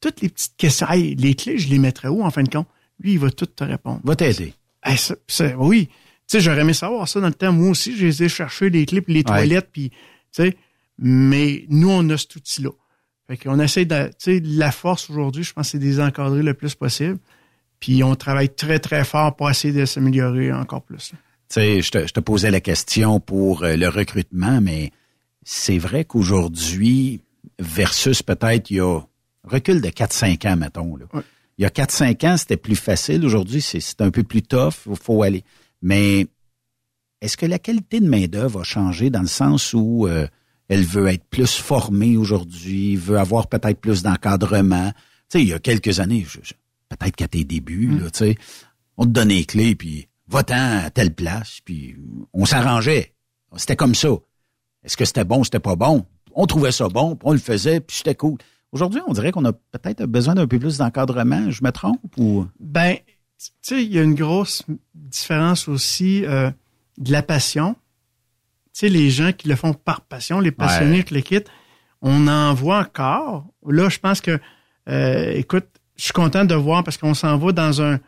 toutes 0.00 0.20
les 0.20 0.28
petites 0.28 0.56
questions, 0.56 0.88
hey, 0.90 1.14
les 1.14 1.34
clés, 1.34 1.58
je 1.58 1.68
les 1.68 1.78
mettrais 1.78 2.08
où 2.08 2.22
en 2.24 2.30
fin 2.30 2.42
de 2.42 2.48
compte? 2.50 2.68
Lui, 3.00 3.12
il 3.14 3.18
va 3.18 3.30
tout 3.30 3.46
te 3.46 3.64
répondre. 3.64 4.00
Va 4.04 4.14
t'aider. 4.16 4.52
Hey, 4.84 4.96
ça- 4.98 5.16
ça- 5.26 5.56
oui. 5.56 5.88
Tu 5.88 5.92
sais, 6.38 6.40
j'aurais 6.40 6.60
aimé 6.60 6.72
savoir 6.72 7.08
ça 7.08 7.20
dans 7.20 7.26
le 7.28 7.34
temps. 7.34 7.52
Moi 7.52 7.70
aussi, 7.70 7.96
j'ai 7.96 8.08
été 8.08 8.28
chercher 8.28 8.68
les 8.70 8.84
clés 8.86 9.00
puis 9.00 9.14
les 9.14 9.24
toilettes, 9.24 9.70
puis, 9.72 9.90
tu 9.90 9.96
sais, 10.32 10.56
mais 11.04 11.66
nous, 11.68 11.90
on 11.90 12.08
a 12.10 12.16
cet 12.16 12.36
outil-là. 12.36 12.70
Fait 13.26 13.36
qu'on 13.36 13.58
essaie 13.58 13.84
de, 13.84 14.06
tu 14.06 14.14
sais, 14.18 14.40
la 14.44 14.70
force 14.70 15.10
aujourd'hui, 15.10 15.42
je 15.42 15.52
pense, 15.52 15.70
c'est 15.70 15.80
de 15.80 15.84
les 15.84 15.98
encadrer 15.98 16.44
le 16.44 16.54
plus 16.54 16.76
possible. 16.76 17.18
Puis 17.80 18.04
on 18.04 18.14
travaille 18.14 18.54
très, 18.54 18.78
très 18.78 19.04
fort 19.04 19.34
pour 19.34 19.50
essayer 19.50 19.74
de 19.74 19.84
s'améliorer 19.84 20.52
encore 20.52 20.82
plus. 20.82 21.10
là. 21.12 21.18
Tu 21.48 21.54
sais, 21.54 21.82
je 21.82 21.90
te, 21.90 22.06
je 22.06 22.12
te 22.12 22.20
posais 22.20 22.52
la 22.52 22.60
question 22.60 23.18
pour 23.18 23.64
euh, 23.64 23.74
le 23.74 23.88
recrutement, 23.88 24.60
mais 24.60 24.92
c'est 25.42 25.78
vrai 25.78 26.04
qu'aujourd'hui, 26.04 27.20
versus 27.58 28.22
peut-être 28.22 28.70
il 28.70 28.76
y 28.76 28.80
a 28.80 29.00
recul 29.42 29.80
de 29.80 29.88
4-5 29.88 30.48
ans, 30.52 30.56
mettons. 30.56 30.96
Là. 30.96 31.06
Il 31.58 31.62
y 31.62 31.64
a 31.64 31.70
4-5 31.70 32.28
ans, 32.28 32.36
c'était 32.36 32.56
plus 32.56 32.76
facile. 32.76 33.26
Aujourd'hui, 33.26 33.60
c'est 33.60 33.80
c'est 33.80 34.02
un 34.02 34.12
peu 34.12 34.22
plus 34.22 34.42
tough. 34.42 34.86
Il 34.88 34.96
faut 34.96 35.24
aller. 35.24 35.42
Mais 35.82 36.28
est-ce 37.20 37.36
que 37.36 37.46
la 37.46 37.58
qualité 37.58 37.98
de 37.98 38.08
main-d'œuvre 38.08 38.60
a 38.60 38.64
changé 38.64 39.10
dans 39.10 39.20
le 39.20 39.26
sens 39.26 39.74
où 39.74 40.06
euh, 40.06 40.28
elle 40.72 40.84
veut 40.84 41.08
être 41.08 41.24
plus 41.24 41.56
formée 41.56 42.16
aujourd'hui, 42.16 42.96
veut 42.96 43.18
avoir 43.18 43.46
peut-être 43.48 43.80
plus 43.80 44.02
d'encadrement? 44.02 44.90
Tu 44.92 45.38
sais, 45.38 45.42
il 45.42 45.48
y 45.48 45.52
a 45.52 45.58
quelques 45.58 46.00
années, 46.00 46.26
peut-être 46.88 47.16
qu'à 47.16 47.28
tes 47.28 47.44
débuts, 47.44 47.98
là, 47.98 48.10
tu 48.10 48.18
sais, 48.18 48.36
on 48.96 49.04
te 49.04 49.10
donnait 49.10 49.36
les 49.36 49.44
clés, 49.44 49.74
puis 49.74 50.08
va-t'en 50.28 50.84
à 50.84 50.90
telle 50.90 51.14
place, 51.14 51.60
puis 51.64 51.96
on 52.32 52.44
s'arrangeait. 52.44 53.14
C'était 53.56 53.76
comme 53.76 53.94
ça. 53.94 54.08
Est-ce 54.82 54.96
que 54.96 55.04
c'était 55.04 55.24
bon, 55.24 55.44
c'était 55.44 55.60
pas 55.60 55.76
bon? 55.76 56.06
On 56.34 56.46
trouvait 56.46 56.72
ça 56.72 56.88
bon, 56.88 57.16
puis 57.16 57.28
on 57.28 57.32
le 57.32 57.38
faisait, 57.38 57.80
puis 57.80 57.98
c'était 57.98 58.14
cool. 58.14 58.38
Aujourd'hui, 58.72 59.00
on 59.06 59.12
dirait 59.12 59.32
qu'on 59.32 59.44
a 59.44 59.52
peut-être 59.52 60.04
besoin 60.04 60.34
d'un 60.34 60.46
peu 60.46 60.58
plus 60.58 60.78
d'encadrement. 60.78 61.50
Je 61.50 61.62
me 61.62 61.70
trompe 61.70 62.00
ou? 62.16 62.46
Ben, 62.58 62.96
tu 63.38 63.50
sais, 63.60 63.84
il 63.84 63.92
y 63.92 63.98
a 63.98 64.02
une 64.02 64.14
grosse 64.14 64.62
différence 64.94 65.68
aussi 65.68 66.24
euh, 66.24 66.50
de 66.96 67.12
la 67.12 67.22
passion. 67.22 67.76
Tu 68.74 68.80
sais, 68.80 68.88
les 68.88 69.10
gens 69.10 69.32
qui 69.32 69.48
le 69.48 69.56
font 69.56 69.74
par 69.74 70.00
passion, 70.02 70.40
les 70.40 70.50
passionnés 70.50 71.02
qui 71.04 71.14
le 71.14 71.20
quittent, 71.20 71.50
on 72.00 72.26
en 72.26 72.54
voit 72.54 72.78
encore. 72.80 73.46
Là, 73.66 73.88
je 73.88 73.98
pense 73.98 74.20
que, 74.20 74.38
euh, 74.88 75.32
écoute, 75.32 75.66
je 75.96 76.04
suis 76.04 76.12
content 76.12 76.44
de 76.44 76.54
voir 76.54 76.82
parce 76.82 76.96
qu'on 76.96 77.14
s'en 77.14 77.36
va 77.38 77.52
dans 77.52 77.82
un 77.82 78.00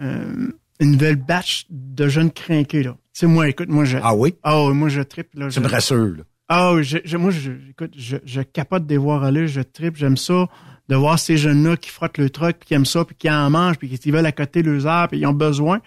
euh, 0.00 0.48
une 0.80 0.92
nouvelle 0.92 1.16
batch 1.16 1.66
de 1.70 2.08
jeunes 2.08 2.30
crinqués, 2.30 2.82
là. 2.82 2.92
Tu 3.14 3.20
sais, 3.20 3.26
moi, 3.26 3.48
écoute, 3.48 3.68
moi, 3.70 3.84
je... 3.86 3.96
Ah 4.02 4.14
oui? 4.14 4.34
Ah 4.42 4.64
oui, 4.64 4.74
moi, 4.74 4.88
je 4.90 5.00
tripe, 5.00 5.34
là. 5.34 5.50
C'est 5.50 5.60
brasseux, 5.60 6.14
là. 6.18 6.22
Ah 6.48 6.74
oui, 6.74 6.84
je, 6.84 6.98
je- 7.04 7.16
moi, 7.16 7.30
je, 7.30 7.50
écoute, 7.70 7.92
je, 7.96 8.16
je 8.24 8.40
capote 8.42 8.86
des 8.86 8.98
voir 8.98 9.24
aller, 9.24 9.48
je 9.48 9.60
tripe, 9.62 9.96
j'aime 9.96 10.16
ça, 10.18 10.48
de 10.88 10.94
voir 10.96 11.18
ces 11.18 11.36
jeunes-là 11.38 11.76
qui 11.76 11.88
frottent 11.90 12.18
le 12.18 12.28
truc, 12.30 12.58
puis 12.58 12.68
qui 12.68 12.74
aiment 12.74 12.84
ça, 12.84 13.04
puis 13.04 13.16
qui 13.16 13.30
en 13.30 13.48
mangent, 13.50 13.78
puis 13.78 13.88
qui 13.98 14.10
veulent 14.10 14.26
à 14.26 14.32
côté 14.32 14.62
leurs 14.62 14.86
heures, 14.86 15.08
puis 15.08 15.18
ils 15.18 15.26
ont 15.26 15.32
besoin. 15.32 15.80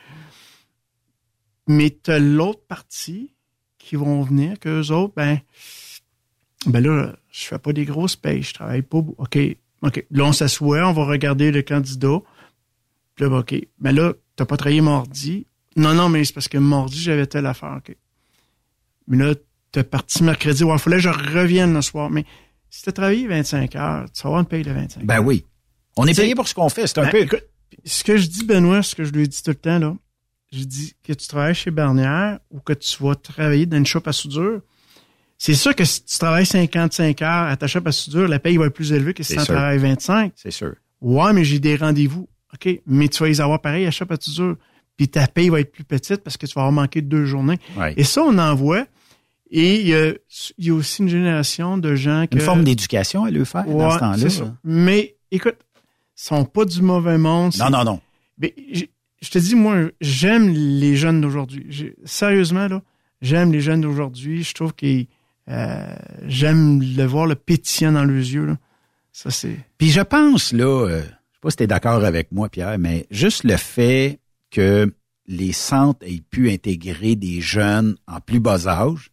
Mais 1.68 1.90
t'as 1.92 2.20
l'autre 2.20 2.62
partie 2.68 3.32
qui 3.90 3.96
vont 3.96 4.22
venir, 4.22 4.60
qu'eux 4.60 4.92
autres, 4.92 5.14
ben, 5.16 5.40
ben 6.68 6.80
là, 6.80 7.16
je 7.32 7.46
fais 7.46 7.58
pas 7.58 7.74
des 7.74 7.86
grosses 7.86 8.16
payes, 8.16 8.44
je 8.44 8.54
travaille 8.54 8.84
pas. 8.84 9.00
OK, 9.00 9.40
OK. 9.82 10.06
Là, 10.12 10.26
on 10.26 10.32
s'assoit, 10.32 10.88
on 10.88 10.94
va 10.94 11.06
regarder 11.06 11.52
le 11.52 11.64
candidat. 11.64 12.20
Puis 13.16 13.26
là, 13.26 13.30
ben, 13.32 13.40
OK. 13.40 13.56
Mais 13.80 13.92
là, 13.92 14.14
t'as 14.36 14.46
pas 14.46 14.58
travaillé 14.58 14.82
mardi. 14.82 15.48
Non, 15.76 15.96
non, 15.96 16.08
mais 16.08 16.24
c'est 16.24 16.34
parce 16.34 16.48
que 16.48 16.60
mardi, 16.60 17.00
j'avais 17.02 17.26
telle 17.26 17.48
affaire, 17.48 17.78
OK. 17.80 17.96
Mais 19.08 19.18
là, 19.18 19.34
t'es 19.72 19.84
parti 19.84 20.24
mercredi. 20.24 20.64
Ouais, 20.64 20.74
il 20.74 20.80
fallait 20.80 20.98
que 20.98 21.04
je 21.04 21.10
revienne 21.10 21.74
le 21.74 21.82
soir. 21.82 22.12
Mais 22.12 22.26
si 22.70 22.84
t'as 22.84 22.92
travaillé 22.92 23.26
25 23.26 23.76
heures, 23.76 24.06
tu 24.12 24.22
vas 24.22 24.28
avoir 24.28 24.42
une 24.42 24.48
paye 24.48 24.62
de 24.62 24.72
25 24.72 25.04
Ben 25.04 25.20
oui. 25.20 25.46
On 25.98 26.06
est 26.06 26.16
payé 26.16 26.36
pour 26.36 26.48
ce 26.48 26.54
qu'on 26.54 26.70
fait. 26.70 26.86
C'est 26.86 27.00
un 27.00 27.06
ben, 27.06 27.12
peu. 27.12 27.22
écoute, 27.22 27.44
ce 27.86 28.04
que 28.04 28.18
je 28.18 28.28
dis, 28.28 28.46
Benoît, 28.46 28.84
ce 28.84 28.94
que 28.94 29.04
je 29.04 29.12
lui 29.12 29.28
dis 29.28 29.42
tout 29.42 29.50
le 29.50 29.56
temps, 29.56 29.80
là, 29.80 29.96
je 30.52 30.64
dis 30.64 30.94
que 31.04 31.14
tu 31.14 31.28
travailles 31.28 31.56
chez 31.56 31.72
Bernière 31.72 32.40
ou 32.50 32.60
que 32.60 32.74
tu 32.74 33.04
vas 33.04 33.16
travailler 33.16 33.66
dans 33.66 33.78
une 33.78 33.86
shop 33.86 34.02
à 34.06 34.12
soudure. 34.14 34.62
C'est 35.38 35.54
sûr 35.54 35.74
que 35.76 35.86
si 35.86 36.04
tu 36.04 36.18
travailles 36.18 36.46
55 36.46 37.22
heures 37.22 37.48
à 37.48 37.56
ta 37.56 37.68
shop 37.68 37.82
à 37.86 37.92
soudure, 37.92 38.28
la 38.28 38.40
paye 38.40 38.58
va 38.58 38.66
être 38.66 38.74
plus 38.74 38.92
élevée 38.92 39.14
que 39.14 39.24
si 39.24 39.34
tu 39.34 39.40
en 39.40 39.46
travailles 39.46 39.78
25. 39.78 40.34
C'est 40.36 40.52
sûr. 40.52 40.74
Ouais, 41.02 41.32
mais 41.34 41.46
j'ai 41.46 41.60
des 41.60 41.76
rendez-vous. 41.76 42.28
OK, 42.54 42.82
mais 42.86 43.08
tu 43.08 43.24
vas 43.24 43.30
les 43.30 43.40
avoir 43.40 43.62
pareil 43.62 43.86
à 43.86 43.92
shop 43.92 44.08
à 44.10 44.18
soudure. 44.20 44.58
Puis 44.98 45.08
ta 45.08 45.28
paye 45.28 45.50
va 45.50 45.62
être 45.62 45.72
plus 45.72 45.86
petite 45.86 46.18
parce 46.18 46.36
que 46.36 46.46
tu 46.46 46.54
vas 46.56 46.64
avoir 46.64 46.74
manqué 46.74 47.02
deux 47.02 47.26
journées. 47.26 47.58
Ouais. 47.78 47.94
Et 47.96 48.04
ça, 48.04 48.22
on 48.22 48.38
en 48.38 48.54
voit. 48.54 48.86
Et 49.50 49.80
il 49.80 49.88
y 49.88 49.96
a, 49.96 50.14
il 50.58 50.66
y 50.66 50.70
a 50.70 50.74
aussi 50.74 51.02
une 51.02 51.10
génération 51.10 51.78
de 51.78 51.96
gens 51.96 52.26
que... 52.30 52.36
Une 52.36 52.42
forme 52.42 52.64
d'éducation 52.64 53.24
à 53.24 53.32
le 53.32 53.46
faire 53.46 53.66
dans 53.66 53.88
Ouais, 53.88 53.94
ce 53.94 54.00
temps-là. 54.00 54.54
Mais 54.64 55.16
écoute, 55.32 55.56
ils 56.18 56.24
sont 56.24 56.44
pas 56.44 56.66
du 56.66 56.82
mauvais 56.82 57.18
monde. 57.18 57.54
Non, 57.58 57.70
non, 57.70 57.84
non. 57.84 58.02
Mais 58.38 58.54
je, 59.22 59.30
te 59.30 59.40
dis, 59.40 59.56
moi, 59.56 59.90
j'aime 60.02 60.50
les 60.50 60.96
jeunes 60.96 61.22
d'aujourd'hui. 61.22 61.94
Sérieusement, 62.06 62.68
là, 62.68 62.82
j'aime 63.22 63.52
les 63.52 63.62
jeunes 63.62 63.82
d'aujourd'hui. 63.82 64.44
Je 64.44 64.54
trouve 64.54 64.74
que 64.74 65.06
euh, 65.50 65.96
j'aime 66.26 66.82
le 66.82 67.04
voir 67.04 67.26
le 67.26 67.36
pétillant 67.36 67.94
dans 67.94 68.06
leurs 68.06 68.18
yeux. 68.18 68.46
Là. 68.46 68.58
Ça, 69.12 69.32
c'est. 69.32 69.58
Puis 69.78 69.90
je 69.90 70.02
pense, 70.02 70.54
là, 70.54 70.86
euh, 70.88 71.02
je 71.02 71.06
sais 71.06 71.40
pas 71.42 71.50
si 71.50 71.58
tu 71.58 71.64
es 71.64 71.68
d'accord 71.68 72.04
avec 72.04 72.32
moi, 72.32 72.50
Pierre, 72.50 72.78
mais 72.78 73.08
juste 73.12 73.44
le 73.44 73.58
fait 73.58 74.20
que 74.52 74.94
les 75.28 75.54
centres 75.54 76.06
aient 76.06 76.24
pu 76.30 76.52
intégrer 76.52 77.16
des 77.16 77.42
jeunes 77.42 77.96
en 78.08 78.20
plus 78.20 78.40
bas 78.40 78.68
âge 78.68 79.12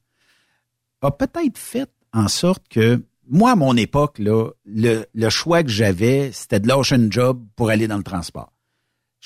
a 1.03 1.11
peut-être 1.11 1.59
fait 1.59 1.91
en 2.13 2.29
sorte 2.29 2.65
que, 2.69 3.03
moi, 3.29 3.53
à 3.53 3.57
mon 3.57 3.77
époque, 3.77 4.19
là, 4.19 4.51
le, 4.65 5.05
le 5.15 5.29
choix 5.29 5.63
que 5.63 5.69
j'avais, 5.69 6.31
c'était 6.33 6.61
de 6.61 6.69
lâcher 6.69 6.95
un 6.95 7.11
job 7.11 7.45
pour 7.55 7.71
aller 7.71 7.89
dans 7.89 7.99
le 7.99 8.03
transport. 8.03 8.53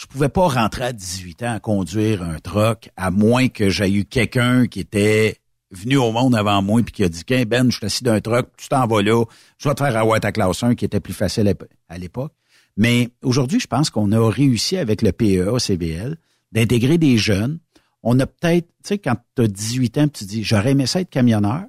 Je 0.01 0.07
pouvais 0.07 0.31
pas 0.31 0.49
rentrer 0.49 0.85
à 0.85 0.93
18 0.95 1.43
ans 1.43 1.53
à 1.57 1.61
conduire 1.61 2.23
un 2.23 2.39
truck, 2.39 2.89
à 2.97 3.11
moins 3.11 3.49
que 3.49 3.69
j'aie 3.69 3.91
eu 3.93 4.07
quelqu'un 4.07 4.67
qui 4.67 4.81
était 4.81 5.37
venu 5.71 5.99
au 5.99 6.11
monde 6.11 6.35
avant 6.35 6.63
moi 6.63 6.81
puis 6.83 6.91
qui 6.91 7.05
a 7.05 7.09
dit 7.11 7.23
Ben, 7.47 7.71
je 7.71 7.77
suis 7.77 7.85
assis 7.85 8.03
d'un 8.03 8.19
truck, 8.19 8.49
tu 8.57 8.69
t'en 8.69 8.87
vas 8.87 9.03
là, 9.03 9.23
je 9.59 9.69
vais 9.69 9.75
te 9.75 9.85
faire 9.85 9.95
avoir 9.99 10.19
ta 10.19 10.33
classe 10.33 10.63
1 10.63 10.75
qui 10.75 10.87
était 10.87 11.01
plus 11.01 11.13
facile 11.13 11.55
à- 11.91 11.99
l'époque. 11.99 12.33
Mais 12.79 13.11
aujourd'hui, 13.23 13.61
je 13.61 13.67
pense 13.67 13.91
qu'on 13.91 14.11
a 14.13 14.31
réussi 14.31 14.79
avec 14.79 15.03
le 15.03 15.13
PEA, 15.13 15.59
CBL, 15.59 16.17
d'intégrer 16.51 16.97
des 16.97 17.19
jeunes. 17.19 17.59
On 18.03 18.19
a 18.21 18.27
peut-être, 18.27 18.69
tu 18.69 18.89
sais, 18.89 18.99
quand 18.99 19.17
tu 19.37 19.43
as 19.43 19.49
18 19.49 19.99
ans, 19.99 20.09
tu 20.09 20.25
dis 20.25 20.43
j'aurais 20.45 20.71
aimé 20.71 20.87
ça 20.87 21.03
être 21.03 21.11
camionneur, 21.11 21.65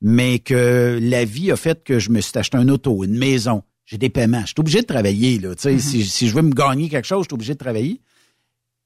mais 0.00 0.40
que 0.40 0.98
la 1.00 1.24
vie 1.24 1.52
a 1.52 1.56
fait 1.56 1.84
que 1.84 2.00
je 2.00 2.10
me 2.10 2.20
suis 2.20 2.36
acheté 2.36 2.56
un 2.56 2.68
auto, 2.68 3.04
une 3.04 3.16
maison, 3.16 3.62
j'ai 3.84 3.98
des 3.98 4.10
paiements. 4.10 4.42
Je 4.42 4.48
suis 4.48 4.54
obligé 4.58 4.80
de 4.80 4.86
travailler, 4.86 5.38
là. 5.38 5.54
Sais, 5.56 5.78
si, 5.78 6.04
si 6.04 6.28
je 6.28 6.34
veux 6.34 6.42
me 6.42 6.52
gagner 6.52 6.88
quelque 6.88 7.06
chose, 7.06 7.24
je 7.24 7.28
suis 7.28 7.34
obligé 7.34 7.54
de 7.54 7.58
travailler. 7.58 8.00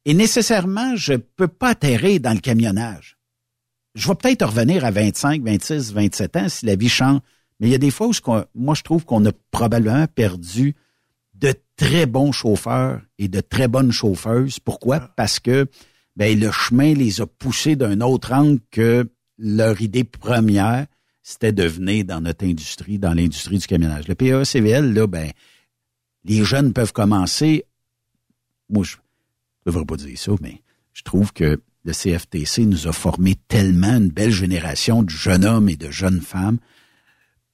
Et 0.05 0.15
nécessairement, 0.15 0.97
je 0.97 1.15
peux 1.15 1.49
pas 1.49 1.71
atterrir 1.71 2.21
dans 2.21 2.33
le 2.33 2.41
camionnage. 2.41 3.19
Je 3.95 4.09
vais 4.09 4.15
peut-être 4.15 4.47
revenir 4.47 4.85
à 4.85 4.91
25, 4.91 5.43
26, 5.43 5.93
27 5.93 6.37
ans 6.37 6.49
si 6.49 6.67
la 6.67 6.77
vie 6.77 6.89
change. 6.89 7.21
Mais 7.59 7.69
il 7.69 7.73
y 7.73 7.75
a 7.75 7.79
des 7.79 7.91
fois 7.91 8.09
où 8.09 8.13
moi, 8.55 8.75
je 8.75 8.83
trouve 8.83 9.05
qu'on 9.05 9.25
a 9.25 9.33
probablement 9.51 10.07
perdu 10.07 10.75
de 11.35 11.55
très 11.77 12.07
bons 12.07 12.33
chauffeurs 12.33 13.01
et 13.19 13.29
de 13.29 13.41
très 13.41 13.69
bonnes 13.69 13.93
chauffeuses. 13.93 14.61
Pourquoi? 14.61 15.01
Parce 15.17 15.41
que 15.41 15.67
ben, 16.17 16.39
le 16.39 16.51
chemin 16.51 16.95
les 16.95 17.21
a 17.21 17.27
poussés 17.27 17.77
d'un 17.77 18.01
autre 18.01 18.33
angle 18.33 18.61
que 18.71 19.09
leur 19.39 19.81
idée 19.83 20.05
première, 20.05 20.87
c'était 21.29 21.51
de 21.51 21.65
venir 21.65 22.05
dans 22.05 22.21
notre 22.21 22.47
industrie, 22.47 23.01
dans 23.01 23.13
l'industrie 23.13 23.59
du 23.59 23.67
camionnage. 23.67 24.07
Le 24.07 24.15
PA-CVL, 24.15 24.95
là, 24.95 25.09
ben, 25.09 25.33
les 26.25 26.45
jeunes 26.45 26.73
peuvent 26.73 26.93
commencer. 26.93 27.65
Moi, 28.71 28.85
je 28.85 28.95
ne 29.67 29.73
devrais 29.73 29.85
pas 29.85 29.97
dire 29.97 30.17
ça, 30.17 30.31
mais 30.41 30.63
je 30.93 31.03
trouve 31.03 31.33
que 31.33 31.61
le 31.85 31.93
CFTC 31.93 32.67
nous 32.67 32.87
a 32.87 32.93
formé 32.93 33.35
tellement 33.49 33.97
une 33.97 34.11
belle 34.11 34.31
génération 34.31 35.03
de 35.03 35.11
jeunes 35.11 35.45
hommes 35.45 35.69
et 35.69 35.75
de 35.75 35.91
jeunes 35.91 36.21
femmes 36.21 36.59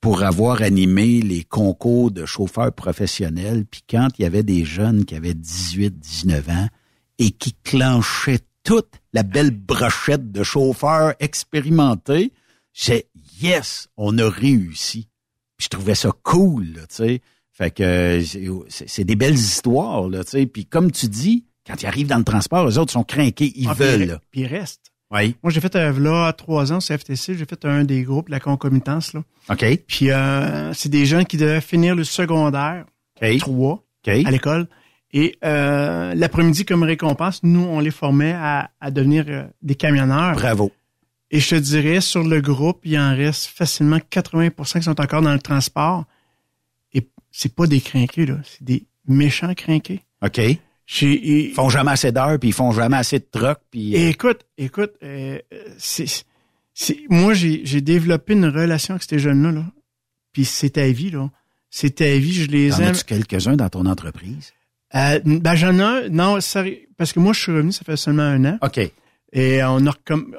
pour 0.03 0.23
avoir 0.23 0.61
animé 0.61 1.23
les 1.23 1.43
concours 1.43 2.11
de 2.11 2.27
chauffeurs 2.27 2.74
professionnels. 2.74 3.65
Puis 3.65 3.85
quand 3.89 4.09
il 4.19 4.23
y 4.23 4.27
avait 4.27 4.43
des 4.43 4.66
jeunes 4.66 5.07
qui 5.07 5.15
avaient 5.15 5.32
18, 5.32 5.99
19 5.99 6.49
ans 6.51 6.69
et 7.19 7.31
qui 7.31 7.55
clenchaient 7.65 8.40
toute 8.65 9.01
la 9.15 9.23
belle 9.23 9.51
brochette 9.51 10.31
de 10.31 10.43
chauffeurs 10.43 11.15
expérimentés, 11.20 12.35
j'ai 12.73 13.07
yes, 13.40 13.89
on 13.97 14.16
a 14.19 14.28
réussi. 14.28 15.09
Puis 15.57 15.65
je 15.65 15.69
trouvais 15.69 15.94
ça 15.94 16.11
cool, 16.23 16.65
là, 16.77 16.81
tu 16.89 16.94
sais. 16.97 17.20
Fait 17.53 17.70
que 17.70 17.82
euh, 17.82 18.57
c'est 18.69 19.05
des 19.05 19.16
belles 19.16 19.35
histoires, 19.35 20.09
là, 20.09 20.24
tu 20.24 20.31
sais. 20.31 20.47
Puis 20.47 20.65
comme 20.66 20.90
tu 20.90 21.07
dis, 21.09 21.44
quand 21.66 21.81
ils 21.82 21.86
arrivent 21.86 22.07
dans 22.09 22.19
le 22.19 22.24
transport, 22.24 22.66
les 22.66 22.78
autres 22.78 22.93
sont 22.93 23.05
crinqués, 23.05 23.53
ils 23.55 23.69
Ah, 23.69 23.74
veulent. 23.74 24.19
Puis 24.31 24.40
il 24.43 24.47
reste. 24.47 24.81
Oui. 25.11 25.36
Moi, 25.43 25.53
j'ai 25.53 25.61
fait, 25.61 25.77
euh, 25.77 25.93
là, 25.99 26.32
trois 26.32 26.73
ans, 26.73 26.78
CFTC, 26.81 27.36
j'ai 27.36 27.44
fait 27.44 27.65
un 27.66 27.85
des 27.85 28.03
groupes, 28.03 28.31
la 28.31 28.40
concomitance, 28.40 29.12
là. 29.12 29.23
OK. 29.51 29.65
Puis 29.86 30.11
euh, 30.11 30.73
c'est 30.73 30.89
des 30.89 31.05
jeunes 31.05 31.27
qui 31.27 31.36
devaient 31.36 31.61
finir 31.61 31.94
le 31.94 32.05
secondaire, 32.05 32.86
OK. 33.20 33.39
trois, 33.39 33.73
OK. 33.74 34.09
à 34.09 34.31
l'école. 34.31 34.66
Et 35.12 35.36
euh, 35.44 36.15
l'après-midi, 36.15 36.65
comme 36.65 36.82
récompense, 36.85 37.40
nous, 37.43 37.61
on 37.61 37.81
les 37.81 37.90
formait 37.90 38.32
à, 38.32 38.70
à 38.81 38.90
devenir 38.90 39.27
euh, 39.28 39.44
des 39.61 39.74
camionneurs. 39.74 40.32
Bravo. 40.32 40.73
Et 41.33 41.41
je 41.41 41.49
te 41.49 41.55
dirais, 41.55 42.03
sur 42.03 42.23
le 42.23 42.43
groupe, 42.43 42.81
il 42.85 42.99
en 42.99 43.17
reste 43.17 43.47
facilement 43.47 43.97
80% 43.97 44.79
qui 44.79 44.83
sont 44.83 45.01
encore 45.01 45.23
dans 45.23 45.33
le 45.33 45.41
transport. 45.41 46.05
Et 46.93 47.09
c'est 47.31 47.55
pas 47.55 47.67
des 47.67 47.81
crinqués, 47.81 48.27
là. 48.27 48.37
C'est 48.45 48.63
des 48.63 48.85
méchants 49.09 49.55
crinqués. 49.55 50.03
OK. 50.23 50.41
J'ai, 50.85 51.49
Ils 51.49 51.55
font 51.55 51.71
jamais 51.71 51.93
assez 51.93 52.13
d'heures, 52.13 52.39
puis 52.39 52.51
ils 52.51 52.55
font 52.55 52.71
jamais 52.73 52.99
assez 52.99 53.19
de 53.19 53.27
trucks, 53.31 53.61
puis... 53.71 53.95
et 53.95 54.11
écoute, 54.11 54.45
écoute, 54.59 54.93
euh, 55.03 55.39
c'est, 55.79 56.07
moi, 57.09 57.33
j'ai, 57.33 57.81
développé 57.81 58.35
une 58.35 58.47
relation 58.47 58.95
avec 58.95 59.05
ces 59.05 59.19
jeunes-là, 59.19 59.53
là. 59.53 59.65
Puis 60.33 60.45
c'est 60.45 60.71
ta 60.71 60.87
vie, 60.89 61.11
là. 61.11 61.31
C'est 61.71 61.97
ta 61.97 62.19
vie, 62.19 62.35
je 62.35 62.47
les 62.49 62.71
T'en 62.71 62.81
aime. 62.81 62.89
as-tu 62.89 63.05
quelques-uns 63.05 63.57
dans 63.57 63.71
ton 63.71 63.87
entreprise? 63.87 64.53
Euh, 64.95 65.21
ben, 65.25 65.55
j'en 65.55 65.79
ai 65.79 65.83
un, 65.83 66.09
non, 66.11 66.41
sérieux, 66.43 66.81
parce 66.99 67.15
que 67.15 67.21
moi, 67.21 67.33
je 67.33 67.41
suis 67.41 67.53
revenu, 67.53 67.73
ça 67.73 67.85
fait 67.85 67.97
seulement 67.97 68.23
un 68.25 68.45
an. 68.45 68.59
OK. 68.61 68.93
Et 69.35 69.63
on 69.65 69.87
a, 69.87 69.93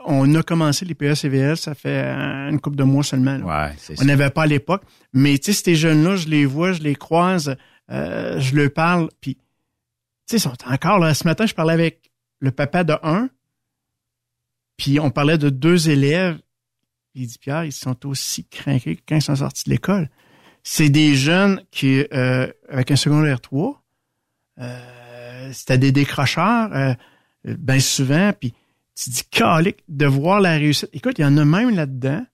on 0.05 0.35
a 0.35 0.43
commencé 0.43 0.85
les 0.85 0.93
PSCVL, 0.93 1.57
ça 1.57 1.73
fait 1.73 2.03
euh, 2.05 2.49
une 2.49 2.59
couple 2.59 2.75
de 2.75 2.83
mois 2.83 3.03
seulement. 3.03 3.37
là. 3.37 3.67
Ouais, 3.69 3.95
On 3.99 4.05
n'avait 4.05 4.29
pas 4.29 4.43
à 4.43 4.47
l'époque. 4.47 4.83
Mais 5.13 5.37
tu 5.39 5.51
sais, 5.51 5.63
ces 5.63 5.75
jeunes-là, 5.75 6.15
je 6.15 6.27
les 6.27 6.45
vois, 6.45 6.73
je 6.73 6.81
les 6.83 6.95
croise, 6.95 7.55
euh, 7.89 8.39
je 8.39 8.55
leur 8.55 8.71
parle, 8.71 9.09
puis 9.19 9.35
tu 9.35 9.41
sais, 10.27 10.37
ils 10.37 10.39
sont 10.39 10.53
encore 10.67 10.99
là. 10.99 11.13
Ce 11.15 11.27
matin, 11.27 11.47
je 11.47 11.55
parlais 11.55 11.73
avec 11.73 12.11
le 12.39 12.51
papa 12.51 12.83
de 12.83 12.93
un, 13.01 13.29
puis 14.77 14.99
on 14.99 15.09
parlait 15.09 15.37
de 15.37 15.49
deux 15.49 15.89
élèves. 15.89 16.37
Il 17.15 17.27
dit 17.27 17.37
Pierre, 17.39 17.65
ils 17.65 17.71
sont 17.71 18.05
aussi 18.05 18.45
craqués 18.45 18.95
que 18.95 19.01
quand 19.07 19.15
ils 19.15 19.21
sont 19.21 19.35
sortis 19.35 19.63
de 19.65 19.71
l'école. 19.71 20.09
C'est 20.63 20.89
des 20.89 21.15
jeunes 21.15 21.61
qui, 21.71 22.05
euh, 22.13 22.47
avec 22.69 22.91
un 22.91 22.95
secondaire 22.95 23.41
3, 23.41 23.83
euh, 24.59 25.49
c'était 25.51 25.77
des 25.77 25.91
décrocheurs, 25.91 26.69
euh, 26.73 26.93
bien 27.43 27.79
souvent, 27.79 28.31
puis 28.39 28.53
tu 28.95 29.09
dis 29.09 29.23
calique 29.31 29.83
de 29.87 30.05
voir 30.05 30.39
la 30.41 30.53
réussite. 30.53 30.89
Écoute, 30.93 31.15
il 31.17 31.21
y 31.21 31.25
en 31.25 31.37
a 31.37 31.45
même 31.45 31.75
là-dedans 31.75 32.25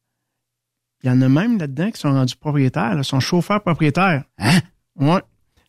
il 1.02 1.07
y 1.07 1.10
en 1.10 1.22
a 1.22 1.30
même 1.30 1.57
là-dedans 1.57 1.91
qui 1.91 1.99
sont 2.02 2.11
rendus 2.11 2.36
propriétaires, 2.36 2.94
là, 2.94 3.03
sont 3.03 3.22
chauffeurs 3.22 3.61
propriétaires. 3.61 4.26
Hein? 4.38 4.60
Ouais. 4.98 5.22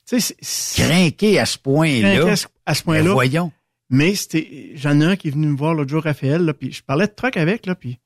Tu 0.04 0.18
sais, 0.20 0.34
c'est- 0.40 0.82
Crinqué 0.82 1.38
à 1.38 1.46
ce 1.46 1.56
point-là. 1.56 2.34
À 2.66 2.74
ce- 2.74 2.82
point-là. 2.82 3.04
Ben 3.04 3.12
voyons. 3.12 3.52
Mais 3.90 4.16
c'était, 4.16 4.72
j'en 4.74 5.00
ai 5.00 5.04
un 5.04 5.14
qui 5.14 5.28
est 5.28 5.30
venu 5.30 5.46
me 5.46 5.56
voir 5.56 5.72
l'autre 5.74 5.90
jour, 5.90 6.02
Raphaël, 6.02 6.44
là, 6.44 6.52
puis 6.52 6.72
je 6.72 6.82
parlais 6.82 7.06
de 7.06 7.12
truck 7.12 7.36
avec, 7.36 7.66
là, 7.66 7.76
puis 7.76 8.00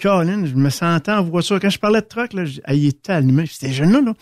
Colin, 0.00 0.46
je 0.46 0.54
me 0.54 0.70
sentais 0.70 1.10
en 1.10 1.24
voiture. 1.24 1.58
Quand 1.58 1.68
je 1.70 1.80
parlais 1.80 2.00
de 2.00 2.06
truck, 2.06 2.32
là, 2.32 2.44
je- 2.44 2.60
ah, 2.62 2.74
il 2.74 2.86
était 2.86 3.12
allumé. 3.12 3.46
C'était 3.46 3.72
jeune 3.72 3.90
là, 3.92 4.00
là. 4.00 4.14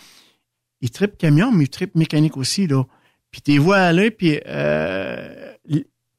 Il 0.81 0.89
tripe 0.89 1.19
camion, 1.19 1.51
mais 1.51 1.65
il 1.65 1.69
tripe 1.69 1.93
mécanique 1.93 2.37
aussi, 2.37 2.65
là. 2.65 2.85
Puis 3.29 3.41
t'es 3.41 3.59
vois 3.59 3.77
aller, 3.77 4.09
puis 4.09 4.39
euh, 4.47 5.53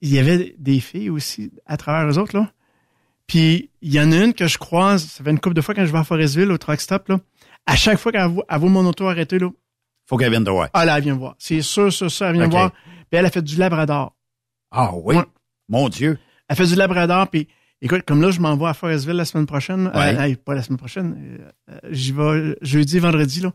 il 0.00 0.12
y 0.12 0.18
avait 0.18 0.54
des 0.58 0.80
filles 0.80 1.10
aussi 1.10 1.50
à 1.66 1.76
travers 1.76 2.06
les 2.06 2.18
autres, 2.18 2.36
là. 2.36 2.50
Puis 3.26 3.70
il 3.82 3.92
y 3.92 4.00
en 4.00 4.12
a 4.12 4.16
une 4.24 4.34
que 4.34 4.46
je 4.46 4.58
croise, 4.58 5.04
ça 5.04 5.24
fait 5.24 5.30
une 5.30 5.40
couple 5.40 5.56
de 5.56 5.60
fois 5.60 5.74
quand 5.74 5.84
je 5.84 5.92
vais 5.92 5.98
à 5.98 6.04
Forestville, 6.04 6.50
au 6.52 6.58
truck 6.58 6.80
stop, 6.80 7.08
là. 7.08 7.18
À 7.66 7.74
chaque 7.74 7.98
fois 7.98 8.12
qu'elle 8.12 8.28
voit, 8.28 8.44
mon 8.68 8.86
auto 8.86 9.06
arrêté, 9.08 9.38
là, 9.40 9.50
Faut 10.06 10.16
qu'elle 10.16 10.30
vienne 10.30 10.44
te 10.44 10.50
voir. 10.50 10.68
ah 10.72 10.84
là, 10.84 10.96
elle 10.98 11.02
vient 11.04 11.14
me 11.14 11.18
voir. 11.18 11.34
C'est 11.38 11.62
sûr, 11.62 11.92
sûr, 11.92 12.10
sûr, 12.10 12.26
elle 12.26 12.34
vient 12.36 12.46
me 12.46 12.50
voir. 12.52 12.70
Puis 12.72 13.18
elle 13.18 13.26
a 13.26 13.30
fait 13.30 13.42
du 13.42 13.56
labrador. 13.56 14.14
Ah 14.70 14.90
oui? 14.94 15.16
Ouais. 15.16 15.24
Mon 15.68 15.88
Dieu. 15.88 16.18
Elle 16.48 16.54
fait 16.56 16.66
du 16.66 16.76
labrador, 16.76 17.26
puis 17.28 17.48
écoute, 17.82 18.02
comme 18.06 18.22
là, 18.22 18.30
je 18.30 18.38
m'en 18.40 18.56
vais 18.56 18.66
à 18.66 18.74
Forestville 18.74 19.16
la 19.16 19.24
semaine 19.24 19.46
prochaine. 19.46 19.88
Ouais. 19.88 20.14
Euh, 20.16 20.20
hey, 20.22 20.36
pas 20.36 20.54
la 20.54 20.62
semaine 20.62 20.78
prochaine. 20.78 21.40
euh, 21.40 21.50
euh, 21.72 21.88
J'y 21.90 22.12
vais 22.12 22.56
jeudi, 22.62 23.00
vendredi, 23.00 23.40
là. 23.40 23.52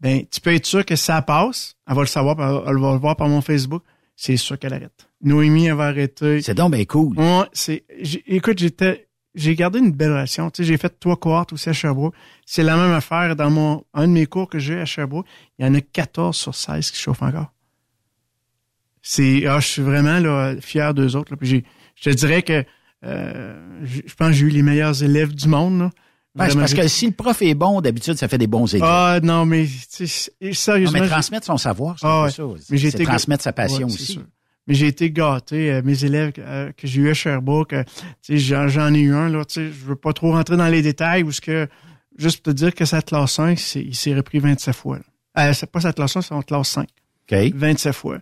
Ben, 0.00 0.24
tu 0.30 0.40
peux 0.42 0.52
être 0.52 0.66
sûr 0.66 0.84
que 0.84 0.94
ça 0.94 1.22
passe. 1.22 1.74
Elle 1.88 1.94
va 1.96 2.02
le 2.02 2.06
savoir, 2.06 2.36
elle 2.68 2.78
va 2.78 2.92
le 2.92 2.98
voir 2.98 3.16
par 3.16 3.28
mon 3.28 3.40
Facebook. 3.40 3.82
C'est 4.14 4.36
sûr 4.36 4.58
qu'elle 4.58 4.74
arrête. 4.74 5.07
Noémie, 5.22 5.68
va 5.70 5.84
arrêter. 5.86 6.42
C'est 6.42 6.54
donc 6.54 6.72
bien 6.74 6.84
cool. 6.84 7.18
Ouais, 7.18 7.44
c'est, 7.52 7.84
écoute, 8.26 8.58
j'étais, 8.58 9.08
j'ai 9.34 9.54
gardé 9.54 9.78
une 9.80 9.92
belle 9.92 10.12
relation. 10.12 10.50
Tu 10.50 10.62
sais, 10.62 10.68
j'ai 10.68 10.76
fait 10.76 10.98
trois 11.00 11.16
cohortes 11.16 11.52
aussi 11.52 11.68
à 11.68 11.72
Sherbrooke. 11.72 12.14
C'est 12.46 12.62
la 12.62 12.76
même 12.76 12.92
affaire 12.92 13.34
dans 13.36 13.50
mon, 13.50 13.84
un 13.94 14.06
de 14.06 14.12
mes 14.12 14.26
cours 14.26 14.48
que 14.48 14.58
j'ai 14.58 14.78
à 14.78 14.84
Sherbrooke. 14.84 15.26
Il 15.58 15.66
y 15.66 15.68
en 15.68 15.74
a 15.74 15.80
14 15.80 16.36
sur 16.36 16.54
16 16.54 16.90
qui 16.90 16.98
chauffent 16.98 17.22
encore. 17.22 17.52
C'est, 19.02 19.46
ah, 19.46 19.60
je 19.60 19.66
suis 19.66 19.82
vraiment, 19.82 20.18
là, 20.18 20.54
fier 20.60 20.92
d'eux 20.94 21.16
autres, 21.16 21.32
là. 21.32 21.36
Puis 21.36 21.48
j'ai, 21.48 21.64
je 21.94 22.10
te 22.10 22.14
dirais 22.14 22.42
que, 22.42 22.64
euh, 23.04 23.80
je 23.84 24.14
pense 24.14 24.28
que 24.28 24.32
j'ai 24.34 24.46
eu 24.46 24.50
les 24.50 24.62
meilleurs 24.62 25.02
élèves 25.02 25.34
du 25.34 25.48
monde, 25.48 25.78
là. 25.78 25.90
Ben, 26.34 26.54
parce 26.54 26.74
que 26.74 26.86
si 26.86 27.06
le 27.06 27.12
prof 27.12 27.40
est 27.42 27.54
bon, 27.54 27.80
d'habitude, 27.80 28.14
ça 28.14 28.28
fait 28.28 28.38
des 28.38 28.46
bons 28.46 28.72
élèves. 28.72 28.86
Ah, 28.86 29.18
non, 29.22 29.44
mais, 29.44 29.66
sais, 29.88 30.04
non, 30.40 30.52
sérieusement. 30.52 31.00
mais 31.00 31.08
transmettre 31.08 31.46
son 31.46 31.56
savoir, 31.56 31.98
c'est 31.98 32.06
Ah 32.06 32.24
ouais. 32.24 32.30
ça. 32.30 32.44
Mais 32.70 32.76
j'ai 32.76 32.90
C'est 32.90 32.98
été 32.98 33.04
transmettre 33.06 33.42
sa 33.42 33.52
passion 33.52 33.88
Ouais, 33.88 33.92
aussi. 33.94 34.12
sûr. 34.12 34.22
Mais 34.68 34.74
j'ai 34.74 34.86
été 34.86 35.10
gâté. 35.10 35.72
euh, 35.72 35.82
mes 35.84 36.04
élèves 36.04 36.34
euh, 36.38 36.70
que 36.76 36.86
j'ai 36.86 37.00
eu 37.00 37.10
à 37.10 37.14
Sherbrooke, 37.14 37.72
euh, 37.72 37.82
j'en, 38.28 38.94
ai 38.94 39.00
eu 39.00 39.12
un, 39.14 39.28
là, 39.28 39.42
je 39.48 39.60
veux 39.62 39.96
pas 39.96 40.12
trop 40.12 40.30
rentrer 40.32 40.56
dans 40.56 40.68
les 40.68 40.82
détails, 40.82 41.24
que, 41.42 41.66
juste 42.16 42.42
pour 42.44 42.52
te 42.52 42.58
dire 42.58 42.72
que 42.74 42.84
sa 42.84 43.02
classe 43.02 43.32
5, 43.32 43.58
c'est- 43.58 43.82
il 43.82 43.96
s'est 43.96 44.14
repris 44.14 44.38
27 44.38 44.76
fois. 44.76 44.98
Euh, 45.38 45.52
c'est 45.54 45.70
pas 45.70 45.80
sa 45.80 45.92
classe 45.92 46.16
1, 46.16 46.22
c'est 46.22 46.28
son 46.28 46.42
classe 46.42 46.68
5. 46.68 46.86
OK? 47.30 47.52
27 47.54 47.92
fois. 47.94 48.18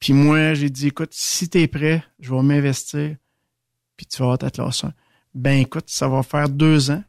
Puis 0.00 0.12
moi, 0.12 0.52
j'ai 0.54 0.68
dit, 0.68 0.88
écoute, 0.88 1.10
si 1.12 1.48
t'es 1.48 1.66
prêt, 1.66 2.02
je 2.20 2.34
vais 2.34 2.42
m'investir, 2.42 3.16
puis 3.96 4.04
tu 4.06 4.18
vas 4.18 4.24
avoir 4.24 4.38
ta 4.38 4.50
classe 4.50 4.84
1. 4.84 4.92
Ben 5.34 5.60
écoute, 5.60 5.84
ça 5.86 6.08
va 6.08 6.22
faire 6.22 6.48
deux 6.48 6.90
ans 6.90 7.02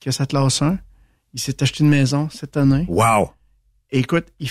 que 0.00 0.10
sa 0.10 0.26
classe 0.26 0.62
1, 0.62 0.78
il 1.34 1.40
s'est 1.40 1.62
acheté 1.62 1.82
une 1.84 1.90
maison 1.90 2.28
cette 2.30 2.56
année. 2.56 2.84
Wow! 2.88 3.30
Écoute, 3.90 4.26
il, 4.38 4.48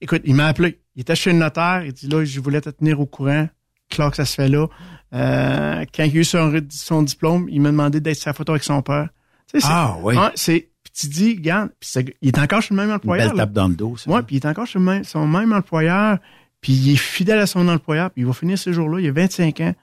écoute, 0.00 0.22
il 0.24 0.34
m'a 0.34 0.46
appelé. 0.48 0.78
Il 0.98 1.02
était 1.02 1.14
chez 1.14 1.30
le 1.32 1.38
notaire. 1.38 1.84
Il 1.86 1.92
dit 1.92 2.08
là, 2.08 2.24
je 2.24 2.40
voulais 2.40 2.60
te 2.60 2.70
tenir 2.70 2.98
au 3.00 3.06
courant. 3.06 3.48
Claire, 3.88 4.10
que 4.10 4.16
ça 4.16 4.24
se 4.24 4.34
fait 4.34 4.48
là. 4.48 4.66
Euh, 5.14 5.84
quand 5.94 6.02
il 6.02 6.16
a 6.16 6.20
eu 6.20 6.24
son, 6.24 6.52
son 6.70 7.02
diplôme, 7.04 7.46
il 7.50 7.60
m'a 7.60 7.70
demandé 7.70 8.00
d'être 8.00 8.18
sa 8.18 8.32
photo 8.32 8.50
avec 8.52 8.64
son 8.64 8.82
père. 8.82 9.08
Tu 9.46 9.60
sais, 9.60 9.66
c'est- 9.66 9.72
Ah, 9.72 9.96
oui. 10.02 10.16
c'est, 10.34 10.68
puis 10.82 10.92
tu 10.92 11.06
dis, 11.06 11.36
regarde, 11.36 11.70
puis 11.78 12.04
il 12.20 12.28
est 12.28 12.38
encore 12.38 12.62
chez 12.62 12.74
le 12.74 12.80
même 12.80 12.88
Une 12.90 12.96
employeur. 12.96 13.28
belle 13.28 13.36
là. 13.36 13.44
tape 13.44 13.52
dans 13.52 13.68
le 13.68 13.76
dos, 13.76 13.96
ça. 13.96 14.10
Ouais, 14.10 14.22
puis 14.22 14.36
il 14.36 14.38
est 14.40 14.46
encore 14.46 14.66
chez 14.66 14.80
le 14.80 14.84
même- 14.84 15.04
son 15.04 15.26
même 15.28 15.52
employeur. 15.52 16.18
Puis 16.60 16.72
il 16.72 16.92
est 16.94 16.96
fidèle 16.96 17.38
à 17.38 17.46
son 17.46 17.68
employeur. 17.68 18.10
Puis 18.10 18.22
il 18.22 18.26
va 18.26 18.32
finir 18.32 18.58
ce 18.58 18.72
jour-là. 18.72 19.00
Il 19.00 19.06
a 19.08 19.12
25 19.12 19.60
ans. 19.60 19.74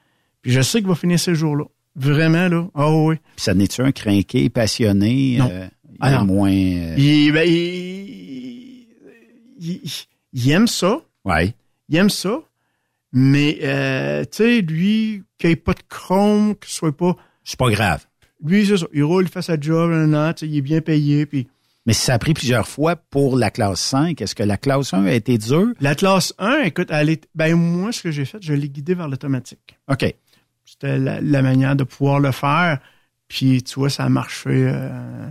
Puis 0.42 0.52
je 0.52 0.60
sais 0.62 0.80
qu'il 0.80 0.88
va 0.90 0.96
finir 0.96 1.18
ce 1.20 1.34
jour-là. 1.34 1.64
Vraiment, 1.96 2.50
là. 2.50 2.68
Ah 2.76 2.92
oui. 2.92 3.16
Puis 3.38 3.44
ça 3.46 3.54
n'est-tu 3.54 3.82
un 3.82 3.94
crinqué, 3.94 4.50
passionné? 4.50 5.38
Non. 5.40 5.50
euh, 5.50 5.68
Ah 6.02 6.12
non. 6.12 6.26
moins... 6.26 6.52
euh, 6.52 6.96
Il, 6.98 7.32
ben, 7.32 7.48
il, 7.50 8.86
il- 9.60 9.82
il 10.34 10.52
aime 10.52 10.68
ça. 10.68 11.00
Ouais. 11.26 11.54
il 11.90 11.98
aime 11.98 12.10
ça, 12.10 12.40
mais 13.12 13.60
euh, 13.64 14.24
tu 14.24 14.30
sais, 14.38 14.62
lui, 14.62 15.24
qu'il 15.38 15.50
ait 15.52 15.56
pas 15.56 15.74
de 15.74 15.82
chrome, 15.90 16.56
qu'il 16.56 16.72
soit 16.72 16.96
pas. 16.96 17.16
C'est 17.44 17.58
pas 17.60 17.70
grave. 17.70 18.06
Lui, 18.44 18.66
c'est 18.66 18.78
ça. 18.78 18.86
Il 18.94 19.04
roule, 19.04 19.24
il 19.26 19.30
fait 19.30 19.42
sa 19.42 19.60
job, 19.60 19.92
an, 20.14 20.34
tu 20.34 20.46
sais, 20.46 20.52
il 20.52 20.58
est 20.58 20.62
bien 20.62 20.82
payé. 20.82 21.26
Puis 21.26 21.48
Mais 21.86 21.94
ça 21.94 22.14
a 22.16 22.20
pris 22.20 22.34
plusieurs 22.34 22.68
fois 22.68 22.96
pour 22.96 23.38
la 23.38 23.50
classe 23.52 23.80
5, 23.82 24.22
est-ce 24.22 24.36
que 24.36 24.44
la 24.44 24.58
classe 24.58 24.94
1 24.94 25.06
a 25.06 25.14
été 25.14 25.38
dure? 25.38 25.74
la 25.80 25.96
classe 25.96 26.34
1, 26.38 26.64
écoute, 26.64 26.90
elle 26.92 27.10
est. 27.10 27.28
Ben 27.36 27.56
moi, 27.56 27.92
ce 27.92 28.02
que 28.04 28.12
j'ai 28.12 28.26
fait, 28.26 28.38
je 28.42 28.54
l'ai 28.54 28.70
guidé 28.70 28.94
vers 28.94 29.08
l'automatique. 29.08 29.78
OK. 29.88 30.14
C'était 30.66 30.98
la, 30.98 31.22
la 31.22 31.42
manière 31.42 31.76
de 31.76 31.84
pouvoir 31.84 32.20
le 32.20 32.32
faire. 32.32 32.80
Puis 33.28 33.64
tu 33.64 33.80
vois, 33.80 33.90
ça 33.90 34.04
a 34.04 34.10
marché. 34.10 34.50
euh, 34.50 35.28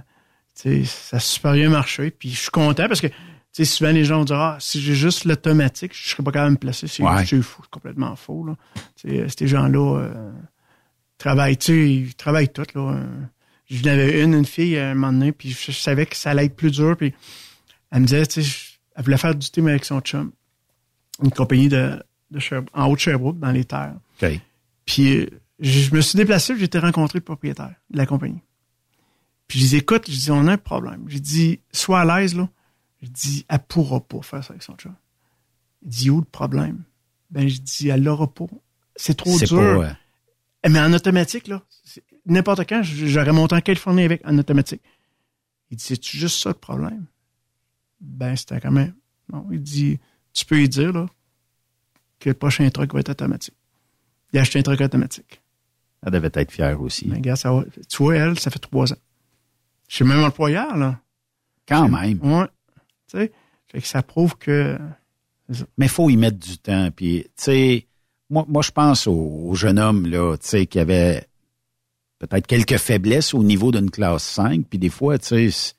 tu 0.61 0.85
sais, 0.85 0.85
ça 0.85 1.17
a 1.19 1.21
super 1.21 1.53
bien 1.53 1.69
marché. 1.69 2.11
Puis 2.11 2.31
je 2.31 2.41
suis 2.41 2.51
content 2.51 2.89
parce 2.89 3.01
que 3.01 3.09
sais, 3.55 3.65
souvent 3.65 3.91
les 3.93 4.05
gens 4.05 4.19
vont 4.19 4.25
dire 4.25 4.39
Ah, 4.41 4.57
si 4.61 4.81
j'ai 4.81 4.95
juste 4.95 5.25
l'automatique, 5.25 5.93
je 5.95 6.09
serais 6.11 6.23
pas 6.23 6.33
capable 6.33 6.51
de 6.51 6.55
me 6.55 6.59
placer. 6.61 6.87
C'est 6.89 7.03
Ouais. 7.03 7.25
fou, 7.43 7.61
c'est 7.63 7.71
complètement 7.71 8.17
faux. 8.17 8.45
Là. 8.45 8.57
Ces 8.97 9.47
gens-là 9.47 9.99
euh, 10.01 10.33
travaillent, 11.19 11.57
tu 11.57 11.67
sais, 11.73 11.91
ils 11.95 12.15
travaillent 12.15 12.53
tout. 12.53 12.65
Là. 12.75 12.93
Euh, 12.95 13.05
Je 13.67 13.83
n'avais 13.85 14.23
une, 14.23 14.35
une 14.35 14.45
fille 14.45 14.77
à 14.79 14.91
un 14.91 14.95
moment 14.95 15.13
donné, 15.13 15.33
puis 15.33 15.51
je, 15.51 15.73
je 15.73 15.79
savais 15.79 16.05
que 16.07 16.17
ça 16.17 16.31
allait 16.31 16.45
être 16.47 16.57
plus 16.57 16.71
dur. 16.71 16.97
Puis 16.97 17.15
elle 17.91 18.01
me 18.03 18.07
disait, 18.07 18.27
tu 18.27 18.35
sais, 18.35 18.43
je- 18.43 18.73
elle 18.97 19.05
voulait 19.05 19.17
faire 19.17 19.35
du 19.35 19.51
thé 19.51 19.61
avec 19.63 19.85
son 19.85 20.01
chum. 20.01 20.33
Une 21.23 21.31
compagnie 21.31 21.69
de, 21.69 22.03
de 22.31 22.39
Sherbrooke- 22.41 22.69
en 22.75 22.87
haut 22.87 22.95
de 22.95 23.01
Sherbrooke, 23.01 23.39
dans 23.39 23.51
les 23.53 23.65
terres. 23.65 23.95
OK. 24.23 24.41
Puis 24.85 25.17
euh, 25.21 25.27
je 25.61 25.95
me 25.95 26.01
suis 26.01 26.17
déplacé, 26.17 26.53
été 26.63 26.79
rencontrer 26.79 27.19
le 27.21 27.25
propriétaire 27.25 27.75
de 27.91 27.97
la 27.97 28.05
compagnie. 28.07 28.43
Puis 29.49 29.61
je 29.61 29.67
dis 29.67 29.77
écoute, 29.77 30.05
je 30.11 30.17
dis 30.17 30.31
on 30.31 30.47
a 30.47 30.53
un 30.53 30.57
problème. 30.59 31.05
J'ai 31.09 31.21
dit 31.21 31.61
sois 31.73 32.01
à 32.01 32.21
l'aise 32.21 32.35
là. 32.37 32.49
Je 33.05 33.11
dis 33.11 33.45
elle 33.49 33.59
pourra 33.61 34.01
pas 34.01 34.23
faire 34.23 34.43
ça 34.43 34.53
avec 34.53 34.63
son 34.63 34.75
chum. 34.77 34.95
Il 35.83 35.89
dit 35.91 36.11
où 36.11 36.19
le 36.21 36.25
problème? 36.25 36.85
Ben 37.31 37.47
je 37.49 37.61
dis 37.61 37.89
elle 37.89 38.03
l'aura 38.03 38.33
pas. 38.33 38.47
C'est 38.97 39.15
trop 39.17 39.37
C'est 39.39 39.47
dur. 39.47 39.59
pas... 39.59 39.63
euh, 39.89 39.93
Eh, 40.65 40.69
Mais 40.71 40.81
en 40.81 40.93
automatique 40.93 41.47
là, 41.49 41.63
n'importe 42.27 42.61
quand 42.69 42.83
j'aurais 42.83 43.33
monté 43.33 43.55
en 43.55 43.61
Californie 43.61 44.05
avec 44.05 44.27
en 44.27 44.39
automatique. 44.39 44.83
Il 45.71 45.77
dit 45.77 45.85
c'est 45.85 46.03
juste 46.05 46.41
ça 46.43 46.51
le 46.51 46.55
problème? 46.55 47.07
Ben 48.01 48.35
c'était 48.37 48.61
quand 48.61 48.71
même 48.73 48.95
non. 49.33 49.47
Il 49.51 49.61
dit 49.63 49.99
tu 50.33 50.45
peux 50.47 50.57
lui 50.57 50.69
dire 50.69 50.93
là 50.93 51.07
que 52.21 52.31
le 52.31 52.35
prochain 52.35 52.69
truc 52.71 52.95
va 52.95 53.01
être 53.01 53.11
automatique. 53.11 53.55
Il 54.33 54.39
a 54.39 54.43
acheté 54.43 54.59
un 54.59 54.63
truc 54.63 54.81
automatique. 54.81 55.43
elle 56.03 56.13
devait 56.13 56.31
être 56.33 56.51
fière 56.53 56.81
aussi. 56.81 57.07
Mais 57.09 57.17
regarde, 57.17 57.39
ça 57.39 57.53
va. 57.53 57.65
Tu 57.89 57.97
vois, 58.03 58.17
elle, 58.17 58.39
ça 58.39 58.51
fait 58.51 58.59
trois 58.59 58.93
ans. 58.93 58.99
Je 59.89 59.97
suis 59.97 60.05
même 60.05 60.25
employeur, 60.25 60.77
là. 60.77 61.01
Quand 61.69 61.89
même. 61.89 62.19
Ouais. 62.23 62.47
Tu 63.11 63.19
sais, 63.19 63.33
fait 63.69 63.81
que 63.81 63.87
ça 63.87 64.03
prouve 64.03 64.37
que. 64.37 64.79
Mais 65.77 65.87
il 65.87 65.91
faut 65.91 66.09
y 66.11 66.17
mettre 66.17 66.39
du 66.39 66.59
temps. 66.59 66.91
Puis, 66.91 67.25
tu 67.25 67.31
sais, 67.37 67.87
moi, 68.31 68.45
moi 68.49 68.63
je 68.63 68.71
pense 68.71 69.07
au, 69.07 69.13
au 69.13 69.55
jeune 69.55 69.79
homme, 69.79 70.07
là, 70.07 70.37
tu 70.37 70.49
sais, 70.49 70.67
qui 70.67 70.79
avait 70.79 71.27
peut-être 72.19 72.47
quelques 72.47 72.79
faiblesses 72.79 73.35
au 73.35 73.43
niveau 73.43 73.73
d'une 73.73 73.91
classe 73.91 74.25
5. 74.25 74.67
Puis 74.69 74.79
des 74.79 74.89
fois, 74.89 75.19
tu 75.19 75.51
sais, 75.51 75.75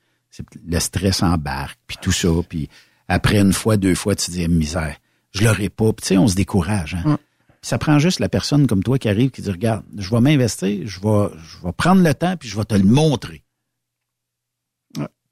le 0.66 0.80
stress 0.80 1.24
embarque, 1.24 1.80
puis 1.88 1.98
tout 2.02 2.12
ça. 2.12 2.30
Puis 2.48 2.70
après 3.08 3.40
une 3.40 3.54
fois, 3.54 3.78
deux 3.78 3.96
fois, 3.96 4.16
tu 4.16 4.32
dis, 4.32 4.48
misère, 4.48 4.96
je 5.34 5.44
l'aurai 5.44 5.70
pas. 5.70 5.92
Puis 5.94 6.04
tu 6.04 6.08
sais, 6.10 6.18
on 6.18 6.28
se 6.28 6.36
décourage. 6.36 6.96
Hein? 6.96 7.18
Ça 7.62 7.78
prend 7.78 7.98
juste 8.00 8.20
la 8.20 8.30
personne 8.30 8.68
comme 8.68 8.84
toi 8.84 9.00
qui 9.00 9.10
arrive, 9.10 9.32
qui 9.32 9.42
dit, 9.42 9.52
regarde, 9.52 9.84
je 9.98 10.10
vais 10.10 10.22
m'investir, 10.22 10.88
je 10.88 11.00
vais, 11.00 11.30
je 11.38 11.66
vais 11.66 11.74
prendre 11.74 12.04
le 12.04 12.14
temps, 12.14 12.38
puis 12.38 12.48
je 12.48 12.58
vais 12.58 12.66
te 12.66 12.76
le 12.76 12.84
montrer. 12.84 13.45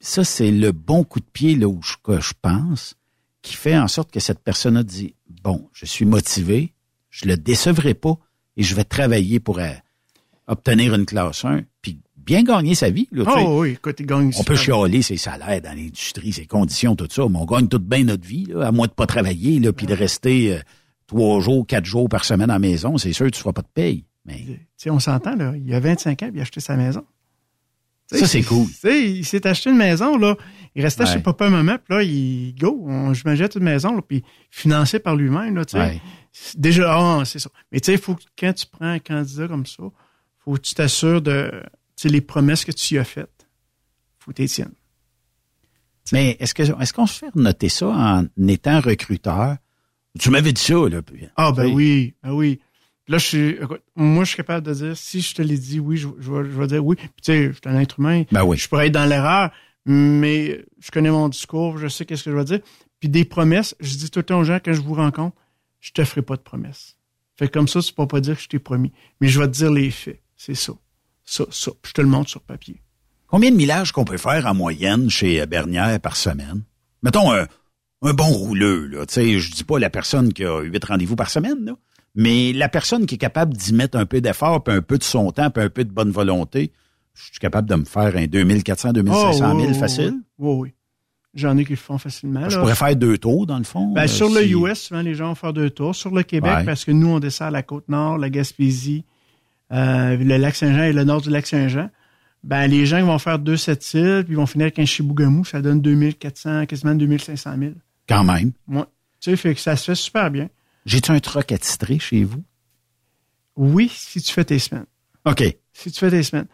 Ça, 0.05 0.25
c'est 0.25 0.51
le 0.51 0.73
bon 0.73 1.05
coup 1.05 1.21
de 1.21 1.25
pied 1.31 1.55
là 1.55 1.69
où 1.69 1.81
je, 1.81 1.93
que 2.03 2.19
je 2.19 2.33
pense 2.41 2.95
qui 3.41 3.55
fait 3.55 3.77
en 3.77 3.87
sorte 3.87 4.11
que 4.11 4.19
cette 4.19 4.39
personne 4.39 4.75
a 4.75 4.83
dit 4.83 5.15
bon, 5.41 5.69
je 5.71 5.85
suis 5.85 6.03
motivé, 6.03 6.73
je 7.09 7.25
le 7.25 7.37
décevrai 7.37 7.93
pas 7.93 8.17
et 8.57 8.63
je 8.63 8.75
vais 8.75 8.83
travailler 8.83 9.39
pour 9.39 9.59
euh, 9.59 9.71
obtenir 10.47 10.93
une 10.93 11.05
classe 11.05 11.45
1 11.45 11.61
puis 11.81 12.01
bien 12.17 12.43
gagner 12.43 12.75
sa 12.75 12.89
vie. 12.89 13.07
Là. 13.13 13.23
Oh 13.27 13.61
oui, 13.61 13.71
écoute, 13.71 13.95
il 14.01 14.05
gagne. 14.05 14.29
on 14.37 14.43
peut 14.43 14.57
chialer 14.57 15.01
ses 15.01 15.15
salaires 15.15 15.61
dans 15.61 15.73
l'industrie, 15.73 16.33
ses 16.33 16.47
conditions, 16.47 16.97
tout 16.97 17.07
ça, 17.09 17.25
mais 17.29 17.37
on 17.39 17.45
gagne 17.45 17.69
tout 17.69 17.79
bien 17.79 18.03
notre 18.03 18.27
vie, 18.27 18.47
là, 18.47 18.67
à 18.67 18.71
moins 18.73 18.87
de 18.87 18.91
pas 18.91 19.07
travailler, 19.07 19.61
là, 19.61 19.71
puis 19.71 19.85
de 19.85 19.93
rester 19.93 20.57
euh, 20.57 20.59
trois 21.07 21.39
jours, 21.39 21.65
quatre 21.65 21.85
jours 21.85 22.09
par 22.09 22.25
semaine 22.25 22.49
à 22.49 22.55
la 22.55 22.59
maison. 22.59 22.97
C'est 22.97 23.13
sûr 23.13 23.27
que 23.27 23.31
tu 23.31 23.37
ne 23.37 23.43
feras 23.43 23.53
pas 23.53 23.61
de 23.61 23.71
paye. 23.73 24.03
Mais 24.25 24.59
on 24.87 24.99
s'entend, 24.99 25.37
là. 25.37 25.53
Il 25.55 25.73
a 25.73 25.79
25 25.79 26.23
ans, 26.23 26.31
il 26.33 26.39
a 26.39 26.41
acheté 26.41 26.59
sa 26.59 26.75
maison. 26.75 27.05
Ça, 28.11 28.27
c'est 28.27 28.43
cool. 28.43 28.67
Tu 28.67 28.73
sais, 28.73 29.09
il 29.11 29.25
s'est 29.25 29.45
acheté 29.47 29.69
une 29.71 29.77
maison, 29.77 30.17
là. 30.17 30.35
Il 30.75 30.83
restait 30.83 31.03
Ouais. 31.03 31.13
chez 31.13 31.19
papa 31.19 31.47
et 31.47 31.49
maman, 31.49 31.77
puis 31.77 31.95
là, 31.95 32.03
il 32.03 32.55
go. 32.55 32.83
On, 32.87 33.13
je 33.13 33.23
m'achète 33.25 33.55
une 33.55 33.63
maison, 33.63 33.95
là, 33.95 34.01
puis 34.01 34.23
financé 34.51 34.99
par 34.99 35.15
lui-même, 35.15 35.55
là, 35.55 35.65
tu 35.65 35.77
sais. 35.77 35.79
Ouais. 35.79 36.01
Déjà, 36.55 36.93
ah, 36.95 37.23
c'est 37.25 37.39
ça. 37.39 37.49
Mais 37.71 37.79
tu 37.79 37.91
sais, 37.91 37.97
faut 37.97 38.15
quand 38.37 38.53
tu 38.53 38.65
prends 38.67 38.87
un 38.87 38.99
candidat 38.99 39.47
comme 39.47 39.65
ça, 39.65 39.83
faut 40.39 40.53
que 40.55 40.61
tu 40.61 40.73
t'assures 40.75 41.21
de, 41.21 41.49
tu 41.95 42.03
sais, 42.03 42.09
les 42.09 42.21
promesses 42.21 42.65
que 42.65 42.71
tu 42.71 42.95
y 42.95 42.97
as 42.97 43.03
faites 43.03 43.29
faut 44.19 44.31
que 44.31 44.37
tu 44.41 44.47
tiennes. 44.47 44.71
Mais 46.11 46.37
est-ce 46.39 46.53
que 46.53 46.63
est-ce 46.81 46.93
qu'on 46.93 47.07
se 47.07 47.19
fait 47.19 47.35
noter 47.35 47.69
ça 47.69 47.87
en 47.87 48.25
étant 48.47 48.79
recruteur? 48.79 49.57
Tu 50.19 50.29
m'avais 50.29 50.53
dit 50.53 50.61
ça, 50.61 50.75
là. 50.89 51.01
Ah, 51.35 51.51
ben 51.51 51.67
oui, 51.73 52.15
ben 52.23 52.31
oui. 52.31 52.59
Là, 53.07 53.17
je 53.17 53.25
suis, 53.25 53.49
écoute, 53.49 53.81
moi, 53.95 54.23
je 54.23 54.29
suis 54.29 54.37
capable 54.37 54.65
de 54.65 54.73
dire, 54.73 54.97
si 54.97 55.21
je 55.21 55.35
te 55.35 55.41
l'ai 55.41 55.57
dit 55.57 55.79
oui, 55.79 55.97
je, 55.97 56.07
je, 56.19 56.31
vais, 56.31 56.49
je 56.49 56.59
vais 56.59 56.67
dire 56.67 56.85
oui. 56.85 56.95
Puis, 56.95 57.09
tu 57.21 57.31
sais, 57.31 57.47
je 57.47 57.51
suis 57.51 57.61
un 57.65 57.79
être 57.79 57.99
humain. 57.99 58.23
Ben 58.31 58.43
oui. 58.43 58.57
Je 58.57 58.67
pourrais 58.69 58.87
être 58.87 58.93
dans 58.93 59.05
l'erreur, 59.05 59.51
mais 59.85 60.63
je 60.79 60.91
connais 60.91 61.11
mon 61.11 61.27
discours, 61.27 61.77
je 61.77 61.87
sais 61.87 62.05
qu'est-ce 62.05 62.23
que 62.23 62.31
je 62.31 62.35
vais 62.35 62.45
dire. 62.45 62.59
Puis 62.99 63.09
des 63.09 63.25
promesses, 63.25 63.75
je 63.81 63.97
dis 63.97 64.09
tout 64.09 64.19
le 64.19 64.23
temps 64.23 64.39
aux 64.39 64.45
gens, 64.45 64.59
quand 64.63 64.73
je 64.73 64.81
vous 64.81 64.93
rencontre, 64.93 65.35
je 65.81 65.91
te 65.91 66.03
ferai 66.05 66.21
pas 66.21 66.37
de 66.37 66.41
promesses. 66.41 66.97
Fait 67.37 67.49
comme 67.49 67.67
ça, 67.67 67.81
tu 67.81 67.91
peux 67.91 68.07
pas 68.07 68.21
dire 68.21 68.37
que 68.37 68.41
je 68.41 68.47
t'ai 68.47 68.59
promis. 68.59 68.93
Mais 69.19 69.27
je 69.27 69.39
vais 69.39 69.47
te 69.47 69.51
dire 69.53 69.71
les 69.71 69.91
faits. 69.91 70.21
C'est 70.37 70.55
ça. 70.55 70.73
Ça, 71.25 71.45
ça. 71.51 71.71
Puis 71.81 71.89
je 71.89 71.93
te 71.93 72.01
le 72.01 72.07
montre 72.07 72.29
sur 72.29 72.41
papier. 72.41 72.81
Combien 73.27 73.51
de 73.51 73.55
millages 73.55 73.91
qu'on 73.91 74.05
peut 74.05 74.17
faire 74.17 74.45
en 74.45 74.53
moyenne 74.53 75.09
chez 75.09 75.45
Bernière 75.45 75.99
par 75.99 76.15
semaine? 76.15 76.63
Mettons 77.01 77.33
un, 77.33 77.47
un 78.03 78.13
bon 78.13 78.29
rouleux, 78.29 78.87
là. 78.87 79.05
Tu 79.05 79.15
sais, 79.15 79.39
je 79.39 79.51
dis 79.51 79.63
pas 79.63 79.79
la 79.79 79.89
personne 79.89 80.31
qui 80.31 80.45
a 80.45 80.61
huit 80.61 80.85
rendez-vous 80.85 81.15
par 81.15 81.29
semaine, 81.29 81.65
là. 81.65 81.75
Mais 82.15 82.53
la 82.53 82.69
personne 82.69 83.05
qui 83.05 83.15
est 83.15 83.19
capable 83.19 83.53
d'y 83.53 83.73
mettre 83.73 83.97
un 83.97 84.05
peu 84.05 84.21
d'effort, 84.21 84.63
puis 84.63 84.73
un 84.73 84.81
peu 84.81 84.97
de 84.97 85.03
son 85.03 85.31
temps, 85.31 85.49
puis 85.49 85.63
un 85.63 85.69
peu 85.69 85.83
de 85.83 85.91
bonne 85.91 86.11
volonté, 86.11 86.71
je 87.13 87.23
suis 87.23 87.39
capable 87.39 87.69
de 87.69 87.75
me 87.75 87.85
faire 87.85 88.15
un 88.15 88.27
2400, 88.27 88.93
2500 88.93 89.59
000 89.59 89.73
facile. 89.73 90.13
Oui, 90.37 90.55
oui. 90.59 90.73
J'en 91.33 91.57
ai 91.57 91.65
qui 91.65 91.71
le 91.71 91.77
font 91.77 91.97
facilement. 91.97 92.47
Je 92.47 92.59
pourrais 92.59 92.75
faire 92.75 92.95
deux 92.95 93.17
tours, 93.17 93.47
dans 93.47 93.57
le 93.57 93.63
fond. 93.63 93.91
Ben, 93.93 94.05
sur 94.05 94.29
le 94.29 94.45
US, 94.47 94.79
souvent, 94.79 95.01
les 95.01 95.15
gens 95.15 95.29
vont 95.29 95.35
faire 95.35 95.53
deux 95.53 95.71
tours. 95.71 95.95
Sur 95.95 96.11
le 96.11 96.21
Québec, 96.21 96.59
parce 96.65 96.85
que 96.85 96.91
nous, 96.91 97.07
on 97.07 97.19
descend 97.19 97.47
à 97.47 97.51
la 97.51 97.63
Côte-Nord, 97.63 98.19
la 98.19 98.29
Gaspésie, 98.29 99.03
euh, 99.71 100.15
le 100.15 100.37
Lac-Saint-Jean 100.37 100.83
et 100.83 100.93
le 100.93 101.03
nord 101.03 101.21
du 101.21 101.31
Lac-Saint-Jean. 101.31 101.89
Ben, 102.43 102.67
les 102.67 102.85
gens 102.85 103.03
vont 103.03 103.17
faire 103.17 103.39
deux 103.39 103.57
sept 103.57 103.93
îles, 103.93 104.23
puis 104.25 104.33
ils 104.33 104.37
vont 104.37 104.45
finir 104.45 104.65
avec 104.65 104.77
un 104.77 104.85
Chibougamau. 104.85 105.43
Ça 105.43 105.61
donne 105.61 105.81
2400, 105.81 106.67
quasiment 106.67 106.93
2500 106.93 107.55
000. 107.57 107.71
Quand 108.07 108.23
même. 108.23 108.51
Ouais. 108.67 108.83
Tu 109.19 109.31
sais, 109.31 109.35
fait 109.35 109.55
que 109.55 109.61
ça 109.61 109.75
se 109.75 109.85
fait 109.85 109.95
super 109.95 110.29
bien. 110.29 110.49
J'ai-tu 110.85 111.11
un 111.11 111.19
truc 111.19 111.51
attitré 111.51 111.99
chez 111.99 112.23
vous? 112.23 112.43
Oui, 113.55 113.91
si 113.93 114.21
tu 114.21 114.33
fais 114.33 114.45
tes 114.45 114.59
semaines. 114.59 114.85
OK. 115.25 115.43
Si 115.73 115.91
tu 115.91 115.99
fais 115.99 116.09
tes 116.09 116.23
semaines. 116.23 116.47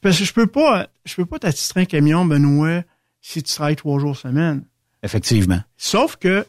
Parce 0.00 0.18
que 0.18 0.24
je 0.24 0.32
peux 0.32 0.46
pas, 0.46 0.88
je 1.04 1.14
peux 1.14 1.26
pas 1.26 1.38
t'attitrer 1.38 1.82
un 1.82 1.84
camion, 1.84 2.24
Benoît, 2.24 2.82
si 3.20 3.42
tu 3.42 3.54
travailles 3.54 3.76
trois 3.76 3.98
jours 3.98 4.16
semaine. 4.16 4.64
Effectivement. 5.02 5.60
Sauf 5.76 6.16
que 6.16 6.46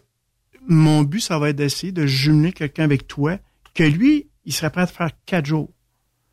mon 0.67 1.03
but, 1.03 1.19
ça 1.19 1.37
va 1.37 1.49
être 1.49 1.55
d'essayer 1.55 1.91
de 1.91 2.05
jumeler 2.05 2.51
quelqu'un 2.51 2.83
avec 2.83 3.07
toi, 3.07 3.37
que 3.73 3.83
lui, 3.83 4.27
il 4.45 4.53
serait 4.53 4.69
prêt 4.69 4.81
à 4.81 4.87
faire 4.87 5.11
quatre 5.25 5.45
jours. 5.45 5.69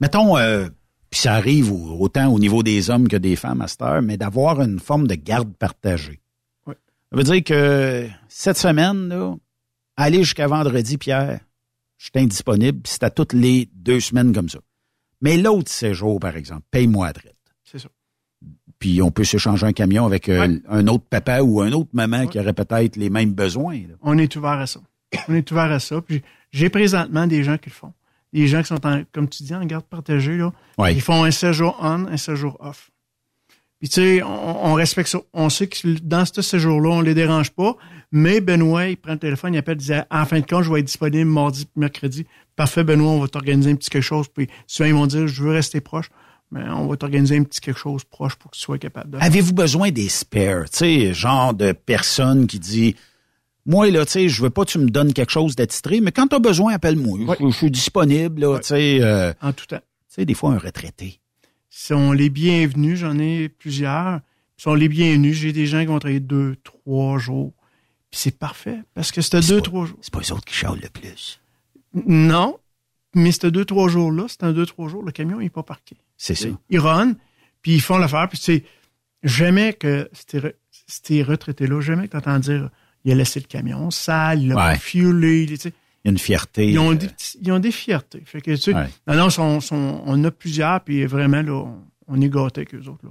Mettons, 0.01 0.37
euh, 0.39 0.69
puis 1.11 1.21
ça 1.21 1.35
arrive 1.35 1.71
autant 1.73 2.33
au 2.33 2.39
niveau 2.39 2.63
des 2.63 2.91
hommes 2.91 3.09
que 3.09 3.17
des 3.17 3.37
femmes 3.37 3.61
à 3.61 3.69
cette 3.69 3.83
heure, 3.83 4.03
mais 4.03 4.17
d'avoir 4.17 4.61
une 4.63 4.81
forme 4.81 5.07
de 5.07 5.15
garde 5.15 5.55
partagée. 5.57 6.21
Oui. 6.67 6.75
Ça 7.11 7.17
veut 7.17 7.25
dire 7.25 7.45
que 7.45 8.09
cette 8.29 8.57
semaine, 8.57 9.09
là, 9.09 9.35
aller 10.03 10.19
jusqu'à 10.19 10.47
vendredi, 10.47 10.99
Pierre, 10.99 11.41
je 11.99 12.05
suis 12.07 12.25
indisponible, 12.25 12.81
puis 12.83 12.93
c'est 12.93 13.05
à 13.05 13.11
toutes 13.11 13.33
les 13.33 13.69
deux 13.75 14.01
semaines 14.01 14.33
comme 14.33 14.49
ça. 14.49 14.59
Mais 15.21 15.37
l'autre 15.37 15.71
séjour, 15.71 16.19
par 16.19 16.37
exemple, 16.37 16.63
paye-moi 16.71 17.07
à 17.07 17.13
traite. 17.13 17.37
C'est 17.65 17.79
ça. 17.79 17.89
Puis 18.79 19.01
on 19.01 19.13
peut 19.13 19.23
s'échanger 19.23 19.65
un 19.67 19.73
camion 19.73 20.05
avec 20.05 20.29
euh, 20.29 20.59
un 20.69 20.87
autre 20.89 21.05
papa 21.09 21.41
ou 21.43 21.61
un 21.61 21.71
autre 21.71 21.91
maman 21.93 22.27
qui 22.27 22.41
aurait 22.41 22.53
peut-être 22.53 22.97
les 22.97 23.11
mêmes 23.11 23.33
besoins. 23.33 23.77
là. 23.77 23.95
On 24.03 24.19
est 24.19 24.35
ouvert 24.35 24.59
à 24.59 24.67
ça. 24.67 24.81
On 25.29 25.35
est 25.35 25.49
ouvert 25.53 25.71
à 25.71 25.79
ça. 25.79 26.01
Puis 26.01 26.23
j'ai 26.51 26.69
présentement 26.69 27.29
des 27.29 27.45
gens 27.45 27.57
qui 27.59 27.71
le 27.71 27.75
font. 27.75 27.93
Des 28.33 28.49
gens 28.49 28.63
qui 28.63 28.69
sont, 28.69 28.85
en, 28.85 29.05
comme 29.13 29.29
tu 29.29 29.45
dis, 29.45 29.55
en 29.55 29.65
garde 29.65 29.85
partagée. 29.85 30.37
Là. 30.37 30.53
Ouais. 30.79 30.95
Ils 30.95 31.01
font 31.01 31.23
un 31.23 31.31
séjour 31.31 31.77
on, 31.81 32.07
un 32.09 32.17
séjour 32.17 32.57
off. 32.59 32.91
Puis 33.79 33.89
tu 33.89 34.01
sais, 34.01 34.23
on, 34.25 34.67
on 34.67 34.75
respecte 34.75 35.09
ça. 35.09 35.21
On 35.33 35.49
sait 35.49 35.69
que 35.69 35.99
dans 36.01 36.25
ce 36.25 36.43
séjour-là, 36.43 36.91
on 36.91 37.01
les 37.01 37.15
dérange 37.15 37.51
pas. 37.51 37.77
Mais 38.13 38.41
Benoît, 38.43 38.89
il 38.89 38.97
prend 38.99 39.13
le 39.13 39.19
téléphone, 39.19 39.55
il 39.55 39.59
appelle, 39.59 39.79
il 39.81 39.85
dit 39.87 39.93
en 40.11 40.25
fin 40.27 40.39
de 40.41 40.47
compte, 40.47 40.65
je 40.65 40.73
vais 40.73 40.81
être 40.81 40.87
disponible 40.87 41.31
mardi, 41.31 41.67
mercredi. 41.77 42.27
Parfait, 42.57 42.85
Benoît, 42.85 43.11
on 43.13 43.21
va 43.21 43.29
t'organiser 43.29 43.71
un 43.71 43.75
petit 43.77 43.89
quelque 43.91 44.03
chose. 44.03 44.27
Puis 44.29 44.49
souvent, 44.67 44.89
ils 44.89 44.95
vont 44.95 45.07
dire, 45.07 45.27
je 45.27 45.43
veux 45.43 45.53
rester 45.53 45.81
proche. 45.81 46.11
Mais 46.51 46.61
on 46.69 46.87
va 46.87 46.97
t'organiser 46.99 47.39
un 47.39 47.45
petit 47.45 47.61
quelque 47.63 47.79
chose 47.81 48.05
proche 48.05 48.35
pour 48.37 48.51
que 48.51 48.57
tu 48.57 48.63
sois 48.63 48.77
capable 48.77 49.13
de. 49.13 49.19
Avez-vous 49.19 49.55
besoin 49.55 49.91
des 49.91 50.11
spares? 50.11 50.69
Tu 50.69 50.77
sais, 50.79 51.15
genre 51.15 51.55
de 51.55 51.73
personne 51.73 52.47
qui 52.47 52.59
dit 52.59 52.95
Moi, 53.65 53.91
là, 53.91 54.05
tu 54.05 54.13
sais, 54.13 54.29
je 54.29 54.43
veux 54.43 54.51
pas 54.51 54.67
que 54.67 54.71
tu 54.73 54.79
me 54.79 54.91
donnes 54.91 55.15
quelque 55.15 55.31
chose 55.33 55.57
d'attitré, 55.57 56.03
mais 56.03 56.13
quand 56.13 56.27
tu 56.29 56.37
as 56.37 56.41
besoin, 56.41 56.75
appelle-moi. 56.75 57.21
Je, 57.41 57.47
je 57.47 57.57
suis 57.57 57.71
disponible, 57.71 58.43
là, 58.43 58.59
tu 58.59 58.67
sais. 58.69 58.99
euh, 59.01 59.33
En 59.41 59.55
tout 59.55 59.65
temps. 59.65 59.79
tu 59.79 59.85
sais, 60.17 60.25
des 60.27 60.35
fois, 60.35 60.53
un 60.53 60.59
retraité. 60.59 61.21
sont 61.71 62.13
les 62.13 62.29
bienvenus. 62.29 62.99
J'en 62.99 63.19
ai 63.19 63.49
plusieurs. 63.49 64.21
Ils 64.59 64.63
sont 64.63 64.75
les 64.75 64.89
bienvenus. 64.91 65.35
J'ai 65.39 65.53
des 65.55 65.65
gens 65.65 65.81
qui 65.81 65.87
vont 65.87 65.99
travailler 66.01 66.21
deux, 66.21 66.57
trois 66.63 67.17
jours. 67.19 67.55
Puis 68.13 68.21
c'est 68.21 68.39
parfait. 68.39 68.79
Parce 68.95 69.11
que 69.11 69.21
c'était 69.23 69.41
deux, 69.41 69.57
pas- 69.57 69.63
trois 69.63 69.87
jours. 69.87 69.99
C'est 70.03 70.13
pas 70.13 70.21
eux 70.21 70.33
autres 70.33 70.45
qui 70.45 70.55
chialent 70.55 70.79
le 70.81 70.89
plus. 70.89 71.41
Non. 72.07 72.59
Mais 73.15 73.33
c'était 73.33 73.51
deux, 73.51 73.65
trois 73.65 73.89
jours-là. 73.89 74.27
C'était 74.29 74.45
un 74.45 74.53
deux, 74.53 74.65
trois 74.67 74.89
jours. 74.89 75.03
Le 75.03 75.11
camion 75.13 75.39
n'est 75.41 75.51
pas 75.51 75.63
parqué. 75.65 75.97
C'est 76.17 76.35
ça. 76.37 76.49
Ils 76.71 76.79
run, 76.79 77.15
puis 77.63 77.73
ils 77.75 77.81
font 77.81 77.99
l'affaire. 77.99 78.29
Puis 78.29 78.39
sais, 78.39 78.65
jamais 79.25 79.73
que 79.75 80.09
ces, 80.13 80.39
re- 80.41 80.55
ces 80.87 81.23
retraités-là, 81.23 81.81
jamais 81.81 82.07
que 82.07 82.13
t'entends 82.13 82.39
dire 82.39 82.71
il 83.05 83.13
a 83.13 83.15
laissé 83.17 83.41
le 83.41 83.47
camion 83.47 83.91
sale, 83.91 84.43
il 84.43 84.49
l'a 84.49 84.69
Ouais. 84.73 84.79
fuelé. 84.79 85.47
Tu 85.49 85.57
sais, 85.57 85.73
Il 86.05 86.07
y 86.07 86.09
a 86.09 86.13
une 86.13 86.19
fierté. 86.19 86.71
ils, 86.71 86.79
ont 86.79 86.93
euh, 86.93 86.95
des, 86.95 87.09
ils 87.41 87.51
ont 87.53 87.59
des 87.59 87.73
fiertés. 87.73 88.23
Fait 88.25 88.41
que, 88.41 88.53
tu 88.53 88.57
sais, 88.59 88.75
Ouais. 88.75 88.89
non, 89.09 89.29
non, 89.37 89.59
on 90.07 90.25
a 90.25 90.31
plusieurs, 90.31 90.81
puis 90.83 91.05
vraiment, 91.05 91.43
là, 91.43 91.53
on, 91.53 91.83
on 92.09 92.21
est 92.21 92.29
gâtés 92.29 92.61
avec 92.61 92.75
eux 92.75 92.89
autres. 92.89 93.05
Là. 93.05 93.11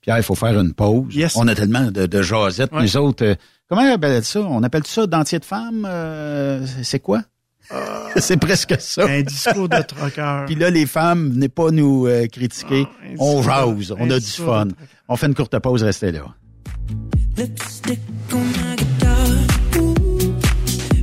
Pierre, 0.00 0.18
il 0.18 0.22
faut 0.22 0.34
faire 0.34 0.58
une 0.60 0.72
pause. 0.74 1.14
Yes. 1.14 1.34
On 1.36 1.48
a 1.48 1.54
tellement 1.54 1.90
de, 1.90 2.06
de 2.06 2.22
jasettes, 2.22 2.72
Ouais. 2.72 2.82
nous 2.82 2.96
autres. 2.96 3.36
Euh, 3.72 3.76
comment 3.76 3.82
on 3.82 3.94
appelle 3.94 4.24
ça? 4.24 4.40
On 4.40 4.62
appelle 4.62 4.86
ça 4.86 5.06
dentier 5.06 5.38
de 5.38 5.44
femme? 5.44 5.86
euh, 5.88 6.64
c'est- 6.82 6.98
quoi? 7.00 7.22
c'est 8.16 8.36
presque 8.36 8.74
ça. 8.78 9.06
Un 9.06 9.22
discours 9.22 9.68
de 9.68 9.80
troqueur. 9.82 10.44
Puis 10.46 10.54
là, 10.54 10.70
les 10.70 10.86
femmes, 10.86 11.30
venez 11.32 11.48
pas 11.48 11.70
nous 11.70 12.06
euh, 12.06 12.26
critiquer. 12.26 12.86
Ah, 12.86 13.06
on 13.18 13.42
jase, 13.42 13.94
on 13.98 14.10
a 14.10 14.18
du 14.20 14.26
fun. 14.26 14.68
On 15.08 15.16
fait 15.16 15.26
une 15.26 15.34
courte 15.34 15.58
pause, 15.58 15.82
restez 15.82 16.12
là. 16.12 16.24
Lipstick 17.36 18.00
on 18.32 18.36
my 18.38 18.76
guitar. 18.76 19.82
Ooh. 19.82 19.94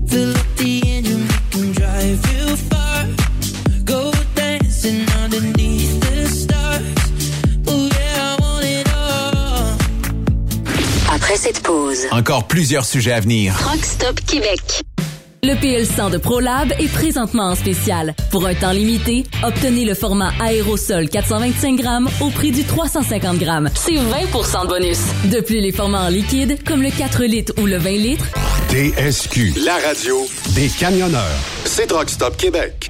Fill 0.08 0.30
up 0.32 0.46
the 0.58 0.86
engine, 0.86 1.28
we 1.28 1.50
can 1.52 1.72
drive 1.74 2.24
real 2.26 2.56
Après 11.32 11.44
cette 11.44 11.64
pause, 11.64 12.08
Encore 12.12 12.45
plusieurs 12.45 12.84
sujets 12.84 13.14
à 13.14 13.22
venir. 13.22 13.56
Truck 13.58 13.86
Stop 13.86 14.20
Québec. 14.28 14.84
Le 15.44 15.53
PL100 15.53 16.12
de 16.12 16.18
ProLab 16.18 16.74
est 16.78 16.91
présentement 16.91 17.45
en 17.45 17.56
spécial. 17.56 18.16
Pour 18.32 18.45
un 18.45 18.53
temps 18.53 18.74
limité, 18.74 19.24
obtenez 19.41 19.86
le 19.86 19.94
format 19.94 20.34
aérosol 20.41 21.08
425 21.08 21.78
grammes 21.78 22.10
au 22.20 22.32
prix 22.32 22.52
du 22.52 22.66
350 22.66 23.38
grammes. 23.38 23.70
C'est 23.76 23.95
20 23.95 24.02
de 24.02 24.68
bonus. 24.68 24.99
De 25.32 25.40
plus, 25.40 25.62
les 25.62 25.72
formats 25.72 26.08
en 26.08 26.10
liquide, 26.10 26.62
comme 26.66 26.82
le 26.82 26.91
4 26.91 27.24
litres 27.24 27.53
ou 27.62 27.66
le 27.66 27.78
20 27.78 27.90
litres, 27.91 28.26
TSQ, 28.68 29.53
la 29.64 29.78
radio 29.78 30.18
des 30.53 30.68
camionneurs. 30.68 31.40
C'est 31.64 31.88
Truck 31.88 32.10
Stop 32.10 32.36
Québec. 32.36 32.90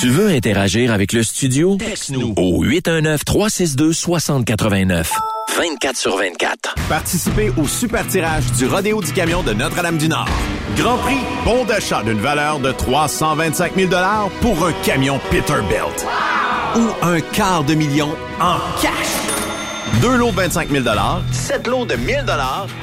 Tu 0.00 0.10
veux 0.10 0.28
interagir 0.28 0.92
avec 0.92 1.12
le 1.12 1.24
studio? 1.24 1.76
Texte-nous 1.76 2.32
au 2.36 2.64
819-362-6089. 2.64 5.08
24 5.56 5.96
sur 5.96 6.16
24. 6.16 6.76
Participez 6.88 7.50
au 7.56 7.66
super 7.66 8.06
tirage 8.06 8.44
du 8.52 8.66
Rodéo 8.66 9.02
du 9.02 9.12
Camion 9.12 9.42
de 9.42 9.52
Notre-Dame-du-Nord. 9.52 10.28
Grand 10.76 10.98
prix, 10.98 11.18
bon 11.44 11.64
d'achat 11.64 12.04
d'une 12.04 12.20
valeur 12.20 12.60
de 12.60 12.70
325 12.70 13.74
000 13.74 13.90
pour 14.40 14.64
un 14.64 14.72
camion 14.84 15.18
Peterbilt. 15.32 16.06
Ou 16.76 16.86
un 17.02 17.20
quart 17.20 17.64
de 17.64 17.74
million 17.74 18.10
en 18.40 18.58
cash. 18.80 18.92
Deux 20.00 20.16
lots 20.16 20.30
de 20.30 20.36
25 20.36 20.70
000 20.70 20.84
sept 21.32 21.66
lots 21.66 21.86
de 21.86 21.96
1000 21.96 22.24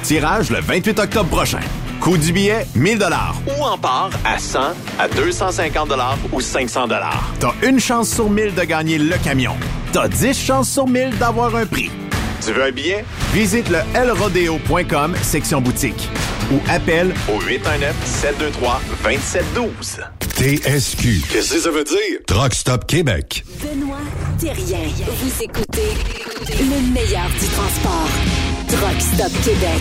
tirage 0.02 0.50
le 0.50 0.60
28 0.60 0.98
octobre 0.98 1.30
prochain. 1.30 1.60
Coût 2.00 2.16
du 2.18 2.32
billet, 2.32 2.66
1000 2.74 2.98
Ou 3.58 3.62
en 3.64 3.78
part 3.78 4.10
à 4.24 4.38
100, 4.38 4.60
à 4.98 5.08
250 5.08 5.92
ou 6.32 6.40
500 6.40 6.88
T'as 7.40 7.52
une 7.62 7.80
chance 7.80 8.10
sur 8.10 8.28
1000 8.30 8.54
de 8.54 8.62
gagner 8.62 8.98
le 8.98 9.16
camion. 9.18 9.56
T'as 9.92 10.06
10 10.08 10.38
chances 10.38 10.70
sur 10.70 10.86
1000 10.86 11.18
d'avoir 11.18 11.56
un 11.56 11.66
prix. 11.66 11.90
Tu 12.44 12.52
veux 12.52 12.62
un 12.64 12.70
billet? 12.70 13.04
Visite 13.32 13.68
le 13.70 13.78
lrodeo.com, 14.06 15.16
section 15.22 15.60
boutique. 15.60 16.08
Ou 16.52 16.60
appelle 16.68 17.12
au 17.28 17.40
819-723-2712. 17.40 20.04
TSQ. 20.36 21.22
Qu'est-ce 21.32 21.54
que 21.54 21.60
ça 21.60 21.70
veut 21.70 21.84
dire? 21.84 22.18
Truck 22.26 22.52
Stop 22.54 22.86
Québec. 22.86 23.42
Benoît 23.62 23.96
Thérien. 24.38 24.80
Vous 25.06 25.42
écoutez 25.42 25.94
le 26.60 26.92
meilleur 26.92 27.28
du 27.40 27.46
transport. 27.48 28.08
Truck 28.68 29.00
Stop 29.00 29.32
Québec. 29.42 29.80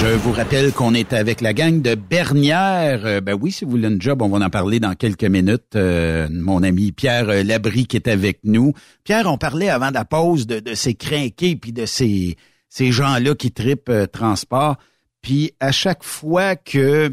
Je 0.00 0.08
vous 0.08 0.32
rappelle 0.32 0.72
qu'on 0.72 0.92
est 0.92 1.12
avec 1.12 1.40
la 1.40 1.54
gang 1.54 1.80
de 1.80 1.94
Bernière. 1.94 3.06
Euh, 3.06 3.20
ben 3.20 3.38
oui, 3.40 3.52
si 3.52 3.64
vous 3.64 3.70
voulez 3.70 3.86
un 3.86 3.98
job, 3.98 4.22
on 4.22 4.28
va 4.28 4.44
en 4.44 4.50
parler 4.50 4.80
dans 4.80 4.94
quelques 4.94 5.24
minutes. 5.24 5.76
Euh, 5.76 6.28
mon 6.30 6.62
ami 6.62 6.92
Pierre 6.92 7.28
euh, 7.28 7.42
Labry 7.42 7.86
qui 7.86 7.96
est 7.96 8.08
avec 8.08 8.40
nous. 8.42 8.74
Pierre, 9.04 9.32
on 9.32 9.38
parlait 9.38 9.70
avant 9.70 9.90
la 9.90 10.04
pause 10.04 10.46
de, 10.46 10.60
de 10.60 10.74
ces 10.74 10.94
crinqués 10.94 11.56
puis 11.56 11.72
de 11.72 11.86
ces, 11.86 12.36
ces 12.68 12.92
gens-là 12.92 13.34
qui 13.34 13.52
tripent 13.52 13.92
transport. 14.12 14.76
Puis 15.22 15.52
à 15.60 15.72
chaque 15.72 16.02
fois 16.02 16.56
que, 16.56 17.12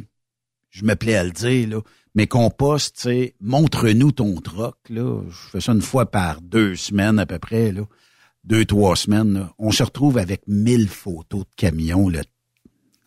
je 0.70 0.84
me 0.84 0.96
plais 0.96 1.16
à 1.16 1.24
le 1.24 1.32
dire, 1.32 1.70
là, 1.70 1.82
mais 2.16 2.28
qu'on 2.28 2.50
poste, 2.50 3.08
montre-nous 3.40 4.12
ton 4.12 4.36
troc, 4.42 4.76
là. 4.90 5.22
Je 5.30 5.50
fais 5.52 5.62
ça 5.62 5.72
une 5.72 5.82
fois 5.82 6.10
par 6.10 6.42
deux 6.42 6.76
semaines 6.76 7.20
à 7.20 7.26
peu 7.26 7.40
près, 7.40 7.72
là. 7.72 7.84
Deux, 8.44 8.66
trois 8.66 8.96
semaines. 8.96 9.48
On 9.60 9.72
se 9.72 9.84
retrouve 9.84 10.18
avec 10.18 10.42
mille 10.48 10.90
photos 10.90 11.42
de 11.42 11.56
camions, 11.56 12.10
là, 12.10 12.22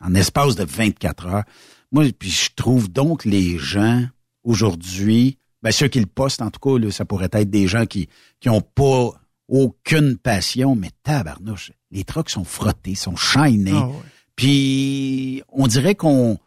en 0.05 0.14
espace 0.14 0.55
de 0.55 0.64
24 0.64 1.26
heures. 1.26 1.44
Moi, 1.93 2.05
puis 2.18 2.31
je 2.31 2.51
trouve 2.55 2.90
donc 2.90 3.24
les 3.24 3.59
gens 3.59 4.05
aujourd'hui, 4.43 5.39
ben 5.62 5.72
ceux 5.72 5.89
qui 5.89 6.01
le 6.01 6.06
postent 6.06 6.43
en 6.43 6.51
tout 6.51 6.60
cas, 6.60 6.78
là, 6.78 6.90
ça 6.90 7.05
pourrait 7.05 7.31
être 7.32 7.51
des 7.51 7.66
gens 7.66 7.86
qui 7.86 8.09
qui 8.40 8.48
ont 8.48 8.60
pas 8.60 9.12
aucune 9.48 10.16
passion, 10.16 10.74
mais 10.74 10.90
tabarnouche, 11.02 11.72
les 11.90 12.05
trucks 12.05 12.31
sont 12.31 12.44
frottés, 12.44 12.94
sont 12.94 13.16
shinés. 13.16 13.72
Ah 13.74 13.89
ouais. 13.89 13.94
Puis 14.36 15.43
on 15.48 15.66
dirait 15.66 15.94
qu'on 15.94 16.39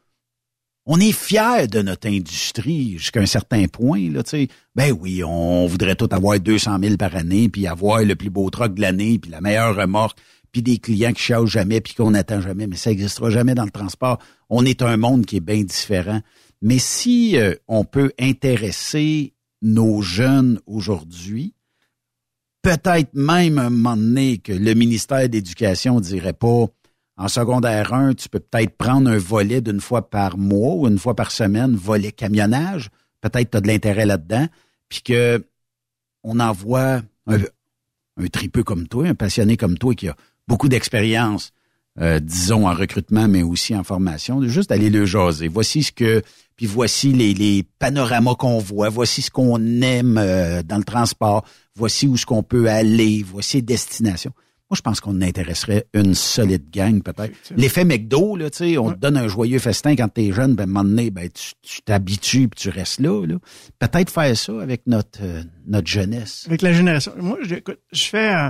on 0.90 1.00
est 1.02 1.12
fier 1.12 1.68
de 1.68 1.82
notre 1.82 2.08
industrie 2.08 2.98
jusqu'à 2.98 3.20
un 3.20 3.26
certain 3.26 3.68
point. 3.68 4.10
Là, 4.10 4.24
tu 4.24 4.30
sais. 4.30 4.48
ben 4.74 4.96
oui, 4.98 5.22
on 5.24 5.68
voudrait 5.68 5.96
tout 5.96 6.08
avoir 6.12 6.40
200 6.40 6.78
000 6.82 6.96
par 6.96 7.14
année, 7.16 7.50
puis 7.50 7.68
avoir 7.68 8.02
le 8.02 8.16
plus 8.16 8.30
beau 8.30 8.50
truck 8.50 8.74
de 8.74 8.82
l'année, 8.82 9.20
puis 9.20 9.30
la 9.30 9.42
meilleure 9.42 9.76
remorque, 9.76 10.18
puis 10.52 10.62
des 10.62 10.78
clients 10.78 11.14
qui 11.14 11.22
chialent 11.22 11.48
jamais, 11.48 11.82
puis 11.82 11.94
qu'on 11.94 12.12
n'attend 12.12 12.42
jamais. 12.42 12.68
Mais 12.68 12.76
ça 12.76 12.90
n'existera 12.90 13.30
jamais 13.30 13.56
dans 13.56 13.66
le 13.66 13.72
transport. 13.72 14.20
On 14.50 14.66
est 14.66 14.82
un 14.82 14.98
monde 14.98 15.26
qui 15.26 15.38
est 15.38 15.42
bien 15.42 15.64
différent. 15.64 16.22
Mais 16.62 16.80
si 16.80 17.38
euh, 17.38 17.54
on 17.68 17.84
peut 17.84 18.12
intéresser 18.20 19.34
nos 19.62 20.02
jeunes 20.02 20.60
aujourd'hui, 20.66 21.54
peut-être 22.62 23.14
même 23.14 23.60
un 23.60 23.70
moment 23.70 23.98
donné 23.98 24.40
que 24.40 24.52
le 24.52 24.74
ministère 24.74 25.30
d'éducation 25.30 26.00
dirait 26.00 26.34
pas 26.34 26.66
en 27.18 27.28
secondaire 27.28 27.94
1, 27.94 28.14
tu 28.14 28.30
peux 28.30 28.40
peut-être 28.40 28.78
prendre 28.78 29.10
un 29.10 29.18
volet 29.18 29.62
d'une 29.62 29.82
fois 29.82 30.10
par 30.10 30.38
mois 30.38 30.76
ou 30.76 30.88
une 30.88 31.00
fois 31.00 31.16
par 31.16 31.32
semaine, 31.32 31.76
volet 31.76 32.12
camionnage. 32.12 32.90
Peut-être 33.22 33.52
tu 33.52 33.58
as 33.58 33.62
de 33.62 33.68
l'intérêt 33.68 34.06
là-dedans. 34.06 34.48
Puis 34.88 35.02
que 35.02 35.44
on 36.24 36.40
envoie 36.40 37.02
un, 37.26 37.40
un 38.18 38.28
tripeux 38.28 38.64
comme 38.64 38.88
toi, 38.88 39.08
un 39.08 39.16
passionné 39.16 39.58
comme 39.58 39.78
toi 39.78 39.96
qui 39.96 40.10
a 40.10 40.16
beaucoup 40.48 40.70
d'expérience, 40.70 41.52
euh, 42.00 42.20
disons, 42.20 42.68
en 42.68 42.74
recrutement, 42.74 43.28
mais 43.28 43.44
aussi 43.44 43.76
en 43.76 43.84
formation, 43.84 44.40
de 44.40 44.48
juste 44.48 44.72
aller 44.72 44.90
le 44.90 45.06
jaser. 45.06 45.48
Voici 45.48 45.84
ce 45.84 45.92
que, 45.92 46.22
puis 46.56 46.66
voici 46.66 47.12
les, 47.12 47.34
les 47.34 47.64
panoramas 47.80 48.36
qu'on 48.36 48.60
voit, 48.60 48.90
voici 48.90 49.22
ce 49.22 49.32
qu'on 49.32 49.82
aime 49.82 50.18
euh, 50.18 50.62
dans 50.64 50.78
le 50.78 50.84
transport, 50.84 51.44
voici 51.76 52.08
où 52.08 52.18
ce 52.18 52.26
qu'on 52.26 52.44
peut 52.44 52.70
aller, 52.70 53.24
voici 53.26 53.58
les 53.58 53.64
destinations. 53.64 54.34
Moi, 54.70 54.76
je 54.76 54.82
pense 54.82 55.00
qu'on 55.00 55.22
intéresserait 55.22 55.86
une 55.94 56.14
solide 56.14 56.70
gang, 56.70 57.02
peut-être. 57.02 57.34
L'effet 57.56 57.86
McDo, 57.86 58.36
là, 58.36 58.50
tu 58.50 58.58
sais, 58.58 58.78
on 58.78 58.92
te 58.92 58.98
donne 58.98 59.16
un 59.16 59.30
joyeux 59.30 59.60
festin 59.60 59.96
quand 59.96 60.10
t'es 60.10 60.34
jeune, 60.34 60.56
ben, 60.56 60.64
à 60.64 60.66
un 60.66 60.68
moment 60.68 60.84
donné, 60.84 61.10
ben, 61.10 61.30
tu 61.30 61.54
tu 61.62 61.82
t'habitues 61.84 62.50
puis 62.50 62.60
tu 62.60 62.70
restes 62.70 63.00
là, 63.00 63.26
là. 63.26 63.36
Peut-être 63.80 64.12
faire 64.12 64.36
ça 64.36 64.62
avec 64.62 64.86
notre, 64.86 65.20
euh, 65.24 65.42
notre 65.66 65.88
jeunesse. 65.88 66.44
Avec 66.48 66.62
la 66.62 66.74
génération. 66.74 67.14
Moi, 67.18 67.38
je, 67.44 67.56
écoute, 67.56 67.80
je 67.94 68.04
fais, 68.04 68.34
euh, 68.34 68.50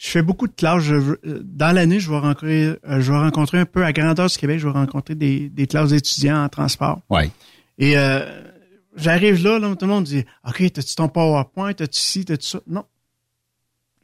je 0.00 0.08
fais 0.08 0.22
beaucoup 0.22 0.48
de 0.48 0.54
classes. 0.54 0.82
Je 0.82 0.94
euh, 0.94 1.18
dans 1.44 1.74
l'année, 1.74 2.00
je 2.00 2.10
vais 2.10 2.18
rencontrer, 2.18 2.64
euh, 2.68 3.00
je 3.00 3.12
vais 3.12 3.18
rencontrer 3.18 3.58
un 3.58 3.66
peu 3.66 3.84
à 3.84 3.92
grandeur 3.92 4.28
du 4.28 4.36
Québec, 4.38 4.58
je 4.58 4.66
vais 4.66 4.72
rencontrer 4.72 5.14
des, 5.14 5.50
des 5.50 5.66
classes 5.66 5.90
d'étudiants 5.90 6.42
en 6.42 6.48
transport. 6.48 7.02
Ouais. 7.10 7.30
Et 7.76 7.98
euh, 7.98 8.42
j'arrive 8.96 9.44
là, 9.44 9.58
là, 9.58 9.76
tout 9.76 9.84
le 9.84 9.92
monde 9.92 10.04
dit, 10.04 10.24
OK, 10.48 10.72
t'as-tu 10.72 10.94
ton 10.94 11.08
PowerPoint, 11.08 11.74
t'as-tu 11.74 12.00
ci, 12.00 12.24
t'as-tu 12.24 12.48
ça? 12.48 12.60
Non. 12.66 12.86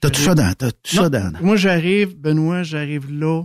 T'as 0.01 0.11
tout 0.11 0.21
ça 0.21 0.35
dans, 0.35 0.53
t'as 0.53 0.71
tout 0.71 0.97
ça 0.97 1.09
dans. 1.09 1.33
Moi, 1.41 1.57
j'arrive, 1.57 2.15
Benoît, 2.15 2.63
j'arrive 2.63 3.11
là, 3.11 3.45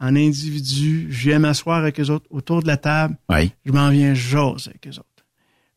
en 0.00 0.16
individu, 0.16 1.06
je 1.08 1.28
viens 1.28 1.38
m'asseoir 1.38 1.78
avec 1.78 1.98
les 1.98 2.10
autres 2.10 2.26
autour 2.30 2.62
de 2.62 2.66
la 2.66 2.78
table. 2.78 3.16
Oui. 3.28 3.52
Je 3.64 3.70
m'en 3.70 3.90
viens 3.90 4.12
jaser 4.12 4.70
avec 4.70 4.86
les 4.86 4.98
autres. 4.98 5.06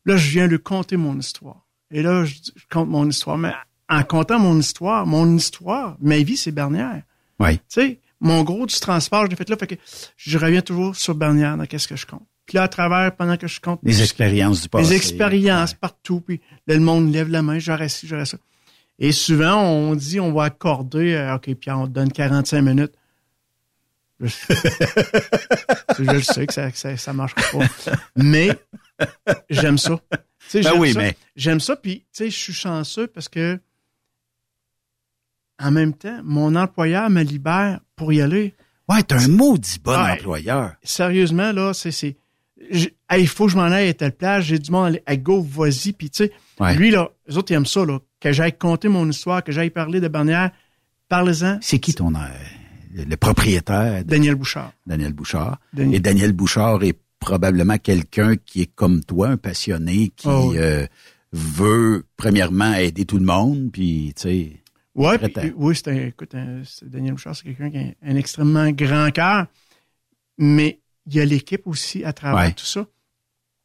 Là, 0.06 0.16
je 0.16 0.28
viens 0.28 0.48
lui 0.48 0.58
conter 0.58 0.96
mon 0.96 1.16
histoire. 1.16 1.68
Et 1.92 2.02
là, 2.02 2.24
je, 2.24 2.34
je 2.56 2.64
compte 2.68 2.88
mon 2.88 3.08
histoire. 3.08 3.38
Mais 3.38 3.52
en 3.92 4.02
comptant 4.04 4.38
mon 4.38 4.58
histoire, 4.58 5.06
mon 5.06 5.36
histoire, 5.36 5.96
ma 6.00 6.18
vie, 6.18 6.36
c'est 6.36 6.52
Bernière. 6.52 7.02
Oui. 7.38 7.58
Tu 7.58 7.62
sais, 7.68 8.00
mon 8.20 8.42
gros 8.42 8.66
du 8.66 8.74
transport, 8.80 9.24
je 9.26 9.30
l'ai 9.30 9.36
fait 9.36 9.48
là, 9.48 9.56
fait 9.56 9.66
que 9.66 9.74
je 10.16 10.38
reviens 10.38 10.62
toujours 10.62 10.96
sur 10.96 11.14
Bernière 11.14 11.56
dans 11.56 11.66
qu'est-ce 11.66 11.88
que 11.88 11.96
je 11.96 12.06
compte. 12.06 12.26
Puis 12.46 12.56
là, 12.56 12.64
à 12.64 12.68
travers, 12.68 13.14
pendant 13.14 13.36
que 13.36 13.46
je 13.46 13.60
compte... 13.60 13.80
Les 13.82 14.02
expériences 14.02 14.62
du 14.62 14.68
passé. 14.68 14.90
Les 14.90 14.96
expériences 14.96 15.74
partout, 15.74 16.20
puis 16.20 16.40
là, 16.66 16.74
le 16.74 16.80
monde 16.80 17.12
lève 17.12 17.28
la 17.28 17.42
main, 17.42 17.58
j'aurais 17.58 17.88
ci, 17.88 18.06
j'aurais 18.06 18.26
ça. 18.26 18.38
Et 18.98 19.12
souvent, 19.12 19.60
on 19.62 19.94
dit, 19.94 20.20
on 20.20 20.32
va 20.32 20.44
accorder, 20.44 21.14
euh, 21.14 21.34
OK, 21.36 21.54
puis 21.54 21.70
on 21.70 21.86
te 21.86 21.92
donne 21.92 22.10
45 22.12 22.62
minutes. 22.62 22.92
Je, 24.20 24.28
je 25.98 26.02
le 26.02 26.22
sais 26.22 26.46
que 26.46 26.52
ça, 26.52 26.70
ça, 26.72 26.96
ça 26.96 27.12
marchera 27.12 27.42
pas. 27.52 27.92
Mais 28.16 28.50
j'aime 29.50 29.78
ça. 29.78 29.98
Ben 30.54 30.72
oui, 30.78 30.92
ça. 30.92 30.98
mais- 31.00 31.16
J'aime 31.34 31.60
ça, 31.60 31.76
puis 31.76 32.00
tu 32.00 32.06
sais, 32.12 32.30
je 32.30 32.36
suis 32.38 32.52
chanceux 32.52 33.06
parce 33.06 33.28
que 33.28 33.58
en 35.62 35.70
même 35.70 35.94
temps, 35.94 36.20
mon 36.24 36.54
employeur 36.56 37.08
me 37.10 37.22
libère 37.22 37.80
pour 37.96 38.12
y 38.12 38.20
aller. 38.20 38.54
Ouais, 38.88 39.02
t'as 39.02 39.22
un 39.24 39.28
maudit 39.28 39.78
bon 39.82 39.92
Ouais. 39.92 40.12
employeur. 40.12 40.72
Sérieusement, 40.82 41.52
là, 41.52 41.72
c'est... 41.74 42.16
hey, 42.58 42.88
il 43.18 43.28
faut 43.28 43.46
que 43.46 43.52
je 43.52 43.56
m'en 43.56 43.62
aille 43.64 43.88
à 43.88 43.94
telle 43.94 44.12
plage, 44.12 44.46
j'ai 44.46 44.58
du 44.58 44.70
monde, 44.70 44.86
allez, 44.86 45.02
hey, 45.06 45.18
go, 45.18 45.40
vas-y. 45.42 45.92
Puis, 45.92 46.10
tu 46.10 46.24
sais, 46.24 46.32
Ouais. 46.60 46.74
lui, 46.76 46.90
là, 46.90 47.10
les 47.28 47.36
autres, 47.36 47.50
ils 47.52 47.54
aiment 47.54 47.66
ça, 47.66 47.84
là, 47.84 47.98
que 48.20 48.32
j'aille 48.32 48.56
conter 48.56 48.88
mon 48.88 49.08
histoire, 49.08 49.42
que 49.42 49.52
j'aille 49.52 49.70
parler 49.70 50.00
de 50.00 50.08
Barnière. 50.08 50.50
Parlez-en. 51.08 51.58
C'est 51.60 51.78
qui 51.78 51.94
ton... 51.94 52.14
euh, 52.14 52.18
le, 52.94 53.04
le 53.04 53.16
propriétaire? 53.16 54.04
de- 54.04 54.08
Daniel 54.08 54.34
Bouchard. 54.34 54.72
Daniel 54.86 55.12
Bouchard. 55.12 55.58
Daniel- 55.72 55.94
Et 55.96 56.00
Daniel 56.00 56.32
Bouchard 56.32 56.82
est 56.82 56.98
probablement 57.18 57.78
quelqu'un 57.78 58.34
qui 58.36 58.62
est 58.62 58.74
comme 58.74 59.02
toi, 59.04 59.28
un 59.28 59.36
passionné, 59.36 60.12
qui 60.16 60.28
Oh 60.28 60.48
oui. 60.50 60.58
euh, 60.58 60.86
veut, 61.32 62.04
premièrement, 62.16 62.74
aider 62.74 63.04
tout 63.04 63.18
le 63.18 63.24
monde, 63.24 63.70
puis, 63.72 64.12
tu 64.16 64.22
sais... 64.22 64.61
Ouais, 64.94 65.18
oui, 65.56 65.74
c'est 65.74 65.88
un, 65.88 66.06
écoute, 66.08 66.34
un- 66.34 66.62
Daniel 66.82 67.14
Bouchard, 67.14 67.34
c'est 67.34 67.44
quelqu'un 67.44 67.70
qui 67.70 67.78
a 67.78 67.80
un, 67.80 67.92
un 68.02 68.16
extrêmement 68.16 68.70
grand 68.70 69.10
cœur, 69.10 69.46
mais 70.38 70.80
il 71.06 71.14
y 71.14 71.20
a 71.20 71.24
l'équipe 71.24 71.66
aussi 71.66 72.04
à 72.04 72.12
travers 72.12 72.46
Ouais. 72.48 72.52
tout 72.52 72.66
ça. 72.66 72.86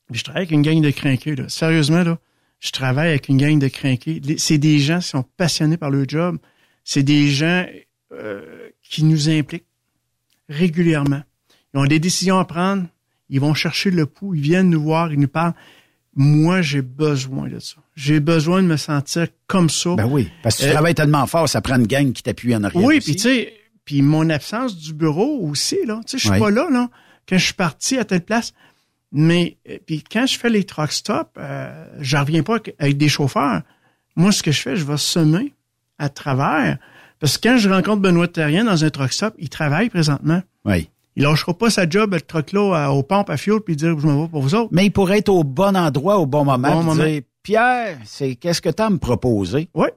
Puis 0.09 0.19
je 0.19 0.23
travaille 0.23 0.43
avec 0.43 0.51
une 0.51 0.61
gang 0.61 0.81
de 0.81 0.89
crinqués, 0.89 1.35
là. 1.35 1.49
Sérieusement, 1.49 2.03
là, 2.03 2.17
je 2.59 2.71
travaille 2.71 3.09
avec 3.09 3.27
une 3.27 3.37
gang 3.37 3.59
de 3.59 3.67
crinqués. 3.67 4.21
C'est 4.37 4.57
des 4.57 4.79
gens 4.79 4.99
qui 4.99 5.07
sont 5.07 5.23
passionnés 5.35 5.75
par 5.77 5.91
leur 5.91 6.07
job. 6.07 6.37
C'est 6.85 7.03
des 7.03 7.27
gens 7.29 7.65
euh, 8.13 8.69
qui 8.81 9.03
nous 9.03 9.29
impliquent 9.29 9.65
régulièrement. 10.49 11.21
Ils 11.73 11.79
ont 11.79 11.85
des 11.85 11.99
décisions 11.99 12.39
à 12.39 12.45
prendre. 12.45 12.87
Ils 13.29 13.41
vont 13.41 13.53
chercher 13.53 13.91
le 13.91 14.05
pouls. 14.05 14.33
Ils 14.35 14.41
viennent 14.41 14.69
nous 14.69 14.81
voir. 14.81 15.11
Ils 15.11 15.19
nous 15.19 15.27
parlent. 15.27 15.53
Moi, 16.19 16.61
j'ai 16.63 16.81
besoin 16.81 17.47
de 17.47 17.59
ça. 17.59 17.75
J'ai 17.95 18.19
besoin 18.19 18.63
de 18.63 18.67
me 18.67 18.75
sentir 18.77 19.27
comme 19.45 19.69
ça. 19.69 19.93
Ben 19.95 20.07
oui, 20.07 20.29
parce 20.41 20.57
que 20.57 20.63
tu 20.63 20.67
Euh, 20.69 20.73
travailles 20.73 20.95
tellement 20.95 21.25
fort, 21.27 21.47
ça 21.47 21.61
prend 21.61 21.75
une 21.77 21.85
gang 21.87 22.11
qui 22.11 22.23
t'appuie 22.23 22.55
en 22.55 22.63
arrière 22.63 22.83
oui, 22.83 22.99
puis 22.99 23.15
tu 23.15 23.21
sais, 23.21 23.53
puis 23.85 24.01
mon 24.01 24.29
absence 24.31 24.75
du 24.75 24.93
bureau 24.93 25.39
aussi 25.47 25.77
là, 25.85 26.01
tu 26.05 26.11
sais, 26.11 26.17
je 26.17 26.29
suis 26.33 26.39
pas 26.39 26.49
là 26.51 26.67
là 26.71 26.89
quand 27.29 27.37
je 27.37 27.45
suis 27.45 27.53
parti 27.53 27.97
à 27.99 28.03
telle 28.05 28.25
place. 28.25 28.53
Mais 29.11 29.57
euh, 29.69 29.77
puis 29.85 30.03
quand 30.03 30.25
je 30.25 30.37
fais 30.37 30.49
les 30.49 30.63
truck 30.65 30.91
stops, 30.91 31.29
euh, 31.37 31.85
je 31.99 32.17
reviens 32.17 32.43
pas 32.43 32.55
avec- 32.55 32.75
avec 32.79 32.97
des 32.97 33.09
chauffeurs. 33.09 33.61
Moi, 34.15 34.31
ce 34.31 34.41
que 34.43 34.51
je 34.51 34.61
fais, 34.61 34.75
je 34.75 34.83
vais 34.85 34.97
semer 34.97 35.53
à 35.99 36.09
travers. 36.09 36.77
Parce 37.19 37.37
que 37.37 37.47
quand 37.47 37.57
je 37.57 37.69
rencontre 37.69 38.01
Benoît 38.01 38.27
Terrien 38.27 38.63
dans 38.65 38.83
un 38.83 38.89
truck 38.89 39.13
stop, 39.13 39.33
il 39.37 39.49
travaille 39.49 39.89
présentement. 39.89 40.41
Oui. 40.65 40.89
Il 41.17 41.23
lâchera 41.23 41.53
pas 41.57 41.69
sa 41.71 41.89
job, 41.89 42.13
le 42.13 42.21
truck 42.21 42.51
là, 42.53 42.73
à- 42.85 42.89
aux 42.91 43.01
pompes 43.03 43.29
à 43.31 43.37
fuel, 43.37 43.59
puis 43.59 43.75
dire 43.75 43.99
je 43.99 44.05
m'en 44.07 44.23
vais 44.23 44.29
pour 44.29 44.41
vous 44.41 44.53
autres. 44.55 44.69
Mais 44.71 44.85
il 44.85 44.91
pourrait 44.91 45.17
être 45.17 45.29
au 45.29 45.43
bon 45.43 45.75
endroit, 45.75 46.17
au 46.19 46.25
bon 46.27 46.45
moment, 46.45 46.71
Bon 46.71 46.77
puis 46.79 46.85
moment. 46.85 47.03
dire, 47.03 47.21
Pierre, 47.43 47.97
c'est 48.05 48.35
qu'est-ce 48.35 48.61
que 48.61 48.69
tu 48.69 48.81
as 48.81 48.85
à 48.85 48.89
me 48.91 48.97
proposer? 48.99 49.67
Oui, 49.73 49.87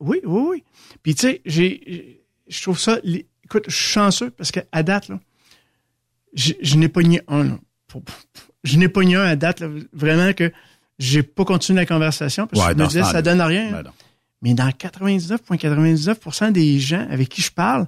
oui, 0.00 0.20
oui, 0.24 0.42
oui. 0.48 0.64
Puis 1.02 1.14
tu 1.16 1.26
sais, 1.26 1.42
j'ai, 1.44 2.22
je 2.48 2.62
trouve 2.62 2.78
ça, 2.78 2.98
écoute, 3.44 3.64
je 3.66 3.74
suis 3.74 3.90
chanceux 3.92 4.30
parce 4.30 4.50
qu'à 4.52 4.82
date, 4.84 5.08
là, 5.08 5.18
je, 6.34 6.52
je 6.62 6.76
n'ai 6.76 6.88
pas 6.88 7.02
nié 7.02 7.20
un, 7.28 7.44
là. 7.44 7.58
Je 8.62 8.78
n'ai 8.78 8.88
pas 8.88 9.02
nié 9.02 9.16
un 9.16 9.24
à 9.24 9.34
date, 9.36 9.58
là, 9.60 9.68
vraiment 9.92 10.32
que 10.32 10.52
j'ai 11.00 11.22
pas 11.24 11.44
continué 11.44 11.80
la 11.80 11.86
conversation 11.86 12.46
parce 12.46 12.64
que 12.64 12.72
je 12.74 12.78
me 12.78 12.86
disais, 12.86 13.02
ça 13.02 13.22
donne 13.22 13.40
à 13.40 13.46
rien. 13.46 13.72
Ben. 13.72 13.90
Mais 14.42 14.54
dans 14.54 14.68
99,99% 14.70 16.52
des 16.52 16.78
gens 16.78 17.06
avec 17.10 17.28
qui 17.28 17.42
je 17.42 17.50
parle 17.50 17.86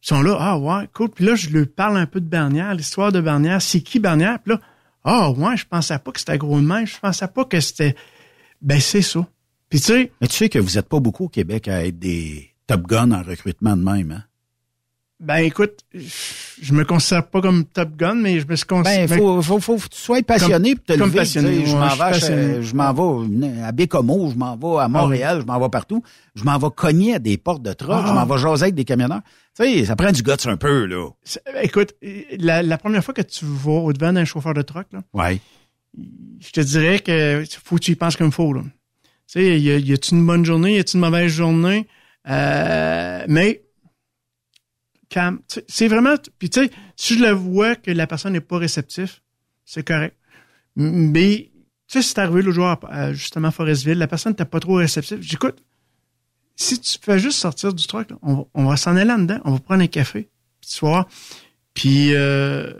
sont 0.00 0.22
là, 0.22 0.36
ah 0.38 0.58
ouais, 0.58 0.88
cool. 0.92 1.10
Puis 1.10 1.24
là, 1.24 1.34
je 1.34 1.50
leur 1.50 1.66
parle 1.66 1.96
un 1.96 2.06
peu 2.06 2.20
de 2.20 2.28
Bernière, 2.28 2.74
l'histoire 2.74 3.12
de 3.12 3.20
Bernière, 3.20 3.60
c'est 3.60 3.80
qui 3.80 3.98
Bernière? 3.98 4.38
Puis 4.40 4.52
là, 4.54 4.60
ah 5.04 5.30
ouais, 5.30 5.56
je 5.56 5.66
pensais 5.66 5.98
pas 5.98 6.12
que 6.12 6.18
c'était 6.18 6.38
gros 6.38 6.60
de 6.60 6.66
même, 6.66 6.86
je 6.86 6.98
pensais 6.98 7.28
pas 7.28 7.44
que 7.44 7.60
c'était... 7.60 7.96
Ben 8.60 8.80
c'est 8.80 9.02
ça. 9.02 9.26
Puis 9.68 9.80
tu 9.80 9.86
sais, 9.86 10.12
Mais 10.20 10.28
tu 10.28 10.36
sais 10.36 10.48
que 10.48 10.58
vous 10.58 10.74
n'êtes 10.74 10.88
pas 10.88 11.00
beaucoup 11.00 11.24
au 11.24 11.28
Québec 11.28 11.68
à 11.68 11.84
être 11.84 11.98
des 11.98 12.54
Top 12.66 12.86
Gun 12.86 13.12
en 13.12 13.22
recrutement 13.22 13.76
de 13.76 13.82
même, 13.82 14.12
hein? 14.12 14.24
Ben 15.20 15.38
écoute, 15.38 15.80
je- 15.92 16.72
me 16.72 16.84
considère 16.84 17.26
pas 17.26 17.40
comme 17.40 17.64
Top 17.64 17.96
Gun, 17.96 18.14
mais 18.14 18.38
je 18.38 18.46
me 18.46 18.54
suis 18.54 18.64
Ben, 18.68 18.82
considéré. 18.84 19.16
faut, 19.18 19.42
faut, 19.42 19.58
faut 19.58 19.76
que 19.76 19.88
tu 19.88 19.98
sois 20.00 20.22
passionné 20.22 20.76
pour 20.76 20.84
te 20.84 20.92
comme 20.92 21.08
lever. 21.08 21.18
passionné, 21.18 21.66
je 21.66 21.74
m'en 21.74 21.88
vais, 21.88 22.62
je 22.62 22.74
m'en 22.76 22.92
vais 22.92 23.62
à 23.62 23.72
Bécomo, 23.72 24.30
je 24.30 24.36
m'en 24.36 24.56
vais 24.56 24.80
à 24.80 24.86
Montréal, 24.88 25.40
je 25.40 25.46
m'en 25.46 25.58
vais 25.58 25.68
partout. 25.70 26.04
Je 26.36 26.44
m'en 26.44 26.56
vais 26.56 26.68
cogner 26.74 27.14
à 27.14 27.18
des 27.18 27.36
portes 27.36 27.62
de 27.62 27.72
truck, 27.72 27.90
Ah. 28.00 28.04
je 28.06 28.12
m'en 28.12 28.26
vais 28.26 28.38
jaser 28.40 28.62
avec 28.64 28.76
des 28.76 28.84
camionneurs. 28.84 29.22
Tu 29.56 29.64
sais, 29.64 29.84
ça 29.86 29.96
prend 29.96 30.12
du 30.12 30.22
guts 30.22 30.30
un 30.44 30.56
peu, 30.56 30.84
là. 30.86 31.08
Ben, 31.46 31.64
écoute, 31.64 31.94
la, 32.38 32.62
la 32.62 32.78
première 32.78 33.02
fois 33.02 33.12
que 33.12 33.22
tu 33.22 33.44
vas 33.44 33.72
au 33.72 33.92
devant 33.92 34.12
d'un 34.12 34.24
chauffeur 34.24 34.54
de 34.54 34.62
truck, 34.62 34.86
là, 34.92 35.00
Ouais. 35.14 35.40
je 36.40 36.50
te 36.52 36.60
dirais 36.60 37.00
que 37.00 37.42
faut 37.64 37.74
que 37.74 37.80
tu 37.80 37.90
y 37.90 37.96
penses 37.96 38.14
comme 38.16 38.30
faut. 38.30 38.52
Là. 38.52 38.62
Tu 38.62 38.70
sais, 39.26 39.60
y 39.60 39.70
a- 39.72 39.78
y 39.78 39.92
a-tu 39.92 40.14
une 40.14 40.24
bonne 40.24 40.44
journée, 40.44 40.76
y 40.76 40.78
a-tu 40.78 40.96
une 40.96 41.00
mauvaise 41.02 41.32
journée? 41.32 41.88
Euh, 42.28 43.24
mais 43.26 43.62
calme. 45.08 45.40
C'est 45.68 45.88
vraiment. 45.88 46.14
Puis 46.38 46.50
tu 46.50 46.60
sais, 46.64 46.70
si 46.96 47.18
je 47.18 47.24
le 47.24 47.30
vois 47.30 47.74
que 47.76 47.90
la 47.90 48.06
personne 48.06 48.32
n'est 48.32 48.40
pas 48.40 48.58
réceptive, 48.58 49.20
c'est 49.64 49.86
correct. 49.86 50.16
Mais 50.76 51.50
tu 51.88 52.00
sais, 52.00 52.02
c'est 52.02 52.18
arrivé 52.18 52.42
le 52.42 52.52
jour 52.52 52.66
à, 52.66 52.78
à, 52.88 53.12
justement 53.12 53.50
Forestville, 53.50 53.98
la 53.98 54.06
personne 54.06 54.32
n'était 54.32 54.44
pas 54.44 54.60
trop 54.60 54.74
réceptive. 54.74 55.18
J'écoute, 55.20 55.62
si 56.56 56.78
tu 56.80 56.98
fais 57.00 57.18
juste 57.18 57.38
sortir 57.38 57.72
du 57.72 57.86
truck, 57.86 58.10
là, 58.10 58.16
on, 58.22 58.34
va- 58.34 58.44
on 58.54 58.64
va 58.66 58.76
s'en 58.76 58.96
aller 58.96 59.04
là-dedans, 59.06 59.40
on 59.44 59.52
va 59.52 59.58
prendre 59.60 59.82
un 59.82 59.86
café, 59.86 60.28
puis 60.60 60.70
tu 60.70 60.80
voir. 60.80 61.08
Puis 61.74 62.14
euh, 62.14 62.72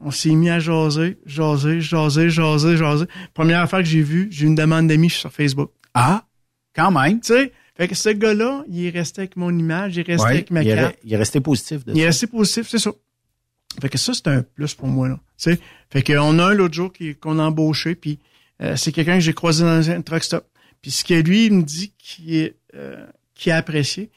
on 0.00 0.10
s'est 0.10 0.34
mis 0.34 0.50
à 0.50 0.58
jaser, 0.60 1.18
jaser, 1.26 1.80
jaser, 1.80 2.28
jaser, 2.30 2.76
jaser. 2.76 3.06
Première 3.34 3.60
affaire 3.60 3.78
que 3.80 3.84
j'ai 3.86 4.02
vue, 4.02 4.28
j'ai 4.30 4.44
eu 4.44 4.48
une 4.48 4.54
demande 4.54 4.88
d'amis 4.88 5.10
sur 5.10 5.32
Facebook. 5.32 5.70
Ah, 5.94 6.24
quand 6.74 6.90
même. 6.90 7.20
Tu 7.20 7.32
sais, 7.34 7.52
fait 7.76 7.88
que 7.88 7.94
ce 7.94 8.10
gars-là, 8.10 8.64
il 8.68 8.84
est 8.86 8.90
resté 8.90 9.22
avec 9.22 9.36
mon 9.36 9.56
image, 9.56 9.96
il 9.96 10.00
est 10.00 10.02
resté 10.12 10.24
Ouais, 10.26 10.30
avec 10.32 10.50
ma 10.50 10.62
il, 10.62 10.74
carte. 10.74 10.96
il 11.04 11.12
est 11.12 11.16
resté 11.16 11.40
positif 11.40 11.84
de 11.84 11.92
Il 11.94 12.00
est 12.00 12.06
resté 12.06 12.26
positif, 12.26 12.68
c'est 12.68 12.78
ça. 12.78 12.90
Fait 13.80 13.88
que 13.88 13.96
ça, 13.98 14.12
c'est 14.12 14.26
un 14.28 14.42
plus 14.42 14.74
pour 14.74 14.88
moi, 14.88 15.08
là. 15.08 15.18
Fait 15.90 16.02
qu'on 16.02 16.38
a 16.38 16.44
un 16.46 16.54
l'autre 16.54 16.74
jour 16.74 16.92
qui- 16.92 17.14
qu'on 17.16 17.38
a 17.38 17.42
embauché, 17.44 17.94
puis 17.94 18.18
euh, 18.60 18.76
c'est 18.76 18.92
quelqu'un 18.92 19.14
que 19.14 19.20
j'ai 19.20 19.32
croisé 19.32 19.64
dans 19.64 19.90
un 19.90 20.02
truck 20.02 20.22
stop. 20.22 20.46
Puis 20.82 20.90
ce 20.90 21.04
que 21.04 21.14
lui, 21.14 21.46
il 21.46 21.52
me 21.54 21.62
dit 21.62 21.92
qu'il 21.98 22.34
est, 22.34 22.56
euh, 22.74 23.06
a 23.46 23.56
apprécié, 23.56 24.10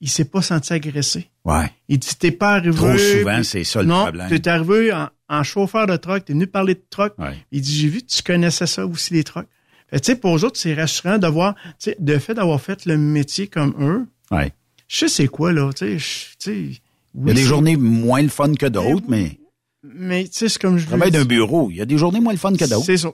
il 0.00 0.08
s'est 0.10 0.24
pas 0.26 0.42
senti 0.42 0.72
agressé. 0.72 1.28
Ouais. 1.44 1.70
Il 1.88 1.98
dit, 1.98 2.08
t'es 2.18 2.30
pas 2.32 2.54
arrivé... 2.54 2.74
Trop 2.76 2.98
souvent, 2.98 3.42
c'est 3.44 3.64
ça 3.64 3.80
le 3.82 3.88
non, 3.88 4.02
problème. 4.02 4.28
t'es 4.28 4.48
arrivé 4.48 4.92
en, 4.92 5.08
en 5.28 5.42
chauffeur 5.44 5.86
de 5.86 5.96
truck, 5.96 6.24
t'es 6.24 6.32
venu 6.32 6.46
parler 6.46 6.74
de 6.74 6.82
truck. 6.90 7.14
Ouais. 7.18 7.36
Il 7.52 7.60
dit, 7.62 7.74
j'ai 7.74 7.88
vu 7.88 8.00
que 8.02 8.06
tu 8.06 8.22
connaissais 8.22 8.66
ça 8.66 8.84
aussi, 8.86 9.14
les 9.14 9.24
trucks. 9.24 9.46
Fait, 9.88 10.00
tu 10.00 10.12
sais, 10.12 10.16
pour 10.16 10.36
eux 10.36 10.44
autres, 10.44 10.58
c'est 10.58 10.74
rassurant 10.74 11.18
de 11.18 11.26
voir, 11.28 11.54
tu 11.54 11.90
sais, 11.90 11.96
de 11.98 12.18
fait 12.18 12.34
d'avoir 12.34 12.60
fait 12.60 12.84
le 12.86 12.96
métier 12.98 13.46
comme 13.46 13.74
eux. 13.80 14.06
Ouais. 14.30 14.52
Je 14.88 14.96
sais 14.98 15.08
c'est 15.08 15.26
quoi, 15.28 15.52
là, 15.52 15.72
tu 15.72 15.78
sais, 15.78 15.98
je- 15.98 16.36
tu 16.38 16.74
sais. 16.74 16.80
Il 17.14 17.28
y 17.28 17.30
a 17.30 17.34
des 17.34 17.42
journées 17.42 17.76
moins 17.76 18.20
le 18.22 18.28
fun 18.28 18.52
que 18.54 18.66
d'autres, 18.66 19.06
mais 19.08 19.38
Mais, 19.82 20.24
tu 20.24 20.32
sais, 20.32 20.48
c'est 20.48 20.60
comme 20.60 20.76
je 20.78 20.92
ai 20.92 21.10
d'un 21.12 21.24
bureau. 21.24 21.70
Il 21.70 21.76
y 21.76 21.80
a 21.80 21.86
des 21.86 21.96
journées 21.96 22.18
moins 22.20 22.32
le 22.32 22.38
fun 22.38 22.52
que 22.52 22.68
d'autres. 22.68 22.84
C'est 22.84 22.96
ça. 22.96 23.12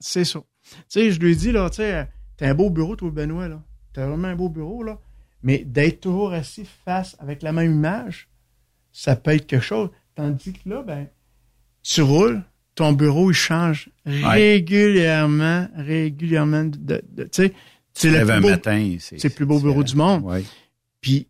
C'est 0.00 0.24
ça. 0.24 0.40
Tu 0.70 0.76
sais, 0.88 1.10
je 1.10 1.20
lui 1.20 1.32
ai 1.32 1.34
dit, 1.36 1.52
là, 1.52 1.68
tu 1.68 1.76
sais, 1.76 2.08
t'as 2.38 2.48
un 2.48 2.54
beau 2.54 2.70
bureau, 2.70 2.96
toi, 2.96 3.10
Benoît, 3.10 3.46
là. 3.48 3.62
T'as 3.92 4.06
vraiment 4.06 4.28
un 4.28 4.34
beau 4.34 4.48
bureau, 4.48 4.82
là. 4.82 4.98
Mais 5.42 5.58
d'être 5.58 6.00
toujours 6.00 6.32
assis 6.32 6.66
face 6.86 7.14
avec 7.18 7.42
la 7.42 7.52
même 7.52 7.72
image, 7.74 8.28
ça 8.92 9.14
peut 9.16 9.32
être 9.32 9.46
quelque 9.46 9.62
chose. 9.62 9.90
Tandis 10.14 10.54
que 10.54 10.68
là, 10.68 10.82
ben, 10.82 11.06
tu 11.82 12.00
roules, 12.00 12.42
ton 12.74 12.92
bureau, 12.92 13.30
il 13.30 13.34
change 13.34 13.88
régulièrement, 14.04 15.68
régulièrement. 15.76 16.64
De, 16.64 16.76
de- 16.76 17.02
de- 17.12 17.22
tu 17.24 17.28
sais, 17.32 17.52
c'est 17.92 18.10
le 18.10 18.26
plus 18.26 18.40
beau- 18.40 18.48
matin. 18.50 18.96
c'est 19.00 19.22
le 19.22 19.30
plus 19.30 19.46
beau 19.46 19.60
bureau 19.60 19.82
du 19.84 19.94
monde. 19.94 20.24
Ouais. 20.24 20.44
Puis, 21.00 21.28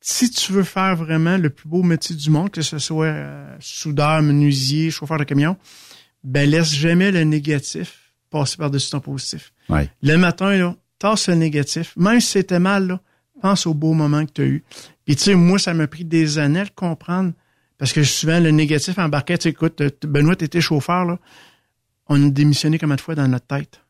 si 0.00 0.30
tu 0.30 0.52
veux 0.52 0.62
faire 0.62 0.96
vraiment 0.96 1.36
le 1.36 1.50
plus 1.50 1.68
beau 1.68 1.82
métier 1.82 2.14
du 2.16 2.30
monde, 2.30 2.50
que 2.50 2.62
ce 2.62 2.78
soit 2.78 3.06
euh, 3.06 3.56
soudeur, 3.60 4.22
menuisier, 4.22 4.90
chauffeur 4.90 5.18
de 5.18 5.24
camion, 5.24 5.56
ben 6.22 6.48
laisse 6.48 6.72
jamais 6.74 7.10
le 7.10 7.24
négatif 7.24 8.12
passer 8.30 8.56
par-dessus 8.56 8.90
ton 8.90 9.00
positif. 9.00 9.52
Ouais. 9.68 9.88
Le 10.02 10.16
matin, 10.16 10.56
là, 10.56 10.74
tasse 10.98 11.28
le 11.28 11.34
négatif. 11.34 11.92
Même 11.96 12.20
si 12.20 12.28
c'était 12.32 12.58
mal, 12.58 12.86
là, 12.86 13.00
pense 13.42 13.66
au 13.66 13.74
beau 13.74 13.92
moment 13.92 14.24
que 14.24 14.32
tu 14.32 14.42
as 14.42 14.46
eu. 14.46 14.64
Puis 15.04 15.16
tu 15.16 15.22
sais, 15.24 15.34
moi, 15.34 15.58
ça 15.58 15.74
m'a 15.74 15.86
pris 15.86 16.04
des 16.04 16.38
années 16.38 16.60
à 16.60 16.64
le 16.64 16.70
comprendre. 16.74 17.32
Parce 17.78 17.92
que 17.92 18.02
souvent, 18.02 18.40
le 18.40 18.50
négatif 18.50 18.98
embarquait, 18.98 19.36
tu 19.38 19.44
sais, 19.44 19.48
écoute, 19.50 19.80
euh, 19.82 19.90
Benoît, 20.02 20.36
t'étais 20.36 20.60
chauffeur, 20.60 21.04
là. 21.04 21.18
On 22.08 22.24
a 22.26 22.30
démissionné 22.30 22.78
combien 22.78 22.96
de 22.96 23.00
fois 23.00 23.14
dans 23.14 23.28
notre 23.28 23.46
tête? 23.46 23.80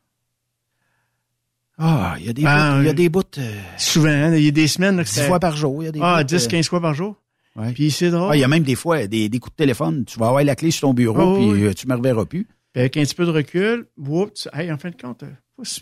Ah, 1.77 2.15
il 2.19 2.25
y 2.25 2.29
a 2.29 2.33
des 2.33 2.43
Ah, 2.45 2.71
bouts, 2.75 2.81
il 2.81 2.85
y 2.85 2.87
a 2.87 2.89
oui. 2.91 2.95
des 2.95 3.09
bouts 3.09 3.21
euh, 3.37 3.61
Souvent, 3.77 4.09
hein, 4.09 4.35
il 4.35 4.43
y 4.43 4.47
a 4.47 4.51
des 4.51 4.67
semaines, 4.67 4.97
là, 4.97 5.03
que 5.03 5.07
dix 5.09 5.15
c'était- 5.15 5.27
fois 5.27 5.39
par 5.39 5.55
jour. 5.55 5.83
Y 5.83 5.87
a 5.87 5.91
des 5.91 5.99
Ah, 6.01 6.17
bouts, 6.17 6.23
10, 6.27 6.45
euh, 6.45 6.49
15 6.49 6.67
fois 6.69 6.81
par 6.81 6.93
jour. 6.95 7.15
ouais. 7.55 7.71
Puis 7.73 7.91
c'est 7.91 8.09
drôle. 8.09 8.29
Ah, 8.31 8.35
il 8.35 8.39
y 8.39 8.43
a 8.43 8.47
même 8.47 8.63
des 8.63 8.73
fois 8.75 9.05
des, 9.05 9.29
des 9.29 9.39
coups 9.39 9.53
de 9.53 9.57
téléphone. 9.57 10.03
Tu 10.05 10.17
vas 10.17 10.27
avoir 10.27 10.43
la 10.43 10.55
clé 10.55 10.71
sur 10.71 10.87
ton 10.87 10.93
bureau, 10.95 11.21
Oh, 11.21 11.35
puis 11.37 11.45
oui. 11.51 11.63
euh, 11.65 11.73
tu 11.73 11.87
me 11.87 11.95
reverras 11.95 12.25
plus. 12.25 12.45
Puis 12.73 12.81
avec 12.81 12.97
un 12.97 13.03
petit 13.03 13.13
peu 13.15 13.25
de 13.25 13.31
recul, 13.31 13.85
whoops, 13.97 14.47
hey, 14.53 14.71
en 14.71 14.77
fin 14.79 14.89
de 14.89 14.95
compte, 14.99 15.21
euh, 15.23 15.27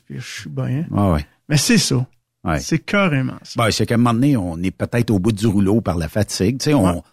je 0.09 0.19
suis 0.19 0.49
bien. 0.49 0.65
hein. 0.81 0.85
Ah 0.93 1.11
ouais. 1.13 1.25
Mais 1.47 1.57
c'est 1.57 1.77
ça. 1.77 2.05
Ouais. 2.43 2.59
C'est 2.59 2.79
carrément 2.79 3.37
ça. 3.43 3.53
Ben, 3.63 3.71
c'est 3.71 3.85
qu'à 3.85 3.95
un 3.95 3.97
moment 3.97 4.13
donné, 4.13 4.35
on 4.37 4.61
est 4.61 4.71
peut-être 4.71 5.09
au 5.11 5.19
bout 5.19 5.31
du 5.31 5.47
rouleau 5.47 5.79
par 5.81 5.97
la 5.97 6.09
fatigue. 6.09 6.59
Tu 6.59 6.65
sais, 6.65 6.73
on, 6.73 7.03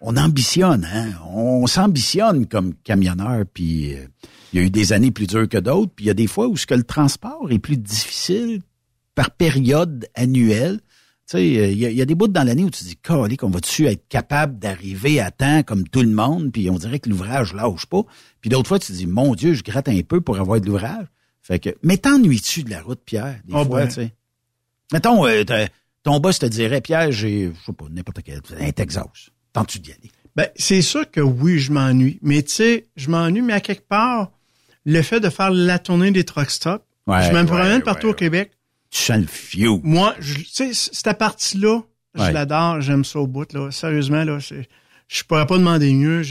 on 0.00 0.16
ambitionne, 0.16 0.86
hein? 0.92 1.10
On 1.32 1.66
s'ambitionne 1.66 2.46
comme 2.46 2.74
camionneur, 2.84 3.44
puis 3.52 3.94
euh, 3.94 4.06
il 4.52 4.60
y 4.60 4.62
a 4.62 4.66
eu 4.66 4.70
des 4.70 4.92
années 4.92 5.10
plus 5.10 5.26
dures 5.26 5.48
que 5.48 5.58
d'autres, 5.58 5.92
puis 5.94 6.06
il 6.06 6.08
y 6.08 6.10
a 6.10 6.14
des 6.14 6.26
fois 6.26 6.48
où 6.48 6.56
ce 6.56 6.66
que 6.66 6.74
le 6.74 6.82
transport 6.84 7.50
est 7.50 7.58
plus 7.58 7.76
difficile 7.76 8.62
par 9.14 9.30
période 9.30 10.06
annuelle. 10.14 10.80
Tu 11.28 11.36
sais, 11.36 11.58
euh, 11.58 11.70
il 11.70 11.78
y, 11.78 11.86
a- 11.86 11.90
il 11.90 11.96
y 11.96 12.02
a 12.02 12.06
des 12.06 12.14
bouts 12.14 12.26
dans 12.28 12.42
l'année 12.42 12.64
où 12.64 12.70
tu 12.70 12.80
te 12.80 12.84
dis, 12.88 12.96
calé, 12.96 13.36
qu'on 13.36 13.50
va-tu 13.50 13.86
être 13.86 14.08
capable 14.08 14.58
d'arriver 14.58 15.20
à 15.20 15.30
temps 15.30 15.62
comme 15.62 15.86
tout 15.86 16.00
le 16.02 16.08
monde, 16.10 16.50
puis 16.52 16.68
on 16.70 16.78
dirait 16.78 16.98
que 16.98 17.08
l'ouvrage 17.08 17.54
lâche 17.54 17.86
pas. 17.86 18.02
Puis 18.40 18.50
d'autres 18.50 18.68
fois, 18.68 18.78
tu 18.78 18.88
te 18.88 18.92
dis, 18.96 19.06
mon 19.06 19.34
Dieu, 19.34 19.52
je 19.54 19.62
gratte 19.62 19.88
un 19.88 20.00
peu 20.02 20.20
pour 20.20 20.38
avoir 20.40 20.60
de 20.60 20.66
l'ouvrage. 20.66 21.06
Fait 21.42 21.58
que, 21.58 21.70
mais 21.82 21.98
t'ennuies-tu 21.98 22.64
de 22.64 22.70
la 22.70 22.82
route, 22.82 23.00
Pierre, 23.04 23.40
des 23.44 23.52
Oh, 23.54 23.64
fois, 23.64 23.80
ben. 23.82 23.88
tu 23.88 23.94
sais? 23.94 24.14
Mettons, 24.92 25.24
euh, 25.26 25.44
ton 26.02 26.18
boss 26.18 26.38
te 26.40 26.46
dirait, 26.46 26.80
Pierre, 26.80 27.12
j'ai, 27.12 27.52
je 27.54 27.64
sais 27.66 27.72
pas, 27.72 27.84
n'importe 27.90 28.22
quel, 28.24 28.40
un 28.58 28.70
Texas. 28.72 29.30
Tentes-tu 29.52 29.78
d'y 29.80 29.92
aller? 29.92 30.10
Ben, 30.36 30.48
c'est 30.56 30.82
sûr 30.82 31.10
que 31.10 31.20
oui, 31.20 31.58
je 31.58 31.72
m'ennuie. 31.72 32.18
Mais 32.22 32.42
tu 32.42 32.50
sais, 32.52 32.88
je 32.96 33.10
m'ennuie, 33.10 33.42
mais 33.42 33.52
à 33.52 33.60
quelque 33.60 33.86
part, 33.86 34.30
le 34.84 35.02
fait 35.02 35.20
de 35.20 35.28
faire 35.28 35.50
la 35.50 35.78
tournée 35.78 36.12
des 36.12 36.24
truck 36.24 36.50
stops, 36.50 36.84
Ouais, 37.06 37.22
je 37.24 37.32
me 37.32 37.40
ouais, 37.40 37.46
promène 37.46 37.82
partout 37.82 38.08
ouais, 38.08 38.12
au 38.12 38.16
Québec. 38.16 38.52
Tu 38.90 39.00
sens 39.00 39.18
le 39.18 39.26
fio. 39.26 39.80
Moi, 39.82 40.14
tu 40.20 40.44
sais, 40.44 40.70
cette 40.72 41.18
partie-là, 41.18 41.82
je 42.14 42.30
l'adore, 42.30 42.80
j'aime 42.80 43.04
ça 43.04 43.20
au 43.20 43.26
bout, 43.26 43.52
là. 43.52 43.70
Sérieusement, 43.70 44.24
là, 44.24 44.38
je 44.38 45.22
pourrais 45.24 45.46
pas 45.46 45.58
demander 45.58 45.92
mieux. 45.92 46.22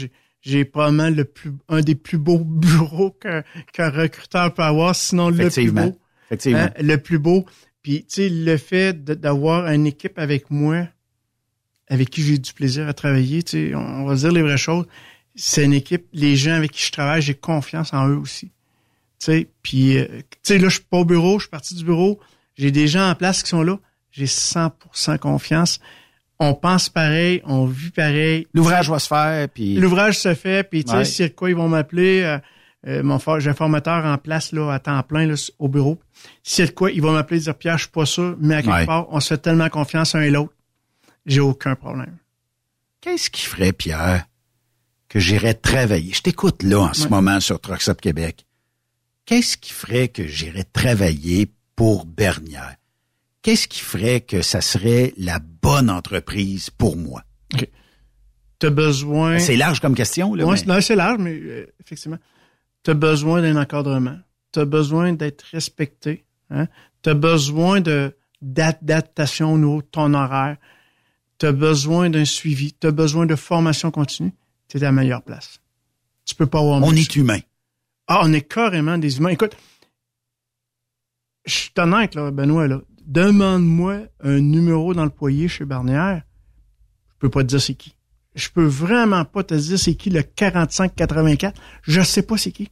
J'ai, 0.42 0.64
probablement 0.64 1.10
le 1.10 1.24
plus, 1.24 1.52
un 1.68 1.80
des 1.80 1.94
plus 1.94 2.18
beaux 2.18 2.38
bureaux 2.44 3.10
qu'un, 3.10 3.90
recruteur 3.90 4.54
peut 4.54 4.62
avoir, 4.62 4.94
sinon 4.94 5.30
le 5.30 5.48
plus 5.48 5.70
beau. 5.70 5.98
Effectivement. 6.30 6.60
Hein, 6.60 6.70
le 6.80 6.96
plus 6.96 7.18
beau. 7.18 7.44
Puis, 7.82 8.04
tu 8.04 8.22
sais, 8.22 8.28
le 8.28 8.56
fait 8.56 9.04
d'avoir 9.04 9.66
une 9.66 9.86
équipe 9.86 10.18
avec 10.18 10.50
moi, 10.50 10.86
avec 11.90 12.08
qui 12.08 12.22
j'ai 12.22 12.38
du 12.38 12.52
plaisir 12.54 12.88
à 12.88 12.94
travailler, 12.94 13.42
tu 13.42 13.68
sais, 13.68 13.74
on, 13.74 14.06
va 14.06 14.16
se 14.16 14.20
dire 14.22 14.32
les 14.32 14.42
vraies 14.42 14.56
choses. 14.56 14.86
C'est 15.34 15.64
une 15.64 15.74
équipe, 15.74 16.06
les 16.12 16.36
gens 16.36 16.54
avec 16.54 16.70
qui 16.70 16.82
je 16.84 16.92
travaille, 16.92 17.20
j'ai 17.20 17.34
confiance 17.34 17.92
en 17.92 18.08
eux 18.08 18.16
aussi. 18.16 18.46
Tu 18.46 18.52
sais, 19.26 19.48
puis, 19.62 19.98
euh, 19.98 20.06
tu 20.30 20.38
sais, 20.42 20.58
là, 20.58 20.68
je 20.68 20.74
suis 20.76 20.84
pas 20.88 20.98
au 20.98 21.04
bureau, 21.04 21.38
je 21.38 21.44
suis 21.44 21.50
parti 21.50 21.74
du 21.74 21.84
bureau, 21.84 22.18
j'ai 22.56 22.70
des 22.70 22.88
gens 22.88 23.10
en 23.10 23.14
place 23.14 23.42
qui 23.42 23.50
sont 23.50 23.62
là, 23.62 23.78
j'ai 24.10 24.26
100% 24.26 25.18
confiance. 25.18 25.80
On 26.38 26.54
pense 26.54 26.88
pareil, 26.88 27.42
on 27.44 27.66
vit 27.66 27.90
pareil. 27.90 28.46
L'ouvrage 28.54 28.88
va 28.88 28.98
se 28.98 29.08
faire, 29.08 29.46
puis... 29.50 29.74
L'ouvrage 29.74 30.18
se 30.18 30.32
fait, 30.34 30.66
puis 30.68 30.84
tu 30.84 30.92
sais, 30.92 31.04
s'il 31.04 31.22
y 31.24 31.26
a 31.26 31.28
de 31.28 31.34
quoi, 31.34 31.50
ils 31.50 31.56
vont 31.56 31.68
m'appeler. 31.68 32.22
euh, 32.22 32.38
euh, 32.86 33.02
mon 33.02 33.18
j'ai 33.38 33.50
un 33.50 33.54
formateur 33.54 34.06
en 34.06 34.16
place 34.16 34.52
là, 34.52 34.72
à 34.72 34.78
temps 34.78 35.02
plein 35.02 35.26
là, 35.26 35.34
au 35.58 35.68
bureau. 35.68 35.98
S'il 36.42 36.64
y 36.64 36.68
a 36.68 36.70
de 36.70 36.74
quoi, 36.74 36.90
ils 36.90 37.02
vont 37.02 37.12
m'appeler 37.12 37.38
et 37.38 37.42
dire 37.42 37.54
Pierre, 37.54 37.76
je 37.76 37.82
suis 37.82 37.90
pas 37.90 38.06
sûr, 38.06 38.36
mais 38.40 38.54
à 38.54 38.62
quelque 38.62 38.72
Ouais. 38.74 38.86
part, 38.86 39.06
on 39.10 39.20
se 39.20 39.28
fait 39.28 39.38
tellement 39.38 39.68
confiance 39.68 40.14
un 40.14 40.22
et 40.22 40.30
l'autre. 40.30 40.54
J'ai 41.30 41.40
aucun 41.40 41.74
problème. 41.74 42.16
Qu'est-ce 43.00 43.30
qui 43.30 43.42
ferait, 43.42 43.72
Pierre, 43.72 44.26
que 45.08 45.18
j'irais 45.18 45.54
travailler? 45.54 46.12
Je 46.12 46.22
t'écoute 46.22 46.62
là 46.62 46.80
en 46.80 46.92
ce 46.94 47.08
moment 47.08 47.40
sur 47.40 47.60
Trucks 47.60 47.88
Up 47.88 48.00
Québec. 48.00 48.46
Qu'est-ce 49.26 49.56
qui 49.56 49.72
ferait 49.72 50.08
que 50.08 50.26
j'irais 50.26 50.64
travailler 50.64 51.50
pour 51.76 52.04
Bernière? 52.04 52.76
Qu'est-ce 53.42 53.68
qui 53.68 53.80
ferait 53.80 54.20
que 54.20 54.42
ça 54.42 54.60
serait 54.60 55.14
la 55.16 55.38
bonne 55.38 55.88
entreprise 55.88 56.68
pour 56.70 56.96
moi? 56.96 57.22
Tu 58.58 58.66
as 58.66 58.70
besoin. 58.70 59.38
C'est 59.38 59.56
large 59.56 59.80
comme 59.80 59.94
question, 59.94 60.34
là. 60.34 60.44
Mais- 60.44 60.56
c'est- 60.58 60.66
non, 60.66 60.80
c'est 60.82 60.96
large, 60.96 61.16
mais 61.18 61.32
euh, 61.32 61.66
effectivement. 61.80 62.18
Tu 62.82 62.90
as 62.90 62.94
besoin 62.94 63.40
d'un 63.40 63.56
encadrement. 63.56 64.18
Tu 64.52 64.58
as 64.60 64.66
besoin 64.66 65.14
d'être 65.14 65.42
respecté. 65.52 66.26
Hein? 66.50 66.66
Tu 67.02 67.08
as 67.10 67.14
besoin 67.14 67.80
de 67.80 68.14
d'adaptation 68.42 69.54
au 69.54 69.58
niveau 69.58 69.80
de 69.82 69.86
ton 69.86 70.12
horaire. 70.14 70.56
Tu 71.40 71.46
as 71.46 71.52
besoin 71.52 72.10
d'un 72.10 72.26
suivi. 72.26 72.74
Tu 72.78 72.86
as 72.86 72.92
besoin 72.92 73.26
de 73.26 73.34
formation 73.34 73.90
continue. 73.90 74.32
Tu 74.68 74.76
es 74.76 74.82
à 74.82 74.86
la 74.86 74.92
meilleure 74.92 75.22
place. 75.22 75.60
Tu 76.26 76.34
peux 76.34 76.46
pas 76.46 76.60
avoir 76.60 76.82
On 76.82 76.92
est 76.92 77.16
humain. 77.16 77.40
Ah, 78.06 78.20
on 78.24 78.32
est 78.32 78.42
carrément 78.42 78.98
des 78.98 79.18
humains. 79.18 79.30
Écoute, 79.30 79.56
je 81.46 81.52
suis 81.54 81.72
honnête, 81.78 82.14
là, 82.14 82.30
Benoît, 82.30 82.68
là. 82.68 82.82
Demande-moi 83.06 84.00
un 84.20 84.40
numéro 84.40 84.92
dans 84.94 85.04
le 85.04 85.10
poignet 85.10 85.48
chez 85.48 85.64
Barnière. 85.64 86.22
Je 87.08 87.14
peux 87.18 87.30
pas 87.30 87.42
te 87.42 87.48
dire 87.48 87.60
c'est 87.60 87.74
qui. 87.74 87.96
Je 88.34 88.48
peux 88.50 88.64
vraiment 88.64 89.24
pas 89.24 89.42
te 89.42 89.54
dire 89.54 89.78
c'est 89.78 89.94
qui 89.94 90.10
le 90.10 90.22
4584. 90.22 91.60
Je 91.82 92.02
sais 92.02 92.22
pas 92.22 92.36
c'est 92.36 92.52
qui. 92.52 92.70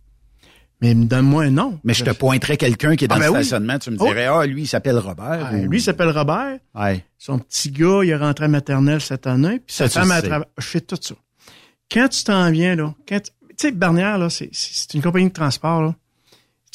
Mais 0.81 0.95
donne-moi 0.95 1.45
un 1.45 1.51
nom. 1.51 1.81
Mais 1.83 1.93
je 1.95 2.05
te 2.05 2.11
pointerais 2.11 2.57
quelqu'un 2.57 2.95
qui 2.95 3.05
est 3.05 3.09
dans 3.09 3.17
Ah, 3.17 3.19
ben 3.19 3.25
le 3.27 3.31
oui. 3.33 3.45
stationnement, 3.45 3.79
tu 3.81 3.91
me 3.91 3.97
Oh. 3.99 4.07
dirais, 4.07 4.27
ah, 4.27 4.47
lui, 4.47 4.63
il 4.63 4.67
s'appelle 4.69 4.97
Robert. 4.99 5.49
Ah, 5.51 5.55
ou- 5.55 5.67
Lui, 5.69 5.79
il 5.79 5.83
s'appelle 5.83 6.11
Robert. 6.11 6.59
Ouais. 6.75 7.05
Son 7.19 7.39
petit 7.41 7.71
gars, 7.73 8.01
il 8.05 8.11
est 8.11 8.17
rentré 8.17 8.45
à 8.45 8.49
maternelle 8.49 9.01
cette 9.01 9.27
année. 9.27 9.59
Puis 9.59 9.75
sa 9.75 9.89
femme 9.89 10.07
le 10.09 10.15
a 10.15 10.21
sais. 10.21 10.27
travaillé. 10.29 10.51
Je 10.59 10.67
fais 10.67 10.81
tout 10.81 10.97
ça. 11.01 11.15
Quand 11.91 12.09
tu 12.09 12.23
t'en 12.23 12.51
viens, 12.53 12.77
là, 12.77 12.95
quand 13.09 13.21
tu 13.21 13.31
sais, 13.57 13.73
Barnière, 13.73 14.19
là, 14.19 14.31
c'est, 14.31 14.51
une 14.95 15.03
compagnie 15.03 15.29
de 15.29 15.33
transport, 15.33 15.83
là. 15.83 15.97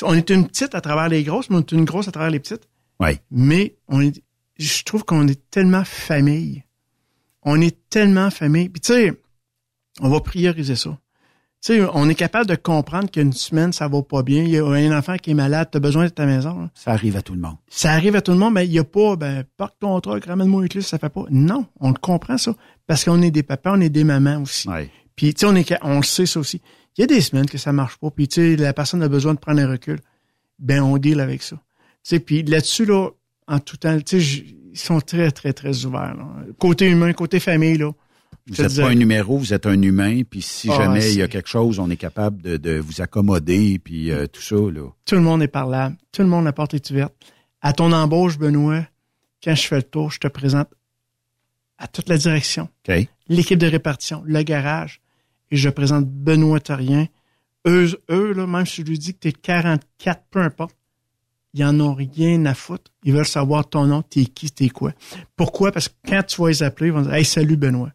On 0.02 0.14
est 0.16 0.30
une 0.32 0.48
petite 0.48 0.76
à 0.76 0.82
travers 0.82 1.08
les 1.08 1.24
grosses, 1.24 1.50
mais 1.50 1.56
on 1.58 1.60
est 1.60 1.72
une 1.72 1.86
grosse 1.86 2.08
à 2.08 2.12
travers 2.12 2.32
les 2.32 2.40
petites. 2.40 2.68
Ouais. 3.00 3.20
Mais 3.32 3.76
on 3.88 4.02
est, 4.02 4.22
je 4.58 4.84
trouve 4.84 5.06
qu'on 5.06 5.28
est 5.30 5.50
tellement 5.50 5.84
famille. 5.86 6.64
On 7.44 7.62
est 7.62 7.78
tellement 7.90 8.30
famille. 8.32 8.68
Puis 8.70 8.82
tu 8.82 8.92
sais, 8.94 9.14
on 10.02 10.10
va 10.10 10.20
prioriser 10.20 10.76
ça. 10.76 10.98
Tu 11.64 11.76
sais, 11.76 11.88
on 11.94 12.10
est 12.10 12.16
capable 12.16 12.46
de 12.46 12.56
comprendre 12.56 13.10
qu'une 13.10 13.32
semaine, 13.32 13.72
ça 13.72 13.88
va 13.88 14.02
pas 14.02 14.22
bien. 14.22 14.44
Il 14.44 14.50
y 14.50 14.58
a 14.58 14.66
un 14.66 14.98
enfant 14.98 15.16
qui 15.16 15.32
est 15.32 15.34
malade, 15.34 15.70
tu 15.72 15.78
as 15.78 15.80
besoin 15.80 16.04
de 16.04 16.10
ta 16.10 16.26
maison. 16.26 16.60
là. 16.60 16.70
Ça 16.74 16.92
arrive 16.92 17.16
à 17.16 17.22
tout 17.22 17.34
le 17.34 17.40
monde. 17.40 17.56
Ça 17.70 17.94
arrive 17.94 18.18
à 18.18 18.22
tout 18.22 18.34
le 18.34 18.38
monde, 18.38 18.56
mais 18.56 18.66
il 18.66 18.74
y 18.74 18.80
a 18.80 18.84
pas, 18.84 19.16
ben, 19.16 19.46
parque 19.56 19.80
ton 19.80 19.98
truck, 20.02 20.26
ramène-moi 20.26 20.64
une 20.64 20.68
clé, 20.68 20.82
ça 20.82 21.00
fait 21.00 21.08
pas. 21.08 21.24
Non, 21.30 21.66
on 21.80 21.88
le 21.88 21.96
comprend, 21.96 22.38
ça. 22.38 22.54
Parce 22.86 23.06
qu'on 23.06 23.22
est 23.22 23.32
des 23.32 23.44
papas, 23.44 23.72
on 23.78 23.80
est 23.80 23.88
des 23.88 24.04
mamans 24.04 24.42
aussi. 24.42 24.68
Ouais. 24.68 24.90
Puis, 25.16 25.34
tu 25.34 25.40
sais, 25.40 25.46
on, 25.46 25.56
est, 25.56 25.74
on 25.84 25.98
le 25.98 26.04
sait, 26.04 26.26
ça 26.26 26.42
aussi. 26.42 26.62
Il 26.98 27.02
y 27.02 27.04
a 27.06 27.08
des 27.08 27.22
semaines 27.22 27.46
que 27.46 27.58
ça 27.58 27.72
marche 27.72 27.96
pas, 27.96 28.12
puis, 28.12 28.28
tu 28.28 28.42
sais, 28.42 28.56
la 28.58 28.74
personne 28.74 29.02
a 29.02 29.08
besoin 29.08 29.34
de 29.34 29.40
prendre 29.40 29.62
un 29.62 29.68
recul. 29.70 30.00
Ben, 30.60 30.82
on 30.82 30.98
deal 30.98 31.22
avec 31.22 31.44
ça. 31.44 31.56
Tu 31.56 31.62
sais, 32.04 32.20
puis 32.20 32.44
là-dessus, 32.44 32.84
là, 32.84 33.08
en 33.48 33.60
tout 33.60 33.78
temps, 33.78 33.98
tu 34.02 34.22
sais, 34.22 34.44
ils 34.74 34.78
sont 34.78 35.00
très, 35.00 35.32
très, 35.32 35.54
très 35.54 35.86
ouverts. 35.86 36.16
là. 36.18 36.26
Côté 36.60 36.90
humain, 36.90 37.14
côté 37.14 37.40
famille, 37.40 37.78
là. 37.78 37.92
Vous 38.48 38.56
te 38.56 38.62
n'êtes 38.62 38.76
pas 38.76 38.90
un 38.90 38.96
numéro, 38.96 39.38
vous 39.38 39.54
êtes 39.54 39.66
un 39.66 39.82
humain, 39.82 40.24
puis 40.30 40.42
si 40.42 40.70
Ah, 40.70 40.76
jamais 40.78 41.12
il 41.14 41.18
y 41.20 41.22
a 41.22 41.28
quelque 41.30 41.48
chose, 41.48 41.80
on 41.80 41.90
est 41.90 41.98
capable 41.98 42.42
de, 42.42 42.58
de 42.58 42.78
vous 42.78 43.02
accommoder, 43.02 43.80
puis 43.80 44.12
euh, 44.12 44.28
tout 44.28 44.42
ça, 44.42 44.56
là. 44.56 44.90
Tout 45.06 45.16
le 45.16 45.22
monde 45.22 45.42
est 45.42 45.48
parlable. 45.48 45.96
Tout 46.12 46.24
le 46.24 46.28
monde, 46.28 46.44
la 46.44 46.52
porte 46.54 46.74
est 46.74 46.90
ouverte. 46.92 47.14
À 47.62 47.72
ton 47.72 47.92
embauche, 47.94 48.38
Benoît, 48.38 48.86
quand 49.42 49.56
je 49.56 49.66
fais 49.66 49.78
le 49.78 49.84
tour, 49.84 50.12
je 50.12 50.20
te 50.20 50.28
présente 50.28 50.68
à 51.78 51.88
toute 51.88 52.10
la 52.10 52.18
direction. 52.18 52.68
L'équipe 53.30 53.58
de 53.60 53.68
répartition, 53.68 54.22
le 54.26 54.44
garage. 54.44 55.00
Et 55.50 55.56
je 55.56 55.70
présente 55.70 56.06
Benoît 56.08 56.60
Tarien. 56.60 57.08
Eux, 57.66 57.90
eux, 58.10 58.34
là, 58.34 58.46
même 58.46 58.66
si 58.66 58.82
je 58.82 58.88
lui 58.88 59.00
dis 59.00 59.14
que 59.14 59.20
t'es 59.20 59.32
44, 59.32 60.24
peu 60.30 60.42
importe, 60.42 60.76
ils 61.54 61.64
en 61.64 61.80
ont 61.80 61.94
rien 61.94 62.46
à 62.46 62.54
foutre. 62.54 62.92
Ils 63.04 63.14
veulent 63.14 63.26
savoir 63.26 63.70
ton 63.70 63.86
nom, 63.86 64.02
t'es 64.02 64.26
qui, 64.26 64.52
t'es 64.52 64.70
quoi. 64.70 64.92
Pourquoi? 65.38 65.72
Parce 65.72 65.88
que 65.88 65.94
quand 66.08 66.24
tu 66.24 66.42
vas 66.42 66.50
les 66.50 66.64
appeler, 66.64 66.88
ils 66.88 66.94
vont 66.94 67.04
dire, 67.04 67.14
hey, 67.14 67.24
salut 67.24 67.56
Benoît. 67.56 67.92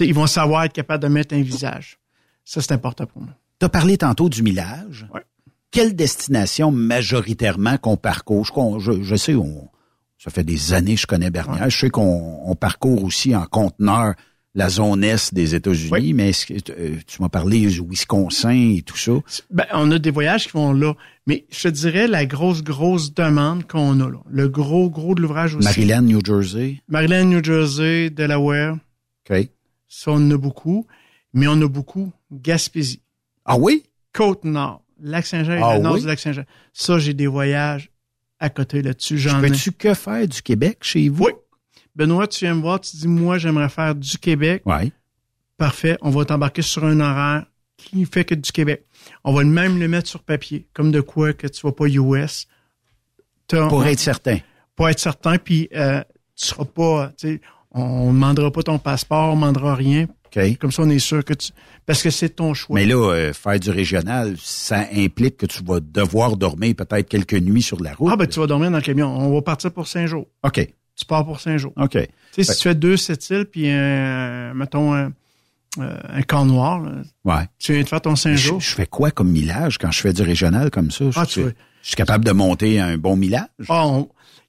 Ils 0.00 0.14
vont 0.14 0.26
savoir 0.26 0.64
être 0.64 0.72
capables 0.72 1.02
de 1.02 1.08
mettre 1.08 1.34
un 1.34 1.42
visage. 1.42 1.98
Ça, 2.44 2.60
c'est 2.60 2.72
important 2.72 3.06
pour 3.06 3.22
moi. 3.22 3.32
Tu 3.58 3.66
as 3.66 3.68
parlé 3.68 3.96
tantôt 3.96 4.28
du 4.28 4.42
millage. 4.42 5.06
Ouais. 5.14 5.22
Quelle 5.70 5.96
destination 5.96 6.70
majoritairement 6.70 7.76
qu'on 7.78 7.96
parcourt? 7.96 8.44
Je, 8.44 8.52
qu'on- 8.52 8.78
je, 8.78 9.02
je 9.02 9.16
sais, 9.16 9.34
on, 9.34 9.68
ça 10.18 10.30
fait 10.30 10.44
des 10.44 10.72
années 10.72 10.94
que 10.94 11.00
je 11.00 11.06
connais 11.06 11.30
Bernière. 11.30 11.68
Je 11.70 11.76
sais 11.78 11.90
qu'on 11.90 12.40
on 12.44 12.54
parcourt 12.54 13.04
aussi 13.04 13.34
en 13.34 13.44
conteneur 13.46 14.14
la 14.54 14.70
zone 14.70 15.04
est 15.04 15.34
des 15.34 15.54
États-Unis, 15.54 16.14
mais 16.14 16.30
est-ce 16.30 16.46
que, 16.46 16.54
euh, 16.72 16.94
tu 17.06 17.20
m'as 17.20 17.28
parlé 17.28 17.66
du 17.66 17.82
Wisconsin 17.86 18.72
et 18.76 18.80
tout 18.80 18.96
ça. 18.96 19.12
Ben, 19.50 19.66
on 19.74 19.90
a 19.90 19.98
des 19.98 20.10
voyages 20.10 20.46
qui 20.46 20.52
vont 20.52 20.72
là. 20.72 20.94
Mais 21.26 21.44
je 21.50 21.64
te 21.64 21.68
dirais 21.68 22.06
la 22.08 22.24
grosse, 22.24 22.62
grosse 22.62 23.12
demande 23.12 23.66
qu'on 23.66 24.00
a 24.00 24.08
là. 24.08 24.16
Le 24.30 24.48
gros, 24.48 24.88
gros 24.88 25.14
de 25.14 25.20
l'ouvrage 25.20 25.54
aussi. 25.56 25.64
Maryland, 25.66 26.00
New 26.00 26.20
Jersey. 26.24 26.80
Maryland, 26.88 27.26
New 27.26 27.44
Jersey, 27.44 28.08
Delaware. 28.08 28.78
OK. 29.28 29.46
Ça, 29.88 30.10
on 30.10 30.16
en 30.16 30.30
a 30.30 30.36
beaucoup. 30.36 30.86
Mais 31.32 31.46
on 31.48 31.60
a 31.60 31.68
beaucoup 31.68 32.12
Gaspésie. 32.30 33.02
Ah 33.44 33.56
oui? 33.56 33.84
Côte-Nord. 34.12 34.82
Lac-Saint-Jean, 35.00 35.60
Ah 35.62 35.76
le 35.76 35.82
nord 35.82 35.98
du 35.98 36.06
Lac-Saint-Jean. 36.06 36.44
Ça, 36.72 36.98
j'ai 36.98 37.12
des 37.12 37.26
voyages 37.26 37.90
à 38.38 38.48
côté 38.48 38.80
là-dessus. 38.82 39.18
J'en 39.18 39.42
ai. 39.42 39.48
Peux-tu 39.48 39.72
que 39.72 39.92
faire 39.94 40.26
du 40.26 40.40
Québec 40.42 40.78
chez 40.80 41.08
vous? 41.08 41.26
Oui. 41.26 41.32
Benoît, 41.94 42.26
tu 42.26 42.44
viens 42.44 42.54
me 42.54 42.60
voir, 42.60 42.80
tu 42.80 42.96
dis, 42.96 43.08
moi, 43.08 43.38
j'aimerais 43.38 43.68
faire 43.68 43.94
du 43.94 44.18
Québec. 44.18 44.62
Oui. 44.66 44.92
Parfait. 45.56 45.96
On 46.02 46.10
va 46.10 46.24
t'embarquer 46.24 46.62
sur 46.62 46.84
un 46.84 47.00
horaire 47.00 47.46
qui 47.76 48.04
fait 48.04 48.24
que 48.24 48.34
du 48.34 48.52
Québec. 48.52 48.86
On 49.24 49.32
va 49.32 49.44
même 49.44 49.78
le 49.78 49.88
mettre 49.88 50.08
sur 50.08 50.22
papier, 50.22 50.68
comme 50.72 50.90
de 50.90 51.00
quoi 51.00 51.32
que 51.32 51.46
tu 51.46 51.60
vas 51.62 51.72
pas 51.72 51.86
US. 51.86 52.46
Pour 53.48 53.86
être 53.86 54.00
certain. 54.00 54.38
Pour 54.74 54.88
être 54.88 54.98
certain, 54.98 55.38
puis 55.38 55.68
euh, 55.74 56.02
tu 56.34 56.46
seras 56.46 56.64
pas, 56.64 57.12
on 57.76 58.06
ne 58.08 58.12
demandera 58.14 58.50
pas 58.50 58.62
ton 58.62 58.78
passeport, 58.78 59.28
on 59.32 59.36
ne 59.36 59.40
demandera 59.40 59.74
rien. 59.74 60.06
Comme 60.60 60.70
ça, 60.70 60.82
on 60.82 60.90
est 60.90 60.98
sûr 60.98 61.24
que 61.24 61.32
tu... 61.32 61.50
Parce 61.86 62.02
que 62.02 62.10
c'est 62.10 62.28
ton 62.28 62.52
choix. 62.52 62.74
Mais 62.78 62.84
là, 62.84 62.96
euh, 63.12 63.32
faire 63.32 63.58
du 63.58 63.70
régional, 63.70 64.34
ça 64.38 64.84
implique 64.94 65.38
que 65.38 65.46
tu 65.46 65.64
vas 65.64 65.80
devoir 65.80 66.36
dormir 66.36 66.74
peut-être 66.76 67.08
quelques 67.08 67.34
nuits 67.40 67.62
sur 67.62 67.82
la 67.82 67.94
route. 67.94 68.10
Ah, 68.12 68.16
ben 68.16 68.26
tu 68.26 68.38
vas 68.40 68.46
dormir 68.46 68.70
dans 68.70 68.76
le 68.76 68.82
camion. 68.82 69.08
On 69.16 69.32
va 69.32 69.40
partir 69.40 69.72
pour 69.72 69.86
cinq 69.86 70.06
jours. 70.08 70.26
OK. 70.42 70.68
Tu 70.94 71.04
pars 71.06 71.24
pour 71.24 71.40
cinq 71.40 71.56
jours. 71.56 71.72
OK. 71.78 71.92
Tu 71.92 71.98
sais, 72.32 72.52
si 72.52 72.58
tu 72.58 72.68
fais 72.68 72.74
deux, 72.74 72.98
sept 72.98 73.30
îles, 73.30 73.46
puis, 73.46 73.70
euh, 73.70 74.52
mettons, 74.52 74.94
euh, 74.94 75.08
euh, 75.78 75.96
un 76.10 76.22
corps 76.22 76.44
noir. 76.44 76.80
là. 76.80 76.90
Ouais. 77.24 77.44
Tu 77.58 77.72
viens 77.72 77.82
de 77.82 77.88
faire 77.88 78.02
ton 78.02 78.14
cinq 78.16 78.32
Je, 78.36 78.48
jours. 78.48 78.60
je 78.60 78.74
fais 78.74 78.86
quoi 78.86 79.10
comme 79.10 79.30
millage 79.30 79.78
quand 79.78 79.90
je 79.90 80.00
fais 80.02 80.12
du 80.12 80.20
régional 80.22 80.70
comme 80.70 80.90
ça? 80.90 81.10
Je, 81.10 81.18
Ah, 81.18 81.24
suis- 81.24 81.34
tu 81.34 81.40
vois. 81.42 81.52
je 81.82 81.86
suis 81.88 81.96
capable 81.96 82.26
de 82.26 82.32
monter 82.32 82.78
un 82.78 82.98
bon 82.98 83.16
millage? 83.16 83.48
Ah, 83.70 83.86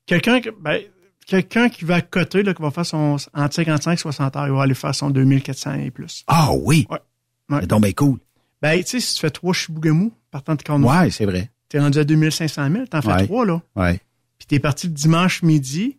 quelqu'un 0.05 0.41
qui- 0.41 0.49
ben, 0.61 0.81
quelqu'un 1.27 1.69
qui 1.69 1.85
va 1.85 1.95
à 1.95 2.01
côté, 2.01 2.41
là, 2.41 2.53
qui 2.55 2.61
va 2.63 2.71
faire 2.71 2.85
son 2.85 3.17
entre 3.33 3.53
55 3.53 3.93
et 3.93 3.97
60 3.97 4.35
heures, 4.35 4.47
il 4.47 4.53
va 4.53 4.63
aller 4.63 4.73
faire 4.73 4.95
son 4.95 5.09
2400 5.11 5.73
et 5.75 5.91
plus. 5.91 6.23
Ah 6.27 6.49
oui! 6.53 6.87
Ouais. 6.89 6.97
Ouais. 7.49 7.59
C'est 7.61 7.67
donc 7.67 7.83
bien 7.83 7.91
cool. 7.93 8.17
Ben, 8.61 8.79
tu 8.79 8.87
sais, 8.87 8.99
si 8.99 9.13
tu 9.15 9.21
fais 9.21 9.29
trois 9.29 9.53
Chibougamau, 9.53 10.11
partant 10.31 10.55
de 10.55 10.77
noir, 10.79 11.03
Ouais, 11.03 11.11
c'est 11.11 11.25
vrai. 11.25 11.51
t'es 11.69 11.79
rendu 11.79 11.99
à 11.99 12.03
2500 12.03 12.71
000, 12.71 12.85
t'en 12.87 13.01
fais 13.01 13.07
Ouais. 13.13 13.25
trois, 13.25 13.45
là. 13.45 13.61
Ouais. 13.75 14.01
Puis 14.39 14.47
t'es 14.47 14.59
parti 14.59 14.87
le 14.87 14.93
dimanche 14.93 15.43
midi, 15.43 15.97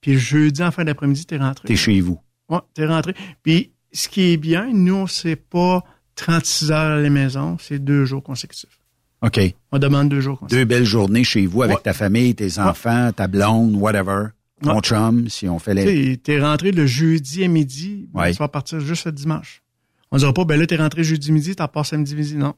puis 0.00 0.12
le 0.14 0.18
jeudi 0.18 0.62
en 0.62 0.70
fin 0.70 0.84
d'après-midi, 0.84 1.26
t'es 1.26 1.36
rentré. 1.36 1.68
T'es 1.68 1.76
chez 1.76 2.00
vous. 2.00 2.18
Ouais, 2.48 2.60
t'es 2.74 2.86
rentré. 2.86 3.14
Puis 3.42 3.72
ce 3.92 4.08
qui 4.08 4.32
est 4.32 4.36
bien, 4.36 4.70
nous, 4.72 5.06
c'est 5.08 5.36
pas 5.36 5.84
36 6.16 6.70
heures 6.72 6.92
à 6.98 7.00
la 7.00 7.10
maison, 7.10 7.56
c'est 7.60 7.78
deux 7.78 8.04
jours 8.04 8.22
consécutifs. 8.22 8.80
OK. 9.22 9.40
On 9.72 9.78
demande 9.78 10.08
deux 10.08 10.20
jours 10.20 10.38
consécutifs. 10.38 10.58
Deux 10.60 10.64
belles 10.64 10.84
journées 10.84 11.24
chez 11.24 11.46
vous 11.46 11.62
avec 11.62 11.76
Ouais. 11.78 11.82
ta 11.82 11.92
famille, 11.92 12.34
tes 12.34 12.58
enfants, 12.58 13.10
ta 13.12 13.26
blonde, 13.28 13.74
whatever. 13.74 14.26
Ouais. 14.64 14.80
chum, 14.80 15.28
si 15.28 15.48
on 15.48 15.58
fait 15.58 15.74
les... 15.74 16.16
T'es 16.16 16.40
rentré 16.40 16.72
le 16.72 16.86
jeudi 16.86 17.44
à 17.44 17.48
midi, 17.48 18.08
ben, 18.12 18.20
Ouais. 18.22 18.32
tu 18.32 18.38
vas 18.38 18.48
partir 18.48 18.80
juste 18.80 19.06
le 19.06 19.12
dimanche. 19.12 19.62
On 20.10 20.16
dira 20.16 20.32
pas, 20.32 20.44
ben 20.44 20.58
là, 20.58 20.66
t'es 20.66 20.76
rentré 20.76 21.04
jeudi 21.04 21.30
midi, 21.32 21.54
t'en 21.54 21.68
pars 21.68 21.84
samedi 21.86 22.16
midi, 22.16 22.36
non. 22.36 22.54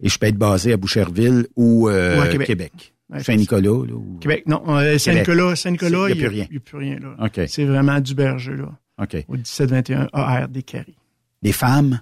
Et 0.00 0.08
je 0.08 0.18
peux 0.18 0.26
être 0.26 0.36
basé 0.38 0.72
à 0.72 0.76
Boucherville 0.76 1.46
ou, 1.56 1.88
euh, 1.88 2.18
Ou 2.18 2.20
à 2.22 2.28
Québec. 2.44 2.94
Saint-Nicolas, 3.20 3.62
là. 3.86 3.94
ou- 3.94 4.18
Québec, 4.20 4.44
non. 4.46 4.62
Saint-Nicolas, 4.98 5.54
Saint-Nicolas, 5.56 6.08
Il 6.08 6.16
n'y 6.16 6.24
a 6.24 6.28
plus 6.28 6.34
rien. 6.34 6.46
il 6.50 6.54
y 6.54 6.56
a 6.56 6.60
plus 6.60 6.76
rien, 6.78 6.98
là. 6.98 7.16
OK. 7.26 7.40
C'est 7.48 7.64
vraiment 7.64 8.00
du 8.00 8.14
berger, 8.14 8.56
là. 8.56 8.72
OK. 9.02 9.16
Au 9.28 9.32
1721 9.34 10.08
AR 10.12 10.48
des 10.48 10.62
Caries. 10.62 10.96
Les 11.42 11.52
femmes? 11.52 12.00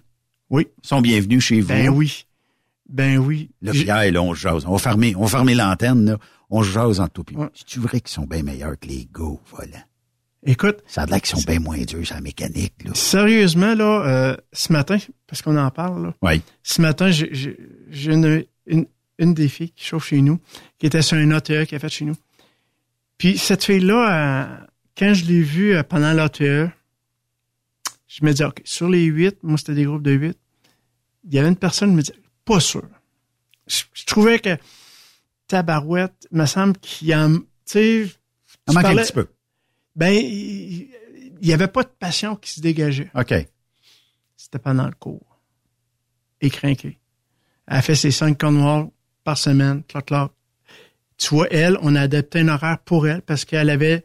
Oui. 0.51 0.66
sont 0.82 1.01
bienvenues 1.01 1.40
chez 1.40 1.60
vous? 1.60 1.68
Ben 1.68 1.89
oui. 1.89 2.27
Ben 2.91 3.19
oui. 3.19 3.51
J'ai- 3.62 3.85
Pierre, 3.85 4.12
là, 4.12 4.23
on 4.23 4.35
se 4.35 4.41
jase. 4.41 4.65
On 4.67 4.77
fermer, 4.79 5.15
on 5.17 5.27
fermer 5.27 5.55
l'antenne, 5.55 6.05
là. 6.11 6.19
On 6.51 6.62
se 6.62 6.71
jase 6.71 6.99
en 7.01 7.09
tout. 7.09 7.25
Ouais. 7.35 7.47
C'est-tu 7.55 7.79
vrai 7.81 8.01
qu'ils 8.01 8.11
sont 8.11 8.27
bien 8.27 8.43
meilleurs 8.43 8.79
que 8.79 8.89
les 8.89 9.09
gars 9.15 9.23
au 9.25 9.41
volant? 9.47 9.83
Écoute, 10.45 10.79
Ça 10.87 11.03
a 11.03 11.07
l'air 11.07 11.21
qu'ils 11.21 11.39
sont 11.39 11.45
bien 11.47 11.61
moins 11.61 11.79
durs 11.83 12.05
sur 12.05 12.15
la 12.17 12.21
mécanique, 12.23 12.73
là. 12.85 12.93
sérieusement, 12.95 13.75
là, 13.75 14.03
euh, 14.07 14.37
ce 14.53 14.73
matin, 14.73 14.97
parce 15.27 15.43
qu'on 15.43 15.57
en 15.57 15.71
parle, 15.71 16.03
là, 16.07 16.15
Oui. 16.23 16.43
ce 16.62 16.81
matin, 16.81 17.11
j'ai- 17.11 17.57
une, 17.93 18.45
une, 18.67 18.87
une 19.19 19.35
des 19.35 19.49
filles 19.49 19.71
qui 19.71 19.85
chauffe 19.85 20.07
chez 20.09 20.23
nous, 20.23 20.41
qui 20.79 20.87
était 20.87 21.03
sur 21.03 21.19
un 21.19 21.31
ATE 21.31 21.67
qui 21.67 21.75
a 21.75 21.79
fait 21.79 21.91
chez 21.91 22.07
nous. 22.07 22.17
Puis 23.19 23.37
cette 23.37 23.62
fille-là, 23.65 24.67
quand 24.97 25.12
je 25.12 25.27
l'ai 25.27 25.43
vue 25.43 25.75
euh, 25.77 25.83
pendant 25.83 26.12
l'ATE, 26.15 26.71
je 28.09 28.25
me 28.25 28.33
dis, 28.33 28.43
OK, 28.43 28.61
sur 28.65 28.89
les 28.89 29.05
huit, 29.05 29.37
moi 29.43 29.59
c'était 29.59 29.75
des 29.75 29.85
groupes 29.85 30.03
de 30.03 30.12
huit, 30.12 30.39
il 31.25 31.35
y 31.35 31.39
avait 31.39 31.49
une 31.49 31.57
personne 31.57 31.91
qui 31.91 31.97
me 31.97 32.03
dit, 32.03 32.12
pas 32.55 32.60
sûr. 32.60 32.89
Je, 33.66 33.82
je 33.93 34.05
trouvais 34.05 34.39
que 34.39 34.56
Tabarouette, 35.47 36.27
me 36.31 36.47
semble 36.47 36.77
qu'il 36.78 37.09
y 37.09 37.12
a, 37.12 37.28
tu 37.28 37.43
sais, 37.64 38.06
manque 38.68 38.85
un 38.85 38.97
petit 38.97 39.12
peu. 39.12 39.28
Ben, 39.97 40.12
il 40.12 40.90
il 41.40 41.48
y 41.48 41.52
avait 41.52 41.68
pas 41.68 41.82
de 41.82 41.89
passion 41.89 42.36
qui 42.36 42.51
se 42.51 42.60
dégageait. 42.60 43.10
OK. 43.14 43.35
C'était 44.36 44.59
pendant 44.59 44.86
le 44.86 44.93
cours. 44.93 45.40
Et 46.40 46.51
crinqué. 46.51 46.98
Elle 47.66 47.77
a 47.77 47.82
fait 47.82 47.94
ses 47.94 48.10
cinq 48.10 48.43
noirs 48.43 48.89
par 49.24 49.39
semaine, 49.39 49.82
clac, 49.85 50.06
clac. 50.06 50.31
Tu 51.16 51.35
vois, 51.35 51.48
elle, 51.51 51.78
on 51.82 51.94
a 51.97 52.02
adapté 52.02 52.40
un 52.40 52.48
horaire 52.48 52.78
pour 52.78 53.06
elle 53.06 53.22
parce 53.22 53.44
qu'elle 53.44 53.70
avait 53.70 54.05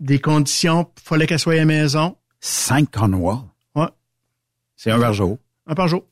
des 0.00 0.18
conditions, 0.18 0.90
fallait 1.02 1.26
qu'elle 1.26 1.38
soit 1.38 1.54
à 1.54 1.56
la 1.56 1.64
maison. 1.64 2.16
Cinq 2.40 2.90
Cornwall. 2.90 3.38
Ouais. 3.74 3.88
C'est 4.76 4.90
un 4.90 5.00
par 5.00 5.14
jour. 5.14 5.38
Un 5.66 5.74
par 5.74 5.88
jour. 5.88 6.06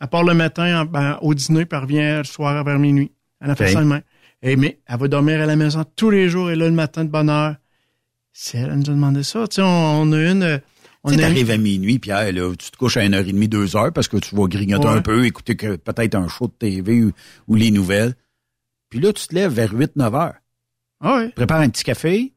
À 0.00 0.06
part 0.06 0.22
le 0.22 0.34
matin, 0.34 0.82
en- 0.82 0.84
ben, 0.84 1.18
au 1.22 1.34
dîner, 1.34 1.64
puis 1.66 1.76
elle 1.76 1.82
revient 1.84 2.18
le 2.18 2.24
soir 2.24 2.62
vers 2.64 2.78
minuit. 2.78 3.10
Elle 3.40 3.50
a 3.50 3.54
fait 3.56 3.66
Ok. 3.66 3.70
ça 3.72 3.80
demain. 3.80 4.00
Et 4.42 4.54
mais 4.56 4.78
elle 4.86 4.98
va 4.98 5.08
dormir 5.08 5.40
à 5.40 5.46
la 5.46 5.56
maison 5.56 5.84
tous 5.96 6.10
les 6.10 6.28
jours 6.28 6.50
et 6.50 6.56
là 6.56 6.66
le 6.66 6.74
matin 6.74 7.04
de 7.04 7.10
bonne 7.10 7.28
heure. 7.30 7.56
C'est 8.32 8.58
elle 8.58 8.74
nous 8.74 8.88
a 8.90 8.92
demandé 8.94 9.22
ça. 9.24 9.46
Tu 9.48 9.56
sais, 9.56 9.62
on, 9.62 9.66
on 10.02 10.12
a 10.12 10.30
une. 10.30 10.42
euh, 10.42 10.58
On 11.04 11.10
Tu 11.10 11.14
sais, 11.16 11.22
a 11.24 11.28
une- 11.28 11.34
t'arrives 11.34 11.50
à 11.52 11.56
minuit, 11.56 11.98
Pierre, 12.00 12.32
là, 12.32 12.52
tu 12.56 12.70
te 12.70 12.76
couches 12.76 12.96
à 12.96 13.02
1h30, 13.02 13.48
2h 13.48 13.92
parce 13.92 14.08
que 14.08 14.16
tu 14.16 14.34
vas 14.34 14.46
grignoter 14.48 14.86
Ouais. 14.88 14.94
un 14.94 15.00
peu, 15.02 15.24
écouter 15.26 15.54
que 15.56 15.76
peut-être 15.76 16.14
un 16.16 16.26
show 16.28 16.48
de 16.48 16.52
TV 16.52 17.04
ou, 17.04 17.12
ou 17.46 17.54
les 17.54 17.70
nouvelles. 17.70 18.14
Puis 18.90 18.98
là, 19.00 19.12
tu 19.12 19.26
te 19.28 19.34
lèves 19.34 19.52
vers 19.52 19.72
8, 19.72 19.94
9 19.96 20.14
heures. 20.14 20.34
Ah 21.00 21.16
ouais. 21.18 21.28
Prépare 21.30 21.60
un 21.60 21.68
petit 21.68 21.84
café, 21.84 22.32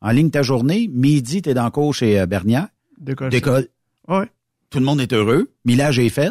en 0.00 0.10
ligne 0.10 0.30
ta 0.30 0.42
journée. 0.42 0.88
Midi, 0.92 1.42
t'es 1.42 1.52
dans 1.54 1.64
le 1.64 1.70
cours 1.70 1.94
chez 1.94 2.20
euh, 2.20 2.26
Bernière. 2.26 2.68
D'école. 2.98 3.30
D'école. 3.30 3.68
Ouais. 4.08 4.26
Tout 4.70 4.78
le 4.78 4.84
monde 4.84 5.00
est 5.00 5.12
heureux. 5.12 5.50
Millage 5.64 5.98
est 5.98 6.08
fait. 6.08 6.30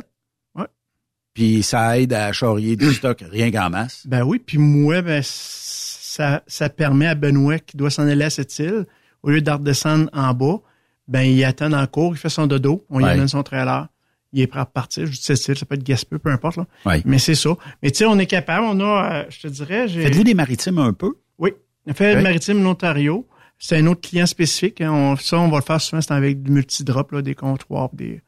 Ouais. 1.37 1.53
Puis 1.53 1.63
ça 1.63 1.99
aide 1.99 2.13
à 2.13 2.31
charrier 2.31 2.75
du 2.75 2.91
stock 2.93 3.23
rien 3.29 3.51
qu'en 3.51 3.69
masse. 3.69 4.05
Ben 4.07 4.23
oui, 4.23 4.39
puis 4.39 4.57
moi, 4.57 5.01
ben, 5.01 5.21
ça, 5.23 6.43
ça 6.47 6.69
permet 6.69 7.07
à 7.07 7.15
Benoît 7.15 7.59
qui 7.59 7.77
doit 7.77 7.89
s'en 7.89 8.07
aller 8.07 8.23
à 8.25 8.29
cette 8.29 8.57
île, 8.59 8.85
au 9.23 9.29
lieu 9.29 9.41
de 9.41 9.51
redescendre 9.51 10.09
en 10.13 10.33
bas, 10.33 10.61
ben 11.07 11.21
il 11.21 11.43
attend 11.43 11.69
le 11.69 11.85
cours, 11.87 12.15
il 12.15 12.17
fait 12.17 12.29
son 12.29 12.47
dodo, 12.47 12.85
on 12.89 12.99
lui 12.99 13.05
Ouais. 13.05 13.11
amène 13.11 13.27
son 13.27 13.43
trailer, 13.43 13.87
il 14.33 14.41
est 14.41 14.47
prêt 14.47 14.59
à 14.61 14.65
partir. 14.65 15.05
Je 15.05 15.11
dis 15.11 15.19
cette 15.21 15.45
île, 15.47 15.57
ça 15.57 15.65
peut 15.65 15.75
être 15.75 15.83
Gaspé, 15.83 16.17
peu 16.17 16.29
importe. 16.29 16.57
Là. 16.57 16.65
Ouais. 16.85 17.01
Mais 17.05 17.19
c'est 17.19 17.35
ça. 17.35 17.49
Mais 17.83 17.91
tu 17.91 17.97
sais, 17.99 18.05
on 18.05 18.17
est 18.17 18.25
capable, 18.25 18.65
on 18.65 18.79
a, 18.79 19.13
euh, 19.13 19.23
je 19.29 19.41
te 19.41 19.47
dirais, 19.47 19.87
j'ai... 19.87 20.03
Faites-vous 20.03 20.23
des 20.23 20.33
maritimes 20.33 20.77
un 20.79 20.93
peu? 20.93 21.13
Oui. 21.37 21.51
On 21.87 21.93
fait 21.93 22.11
Ok. 22.11 22.17
le 22.17 22.23
maritime 22.23 22.63
l'Ontario. 22.63 23.27
C'est 23.59 23.77
un 23.77 23.87
autre 23.87 24.01
client 24.01 24.25
spécifique. 24.25 24.81
hein. 24.81 24.91
On, 24.91 25.15
ça, 25.15 25.39
on 25.39 25.47
va 25.49 25.57
le 25.57 25.63
faire 25.63 25.79
souvent, 25.79 26.01
c'est 26.01 26.11
avec 26.13 26.41
du 26.43 26.51
multidrop, 26.51 27.11
là, 27.11 27.21
des 27.21 27.35
comptoirs, 27.35 27.89
des... 27.93 28.21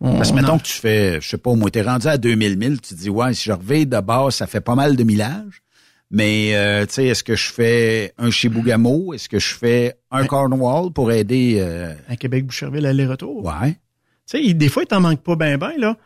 on- 0.00 0.16
Parce 0.16 0.28
que 0.30 0.34
on 0.34 0.40
mettons 0.40 0.58
que 0.58 0.64
tu 0.64 0.72
fais, 0.72 1.20
je 1.20 1.28
sais 1.28 1.38
pas, 1.38 1.54
moi, 1.54 1.70
t'es 1.70 1.82
rendu 1.82 2.06
à 2.06 2.16
2000 2.18 2.56
milles, 2.56 2.80
tu 2.80 2.94
te 2.94 3.00
dis, 3.00 3.10
ouais, 3.10 3.34
si 3.34 3.44
je 3.44 3.52
reviens 3.52 3.84
de 3.84 4.00
base, 4.00 4.36
ça 4.36 4.46
fait 4.46 4.60
pas 4.60 4.74
mal 4.74 4.96
de 4.96 5.02
millage. 5.04 5.62
Mais, 6.10 6.54
euh, 6.54 6.86
tu 6.86 6.94
sais, 6.94 7.06
est-ce 7.06 7.22
que 7.22 7.36
je 7.36 7.52
fais 7.52 8.14
un 8.16 8.30
Chibougamau? 8.30 9.12
Est-ce 9.12 9.28
que 9.28 9.38
je 9.38 9.54
fais 9.54 9.94
un 10.10 10.24
Cornwall 10.26 10.90
pour 10.92 11.12
aider... 11.12 11.56
euh, 11.60 11.94
À 12.08 12.16
Québec-Boucherville, 12.16 12.86
aller-retour? 12.86 13.44
Ouais. 13.44 13.72
Tu 14.26 14.42
sais, 14.46 14.54
des 14.54 14.68
fois, 14.70 14.84
il 14.84 14.86
t'en 14.86 15.00
manque 15.00 15.20
pas 15.22 15.36
ben 15.36 15.58
ben, 15.58 15.72
là. 15.76 15.96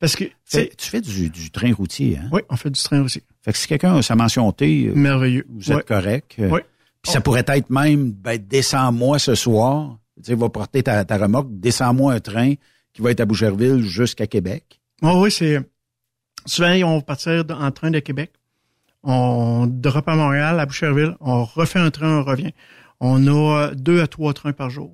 Parce 0.00 0.16
que, 0.16 0.24
tu 0.24 0.66
fais 0.78 1.00
du, 1.00 1.28
du 1.30 1.50
train 1.50 1.72
routier, 1.74 2.18
hein? 2.22 2.28
oui, 2.32 2.40
on 2.48 2.56
fait 2.56 2.70
du 2.70 2.80
train 2.82 3.00
aussi. 3.02 3.22
Fait 3.42 3.52
que 3.52 3.58
si 3.58 3.66
quelqu'un 3.68 3.96
a 3.96 4.02
sa 4.02 4.14
mention 4.16 4.50
T, 4.52 4.88
euh, 4.88 4.94
Merveilleux. 4.94 5.46
vous 5.50 5.70
êtes 5.70 5.76
Ouais. 5.78 5.82
correct. 5.86 6.36
Euh, 6.40 6.48
Ouais. 6.48 6.64
Puis 7.02 7.12
ça 7.12 7.20
pourrait 7.20 7.44
être 7.46 7.68
même, 7.68 8.12
ben, 8.12 8.38
descends-moi 8.38 9.18
ce 9.18 9.34
soir. 9.34 9.98
Tu 10.16 10.30
sais, 10.30 10.34
va 10.34 10.48
porter 10.48 10.82
ta, 10.82 11.04
ta 11.04 11.18
remorque, 11.18 11.48
descends-moi 11.50 12.14
un 12.14 12.20
train 12.20 12.54
qui 12.94 13.02
va 13.02 13.10
être 13.10 13.20
à 13.20 13.26
Boucherville 13.26 13.82
jusqu'à 13.82 14.26
Québec. 14.26 14.80
Oh, 15.02 15.20
oui, 15.22 15.30
c'est. 15.30 15.60
Souvent, 16.46 16.72
on 16.84 16.96
va 16.96 17.02
partir 17.02 17.44
en 17.50 17.70
train 17.70 17.90
de 17.90 17.98
Québec. 17.98 18.32
On 19.02 19.66
drop 19.66 20.08
à 20.08 20.14
Montréal, 20.14 20.58
à 20.58 20.66
Boucherville. 20.66 21.16
On 21.20 21.44
refait 21.44 21.78
un 21.78 21.90
train, 21.90 22.20
on 22.20 22.24
revient. 22.24 22.52
On 23.00 23.26
a 23.26 23.66
euh, 23.68 23.74
deux 23.74 24.00
à 24.00 24.06
trois 24.06 24.32
trains 24.32 24.52
par 24.52 24.70
jour. 24.70 24.90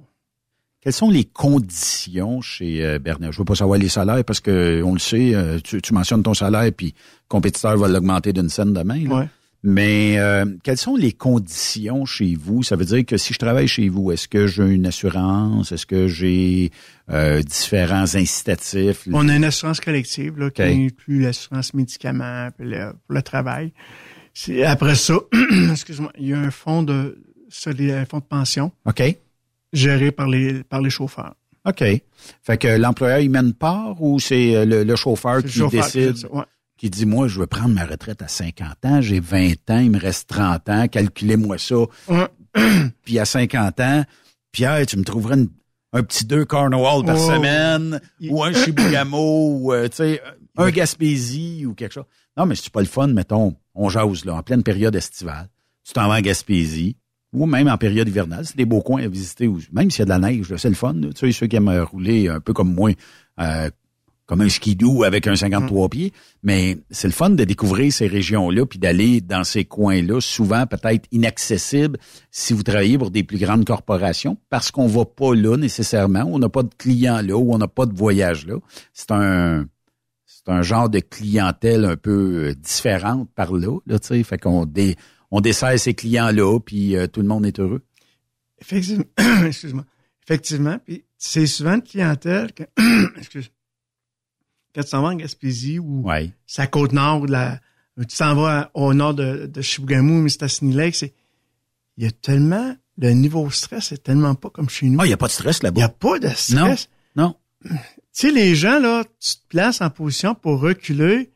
Quelles 0.80 0.94
sont 0.94 1.10
les 1.10 1.24
conditions 1.24 2.40
chez 2.40 2.84
euh, 2.84 2.98
Bernard? 2.98 3.32
Je 3.32 3.38
veux 3.38 3.44
pas 3.44 3.54
savoir 3.54 3.78
les 3.78 3.90
salaires 3.90 4.24
parce 4.24 4.40
que 4.40 4.82
on 4.82 4.94
le 4.94 4.98
sait, 4.98 5.34
euh, 5.34 5.58
tu, 5.62 5.80
tu 5.82 5.92
mentionnes 5.92 6.22
ton 6.22 6.34
salaire 6.34 6.70
puis 6.74 6.86
le 6.86 7.28
compétiteur 7.28 7.76
va 7.76 7.86
l'augmenter 7.86 8.32
d'une 8.32 8.48
scène 8.48 8.72
demain. 8.72 9.04
là. 9.04 9.14
Ouais. 9.14 9.28
Mais 9.62 10.18
euh, 10.18 10.46
quelles 10.62 10.78
sont 10.78 10.96
les 10.96 11.12
conditions 11.12 12.06
chez 12.06 12.34
vous? 12.34 12.62
Ça 12.62 12.76
veut 12.76 12.86
dire 12.86 13.04
que 13.04 13.18
si 13.18 13.34
je 13.34 13.38
travaille 13.38 13.68
chez 13.68 13.90
vous, 13.90 14.10
est-ce 14.10 14.26
que 14.26 14.46
j'ai 14.46 14.64
une 14.64 14.86
assurance? 14.86 15.70
Est-ce 15.72 15.84
que 15.84 16.08
j'ai 16.08 16.70
euh, 17.10 17.42
différents 17.42 18.14
incitatifs? 18.14 19.06
On 19.12 19.28
a 19.28 19.36
une 19.36 19.44
assurance 19.44 19.80
collective 19.80 20.38
là, 20.38 20.50
qui 20.50 20.62
inclut 20.62 21.20
l'assurance 21.20 21.74
médicaments 21.74 22.48
puis 22.56 22.68
le, 22.68 22.92
pour 23.06 23.14
le 23.14 23.22
travail. 23.22 23.72
Après 24.64 24.94
ça, 24.94 25.14
excuse-moi, 25.70 26.12
il 26.18 26.28
y 26.28 26.32
a 26.32 26.38
un 26.38 26.50
fonds 26.50 26.82
de 26.82 27.18
un 27.66 28.04
fonds 28.06 28.18
de 28.18 28.24
pension 28.24 28.70
OK. 28.86 29.02
géré 29.72 30.12
par 30.12 30.28
les 30.28 30.62
par 30.62 30.80
les 30.80 30.90
chauffeurs. 30.90 31.34
OK. 31.66 31.84
Fait 32.42 32.58
que 32.58 32.68
l'employeur, 32.68 33.18
il 33.18 33.30
mène 33.30 33.52
part 33.52 34.00
ou 34.00 34.18
c'est 34.18 34.56
euh, 34.56 34.64
le, 34.64 34.84
le 34.84 34.96
chauffeur 34.96 35.36
le 35.36 35.42
qui 35.42 35.58
chauffeur 35.58 35.86
qui 35.86 35.98
décide, 35.98 36.16
ça, 36.16 36.32
ouais. 36.32 36.44
Qui 36.80 36.88
dit, 36.90 37.04
moi, 37.06 37.28
je 37.28 37.38
veux 37.38 37.46
prendre 37.46 37.74
ma 37.74 37.84
retraite 37.84 38.22
à 38.22 38.28
50 38.28 38.84
ans, 38.86 39.00
j'ai 39.02 39.20
20 39.20 39.52
ans, 39.70 39.78
il 39.78 39.90
me 39.90 39.98
reste 39.98 40.28
30 40.30 40.68
ans, 40.70 40.88
calculez-moi 40.88 41.58
ça. 41.58 41.76
Ouais. 42.08 42.26
Puis 43.04 43.18
à 43.18 43.24
50 43.26 43.78
ans, 43.80 44.04
Pierre, 44.50 44.86
tu 44.86 44.96
me 44.96 45.04
trouverais 45.04 45.34
une- 45.36 45.50
un 45.92 46.02
petit 46.02 46.24
deux 46.24 46.44
Cornwall 46.44 47.04
par 47.04 47.16
Oh. 47.20 47.30
semaine, 47.30 48.00
Il- 48.18 48.30
ou 48.30 48.42
un 48.42 48.52
Chibougamau, 48.52 49.58
ou, 49.60 49.72
euh, 49.74 49.88
tu 49.88 49.96
sais, 49.96 50.22
un 50.56 50.70
Gaspésie 50.70 51.66
ou 51.66 51.74
quelque 51.74 51.92
chose. 51.92 52.04
Non, 52.36 52.46
mais 52.46 52.54
c'est 52.54 52.70
pas 52.72 52.80
le 52.80 52.86
fun, 52.86 53.08
mettons, 53.08 53.56
on 53.74 53.88
jase, 53.90 54.24
là, 54.24 54.34
en 54.36 54.42
pleine 54.42 54.62
période 54.62 54.94
estivale. 54.96 55.48
Tu 55.84 55.92
t'en 55.92 56.08
vas 56.08 56.14
en 56.16 56.20
Gaspésie, 56.20 56.96
ou 57.32 57.44
même 57.46 57.68
en 57.68 57.76
période 57.76 58.08
hivernale. 58.08 58.46
C'est 58.46 58.56
des 58.56 58.64
beaux 58.64 58.80
coins 58.82 59.02
à 59.02 59.08
visiter, 59.08 59.46
ou 59.46 59.60
même 59.72 59.90
s'il 59.90 60.00
y 60.00 60.02
a 60.02 60.04
de 60.06 60.10
la 60.10 60.18
neige, 60.18 60.54
c'est 60.56 60.68
le 60.68 60.74
fun. 60.74 60.94
Tu 61.14 61.26
sais, 61.26 61.32
ceux 61.32 61.46
qui 61.46 61.56
aiment 61.56 61.68
rouler 61.82 62.28
un 62.28 62.40
peu 62.40 62.52
comme 62.52 62.72
moi, 62.74 62.92
euh, 63.40 63.70
comme 64.30 64.42
un 64.42 64.48
skidoo 64.48 65.02
avec 65.02 65.26
un 65.26 65.34
53 65.34 65.88
pieds, 65.88 66.12
mais 66.44 66.78
c'est 66.92 67.08
le 67.08 67.12
fun 67.12 67.30
de 67.30 67.42
découvrir 67.42 67.92
ces 67.92 68.06
régions-là 68.06 68.64
puis 68.64 68.78
d'aller 68.78 69.20
dans 69.20 69.42
ces 69.42 69.64
coins-là, 69.64 70.20
souvent 70.20 70.68
peut-être 70.68 71.08
inaccessibles 71.10 71.98
si 72.30 72.52
vous 72.52 72.62
travaillez 72.62 72.96
pour 72.96 73.10
des 73.10 73.24
plus 73.24 73.38
grandes 73.38 73.64
corporations, 73.64 74.36
parce 74.48 74.70
qu'on 74.70 74.86
va 74.86 75.04
pas 75.04 75.34
là 75.34 75.56
nécessairement, 75.56 76.22
on 76.28 76.38
n'a 76.38 76.48
pas 76.48 76.62
de 76.62 76.70
clients 76.78 77.22
là 77.22 77.36
ou 77.36 77.52
on 77.52 77.58
n'a 77.58 77.66
pas 77.66 77.86
de 77.86 77.92
voyage 77.92 78.46
là. 78.46 78.54
C'est 78.92 79.10
un 79.10 79.66
c'est 80.26 80.48
un 80.48 80.62
genre 80.62 80.88
de 80.88 81.00
clientèle 81.00 81.84
un 81.84 81.96
peu 81.96 82.50
euh, 82.50 82.54
différente 82.54 83.28
par 83.34 83.52
là, 83.52 83.80
là 83.86 83.98
tu 83.98 84.06
sais, 84.06 84.22
fait 84.22 84.38
qu'on 84.38 84.64
dé, 84.64 84.94
on 85.32 85.40
dessert 85.40 85.76
ces 85.76 85.94
clients-là 85.94 86.60
puis 86.60 86.94
euh, 86.94 87.08
tout 87.08 87.22
le 87.22 87.26
monde 87.26 87.46
est 87.46 87.58
heureux. 87.58 87.82
Effectivement, 88.60 89.06
excuse-moi. 89.44 89.84
Effectivement, 90.22 90.78
puis 90.84 91.04
c'est 91.18 91.48
souvent 91.48 91.74
une 91.74 91.82
clientèle 91.82 92.52
que, 92.52 92.62
excuse, 93.18 93.50
quand 94.74 94.82
tu 94.82 94.88
s'en 94.88 95.02
vas 95.02 95.08
en 95.08 95.14
Gaspésie 95.14 95.78
ou 95.78 96.02
Ouais. 96.08 96.30
c'est 96.46 96.62
à 96.62 96.66
Côte-Nord 96.66 97.26
tu 98.08 98.16
t'en 98.16 98.34
vas 98.34 98.70
au 98.74 98.94
nord 98.94 99.12
de, 99.14 99.46
de 99.46 99.60
Chibougamau, 99.60 100.22
Mistassini 100.22 100.72
Lake, 100.72 100.94
c'est, 100.94 101.12
il 101.98 102.04
y 102.04 102.06
a 102.06 102.10
tellement, 102.10 102.74
le 102.96 103.10
niveau 103.10 103.46
de 103.46 103.52
stress 103.52 103.92
est 103.92 104.02
tellement 104.02 104.34
pas 104.34 104.48
comme 104.48 104.70
chez 104.70 104.86
nous. 104.86 104.98
Ah, 105.00 105.04
il 105.04 105.08
n'y 105.08 105.12
a 105.14 105.18
pas 105.18 105.26
de 105.26 105.32
stress 105.32 105.58
Il 105.62 105.70
n'y 105.70 105.80
là-bas. 105.80 105.84
a 105.84 105.88
pas 105.90 106.18
de 106.18 106.28
stress. 106.28 106.88
Non. 107.14 107.36
Tu 107.62 107.70
sais, 108.12 108.30
les 108.30 108.54
gens, 108.54 108.78
là, 108.78 109.04
tu 109.04 109.34
te 109.36 109.46
places 109.48 109.82
en 109.82 109.90
position 109.90 110.34
pour 110.34 110.60
reculer. 110.60 111.30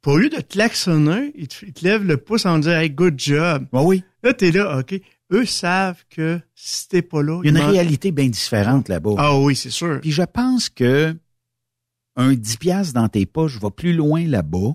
Pour 0.00 0.18
lieu 0.18 0.28
de 0.28 0.36
te 0.36 0.52
klaxonner, 0.52 1.32
ils 1.34 1.48
te, 1.48 1.66
ils 1.66 1.72
te 1.72 1.84
lèvent 1.84 2.04
le 2.04 2.16
pouce 2.16 2.46
en 2.46 2.58
disant, 2.60 2.76
hey, 2.78 2.90
good 2.90 3.14
job. 3.18 3.66
Oui, 3.72 3.82
oui. 3.84 4.02
Là, 4.22 4.32
t'es 4.34 4.52
là, 4.52 4.78
OK. 4.78 4.94
Eux 5.32 5.44
savent 5.44 6.04
que 6.10 6.40
si 6.54 6.88
t'es 6.88 7.02
pas 7.02 7.22
là, 7.22 7.40
Il 7.42 7.52
y 7.52 7.56
a 7.56 7.60
une 7.60 7.70
réalité 7.70 8.12
bien 8.12 8.28
différente 8.28 8.88
là-bas. 8.88 9.14
Ah 9.18 9.36
oui, 9.36 9.56
c'est 9.56 9.70
sûr. 9.70 9.98
Puis 10.00 10.12
je 10.12 10.22
pense 10.22 10.68
que 10.68 11.14
un 12.18 12.34
10 12.34 12.56
piastres 12.58 12.94
dans 12.94 13.08
tes 13.08 13.24
poches 13.24 13.58
va 13.58 13.70
plus 13.70 13.94
loin 13.94 14.26
là-bas 14.26 14.74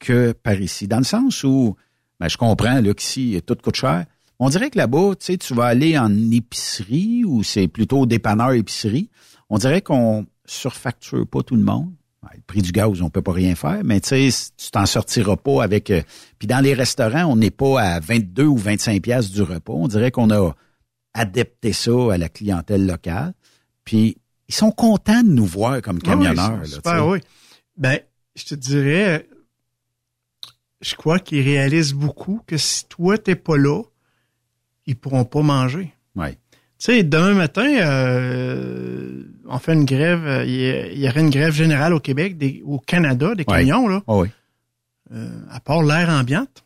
que 0.00 0.32
par 0.32 0.60
ici. 0.60 0.88
Dans 0.88 0.98
le 0.98 1.04
sens 1.04 1.44
où, 1.44 1.76
ben, 2.18 2.28
je 2.28 2.36
comprends 2.36 2.80
là 2.80 2.94
qu'ici, 2.94 3.40
tout 3.46 3.56
coûte 3.62 3.76
cher. 3.76 4.06
On 4.38 4.48
dirait 4.48 4.70
que 4.70 4.78
là-bas, 4.78 5.12
tu 5.20 5.26
sais, 5.26 5.36
tu 5.36 5.54
vas 5.54 5.66
aller 5.66 5.96
en 5.96 6.10
épicerie 6.32 7.24
ou 7.24 7.42
c'est 7.42 7.68
plutôt 7.68 8.06
dépanneur 8.06 8.52
épicerie. 8.52 9.10
On 9.50 9.58
dirait 9.58 9.82
qu'on 9.82 10.26
surfacture 10.46 11.26
pas 11.26 11.42
tout 11.42 11.54
le 11.54 11.62
monde. 11.62 11.92
Ouais, 12.22 12.30
le 12.34 12.42
prix 12.46 12.62
du 12.62 12.72
gaz, 12.72 13.02
on 13.02 13.10
peut 13.10 13.22
pas 13.22 13.32
rien 13.32 13.54
faire, 13.54 13.82
mais 13.84 14.00
tu 14.00 14.30
sais, 14.30 14.50
tu 14.56 14.70
t'en 14.70 14.86
sortiras 14.86 15.36
pas 15.36 15.62
avec... 15.62 15.90
euh, 15.90 16.02
Puis 16.38 16.48
dans 16.48 16.60
les 16.60 16.72
restaurants, 16.72 17.26
on 17.26 17.36
n'est 17.36 17.50
pas 17.50 17.80
à 17.80 18.00
22 18.00 18.44
ou 18.44 18.56
25 18.56 19.02
piastres 19.02 19.32
du 19.32 19.42
repas. 19.42 19.74
On 19.74 19.86
dirait 19.88 20.10
qu'on 20.10 20.30
a 20.30 20.54
adapté 21.12 21.72
ça 21.74 21.92
à 22.12 22.18
la 22.18 22.30
clientèle 22.30 22.86
locale. 22.86 23.34
Puis 23.84 24.16
ils 24.48 24.54
sont 24.54 24.70
contents 24.70 25.22
de 25.22 25.28
nous 25.30 25.46
voir 25.46 25.80
comme 25.82 25.98
Ah 26.04 26.16
oui, 26.16 26.24
camionneurs. 26.24 26.60
c'est 26.66 26.84
là, 26.84 27.06
oui. 27.06 27.20
Ben, 27.76 27.98
je 28.36 28.44
te 28.44 28.54
dirais, 28.54 29.28
je 30.80 30.94
crois 30.94 31.18
qu'ils 31.18 31.42
réalisent 31.42 31.94
beaucoup 31.94 32.40
que 32.46 32.56
si 32.56 32.86
toi, 32.86 33.16
t'es 33.18 33.36
pas 33.36 33.56
là, 33.56 33.82
ils 34.86 34.96
pourront 34.96 35.24
pas 35.24 35.42
manger. 35.42 35.92
Ouais. 36.14 36.32
Tu 36.78 36.92
sais, 36.92 37.02
demain 37.02 37.34
matin, 37.34 37.66
euh, 37.66 39.22
on 39.46 39.58
fait 39.58 39.72
une 39.72 39.84
grève, 39.84 40.26
euh, 40.26 40.44
il 40.44 40.98
y, 40.98 41.08
aurait 41.08 41.20
une 41.20 41.30
grève 41.30 41.54
générale 41.54 41.94
au 41.94 42.00
Québec, 42.00 42.36
des, 42.36 42.62
au 42.64 42.78
Canada, 42.78 43.34
des 43.34 43.44
camions, 43.44 43.88
là. 43.88 44.02
Ah 44.06 44.16
oui, 44.16 44.28
Euh, 45.12 45.40
à 45.50 45.60
part 45.60 45.82
l'air 45.82 46.08
ambiante, 46.10 46.64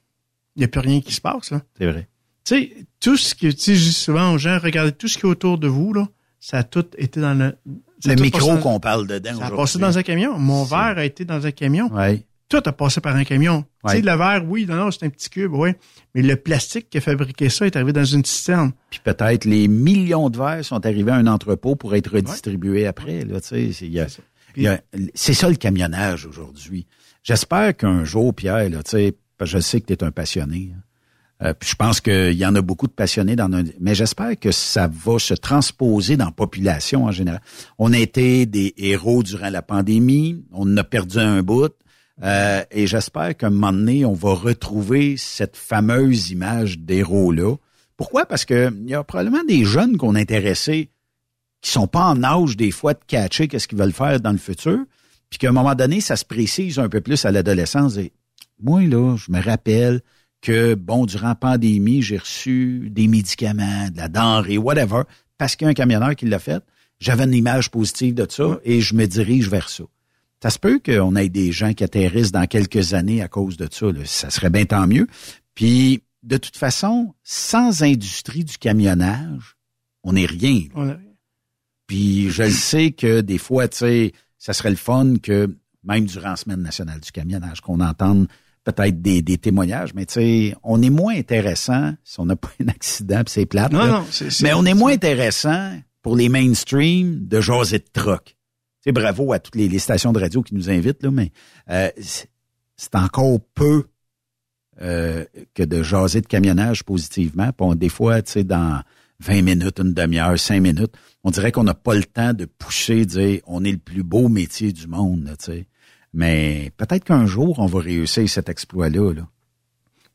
il 0.56 0.60
n'y 0.60 0.64
a 0.64 0.68
plus 0.68 0.80
rien 0.80 1.00
qui 1.00 1.12
se 1.12 1.20
passe, 1.20 1.50
là. 1.50 1.62
c'est 1.76 1.86
vrai. 1.86 2.08
Tu 2.44 2.54
sais, 2.54 2.72
tout 3.00 3.16
ce 3.16 3.34
que, 3.34 3.48
tu 3.48 3.58
sais, 3.58 3.76
je 3.76 3.84
dis 3.84 3.92
souvent 3.92 4.32
aux 4.32 4.38
gens, 4.38 4.58
regardez 4.58 4.92
tout 4.92 5.06
ce 5.06 5.18
qui 5.18 5.26
est 5.26 5.28
autour 5.28 5.58
de 5.58 5.68
vous, 5.68 5.92
là, 5.92 6.08
ça 6.40 6.58
a 6.58 6.62
tout 6.62 6.86
été 6.96 7.20
dans 7.20 7.34
le... 7.34 7.54
Le 8.04 8.14
micro 8.14 8.56
qu'on 8.58 8.78
parle 8.78 9.06
dedans 9.08 9.36
Ça 9.38 9.46
a 9.46 9.50
passé 9.50 9.78
dans 9.80 9.98
un 9.98 10.02
camion. 10.04 10.38
Mon 10.38 10.62
verre 10.64 10.98
a 10.98 11.04
été 11.04 11.24
dans 11.24 11.44
un 11.44 11.50
camion. 11.50 11.92
Ouais. 11.92 12.24
Tout 12.48 12.62
a 12.64 12.72
passé 12.72 13.00
par 13.00 13.16
un 13.16 13.24
camion. 13.24 13.64
Ouais. 13.84 13.90
Tu 13.94 13.96
sais, 13.98 14.02
le 14.10 14.16
verre, 14.16 14.44
oui, 14.46 14.66
non, 14.66 14.76
non, 14.76 14.90
c'est 14.92 15.04
un 15.04 15.10
petit 15.10 15.28
cube, 15.28 15.52
oui. 15.52 15.70
Mais 16.14 16.22
le 16.22 16.36
plastique 16.36 16.88
qui 16.90 16.98
a 16.98 17.00
fabriqué 17.00 17.48
ça 17.50 17.66
est 17.66 17.74
arrivé 17.74 17.92
dans 17.92 18.04
une 18.04 18.24
cisterne. 18.24 18.70
Puis 18.90 19.00
peut-être 19.02 19.44
les 19.44 19.66
millions 19.68 20.30
de 20.30 20.38
verres 20.38 20.64
sont 20.64 20.86
arrivés 20.86 21.10
à 21.10 21.16
un 21.16 21.26
entrepôt 21.26 21.74
pour 21.74 21.94
être 21.96 22.12
redistribués 22.12 22.86
après. 22.86 23.24
Là, 23.24 23.40
tu 23.40 23.72
sais, 23.72 23.90
c'est, 25.14 25.34
ça 25.34 25.48
le 25.50 25.56
camionnage 25.56 26.24
aujourd'hui. 26.24 26.86
J'espère 27.24 27.76
qu'un 27.76 28.04
jour, 28.04 28.32
Pierre, 28.32 28.70
là, 28.70 28.82
tu 28.82 28.90
sais, 28.92 29.16
parce 29.36 29.50
que 29.50 29.58
je 29.58 29.62
sais 29.62 29.80
que 29.80 29.86
tu 29.86 29.92
es 29.92 30.04
un 30.04 30.10
passionné. 30.12 30.72
hein. 30.74 30.80
Euh, 31.42 31.54
puis 31.54 31.70
je 31.70 31.76
pense 31.76 32.00
qu'il 32.00 32.32
y 32.32 32.44
en 32.44 32.54
a 32.56 32.62
beaucoup 32.62 32.88
de 32.88 32.92
passionnés 32.92 33.36
dans 33.36 33.52
un, 33.52 33.62
mais 33.78 33.94
j'espère 33.94 34.38
que 34.38 34.50
ça 34.50 34.88
va 34.88 35.18
se 35.18 35.34
transposer 35.34 36.16
dans 36.16 36.26
la 36.26 36.32
population 36.32 37.04
en 37.04 37.12
général. 37.12 37.40
On 37.78 37.92
a 37.92 37.98
été 37.98 38.44
des 38.44 38.74
héros 38.76 39.22
durant 39.22 39.50
la 39.50 39.62
pandémie, 39.62 40.44
on 40.52 40.76
a 40.76 40.84
perdu 40.84 41.18
un 41.18 41.42
bout, 41.42 41.72
euh, 42.24 42.64
et 42.72 42.88
j'espère 42.88 43.36
qu'à 43.36 43.46
un 43.46 43.50
moment 43.50 43.72
donné, 43.72 44.04
on 44.04 44.14
va 44.14 44.34
retrouver 44.34 45.16
cette 45.16 45.56
fameuse 45.56 46.30
image 46.30 46.80
d'héros-là. 46.80 47.54
Pourquoi? 47.96 48.26
Parce 48.26 48.44
que 48.44 48.72
il 48.72 48.90
y 48.90 48.94
a 48.94 49.04
probablement 49.04 49.44
des 49.44 49.64
jeunes 49.64 49.96
qu'on 49.96 50.16
a 50.16 50.20
intéressés 50.20 50.90
qui 51.60 51.70
sont 51.70 51.86
pas 51.86 52.04
en 52.04 52.22
âge 52.22 52.56
des 52.56 52.70
fois 52.70 52.94
de 52.94 53.00
catcher 53.06 53.48
qu'est-ce 53.48 53.68
qu'ils 53.68 53.78
veulent 53.78 53.92
faire 53.92 54.20
dans 54.20 54.32
le 54.32 54.38
futur, 54.38 54.78
puis 55.30 55.38
qu'à 55.38 55.48
un 55.48 55.52
moment 55.52 55.74
donné, 55.74 56.00
ça 56.00 56.16
se 56.16 56.24
précise 56.24 56.78
un 56.78 56.88
peu 56.88 57.00
plus 57.00 57.24
à 57.24 57.30
l'adolescence. 57.30 57.96
Et 57.96 58.12
moi, 58.60 58.82
là, 58.82 59.16
je 59.16 59.30
me 59.30 59.40
rappelle 59.40 60.00
que, 60.40 60.74
bon, 60.74 61.06
durant 61.06 61.28
la 61.28 61.34
pandémie, 61.34 62.02
j'ai 62.02 62.18
reçu 62.18 62.88
des 62.90 63.08
médicaments, 63.08 63.90
de 63.90 63.96
la 63.96 64.08
denrée, 64.08 64.58
whatever, 64.58 65.02
parce 65.36 65.56
qu'il 65.56 65.64
y 65.64 65.68
a 65.68 65.70
un 65.70 65.74
camionneur 65.74 66.14
qui 66.16 66.26
l'a 66.26 66.38
fait. 66.38 66.62
J'avais 67.00 67.24
une 67.24 67.34
image 67.34 67.70
positive 67.70 68.14
de 68.14 68.26
ça 68.28 68.58
et 68.64 68.80
je 68.80 68.94
me 68.94 69.06
dirige 69.06 69.48
vers 69.48 69.68
ça. 69.68 69.84
Ça 70.42 70.50
se 70.50 70.58
peut 70.58 70.80
qu'on 70.84 71.16
ait 71.16 71.28
des 71.28 71.50
gens 71.52 71.74
qui 71.74 71.82
atterrissent 71.82 72.32
dans 72.32 72.46
quelques 72.46 72.94
années 72.94 73.22
à 73.22 73.28
cause 73.28 73.56
de 73.56 73.68
ça. 73.70 73.86
là. 73.86 74.00
Ça 74.04 74.30
serait 74.30 74.50
bien 74.50 74.64
tant 74.64 74.86
mieux. 74.86 75.08
Puis, 75.54 76.02
de 76.22 76.36
toute 76.36 76.56
façon, 76.56 77.14
sans 77.24 77.82
industrie 77.82 78.44
du 78.44 78.58
camionnage, 78.58 79.56
on 80.04 80.12
n'est 80.12 80.26
rien. 80.26 80.62
Puis 81.86 82.30
je 82.30 82.44
le 82.44 82.50
sais 82.50 82.92
que 82.92 83.20
des 83.20 83.38
fois, 83.38 83.66
tu 83.66 83.78
sais, 83.78 84.12
ça 84.38 84.52
serait 84.52 84.70
le 84.70 84.76
fun 84.76 85.14
que 85.22 85.56
même 85.82 86.04
durant 86.04 86.30
la 86.30 86.36
semaine 86.36 86.60
nationale 86.60 87.00
du 87.00 87.10
camionnage, 87.10 87.60
qu'on 87.60 87.80
entende 87.80 88.28
peut-être 88.72 89.00
des, 89.00 89.22
des 89.22 89.38
témoignages, 89.38 89.94
mais 89.94 90.04
tu 90.06 90.14
sais, 90.14 90.54
on 90.62 90.82
est 90.82 90.90
moins 90.90 91.14
intéressant 91.16 91.94
si 92.04 92.20
on 92.20 92.26
n'a 92.26 92.36
pas 92.36 92.50
un 92.62 92.68
accident, 92.68 93.22
puis 93.24 93.32
c'est 93.32 93.46
plate. 93.46 93.72
Non, 93.72 93.78
là. 93.78 93.86
non, 94.00 94.04
c'est- 94.10 94.30
c'est- 94.30 94.44
mais 94.44 94.52
on 94.54 94.64
est 94.64 94.74
moins 94.74 94.92
intéressant 94.92 95.72
pour 96.02 96.16
les 96.16 96.28
mainstream 96.28 97.26
de 97.26 97.40
jaser 97.40 97.78
de 97.78 97.84
troc. 97.92 98.24
Tu 98.26 98.34
sais, 98.84 98.92
bravo 98.92 99.32
à 99.32 99.38
toutes 99.38 99.56
les, 99.56 99.68
les 99.68 99.78
stations 99.78 100.12
de 100.12 100.20
radio 100.20 100.42
qui 100.42 100.54
nous 100.54 100.70
invitent, 100.70 101.02
là, 101.02 101.10
mais 101.10 101.32
euh, 101.70 101.88
c'est 102.76 102.94
encore 102.94 103.38
peu 103.54 103.84
euh, 104.80 105.24
que 105.54 105.62
de 105.64 105.82
jaser 105.82 106.20
de 106.20 106.26
camionnage 106.26 106.84
positivement. 106.84 107.46
Puis 107.48 107.66
on- 107.66 107.74
des 107.74 107.88
fois, 107.88 108.22
tu 108.22 108.32
sais, 108.32 108.44
dans 108.44 108.80
20 109.20 109.42
minutes, 109.42 109.80
une 109.80 109.92
demi-heure, 109.94 110.38
5 110.38 110.60
minutes, 110.60 110.92
on 111.24 111.30
dirait 111.32 111.50
qu'on 111.50 111.64
n'a 111.64 111.74
pas 111.74 111.94
le 111.94 112.04
temps 112.04 112.32
de 112.32 112.44
pousser, 112.44 113.04
dire 113.04 113.40
on 113.46 113.64
est 113.64 113.72
le 113.72 113.78
plus 113.78 114.04
beau 114.04 114.28
métier 114.28 114.72
du 114.72 114.86
monde, 114.86 115.34
tu 115.38 115.46
sais. 115.46 115.66
Mais 116.18 116.72
peut-être 116.76 117.04
qu'un 117.04 117.26
jour, 117.26 117.60
on 117.60 117.66
va 117.66 117.78
réussir 117.78 118.28
cet 118.28 118.48
exploit-là. 118.48 119.12
Là. 119.14 119.28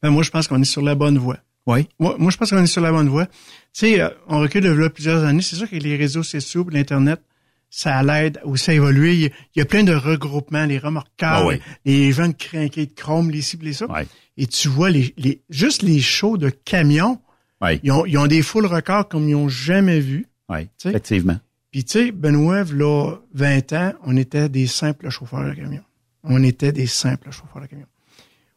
Ben, 0.02 0.10
moi, 0.10 0.22
je 0.22 0.32
pense 0.32 0.50
qu'on 0.50 0.62
est 0.62 0.66
sur 0.66 0.82
la 0.82 0.96
bonne 0.96 1.18
voie. 1.18 1.38
Oui. 1.66 1.88
Moi, 1.98 2.18
moi, 2.20 2.30
je 2.30 2.36
pense 2.36 2.50
qu'on 2.50 2.62
est 2.62 2.68
sur 2.68 2.82
la 2.82 2.92
bonne 2.92 3.08
voie. 3.08 3.26
Tu 3.26 3.32
sais, 3.72 4.02
euh, 4.02 4.10
on 4.28 4.40
recule 4.42 4.66
de 4.66 4.72
là 4.72 4.90
plusieurs 4.90 5.24
années. 5.24 5.42
C'est 5.42 5.56
sûr 5.56 5.70
que 5.70 5.78
les 5.78 5.96
réseaux 5.96 6.22
sociaux, 6.22 6.68
l'Internet, 6.70 7.22
ça 7.70 8.04
l'aide 8.04 8.42
aussi 8.44 8.72
à 8.72 8.74
évoluer. 8.74 9.14
Il 9.16 9.32
y, 9.56 9.62
a, 9.62 9.66
plein 9.66 9.86
de 9.86 9.94
regroupements, 9.94 10.66
les 10.66 10.78
remorqueurs, 10.78 11.44
Ah 11.44 11.46
oui. 11.46 11.62
les 11.86 12.12
jeunes 12.12 12.34
crinqués 12.34 12.86
de 12.86 12.92
chrome, 12.92 13.32
les 13.32 13.42
ci, 13.42 13.56
puis 13.56 13.68
les 13.68 13.74
ça. 13.74 13.88
Et 14.36 14.46
tu 14.46 14.68
vois, 14.68 14.90
les, 14.90 15.14
les, 15.16 15.42
juste 15.50 15.84
les 15.84 16.02
shows 16.02 16.36
de 16.36 16.50
camions, 16.50 17.22
Oui. 17.62 17.80
ils, 17.82 17.94
ont, 17.94 18.06
ils 18.06 18.18
ont 18.18 18.28
des 18.28 18.42
foules 18.42 18.66
records 18.66 19.08
comme 19.08 19.30
ils 19.30 19.36
n'ont 19.36 19.48
jamais 19.48 20.02
vu. 20.02 20.28
Oui, 20.50 20.68
effectivement. 20.84 21.40
Puis, 21.72 21.86
tu 21.86 21.92
sais, 22.08 22.12
Benoît, 22.12 22.66
là, 22.74 23.16
20 23.36 23.72
ans, 23.72 23.94
on 24.04 24.18
était 24.18 24.50
des 24.50 24.68
simples 24.68 25.10
chauffeurs 25.10 25.46
de 25.46 25.54
camion. 25.54 25.82
On 26.24 26.44
était 26.44 26.72
des 26.72 26.88
simples 26.88 27.32
chauffeurs 27.32 27.62
de 27.62 27.68
camion. 27.68 27.86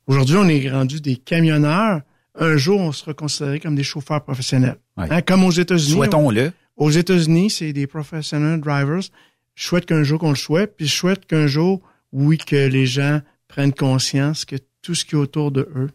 Aujourd'hui, 0.06 0.36
on 0.36 0.48
est 0.48 0.68
rendu 0.70 1.00
des 1.00 1.16
camionneurs. 1.16 2.00
Un 2.38 2.56
jour, 2.56 2.80
on 2.80 2.92
sera 2.92 3.14
considérés 3.14 3.60
comme 3.60 3.74
des 3.74 3.82
chauffeurs 3.82 4.22
professionnels. 4.22 4.76
Ouais. 4.96 5.06
Hein, 5.10 5.22
comme 5.22 5.44
aux 5.44 5.50
États-Unis. 5.50 5.92
Souhaitons-le. 5.92 6.52
Aux 6.76 6.90
États-Unis, 6.90 7.50
c'est 7.50 7.72
des 7.72 7.86
professionnels 7.86 8.60
drivers. 8.60 9.10
Je 9.54 9.64
souhaite 9.64 9.86
qu'un 9.86 10.02
jour 10.02 10.20
qu'on 10.20 10.30
le 10.30 10.36
souhaite, 10.36 10.76
puis 10.76 10.86
je 10.86 10.94
souhaite 10.94 11.26
qu'un 11.26 11.46
jour, 11.46 11.80
oui, 12.12 12.36
que 12.38 12.68
les 12.68 12.86
gens 12.86 13.20
prennent 13.48 13.72
conscience 13.72 14.44
que 14.44 14.56
tout 14.82 14.94
ce 14.94 15.04
qui 15.04 15.14
est 15.14 15.18
autour 15.18 15.50
de 15.50 15.68
eux, 15.74 15.90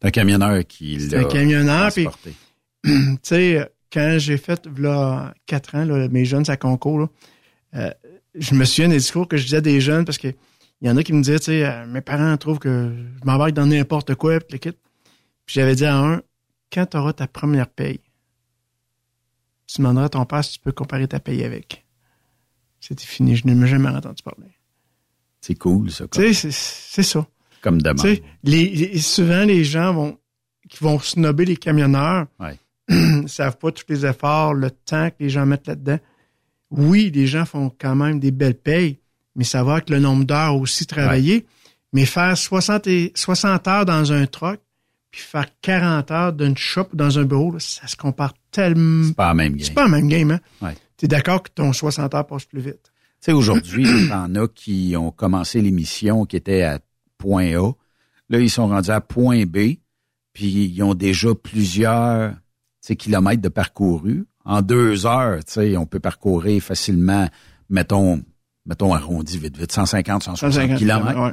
C'est 0.00 0.08
un 0.08 0.10
camionneur 0.10 0.64
qui 0.66 0.96
l'a 0.96 1.20
un 1.20 1.24
camionneur. 1.24 1.90
Tu 2.84 3.18
sais, 3.22 3.68
quand 3.92 4.16
j'ai 4.18 4.36
fait, 4.36 4.66
là, 4.78 5.34
quatre 5.46 5.74
ans, 5.74 5.84
là, 5.84 6.08
mes 6.08 6.24
jeunes 6.24 6.48
à 6.48 6.56
concours, 6.56 7.00
là, 7.00 7.08
euh, 7.74 7.90
je 8.34 8.54
me 8.54 8.64
souviens 8.64 8.88
des 8.88 8.98
discours 8.98 9.26
que 9.26 9.36
je 9.36 9.44
disais 9.44 9.56
à 9.56 9.60
des 9.60 9.80
jeunes 9.80 10.04
parce 10.04 10.18
que 10.18 10.28
il 10.80 10.88
y 10.88 10.90
en 10.90 10.96
a 10.96 11.02
qui 11.02 11.12
me 11.12 11.22
disaient, 11.22 11.38
tu 11.38 11.46
sais, 11.46 11.64
euh, 11.66 11.86
mes 11.86 12.00
parents 12.00 12.36
trouvent 12.36 12.58
que 12.58 12.94
je 13.20 13.24
m'embarque 13.26 13.52
dans 13.52 13.66
n'importe 13.66 14.14
quoi, 14.14 14.38
puis. 14.40 14.58
Puis 14.58 14.74
j'avais 15.54 15.74
dit 15.74 15.84
à 15.86 15.96
un, 15.98 16.22
quand 16.72 16.86
tu 16.86 16.96
auras 16.98 17.12
ta 17.14 17.26
première 17.26 17.68
paye, 17.68 18.00
tu 19.66 19.78
demanderas 19.78 20.06
à 20.06 20.08
ton 20.08 20.24
père 20.24 20.44
si 20.44 20.52
tu 20.54 20.58
peux 20.60 20.72
comparer 20.72 21.08
ta 21.08 21.20
paye 21.20 21.44
avec. 21.44 21.84
C'était 22.80 23.04
fini. 23.04 23.36
Je 23.36 23.46
n'ai 23.46 23.66
jamais 23.66 23.88
entendu 23.88 24.22
parler. 24.22 24.52
C'est 25.40 25.54
cool, 25.56 25.90
ça. 25.90 26.06
Tu 26.08 26.34
sais, 26.34 26.50
c'est- 26.50 27.02
ça. 27.02 27.26
Comme 27.62 27.78
Tu 27.78 27.84
demande. 27.84 27.98
sais, 28.00 28.22
les, 28.44 28.68
les- 28.70 28.98
souvent, 28.98 29.44
les 29.44 29.64
gens 29.64 29.92
vont, 29.92 30.18
qui 30.68 30.78
vont 30.84 30.98
snobber 31.00 31.44
les 31.44 31.56
camionneurs, 31.56 32.26
Ouais. 32.38 32.58
ne 32.88 33.26
savent 33.26 33.58
pas 33.58 33.72
tous 33.72 33.84
les 33.88 34.06
efforts, 34.06 34.54
le 34.54 34.70
temps 34.70 35.10
que 35.10 35.16
les 35.20 35.30
gens 35.30 35.44
mettent 35.46 35.66
là-dedans. 35.66 35.98
Oui, 36.70 37.10
les 37.12 37.26
gens 37.26 37.44
font 37.46 37.70
quand 37.78 37.94
même 37.96 38.20
des 38.20 38.30
belles 38.30 38.58
payes, 38.58 39.00
mais 39.38 39.44
savoir 39.44 39.84
que 39.84 39.92
le 39.94 40.00
nombre 40.00 40.24
d'heures 40.24 40.56
aussi 40.56 40.84
travaillé, 40.84 41.46
mais 41.92 42.04
faire 42.04 42.36
60, 42.36 42.88
et, 42.88 43.12
60 43.14 43.68
heures 43.68 43.86
dans 43.86 44.12
un 44.12 44.26
truck, 44.26 44.60
puis 45.12 45.20
faire 45.20 45.46
40 45.62 46.10
heures 46.10 46.32
d'une 46.32 46.56
shop 46.56 46.88
ou 46.92 46.96
dans 46.96 47.20
un 47.20 47.24
bureau, 47.24 47.52
là, 47.52 47.60
ça 47.60 47.86
se 47.86 47.96
compare 47.96 48.34
tellement... 48.50 49.06
C'est 49.06 49.16
pas 49.16 49.28
la 49.28 49.34
même 49.34 49.52
game. 49.52 49.64
C'est 49.64 49.74
pas 49.74 49.84
le 49.84 49.90
même 49.90 50.08
game, 50.08 50.32
hein? 50.32 50.40
Ouais. 50.60 50.74
Tu 50.96 51.04
es 51.04 51.08
d'accord 51.08 51.44
que 51.44 51.50
ton 51.54 51.72
60 51.72 52.12
heures 52.14 52.26
passe 52.26 52.44
plus 52.46 52.60
vite? 52.60 52.82
Tu 52.82 53.26
sais, 53.26 53.32
aujourd'hui, 53.32 53.84
il 53.88 54.08
y 54.08 54.12
en 54.12 54.34
a 54.34 54.48
qui 54.48 54.94
ont 54.98 55.12
commencé 55.12 55.62
l'émission 55.62 56.26
qui 56.26 56.36
était 56.36 56.64
à 56.64 56.80
point 57.16 57.54
A. 57.56 57.70
Là, 58.28 58.40
ils 58.40 58.50
sont 58.50 58.66
rendus 58.66 58.90
à 58.90 59.00
point 59.00 59.46
B, 59.46 59.76
puis 60.32 60.64
ils 60.66 60.82
ont 60.82 60.94
déjà 60.94 61.32
plusieurs 61.34 62.34
kilomètres 62.98 63.42
de 63.42 63.48
parcouru. 63.48 64.26
En 64.44 64.62
deux 64.62 65.06
heures, 65.06 65.44
tu 65.44 65.52
sais, 65.52 65.76
on 65.76 65.86
peut 65.86 66.00
parcourir 66.00 66.60
facilement, 66.60 67.28
mettons, 67.70 68.22
mettons 68.68 68.92
arrondi 68.94 69.38
vite, 69.38 69.56
vite, 69.56 69.72
150, 69.72 70.22
160 70.22 70.52
150 70.52 70.78
kilomètres. 70.78 71.20
ouais. 71.20 71.32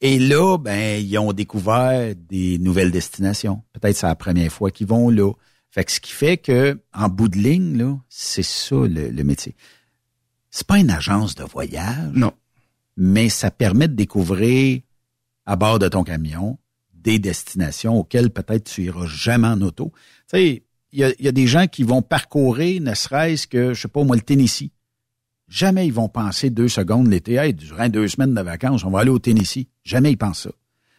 Et 0.00 0.18
là, 0.18 0.58
ben, 0.58 1.00
ils 1.00 1.16
ont 1.18 1.32
découvert 1.32 2.14
des 2.16 2.58
nouvelles 2.58 2.90
destinations. 2.90 3.62
Peut-être 3.72 3.96
c'est 3.96 4.06
la 4.06 4.16
première 4.16 4.52
fois 4.52 4.70
qu'ils 4.70 4.88
vont 4.88 5.08
là. 5.08 5.32
Fait 5.70 5.84
que 5.84 5.92
ce 5.92 6.00
qui 6.00 6.12
fait 6.12 6.36
que, 6.36 6.80
en 6.92 7.08
bout 7.08 7.28
de 7.28 7.38
ligne, 7.38 7.76
là, 7.78 7.96
c'est 8.08 8.42
ça 8.42 8.74
le, 8.76 9.08
le 9.10 9.24
métier. 9.24 9.54
C'est 10.50 10.66
pas 10.66 10.78
une 10.78 10.90
agence 10.90 11.34
de 11.34 11.44
voyage. 11.44 12.12
Non. 12.12 12.32
Mais 12.96 13.28
ça 13.28 13.50
permet 13.50 13.88
de 13.88 13.94
découvrir 13.94 14.80
à 15.46 15.56
bord 15.56 15.78
de 15.78 15.88
ton 15.88 16.04
camion 16.04 16.58
des 16.92 17.18
destinations 17.18 17.98
auxquelles 17.98 18.30
peut-être 18.30 18.64
tu 18.64 18.84
iras 18.84 19.06
jamais 19.06 19.48
en 19.48 19.60
auto. 19.62 19.92
Tu 19.94 20.38
sais, 20.38 20.64
il 20.92 21.00
y 21.00 21.04
a, 21.04 21.12
il 21.18 21.24
y 21.24 21.28
a 21.28 21.32
des 21.32 21.46
gens 21.46 21.66
qui 21.66 21.82
vont 21.82 22.02
parcourir, 22.02 22.80
ne 22.80 22.94
serait-ce 22.94 23.46
que, 23.46 23.74
je 23.74 23.82
sais 23.82 23.88
pas 23.88 24.04
moi, 24.04 24.16
le 24.16 24.22
Tennessee. 24.22 24.70
Jamais 25.54 25.86
ils 25.86 25.92
vont 25.92 26.08
penser 26.08 26.50
deux 26.50 26.66
secondes 26.66 27.06
l'été, 27.06 27.34
hey, 27.34 27.54
durant 27.54 27.88
deux 27.88 28.08
semaines 28.08 28.34
de 28.34 28.40
vacances, 28.40 28.82
on 28.84 28.90
va 28.90 28.98
aller 29.00 29.10
au 29.10 29.20
Tennessee. 29.20 29.66
Jamais 29.84 30.10
ils 30.10 30.16
pensent 30.16 30.42
ça. 30.42 30.50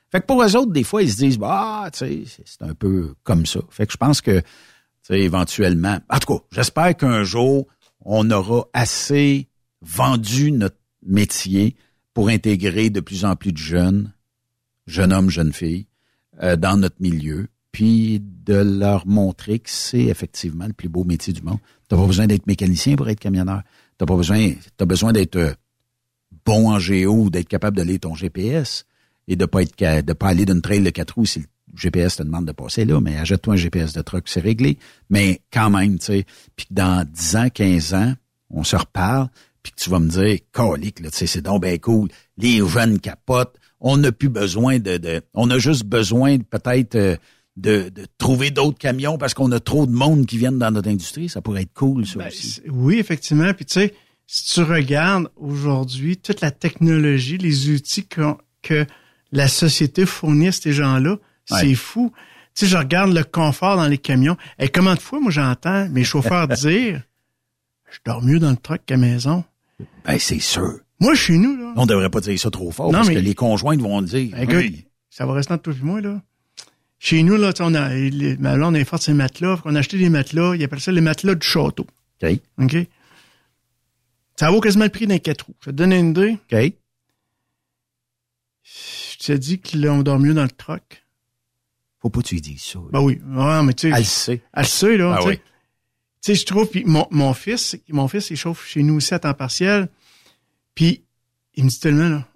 Fait 0.10 0.22
que 0.22 0.26
pour 0.28 0.42
eux 0.42 0.56
autres, 0.56 0.72
des 0.72 0.86
fois, 0.86 1.04
ils 1.04 1.12
se 1.12 1.18
disent, 1.18 1.38
bah, 1.38 1.90
tu 1.92 2.00
sais, 2.00 2.24
c'est- 2.46 2.62
un 2.62 2.74
peu 2.74 3.16
comme 3.24 3.46
ça. 3.46 3.60
Fait 3.70 3.86
que 3.86 3.92
je 3.92 3.98
pense 3.98 4.22
que, 4.22 4.40
tu 4.40 4.46
sais, 5.02 5.20
éventuellement, 5.20 6.00
en 6.10 6.20
tout 6.20 6.36
cas, 6.38 6.44
j'espère 6.54 6.96
qu'un 6.96 7.26
jour, 7.26 7.68
on 8.00 8.32
aura 8.32 8.64
assez 8.72 9.50
vendu 9.82 10.54
notre 10.54 10.78
métier 11.06 11.76
pour 12.14 12.30
intégrer 12.30 12.90
de 12.90 13.02
plus 13.02 13.26
en 13.26 13.36
plus 13.36 13.52
de 13.52 13.58
jeunes, 13.58 14.14
jeunes 14.88 15.12
hommes, 15.12 15.30
jeunes 15.30 15.52
filles, 15.52 15.86
euh, 16.42 16.56
dans 16.56 16.78
notre 16.78 17.02
milieu, 17.02 17.50
puis 17.74 18.22
de 18.22 18.54
leur 18.56 19.06
montrer 19.06 19.60
que 19.60 19.70
c'est 19.70 20.04
effectivement 20.06 20.66
le 20.66 20.72
plus 20.72 20.88
beau 20.88 21.04
métier 21.04 21.34
du 21.34 21.42
monde. 21.42 21.60
T'as 21.90 21.98
pas 21.98 22.06
besoin 22.08 22.26
d'être 22.28 22.48
mécanicien 22.48 22.96
pour 22.96 23.10
être 23.10 23.20
camionneur. 23.20 23.62
T'as 23.98 24.06
pas 24.06 24.16
besoin, 24.16 24.52
t'as 24.78 24.86
besoin 24.86 25.14
d'être 25.14 25.36
euh, 25.38 25.54
bon 26.46 26.70
en 26.70 26.80
géo 26.80 27.30
d'être 27.30 27.48
capable 27.48 27.78
de 27.78 27.84
lire 27.84 28.00
ton 28.02 28.16
GPS 28.16 28.86
et 29.28 29.36
de 29.36 29.46
pas 29.46 29.62
être 29.62 30.06
de 30.06 30.14
pas 30.14 30.28
aller 30.28 30.46
d'une 30.46 30.62
trail 30.62 30.82
de 30.82 30.90
quatre 30.90 31.16
roues 31.16 31.26
si 31.26 31.40
le 31.40 31.46
GPS 31.76 32.18
te 32.18 32.24
demande 32.24 32.46
de 32.46 32.52
passer 32.52 32.86
là, 32.86 33.02
mais 33.02 33.18
achète-toi 33.18 33.54
un 33.54 33.58
GPS 33.58 33.94
de 33.94 34.02
truck, 34.02 34.24
c'est 34.28 34.40
réglé. 34.40 34.78
Mais 35.10 35.42
quand 35.52 35.70
même, 35.70 36.00
tu 36.00 36.06
sais, 36.06 36.26
puis 36.56 36.68
que 36.68 36.74
dans 36.74 37.06
10 37.10 37.36
ans, 37.36 37.50
15 37.50 37.94
ans, 37.94 38.14
on 38.50 38.64
se 38.64 38.76
reparle, 38.76 39.30
puis 39.64 39.74
que 39.74 39.82
tu 39.82 39.90
vas 39.90 40.00
me 40.00 40.08
dire, 40.08 40.40
colique, 40.52 41.00
là, 41.00 41.10
tu 41.10 41.18
sais, 41.18 41.28
c'est 41.28 41.42
donc 41.42 41.64
bien 41.64 41.78
cool, 41.78 42.10
les 42.38 42.66
jeunes 42.68 43.00
capotent, 43.00 43.58
on 43.82 43.98
n'a 43.98 44.12
plus 44.12 44.30
besoin 44.30 44.80
de, 44.80 44.98
de, 44.98 45.22
on 45.34 45.50
a 45.50 45.58
juste 45.58 45.84
besoin 45.84 46.38
peut-être 46.38 46.96
euh, 46.96 47.18
de, 47.58 47.90
de 47.90 48.06
trouver 48.18 48.52
d'autres 48.52 48.78
camions 48.78 49.18
parce 49.18 49.34
qu'on 49.34 49.52
a 49.52 49.60
trop 49.60 49.86
de 49.86 49.92
monde 49.92 50.26
qui 50.26 50.38
viennent 50.38 50.60
dans 50.60 50.72
notre 50.72 50.90
industrie, 50.90 51.30
ça 51.30 51.42
pourrait 51.42 51.62
être 51.64 51.74
cool, 51.74 52.06
ça 52.06 52.20
Ben, 52.20 52.28
aussi. 52.28 52.62
oui, 52.70 52.98
effectivement. 53.00 53.54
Puis 53.54 53.66
tu 53.66 53.74
sais, 53.76 53.94
si 54.28 54.54
tu 54.54 54.62
regardes 54.64 55.30
aujourd'hui 55.38 56.18
toute 56.18 56.42
la 56.42 56.52
technologie, 56.52 57.38
les 57.38 57.70
outils 57.70 58.06
que 58.08 58.86
la 59.32 59.48
société 59.48 60.06
fournit 60.06 60.48
à 60.48 60.52
ces 60.52 60.74
gens-là, 60.74 61.18
Ouais. 61.52 61.60
c'est 61.62 61.76
fou. 61.76 62.12
Tu 62.56 62.66
sais, 62.66 62.72
je 62.72 62.78
regarde 62.78 63.14
le 63.14 63.24
confort 63.24 63.78
dans 63.78 63.88
les 63.88 63.98
camions. 64.00 64.36
Et 64.58 64.70
comment 64.70 64.96
de 64.96 65.00
fois, 65.00 65.20
moi, 65.20 65.30
j'entends 65.32 65.88
mes 65.90 66.04
chauffeurs 66.04 66.48
dire, 66.50 67.04
je 67.92 68.00
dors 68.06 68.24
mieux 68.24 68.40
dans 68.40 68.50
le 68.50 68.58
truck 68.58 68.82
qu'à 68.86 68.96
la 68.96 69.02
maison. 69.02 69.44
Ben, 70.06 70.18
c'est 70.20 70.40
sûr. 70.40 70.80
Moi, 71.00 71.14
chez 71.16 71.38
nous, 71.38 71.56
là, 71.56 71.74
On 71.76 71.86
devrait 71.86 72.10
pas 72.10 72.22
dire 72.22 72.40
ça 72.40 72.50
trop 72.50 72.72
fort 72.72 72.88
Non, 72.88 72.94
parce 73.00 73.10
mais- 73.10 73.16
que 73.16 73.20
les 73.20 73.36
conjoints 73.36 73.78
vont 73.78 74.00
le 74.00 74.08
dire. 74.08 74.36
Ben, 74.36 74.74
ça 75.10 75.26
va 75.26 75.34
rester 75.34 75.54
entre 75.54 75.64
toi 75.64 75.74
et 75.80 75.84
moi, 75.86 76.02
là. 76.02 76.22
Chez 77.06 77.22
nous, 77.22 77.38
là, 77.38 77.54
tu 77.54 77.60
sais, 77.60 77.64
on 77.64 77.76
a, 77.76 77.94
les, 77.94 78.36
ma 78.38 78.56
blonde 78.56 78.76
est 78.76 78.84
forte 78.84 79.04
ces 79.04 79.14
matelas. 79.14 79.62
On 79.64 79.76
a 79.76 79.80
acheté 79.80 80.00
des 80.00 80.10
matelas. 80.10 80.56
Ils 80.56 80.64
appellent 80.64 80.82
ça 80.82 80.92
les 80.92 81.02
matelas 81.02 81.36
du 81.36 81.46
château. 81.46 81.86
OK. 82.24 82.40
OK? 82.60 82.76
Ça 84.36 84.50
vaut 84.50 84.60
quasiment 84.60 84.86
le 84.86 84.90
prix 84.90 85.06
d'un 85.06 85.20
quatre 85.20 85.46
roues. 85.46 85.54
Je 85.60 85.66
vais 85.68 85.72
te 85.74 85.78
donner 85.78 86.00
une 86.00 86.10
idée. 86.10 86.40
OK. 86.52 86.74
Je 88.64 89.18
t'ai 89.24 89.38
dit 89.38 89.60
que 89.60 89.78
là, 89.78 89.94
on 89.94 90.02
dort 90.02 90.18
mieux 90.18 90.34
dans 90.34 90.42
le 90.42 90.50
truck. 90.50 91.06
Faut 92.02 92.10
pas 92.10 92.22
que 92.22 92.26
tu 92.30 92.34
lui 92.34 92.42
dises 92.42 92.64
ça. 92.64 92.80
là. 92.80 92.86
Ben 92.94 93.02
oui. 93.02 93.22
Ouais, 93.24 93.62
mais 93.64 93.76
tu 93.76 93.88
sais. 93.88 93.94
Elle 93.94 94.00
le 94.00 94.04
sait. 94.04 94.42
Elle 94.52 94.64
le 94.64 94.68
sait, 94.68 94.98
là. 94.98 95.14
Ah 95.14 95.18
tu 95.18 95.24
sais. 95.26 95.30
oui. 95.30 95.38
Tu 95.38 95.44
sais, 96.22 96.36
je 96.36 96.46
trouve, 96.48 96.68
puis 96.68 96.86
mon, 96.86 97.06
mon 97.12 97.36
fils, 97.36 97.78
mon 97.90 98.08
fils, 98.08 98.32
il 98.32 98.38
chauffe 98.38 98.68
chez 98.68 98.82
nous 98.82 98.96
aussi 98.96 99.14
à 99.14 99.20
temps 99.20 99.36
partiel. 99.36 99.90
Puis, 100.74 101.04
il 101.54 101.66
me 101.66 101.70
dit 101.70 101.80
tellement, 101.80 102.10
là, 102.10 102.28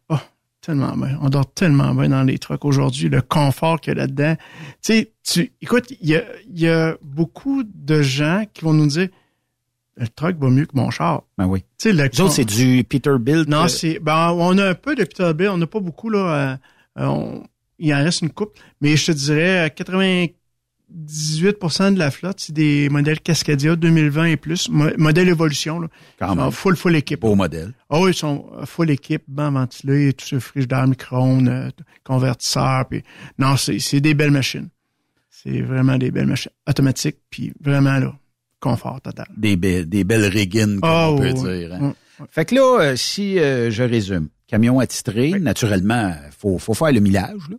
tellement 0.61 0.95
bien. 0.95 1.17
On 1.21 1.29
dort 1.29 1.51
tellement 1.53 1.93
bien 1.93 2.09
dans 2.09 2.23
les 2.23 2.37
trucks 2.37 2.65
aujourd'hui, 2.65 3.09
le 3.09 3.21
confort 3.21 3.79
qu'il 3.79 3.93
y 3.93 3.97
a 3.97 4.01
là-dedans. 4.01 4.35
Tu 4.83 4.93
sais, 4.93 5.13
tu, 5.23 5.51
écoute, 5.61 5.91
il 6.01 6.09
y 6.09 6.15
a, 6.15 6.23
y 6.49 6.67
a, 6.67 6.97
beaucoup 7.01 7.63
de 7.63 8.01
gens 8.01 8.43
qui 8.53 8.63
vont 8.63 8.73
nous 8.73 8.87
dire 8.87 9.09
le 9.97 10.07
truck 10.07 10.37
va 10.37 10.49
mieux 10.49 10.65
que 10.65 10.75
mon 10.75 10.89
char. 10.89 11.23
Ben 11.37 11.45
oui. 11.45 11.61
Tu 11.77 11.89
sais, 11.89 11.93
le 11.93 12.09
c'est 12.29 12.45
du 12.45 12.83
Peterbilt. 12.83 13.49
Non, 13.49 13.63
euh, 13.63 13.67
c'est 13.67 13.99
ben, 13.99 14.31
on 14.31 14.57
a 14.57 14.69
un 14.69 14.75
peu 14.75 14.95
de 14.95 15.03
Peterbilt, 15.03 15.49
on 15.51 15.57
n'a 15.57 15.67
pas 15.67 15.81
beaucoup 15.81 16.09
là. 16.09 16.19
Euh, 16.19 17.01
euh 17.01 17.05
on, 17.05 17.43
il 17.79 17.93
en 17.93 18.03
reste 18.03 18.21
une 18.21 18.29
coupe, 18.29 18.57
mais 18.81 18.95
je 18.95 19.07
te 19.07 19.11
dirais 19.11 19.71
95 19.75 20.29
18% 21.07 21.93
de 21.93 21.99
la 21.99 22.11
flotte, 22.11 22.39
c'est 22.39 22.53
des 22.53 22.89
modèles 22.89 23.19
Cascadia 23.19 23.75
2020 23.75 24.25
et 24.25 24.37
plus, 24.37 24.69
modèle 24.69 25.29
évolution. 25.29 25.79
Là. 25.79 25.87
Quand 26.17 26.35
même. 26.35 26.51
Full, 26.51 26.75
full 26.75 26.95
équipe. 26.95 27.21
Beau 27.21 27.35
modèle. 27.35 27.73
Ah 27.89 27.99
oui, 27.99 28.11
ils 28.11 28.15
sont 28.15 28.45
full 28.65 28.89
équipe, 28.89 29.23
banc 29.27 29.51
ventilé, 29.51 30.13
tout 30.13 30.25
ce 30.25 30.39
frigidaire, 30.39 30.87
micro-ondes, 30.87 31.71
convertisseur. 32.03 32.87
Puis... 32.89 33.03
Non, 33.37 33.55
c'est 33.57 34.01
des 34.01 34.13
belles 34.13 34.31
machines. 34.31 34.69
C'est 35.29 35.61
vraiment 35.61 35.97
des 35.97 36.11
belles 36.11 36.27
machines 36.27 36.51
automatiques, 36.67 37.17
puis 37.29 37.53
vraiment 37.61 37.97
là, 37.97 38.13
confort 38.59 38.99
total. 39.01 39.27
Des, 39.37 39.55
be 39.55 39.85
des 39.87 40.03
belles 40.03 40.25
régines, 40.25 40.79
comme 40.81 40.89
ah 40.89 41.11
on 41.11 41.17
peut 41.17 41.33
dire. 41.33 41.73
Hein? 41.73 41.95
Fait 42.29 42.45
que 42.45 42.55
là, 42.55 42.81
euh, 42.81 42.95
si 42.97 43.39
euh, 43.39 43.71
je 43.71 43.83
résume, 43.83 44.27
camion 44.47 44.79
attitré, 44.79 45.39
naturellement, 45.39 46.13
faut, 46.37 46.57
faut 46.57 46.73
faire 46.73 46.91
le 46.91 46.99
millage. 46.99 47.41
Là. 47.49 47.55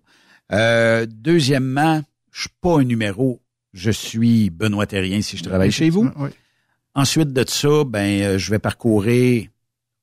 Euh, 0.52 1.06
deuxièmement, 1.08 2.02
je 2.32 2.42
suis 2.42 2.50
pas 2.60 2.80
un 2.80 2.84
numéro, 2.84 3.40
je 3.72 3.90
suis 3.90 4.50
Benoît 4.50 4.86
Terrien 4.86 5.22
si 5.22 5.36
je 5.36 5.42
travaille 5.42 5.72
chez 5.72 5.90
vous. 5.90 6.10
Oui. 6.16 6.30
Ensuite 6.94 7.32
de 7.32 7.44
ça, 7.48 7.84
ben, 7.84 8.22
euh, 8.22 8.38
je 8.38 8.50
vais 8.50 8.58
parcourir 8.58 9.48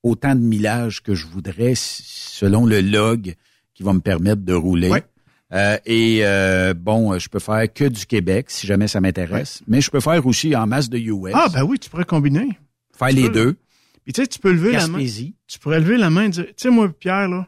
autant 0.02 0.34
de 0.34 0.40
millage 0.40 1.02
que 1.02 1.14
je 1.14 1.26
voudrais 1.26 1.74
selon 1.74 2.66
le 2.66 2.80
log 2.80 3.34
qui 3.74 3.82
va 3.82 3.92
me 3.92 4.00
permettre 4.00 4.42
de 4.42 4.54
rouler. 4.54 4.90
Ouais. 4.90 5.04
Euh, 5.52 5.78
et 5.86 6.20
euh, 6.22 6.74
bon, 6.74 7.12
euh, 7.14 7.18
je 7.18 7.28
peux 7.28 7.38
faire 7.38 7.72
que 7.72 7.84
du 7.84 8.04
Québec 8.04 8.50
si 8.50 8.66
jamais 8.66 8.86
ça 8.86 9.00
m'intéresse, 9.00 9.62
mais 9.66 9.80
je 9.80 9.90
peux 9.90 10.00
faire 10.00 10.26
aussi 10.26 10.54
en 10.54 10.66
masse 10.66 10.90
de 10.90 10.98
US. 10.98 11.32
Ah, 11.32 11.48
ben 11.52 11.62
oui, 11.62 11.78
tu 11.78 11.88
pourrais 11.88 12.04
combiner. 12.04 12.48
faire 12.96 13.08
tu 13.08 13.14
les 13.14 13.22
peux. 13.28 13.32
deux. 13.32 13.56
Puis 14.04 14.12
tu 14.12 14.22
sais, 14.22 14.26
tu 14.26 14.38
peux 14.38 14.52
lever 14.52 14.72
la 14.72 14.88
main. 14.88 15.04
Tu 15.46 15.58
pourrais 15.58 15.80
lever 15.80 15.96
la 15.96 16.10
main 16.10 16.24
et 16.24 16.28
dire, 16.28 16.46
tu 16.46 16.54
sais, 16.56 16.70
moi, 16.70 16.88
Pierre, 16.90 17.28
là, 17.28 17.46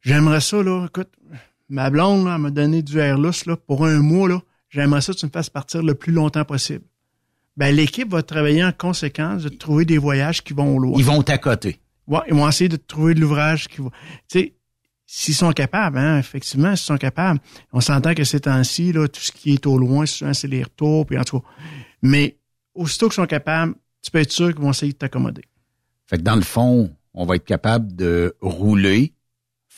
j'aimerais 0.00 0.40
ça, 0.40 0.62
là, 0.62 0.86
écoute, 0.86 1.10
ma 1.68 1.90
blonde, 1.90 2.26
là, 2.26 2.38
m'a 2.38 2.50
donné 2.50 2.82
du 2.82 2.98
Airlus, 2.98 3.44
là, 3.46 3.56
pour 3.56 3.86
un 3.86 3.98
mois, 3.98 4.28
là, 4.28 4.42
j'aimerais 4.68 5.00
ça 5.00 5.12
que 5.12 5.18
tu 5.18 5.26
me 5.26 5.30
fasses 5.30 5.50
partir 5.50 5.82
le 5.82 5.94
plus 5.94 6.12
longtemps 6.12 6.44
possible. 6.44 6.84
Ben, 7.56 7.74
l'équipe 7.74 8.10
va 8.10 8.22
travailler 8.22 8.64
en 8.64 8.72
conséquence 8.72 9.42
de 9.42 9.48
trouver 9.48 9.84
des 9.84 9.98
voyages 9.98 10.42
qui 10.44 10.52
vont 10.52 10.76
au 10.76 10.78
loin. 10.78 10.98
Ils 10.98 11.04
vont 11.04 11.22
t'accoter. 11.22 11.80
Ouais, 12.06 12.20
ils 12.28 12.34
vont 12.34 12.48
essayer 12.48 12.68
de 12.68 12.76
trouver 12.76 13.14
de 13.14 13.20
l'ouvrage 13.20 13.68
qui 13.68 13.80
va. 13.80 13.88
Tu 14.28 14.38
sais, 14.38 14.54
s'ils 15.06 15.34
sont 15.34 15.52
capables, 15.52 15.96
hein, 15.96 16.18
effectivement, 16.18 16.76
s'ils 16.76 16.86
sont 16.86 16.98
capables. 16.98 17.40
On 17.72 17.80
s'entend 17.80 18.14
que 18.14 18.24
ces 18.24 18.40
temps-ci, 18.40 18.92
là, 18.92 19.08
tout 19.08 19.20
ce 19.20 19.32
qui 19.32 19.54
est 19.54 19.66
au 19.66 19.78
loin, 19.78 20.04
souvent, 20.04 20.34
c'est 20.34 20.48
les 20.48 20.62
retours, 20.62 21.06
puis 21.06 21.18
en 21.18 21.24
tout 21.24 21.40
cas. 21.40 21.46
Mais 22.02 22.36
aussitôt 22.74 23.06
qu'ils 23.06 23.14
sont 23.14 23.26
capables, 23.26 23.74
tu 24.02 24.10
peux 24.10 24.18
être 24.18 24.32
sûr 24.32 24.52
qu'ils 24.52 24.62
vont 24.62 24.70
essayer 24.70 24.92
de 24.92 24.98
t'accommoder. 24.98 25.42
Fait 26.06 26.18
que 26.18 26.22
dans 26.22 26.36
le 26.36 26.42
fond, 26.42 26.94
on 27.14 27.24
va 27.24 27.36
être 27.36 27.44
capable 27.44 27.96
de 27.96 28.36
rouler, 28.40 29.14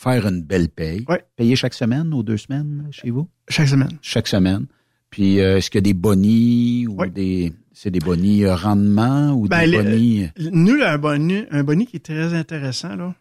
faire 0.01 0.25
une 0.27 0.41
belle 0.43 0.69
paye, 0.69 1.03
Ouais. 1.09 1.25
payer 1.35 1.55
chaque 1.57 1.73
semaine 1.73 2.13
ou 2.13 2.23
deux 2.23 2.37
semaines 2.37 2.87
chez 2.91 3.09
vous? 3.09 3.27
Chaque 3.49 3.67
semaine. 3.67 3.97
Chaque 4.01 4.27
semaine. 4.27 4.65
Puis 5.09 5.39
euh, 5.41 5.57
est-ce 5.57 5.69
qu'il 5.69 5.79
y 5.79 5.83
a 5.83 5.89
des 5.89 5.93
bonnies 5.93 6.87
ou 6.87 6.95
Ouais. 7.01 7.09
des. 7.09 7.51
C'est 7.73 7.91
des 7.91 7.99
bonnies 7.99 8.43
euh, 8.45 8.55
rendement 8.55 9.31
ou 9.33 9.47
Ben, 9.47 9.61
des 9.69 9.77
le- 9.77 9.83
bonnies... 9.83 10.29
le- 10.37 10.49
nous, 10.51 10.75
là, 10.75 10.93
un 10.93 10.97
boni, 10.97 11.43
un 11.51 11.63
boni 11.63 11.85
qui 11.85 11.97
est 11.97 12.05
très 12.05 12.33
intéressant, 12.33 12.95
là, 12.95 13.15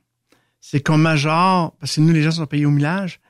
c'est 0.61 0.81
qu'on 0.81 0.99
majore, 0.99 1.77
parce 1.81 1.95
que 1.97 2.01
nous, 2.01 2.13
les 2.13 2.23
gens 2.23 2.33
sont 2.33 2.47
payés 2.47 2.67
au 2.67 2.71
millage, 2.71 3.21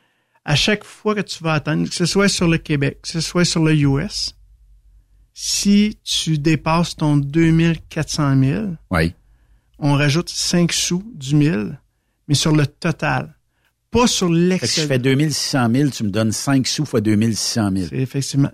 à 0.46 0.54
chaque 0.56 0.84
fois 0.84 1.14
que 1.14 1.20
tu 1.20 1.42
vas 1.44 1.52
atteindre, 1.54 1.86
que 1.88 1.94
ce 1.94 2.06
soit 2.06 2.28
sur 2.28 2.48
le 2.48 2.56
Québec, 2.58 3.00
que 3.02 3.08
ce 3.08 3.20
soit 3.20 3.44
sur 3.44 3.62
le 3.62 3.74
US, 3.76 4.34
si 5.34 5.98
tu 6.02 6.38
dépasses 6.38 6.96
ton 6.96 7.16
2400 7.18 8.40
000, 8.42 8.66
Oui. 8.90 9.14
on 9.78 9.92
rajoute 9.94 10.28
5 10.30 10.72
sous 10.72 11.04
du 11.14 11.34
1000, 11.34 11.78
mais 12.26 12.34
sur 12.34 12.52
le 12.56 12.66
total. 12.66 13.34
Pas 14.00 14.06
sur 14.06 14.28
si 14.28 14.80
je 14.80 14.86
fais 14.86 14.98
2600 14.98 15.68
000, 15.74 15.90
tu 15.90 16.04
me 16.04 16.10
donnes 16.10 16.32
5 16.32 16.66
sous 16.66 16.84
fois 16.84 17.00
2600 17.00 17.70
000. 17.74 17.86
C'est 17.90 17.96
effectivement 17.96 18.50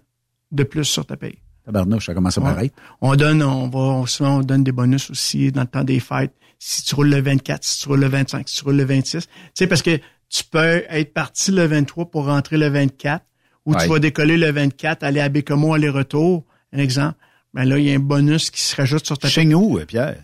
de 0.52 0.62
plus 0.64 0.84
sur 0.84 1.04
ta 1.06 1.16
paye. 1.16 1.38
Tabarnouche, 1.64 2.06
ça 2.06 2.14
commence 2.14 2.38
à 2.38 2.40
Ouais. 2.40 2.70
On 3.00 3.14
donne, 3.16 3.42
on 3.42 3.68
va, 3.68 4.06
souvent, 4.06 4.38
on 4.38 4.42
donne 4.42 4.64
des 4.64 4.72
bonus 4.72 5.10
aussi 5.10 5.50
dans 5.52 5.62
le 5.62 5.66
temps 5.66 5.84
des 5.84 6.00
fêtes. 6.00 6.32
Si 6.58 6.82
tu 6.82 6.94
roules 6.94 7.10
le 7.10 7.20
24, 7.20 7.64
si 7.64 7.80
tu 7.82 7.88
roules 7.88 8.00
le 8.00 8.08
25, 8.08 8.48
si 8.48 8.56
tu 8.58 8.64
roules 8.64 8.76
le 8.76 8.84
26. 8.84 9.26
Tu 9.26 9.32
sais, 9.54 9.66
parce 9.66 9.82
que 9.82 9.98
tu 10.28 10.44
peux 10.50 10.82
être 10.88 11.12
parti 11.12 11.50
le 11.52 11.66
23 11.66 12.10
pour 12.10 12.26
rentrer 12.26 12.56
le 12.58 12.68
24, 12.68 13.24
ou 13.66 13.74
Ouais. 13.74 13.82
tu 13.82 13.88
vas 13.88 13.98
décoller 13.98 14.36
le 14.36 14.50
24, 14.50 15.02
aller 15.02 15.20
à 15.20 15.28
Bécomo, 15.28 15.74
aller-retour, 15.74 16.44
un 16.72 16.78
exemple. 16.78 17.16
Ben 17.54 17.64
là, 17.64 17.78
il 17.78 17.84
y 17.84 17.92
a 17.92 17.94
un 17.94 17.98
bonus 18.00 18.50
qui 18.50 18.60
se 18.62 18.76
rajoute 18.76 19.06
sur 19.06 19.16
ta 19.18 19.28
Tu 19.28 19.40
signes 19.40 19.54
où, 19.54 19.78
euh, 19.78 19.84
Pierre? 19.84 20.16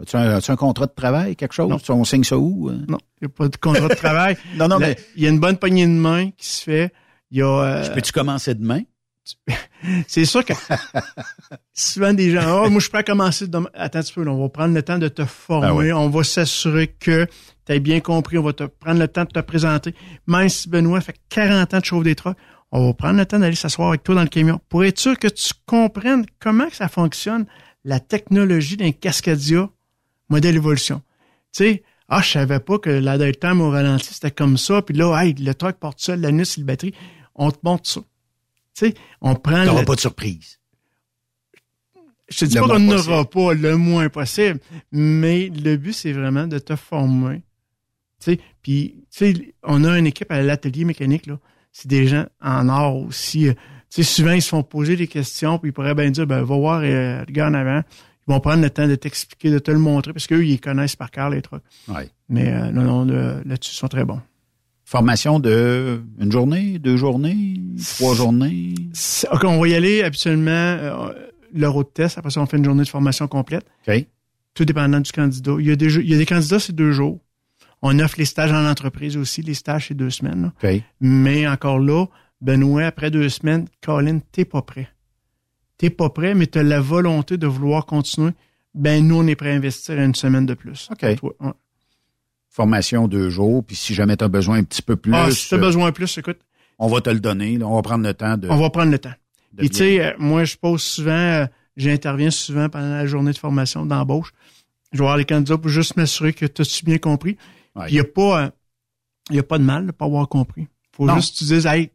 As-tu 0.00 0.16
un, 0.16 0.36
as-tu 0.36 0.50
un 0.50 0.56
contrat 0.56 0.86
de 0.86 0.92
travail, 0.94 1.36
quelque 1.36 1.52
chose? 1.52 1.68
Non. 1.68 1.78
On 1.88 2.04
signe 2.04 2.24
ça 2.24 2.38
où? 2.38 2.68
euh? 2.70 2.78
Non, 2.88 2.98
il 3.20 3.26
n'y 3.26 3.26
a 3.26 3.28
pas 3.28 3.48
de 3.48 3.56
contrat 3.56 3.88
de 3.88 3.94
travail. 3.94 4.36
Non, 4.56 4.68
non, 4.68 4.78
Là, 4.78 4.88
mais- 4.88 4.96
Il 5.16 5.22
y 5.22 5.26
a 5.26 5.30
une 5.30 5.40
bonne 5.40 5.56
poignée 5.58 5.86
de 5.86 5.90
main 5.92 6.30
qui 6.36 6.46
se 6.46 6.62
fait. 6.62 6.92
Il 7.30 7.38
y 7.38 7.42
a... 7.42 7.46
euh, 7.46 7.84
Je 7.84 7.90
Peux-tu 7.92 8.12
commencer 8.12 8.54
demain? 8.54 8.80
C'est 10.08 10.24
sûr 10.24 10.44
que 10.44 10.54
souvent 11.72 12.12
des 12.12 12.30
gens, 12.30 12.64
oh, 12.64 12.70
moi 12.70 12.80
je 12.80 12.88
peux 12.90 13.02
commencer 13.02 13.46
demain. 13.46 13.68
Attends 13.74 14.00
un 14.00 14.02
petit 14.02 14.12
peu, 14.12 14.24
là, 14.24 14.32
on 14.32 14.40
va 14.42 14.48
prendre 14.48 14.74
le 14.74 14.82
temps 14.82 14.98
de 14.98 15.08
te 15.08 15.24
former, 15.24 15.70
oui. 15.70 15.92
on 15.92 16.08
va 16.08 16.24
s'assurer 16.24 16.88
que 16.88 17.26
tu 17.66 17.72
as 17.72 17.78
bien 17.78 18.00
compris, 18.00 18.38
on 18.38 18.42
va 18.42 18.52
te 18.52 18.64
prendre 18.64 18.98
le 18.98 19.08
temps 19.08 19.24
de 19.24 19.28
te 19.30 19.40
présenter. 19.40 19.94
Même 20.26 20.48
si 20.48 20.68
Benoît 20.68 21.00
fait 21.00 21.16
40 21.28 21.74
ans 21.74 21.78
de 21.78 21.84
chauffe 21.84 22.04
des 22.04 22.14
trucks, 22.14 22.36
on 22.72 22.86
va 22.86 22.94
prendre 22.94 23.18
le 23.18 23.26
temps 23.26 23.38
d'aller 23.38 23.54
s'asseoir 23.56 23.88
avec 23.90 24.02
toi 24.02 24.14
dans 24.14 24.22
le 24.22 24.28
camion 24.28 24.60
pour 24.68 24.84
être 24.84 24.98
sûr 24.98 25.18
que 25.18 25.28
tu 25.28 25.52
comprennes 25.66 26.24
comment 26.40 26.68
ça 26.72 26.88
fonctionne, 26.88 27.46
la 27.84 28.00
technologie 28.00 28.76
d'un 28.76 28.92
Cascadia 28.92 29.68
modèle 30.30 30.56
évolution. 30.56 31.02
Tu 31.52 31.64
sais, 31.64 31.82
ah, 32.08 32.22
je 32.22 32.30
savais 32.30 32.60
pas 32.60 32.78
que 32.78 32.90
la 32.90 33.18
time 33.32 33.60
au 33.60 33.70
ralenti, 33.70 34.12
c'était 34.14 34.30
comme 34.30 34.56
ça, 34.56 34.82
puis 34.82 34.96
là, 34.96 35.16
hey, 35.22 35.34
le 35.34 35.54
truck 35.54 35.76
porte 35.76 36.00
seul, 36.00 36.20
la 36.20 36.32
nuit, 36.32 36.46
c'est 36.46 36.60
le 36.60 36.66
batterie. 36.66 36.94
On 37.34 37.50
te 37.50 37.58
montre 37.62 37.88
ça. 37.88 38.00
Tu 38.74 38.86
sais, 38.86 38.94
on 39.20 39.34
prend 39.34 39.64
T'auras 39.64 39.80
le- 39.80 39.84
pas 39.86 39.94
de 39.94 40.00
surprise. 40.00 40.58
je 42.28 42.38
te 42.38 42.44
dis 42.46 42.54
Le 42.54 42.60
pas 42.62 42.68
qu'on 42.68 42.78
n'aura 42.80 43.24
pas 43.28 43.54
le 43.54 43.76
moins 43.76 44.08
possible, 44.08 44.60
mais 44.92 45.48
le 45.48 45.76
but, 45.76 45.92
c'est 45.92 46.12
vraiment 46.12 46.46
de 46.46 46.58
te 46.58 46.76
former. 46.76 47.42
Tu 48.20 48.32
sais, 48.32 48.40
puis, 48.62 49.04
tu 49.10 49.18
sais, 49.34 49.54
on 49.62 49.84
a 49.84 49.98
une 49.98 50.06
équipe 50.06 50.30
à 50.30 50.42
l'atelier 50.42 50.84
mécanique, 50.84 51.26
là. 51.26 51.38
C'est 51.72 51.88
des 51.88 52.06
gens 52.08 52.26
en 52.40 52.68
or 52.68 52.96
aussi. 53.06 53.46
Tu 53.48 53.54
sais, 53.88 54.02
souvent, 54.02 54.32
ils 54.32 54.42
se 54.42 54.48
font 54.48 54.62
poser 54.64 54.96
des 54.96 55.06
questions, 55.06 55.58
puis 55.58 55.70
ils 55.70 55.72
pourraient 55.72 55.94
bien 55.94 56.10
dire, 56.10 56.26
ben, 56.26 56.42
va 56.42 56.56
voir 56.56 56.80
euh, 56.82 57.20
le 57.26 57.32
gars 57.32 57.46
en 57.48 57.54
avant. 57.54 57.82
Ils 58.30 58.34
vont 58.34 58.40
prendre 58.40 58.62
le 58.62 58.70
temps 58.70 58.86
de 58.86 58.94
t'expliquer, 58.94 59.50
de 59.50 59.58
te 59.58 59.72
le 59.72 59.78
montrer, 59.78 60.12
parce 60.12 60.28
qu'eux, 60.28 60.46
ils 60.46 60.60
connaissent 60.60 60.94
par 60.94 61.10
cœur 61.10 61.30
les 61.30 61.42
trucs. 61.42 61.62
Ouais. 61.88 62.08
Mais 62.28 62.52
euh, 62.52 62.70
non, 62.70 63.04
non, 63.04 63.40
là-dessus, 63.44 63.72
ils 63.72 63.76
sont 63.76 63.88
très 63.88 64.04
bons. 64.04 64.20
Formation 64.84 65.40
de 65.40 66.00
une 66.20 66.30
journée, 66.30 66.78
deux 66.78 66.96
journées, 66.96 67.60
trois 67.96 68.14
journées? 68.14 68.74
OK, 69.32 69.44
on 69.44 69.60
va 69.60 69.66
y 69.68 69.74
aller 69.74 70.02
habituellement 70.04 70.50
euh, 70.50 71.12
le 71.52 71.68
road 71.68 71.86
test. 71.92 72.18
Après 72.18 72.30
ça, 72.30 72.40
on 72.40 72.46
fait 72.46 72.56
une 72.56 72.64
journée 72.64 72.84
de 72.84 72.88
formation 72.88 73.26
complète. 73.28 73.66
Tout 74.54 74.64
dépendant 74.64 75.00
du 75.00 75.10
candidat. 75.12 75.52
Il 75.58 75.66
y 75.66 75.70
a 75.72 75.76
des, 75.76 75.90
jeux- 75.90 76.02
il 76.02 76.10
y 76.10 76.14
a 76.14 76.18
des 76.18 76.26
candidats, 76.26 76.58
c'est 76.60 76.72
deux 76.74 76.92
jours. 76.92 77.18
On 77.82 77.98
offre 77.98 78.16
les 78.18 78.24
stages 78.26 78.52
en 78.52 78.64
entreprise 78.68 79.16
aussi. 79.16 79.42
Les 79.42 79.54
stages, 79.54 79.86
c'est 79.88 79.94
deux 79.94 80.10
semaines. 80.10 80.52
Mais 81.00 81.48
encore 81.48 81.78
là, 81.80 82.06
Benoît, 82.40 82.84
après 82.84 83.10
deux 83.10 83.28
semaines, 83.28 83.66
Colin, 83.80 84.20
t'es 84.32 84.44
pas 84.44 84.62
prêt. 84.62 84.88
T'es 85.80 85.88
pas 85.88 86.10
prêt, 86.10 86.34
mais 86.34 86.46
t'as 86.46 86.62
la 86.62 86.78
volonté 86.78 87.38
de 87.38 87.46
vouloir 87.46 87.86
continuer. 87.86 88.32
Ben, 88.74 89.02
nous, 89.06 89.16
on 89.16 89.26
est 89.26 89.34
prêt 89.34 89.50
à 89.50 89.54
investir 89.54 89.98
une 89.98 90.14
semaine 90.14 90.44
de 90.44 90.52
plus. 90.52 90.90
OK. 90.92 91.16
Toi, 91.16 91.32
ouais. 91.40 91.52
Formation 92.50 93.08
deux 93.08 93.30
jours, 93.30 93.64
puis 93.64 93.76
si 93.76 93.94
jamais 93.94 94.14
tu 94.14 94.24
as 94.24 94.28
besoin 94.28 94.58
un 94.58 94.62
petit 94.64 94.82
peu 94.82 94.96
plus, 94.96 95.14
Ah, 95.14 95.30
si 95.30 95.48
t'as 95.48 95.56
euh, 95.56 95.60
besoin 95.60 95.90
plus, 95.90 96.18
écoute, 96.18 96.38
on 96.78 96.88
va 96.88 97.00
te 97.00 97.08
le 97.08 97.18
donner. 97.20 97.56
là. 97.56 97.66
on 97.66 97.76
va 97.76 97.80
prendre 97.82 98.04
le 98.04 98.12
temps 98.12 98.36
de. 98.36 98.46
on 98.50 98.56
va 98.58 98.68
prendre 98.68 98.90
le 98.90 98.98
temps. 98.98 99.14
Puis 99.56 99.70
tu 99.70 99.76
sais, 99.78 100.04
euh, 100.04 100.12
moi, 100.18 100.44
je 100.44 100.56
pose 100.56 100.82
souvent, 100.82 101.12
euh, 101.12 101.46
j'interviens 101.78 102.30
souvent 102.30 102.68
pendant 102.68 102.90
la 102.90 103.06
journée 103.06 103.32
de 103.32 103.38
formation 103.38 103.86
d'embauche. 103.86 104.32
Je 104.92 104.98
vais 104.98 105.04
voir 105.04 105.16
les 105.16 105.24
candidats 105.24 105.56
pour 105.56 105.70
juste 105.70 105.96
m'assurer 105.96 106.34
que 106.34 106.44
tu 106.44 106.60
as 106.60 106.82
bien 106.84 106.98
compris. 106.98 107.38
Ouais. 107.74 107.86
Il 107.88 107.94
n'y 107.94 108.00
a 108.00 108.04
pas 108.04 108.50
il 109.30 109.36
y 109.36 109.38
a 109.38 109.42
pas 109.44 109.58
de 109.58 109.64
mal 109.64 109.86
de 109.86 109.92
pas 109.92 110.04
avoir 110.04 110.28
compris. 110.28 110.66
faut 110.94 111.06
Non. 111.06 111.14
juste 111.16 111.34
que 111.34 111.38
tu 111.38 111.44
dises, 111.44 111.64
hey, 111.66 111.90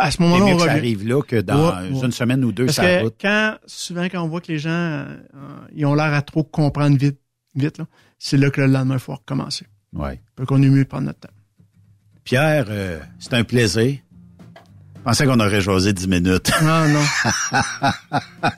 à 0.00 0.10
ce 0.10 0.20
moment-là, 0.22 0.44
mieux 0.46 0.52
on 0.54 0.56
que 0.56 0.64
ça 0.64 0.70
arrive 0.72 1.06
là 1.06 1.22
que 1.22 1.40
dans 1.40 1.70
Ouais, 1.82 1.90
ouais. 1.90 2.04
une 2.04 2.12
semaine 2.12 2.44
ou 2.44 2.52
deux, 2.52 2.66
Parce 2.66 2.76
ça 2.76 2.82
que 2.98 3.02
route. 3.04 3.14
quand, 3.20 3.56
souvent, 3.66 4.04
quand 4.04 4.22
on 4.22 4.28
voit 4.28 4.40
que 4.40 4.50
les 4.52 4.58
gens, 4.58 4.70
euh, 4.70 5.16
ils 5.74 5.84
ont 5.86 5.94
l'air 5.94 6.12
à 6.14 6.22
trop 6.22 6.42
comprendre 6.44 6.96
vite, 6.96 7.18
vite, 7.54 7.78
là, 7.78 7.86
c'est 8.18 8.36
là 8.36 8.50
que 8.50 8.60
le 8.60 8.68
lendemain, 8.68 8.94
il 8.94 9.00
faut 9.00 9.14
recommencer. 9.14 9.66
Ouais. 9.92 10.20
Fait 10.38 10.46
qu'on 10.46 10.62
est 10.62 10.68
mieux 10.68 10.84
de 10.84 10.88
prendre 10.88 11.04
notre 11.06 11.20
temps. 11.20 11.28
Pierre, 12.24 12.66
euh, 12.68 13.00
c'est 13.18 13.34
un 13.34 13.44
plaisir. 13.44 13.98
Je 15.02 15.04
pensais 15.04 15.26
qu'on 15.26 15.40
aurait 15.40 15.60
jasé 15.60 15.92
10 15.92 16.06
minutes. 16.06 16.52
Non, 16.62 16.86
non. 16.88 17.60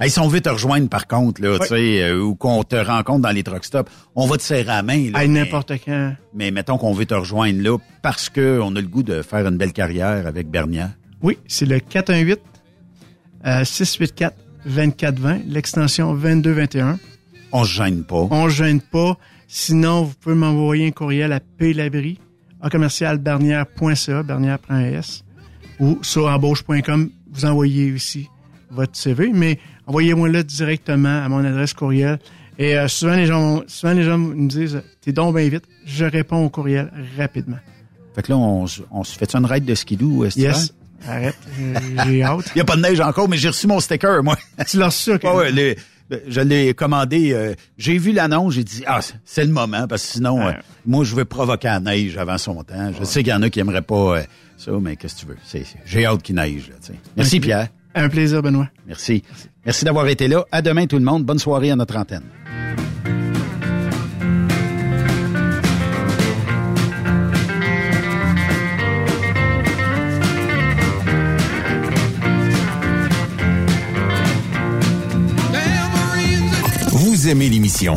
Hey, 0.00 0.10
si 0.10 0.18
on 0.18 0.26
veut 0.26 0.40
te 0.40 0.48
rejoindre, 0.48 0.88
par 0.88 1.06
contre, 1.06 1.40
là, 1.40 1.58
tu 1.60 1.66
sais, 1.68 2.02
euh, 2.02 2.20
ou 2.20 2.34
qu'on 2.34 2.64
te 2.64 2.74
rencontre 2.74 3.20
dans 3.20 3.30
les 3.30 3.44
truck 3.44 3.64
stops, 3.64 3.90
on 4.16 4.26
va 4.26 4.36
te 4.36 4.42
serrer 4.42 4.64
la 4.64 4.82
main. 4.82 5.10
Là, 5.12 5.28
n'importe 5.28 5.72
quand. 5.84 6.14
mais 6.34 6.50
mettons 6.50 6.76
qu'on 6.76 6.92
veut 6.92 7.06
te 7.06 7.14
rejoindre 7.14 7.62
là 7.62 7.78
parce 8.02 8.28
que 8.28 8.58
on 8.60 8.74
a 8.74 8.80
le 8.80 8.88
goût 8.88 9.04
de 9.04 9.22
faire 9.22 9.46
une 9.46 9.56
belle 9.56 9.72
carrière 9.72 10.26
avec 10.26 10.48
Bernier. 10.48 10.86
Oui, 11.22 11.38
c'est 11.46 11.66
le 11.66 11.78
418 11.78 12.40
euh, 13.46 13.64
684 13.64 14.34
2420, 14.66 15.42
l'extension 15.46 16.14
2221. 16.14 16.98
On 17.52 17.64
se 17.64 17.74
gêne 17.74 18.02
pas. 18.02 18.26
On 18.30 18.46
ne 18.46 18.50
gêne 18.50 18.80
pas. 18.80 19.16
Sinon, 19.46 20.02
vous 20.02 20.14
pouvez 20.20 20.34
m'envoyer 20.34 20.88
un 20.88 20.90
courriel 20.90 21.32
à 21.32 21.38
paylabri, 21.38 22.18
à 22.60 22.70
commercial 22.70 23.18
bernière.ca, 23.18 24.24
ou 25.82 25.98
sur 26.02 26.26
embauche.com, 26.28 27.10
vous 27.32 27.44
envoyez 27.44 27.92
aussi 27.92 28.28
votre 28.70 28.96
CV, 28.96 29.30
mais 29.34 29.58
envoyez-moi 29.86 30.28
là 30.30 30.42
directement 30.42 31.22
à 31.24 31.28
mon 31.28 31.44
adresse 31.44 31.74
courriel. 31.74 32.18
Et 32.58 32.76
euh, 32.78 32.86
souvent, 32.88 33.14
les 33.16 33.26
gens, 33.26 33.62
souvent, 33.66 33.92
les 33.92 34.04
gens 34.04 34.16
me 34.18 34.48
disent, 34.48 34.80
t'es 35.00 35.12
donc 35.12 35.36
bien 35.36 35.48
vite. 35.48 35.64
Je 35.84 36.04
réponds 36.04 36.44
au 36.44 36.48
courriel 36.50 36.90
rapidement. 37.18 37.56
Fait 38.14 38.22
que 38.22 38.30
là, 38.32 38.38
on, 38.38 38.66
se- 38.66 38.82
on 38.90 39.04
se 39.04 39.16
fait 39.18 39.34
une 39.34 39.44
ride 39.46 39.64
de 39.64 39.74
skidoo, 39.74 40.24
est 40.24 40.36
Yes. 40.36 40.72
Arrête. 41.08 41.34
J'ai- 42.06 42.22
hâte. 42.22 42.44
Il 42.54 42.58
n'y 42.58 42.60
a 42.60 42.64
pas 42.64 42.76
de 42.76 42.82
neige 42.82 43.00
encore, 43.00 43.28
mais 43.28 43.36
j'ai 43.36 43.48
reçu 43.48 43.66
mon 43.66 43.80
sticker, 43.80 44.22
moi. 44.22 44.36
Tu 44.68 44.78
l'as 44.78 44.86
reçu, 44.86 45.12
OK? 45.14 45.24
Ouais, 45.24 45.50
le- 45.50 45.74
je 46.28 46.40
l'ai 46.42 46.74
commandé. 46.74 47.32
euh, 47.32 47.54
j'ai 47.78 47.96
vu 47.98 48.12
l'annonce, 48.12 48.52
j'ai 48.54 48.64
dit, 48.64 48.84
ah, 48.86 49.00
c'est 49.24 49.44
le 49.44 49.50
moment, 49.50 49.86
parce 49.88 50.02
que 50.06 50.12
sinon, 50.12 50.38
Ouais. 50.46 50.52
euh, 50.56 50.60
moi, 50.86 51.04
je 51.04 51.14
veux 51.16 51.24
provoquer 51.24 51.68
la 51.68 51.80
neige 51.80 52.16
avant 52.18 52.38
son 52.38 52.62
temps. 52.62 52.92
Je 52.98 53.02
sais 53.04 53.22
qu'il 53.24 53.32
y 53.32 53.34
en 53.34 53.42
a 53.42 53.48
qui 53.50 53.58
aimeraient 53.60 53.82
pas 53.82 54.18
euh, 54.18 54.22
ça, 54.64 54.72
mais 54.80 54.96
qu'est-ce 54.96 55.14
que 55.16 55.20
tu 55.20 55.26
veux? 55.26 55.36
C'est- 55.44 55.64
c'est- 55.64 55.78
J'ai 55.84 56.06
hâte 56.06 56.22
qu'il 56.22 56.34
neige. 56.36 56.68
Là. 56.70 56.94
Merci. 57.16 57.40
Pierre. 57.40 57.68
Un 57.94 58.08
plaisir, 58.08 58.42
Benoît. 58.42 58.68
Merci. 58.86 59.22
Merci 59.66 59.84
d'avoir 59.84 60.08
été 60.08 60.26
là. 60.28 60.44
À 60.50 60.62
demain, 60.62 60.86
tout 60.86 60.96
le 60.98 61.04
monde. 61.04 61.24
Bonne 61.24 61.38
soirée 61.38 61.70
à 61.70 61.76
notre 61.76 61.96
antenne. 61.96 62.22
Vous 76.92 77.28
aimez 77.28 77.48
l'émission? 77.48 77.96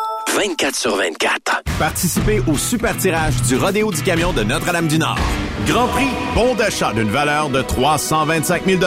24 0.35 0.75
sur 0.75 0.95
24. 0.95 1.61
Participez 1.77 2.41
au 2.47 2.55
super 2.55 2.95
tirage 2.95 3.41
du 3.43 3.57
Rodéo 3.57 3.91
du 3.91 4.01
Camion 4.01 4.31
de 4.31 4.43
Notre-Dame-du-Nord. 4.43 5.17
Grand 5.67 5.87
prix, 5.87 6.07
bon 6.33 6.55
d'achat 6.55 6.93
d'une 6.93 7.09
valeur 7.09 7.49
de 7.49 7.61
325 7.61 8.63
000 8.65 8.79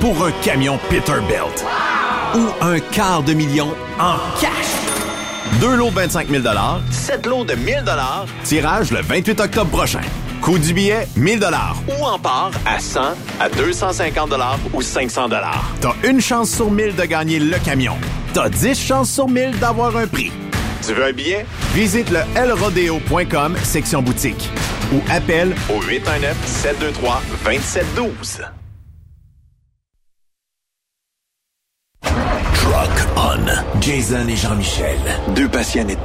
pour 0.00 0.26
un 0.26 0.30
camion 0.42 0.78
Peterbilt. 0.90 1.64
Ou 2.34 2.48
un 2.60 2.80
quart 2.80 3.22
de 3.22 3.32
million 3.32 3.68
en 3.98 4.16
cash. 4.40 4.50
Deux 5.58 5.74
lots 5.74 5.88
de 5.88 5.94
25 5.94 6.28
000 6.28 6.44
sept 6.90 7.24
lots 7.24 7.44
de 7.44 7.54
1000 7.54 7.82
tirage 8.44 8.90
le 8.90 9.00
28 9.00 9.40
octobre 9.40 9.70
prochain. 9.70 10.02
Coût 10.42 10.58
du 10.58 10.74
billet, 10.74 11.08
1000 11.16 11.40
ou 11.98 12.04
en 12.04 12.18
part 12.18 12.50
à 12.66 12.78
100, 12.78 13.00
à 13.40 13.48
250 13.48 14.30
ou 14.74 14.82
500 14.82 15.28
T'as 15.80 15.94
une 16.04 16.20
chance 16.20 16.50
sur 16.50 16.70
1000 16.70 16.94
de 16.94 17.04
gagner 17.04 17.38
le 17.38 17.56
camion. 17.58 17.96
T'as 18.34 18.50
10 18.50 18.78
chances 18.78 19.10
sur 19.10 19.28
1000 19.28 19.58
d'avoir 19.58 19.96
un 19.96 20.06
prix. 20.06 20.30
Tu 20.86 20.94
veux 20.94 21.04
un 21.04 21.12
billet? 21.12 21.44
Visite 21.74 22.10
le 22.10 22.20
lrodeo.com, 22.46 23.56
section 23.62 24.00
boutique. 24.02 24.48
Ou 24.92 25.00
appelle 25.10 25.54
au 25.68 25.80
819-723-2712. 25.82 28.40
Truck 32.02 32.90
On. 33.16 33.80
Jason 33.80 34.26
et 34.28 34.36
Jean-Michel. 34.36 34.98
Deux 35.34 35.48
passionnés 35.48 35.96
de 35.96 36.00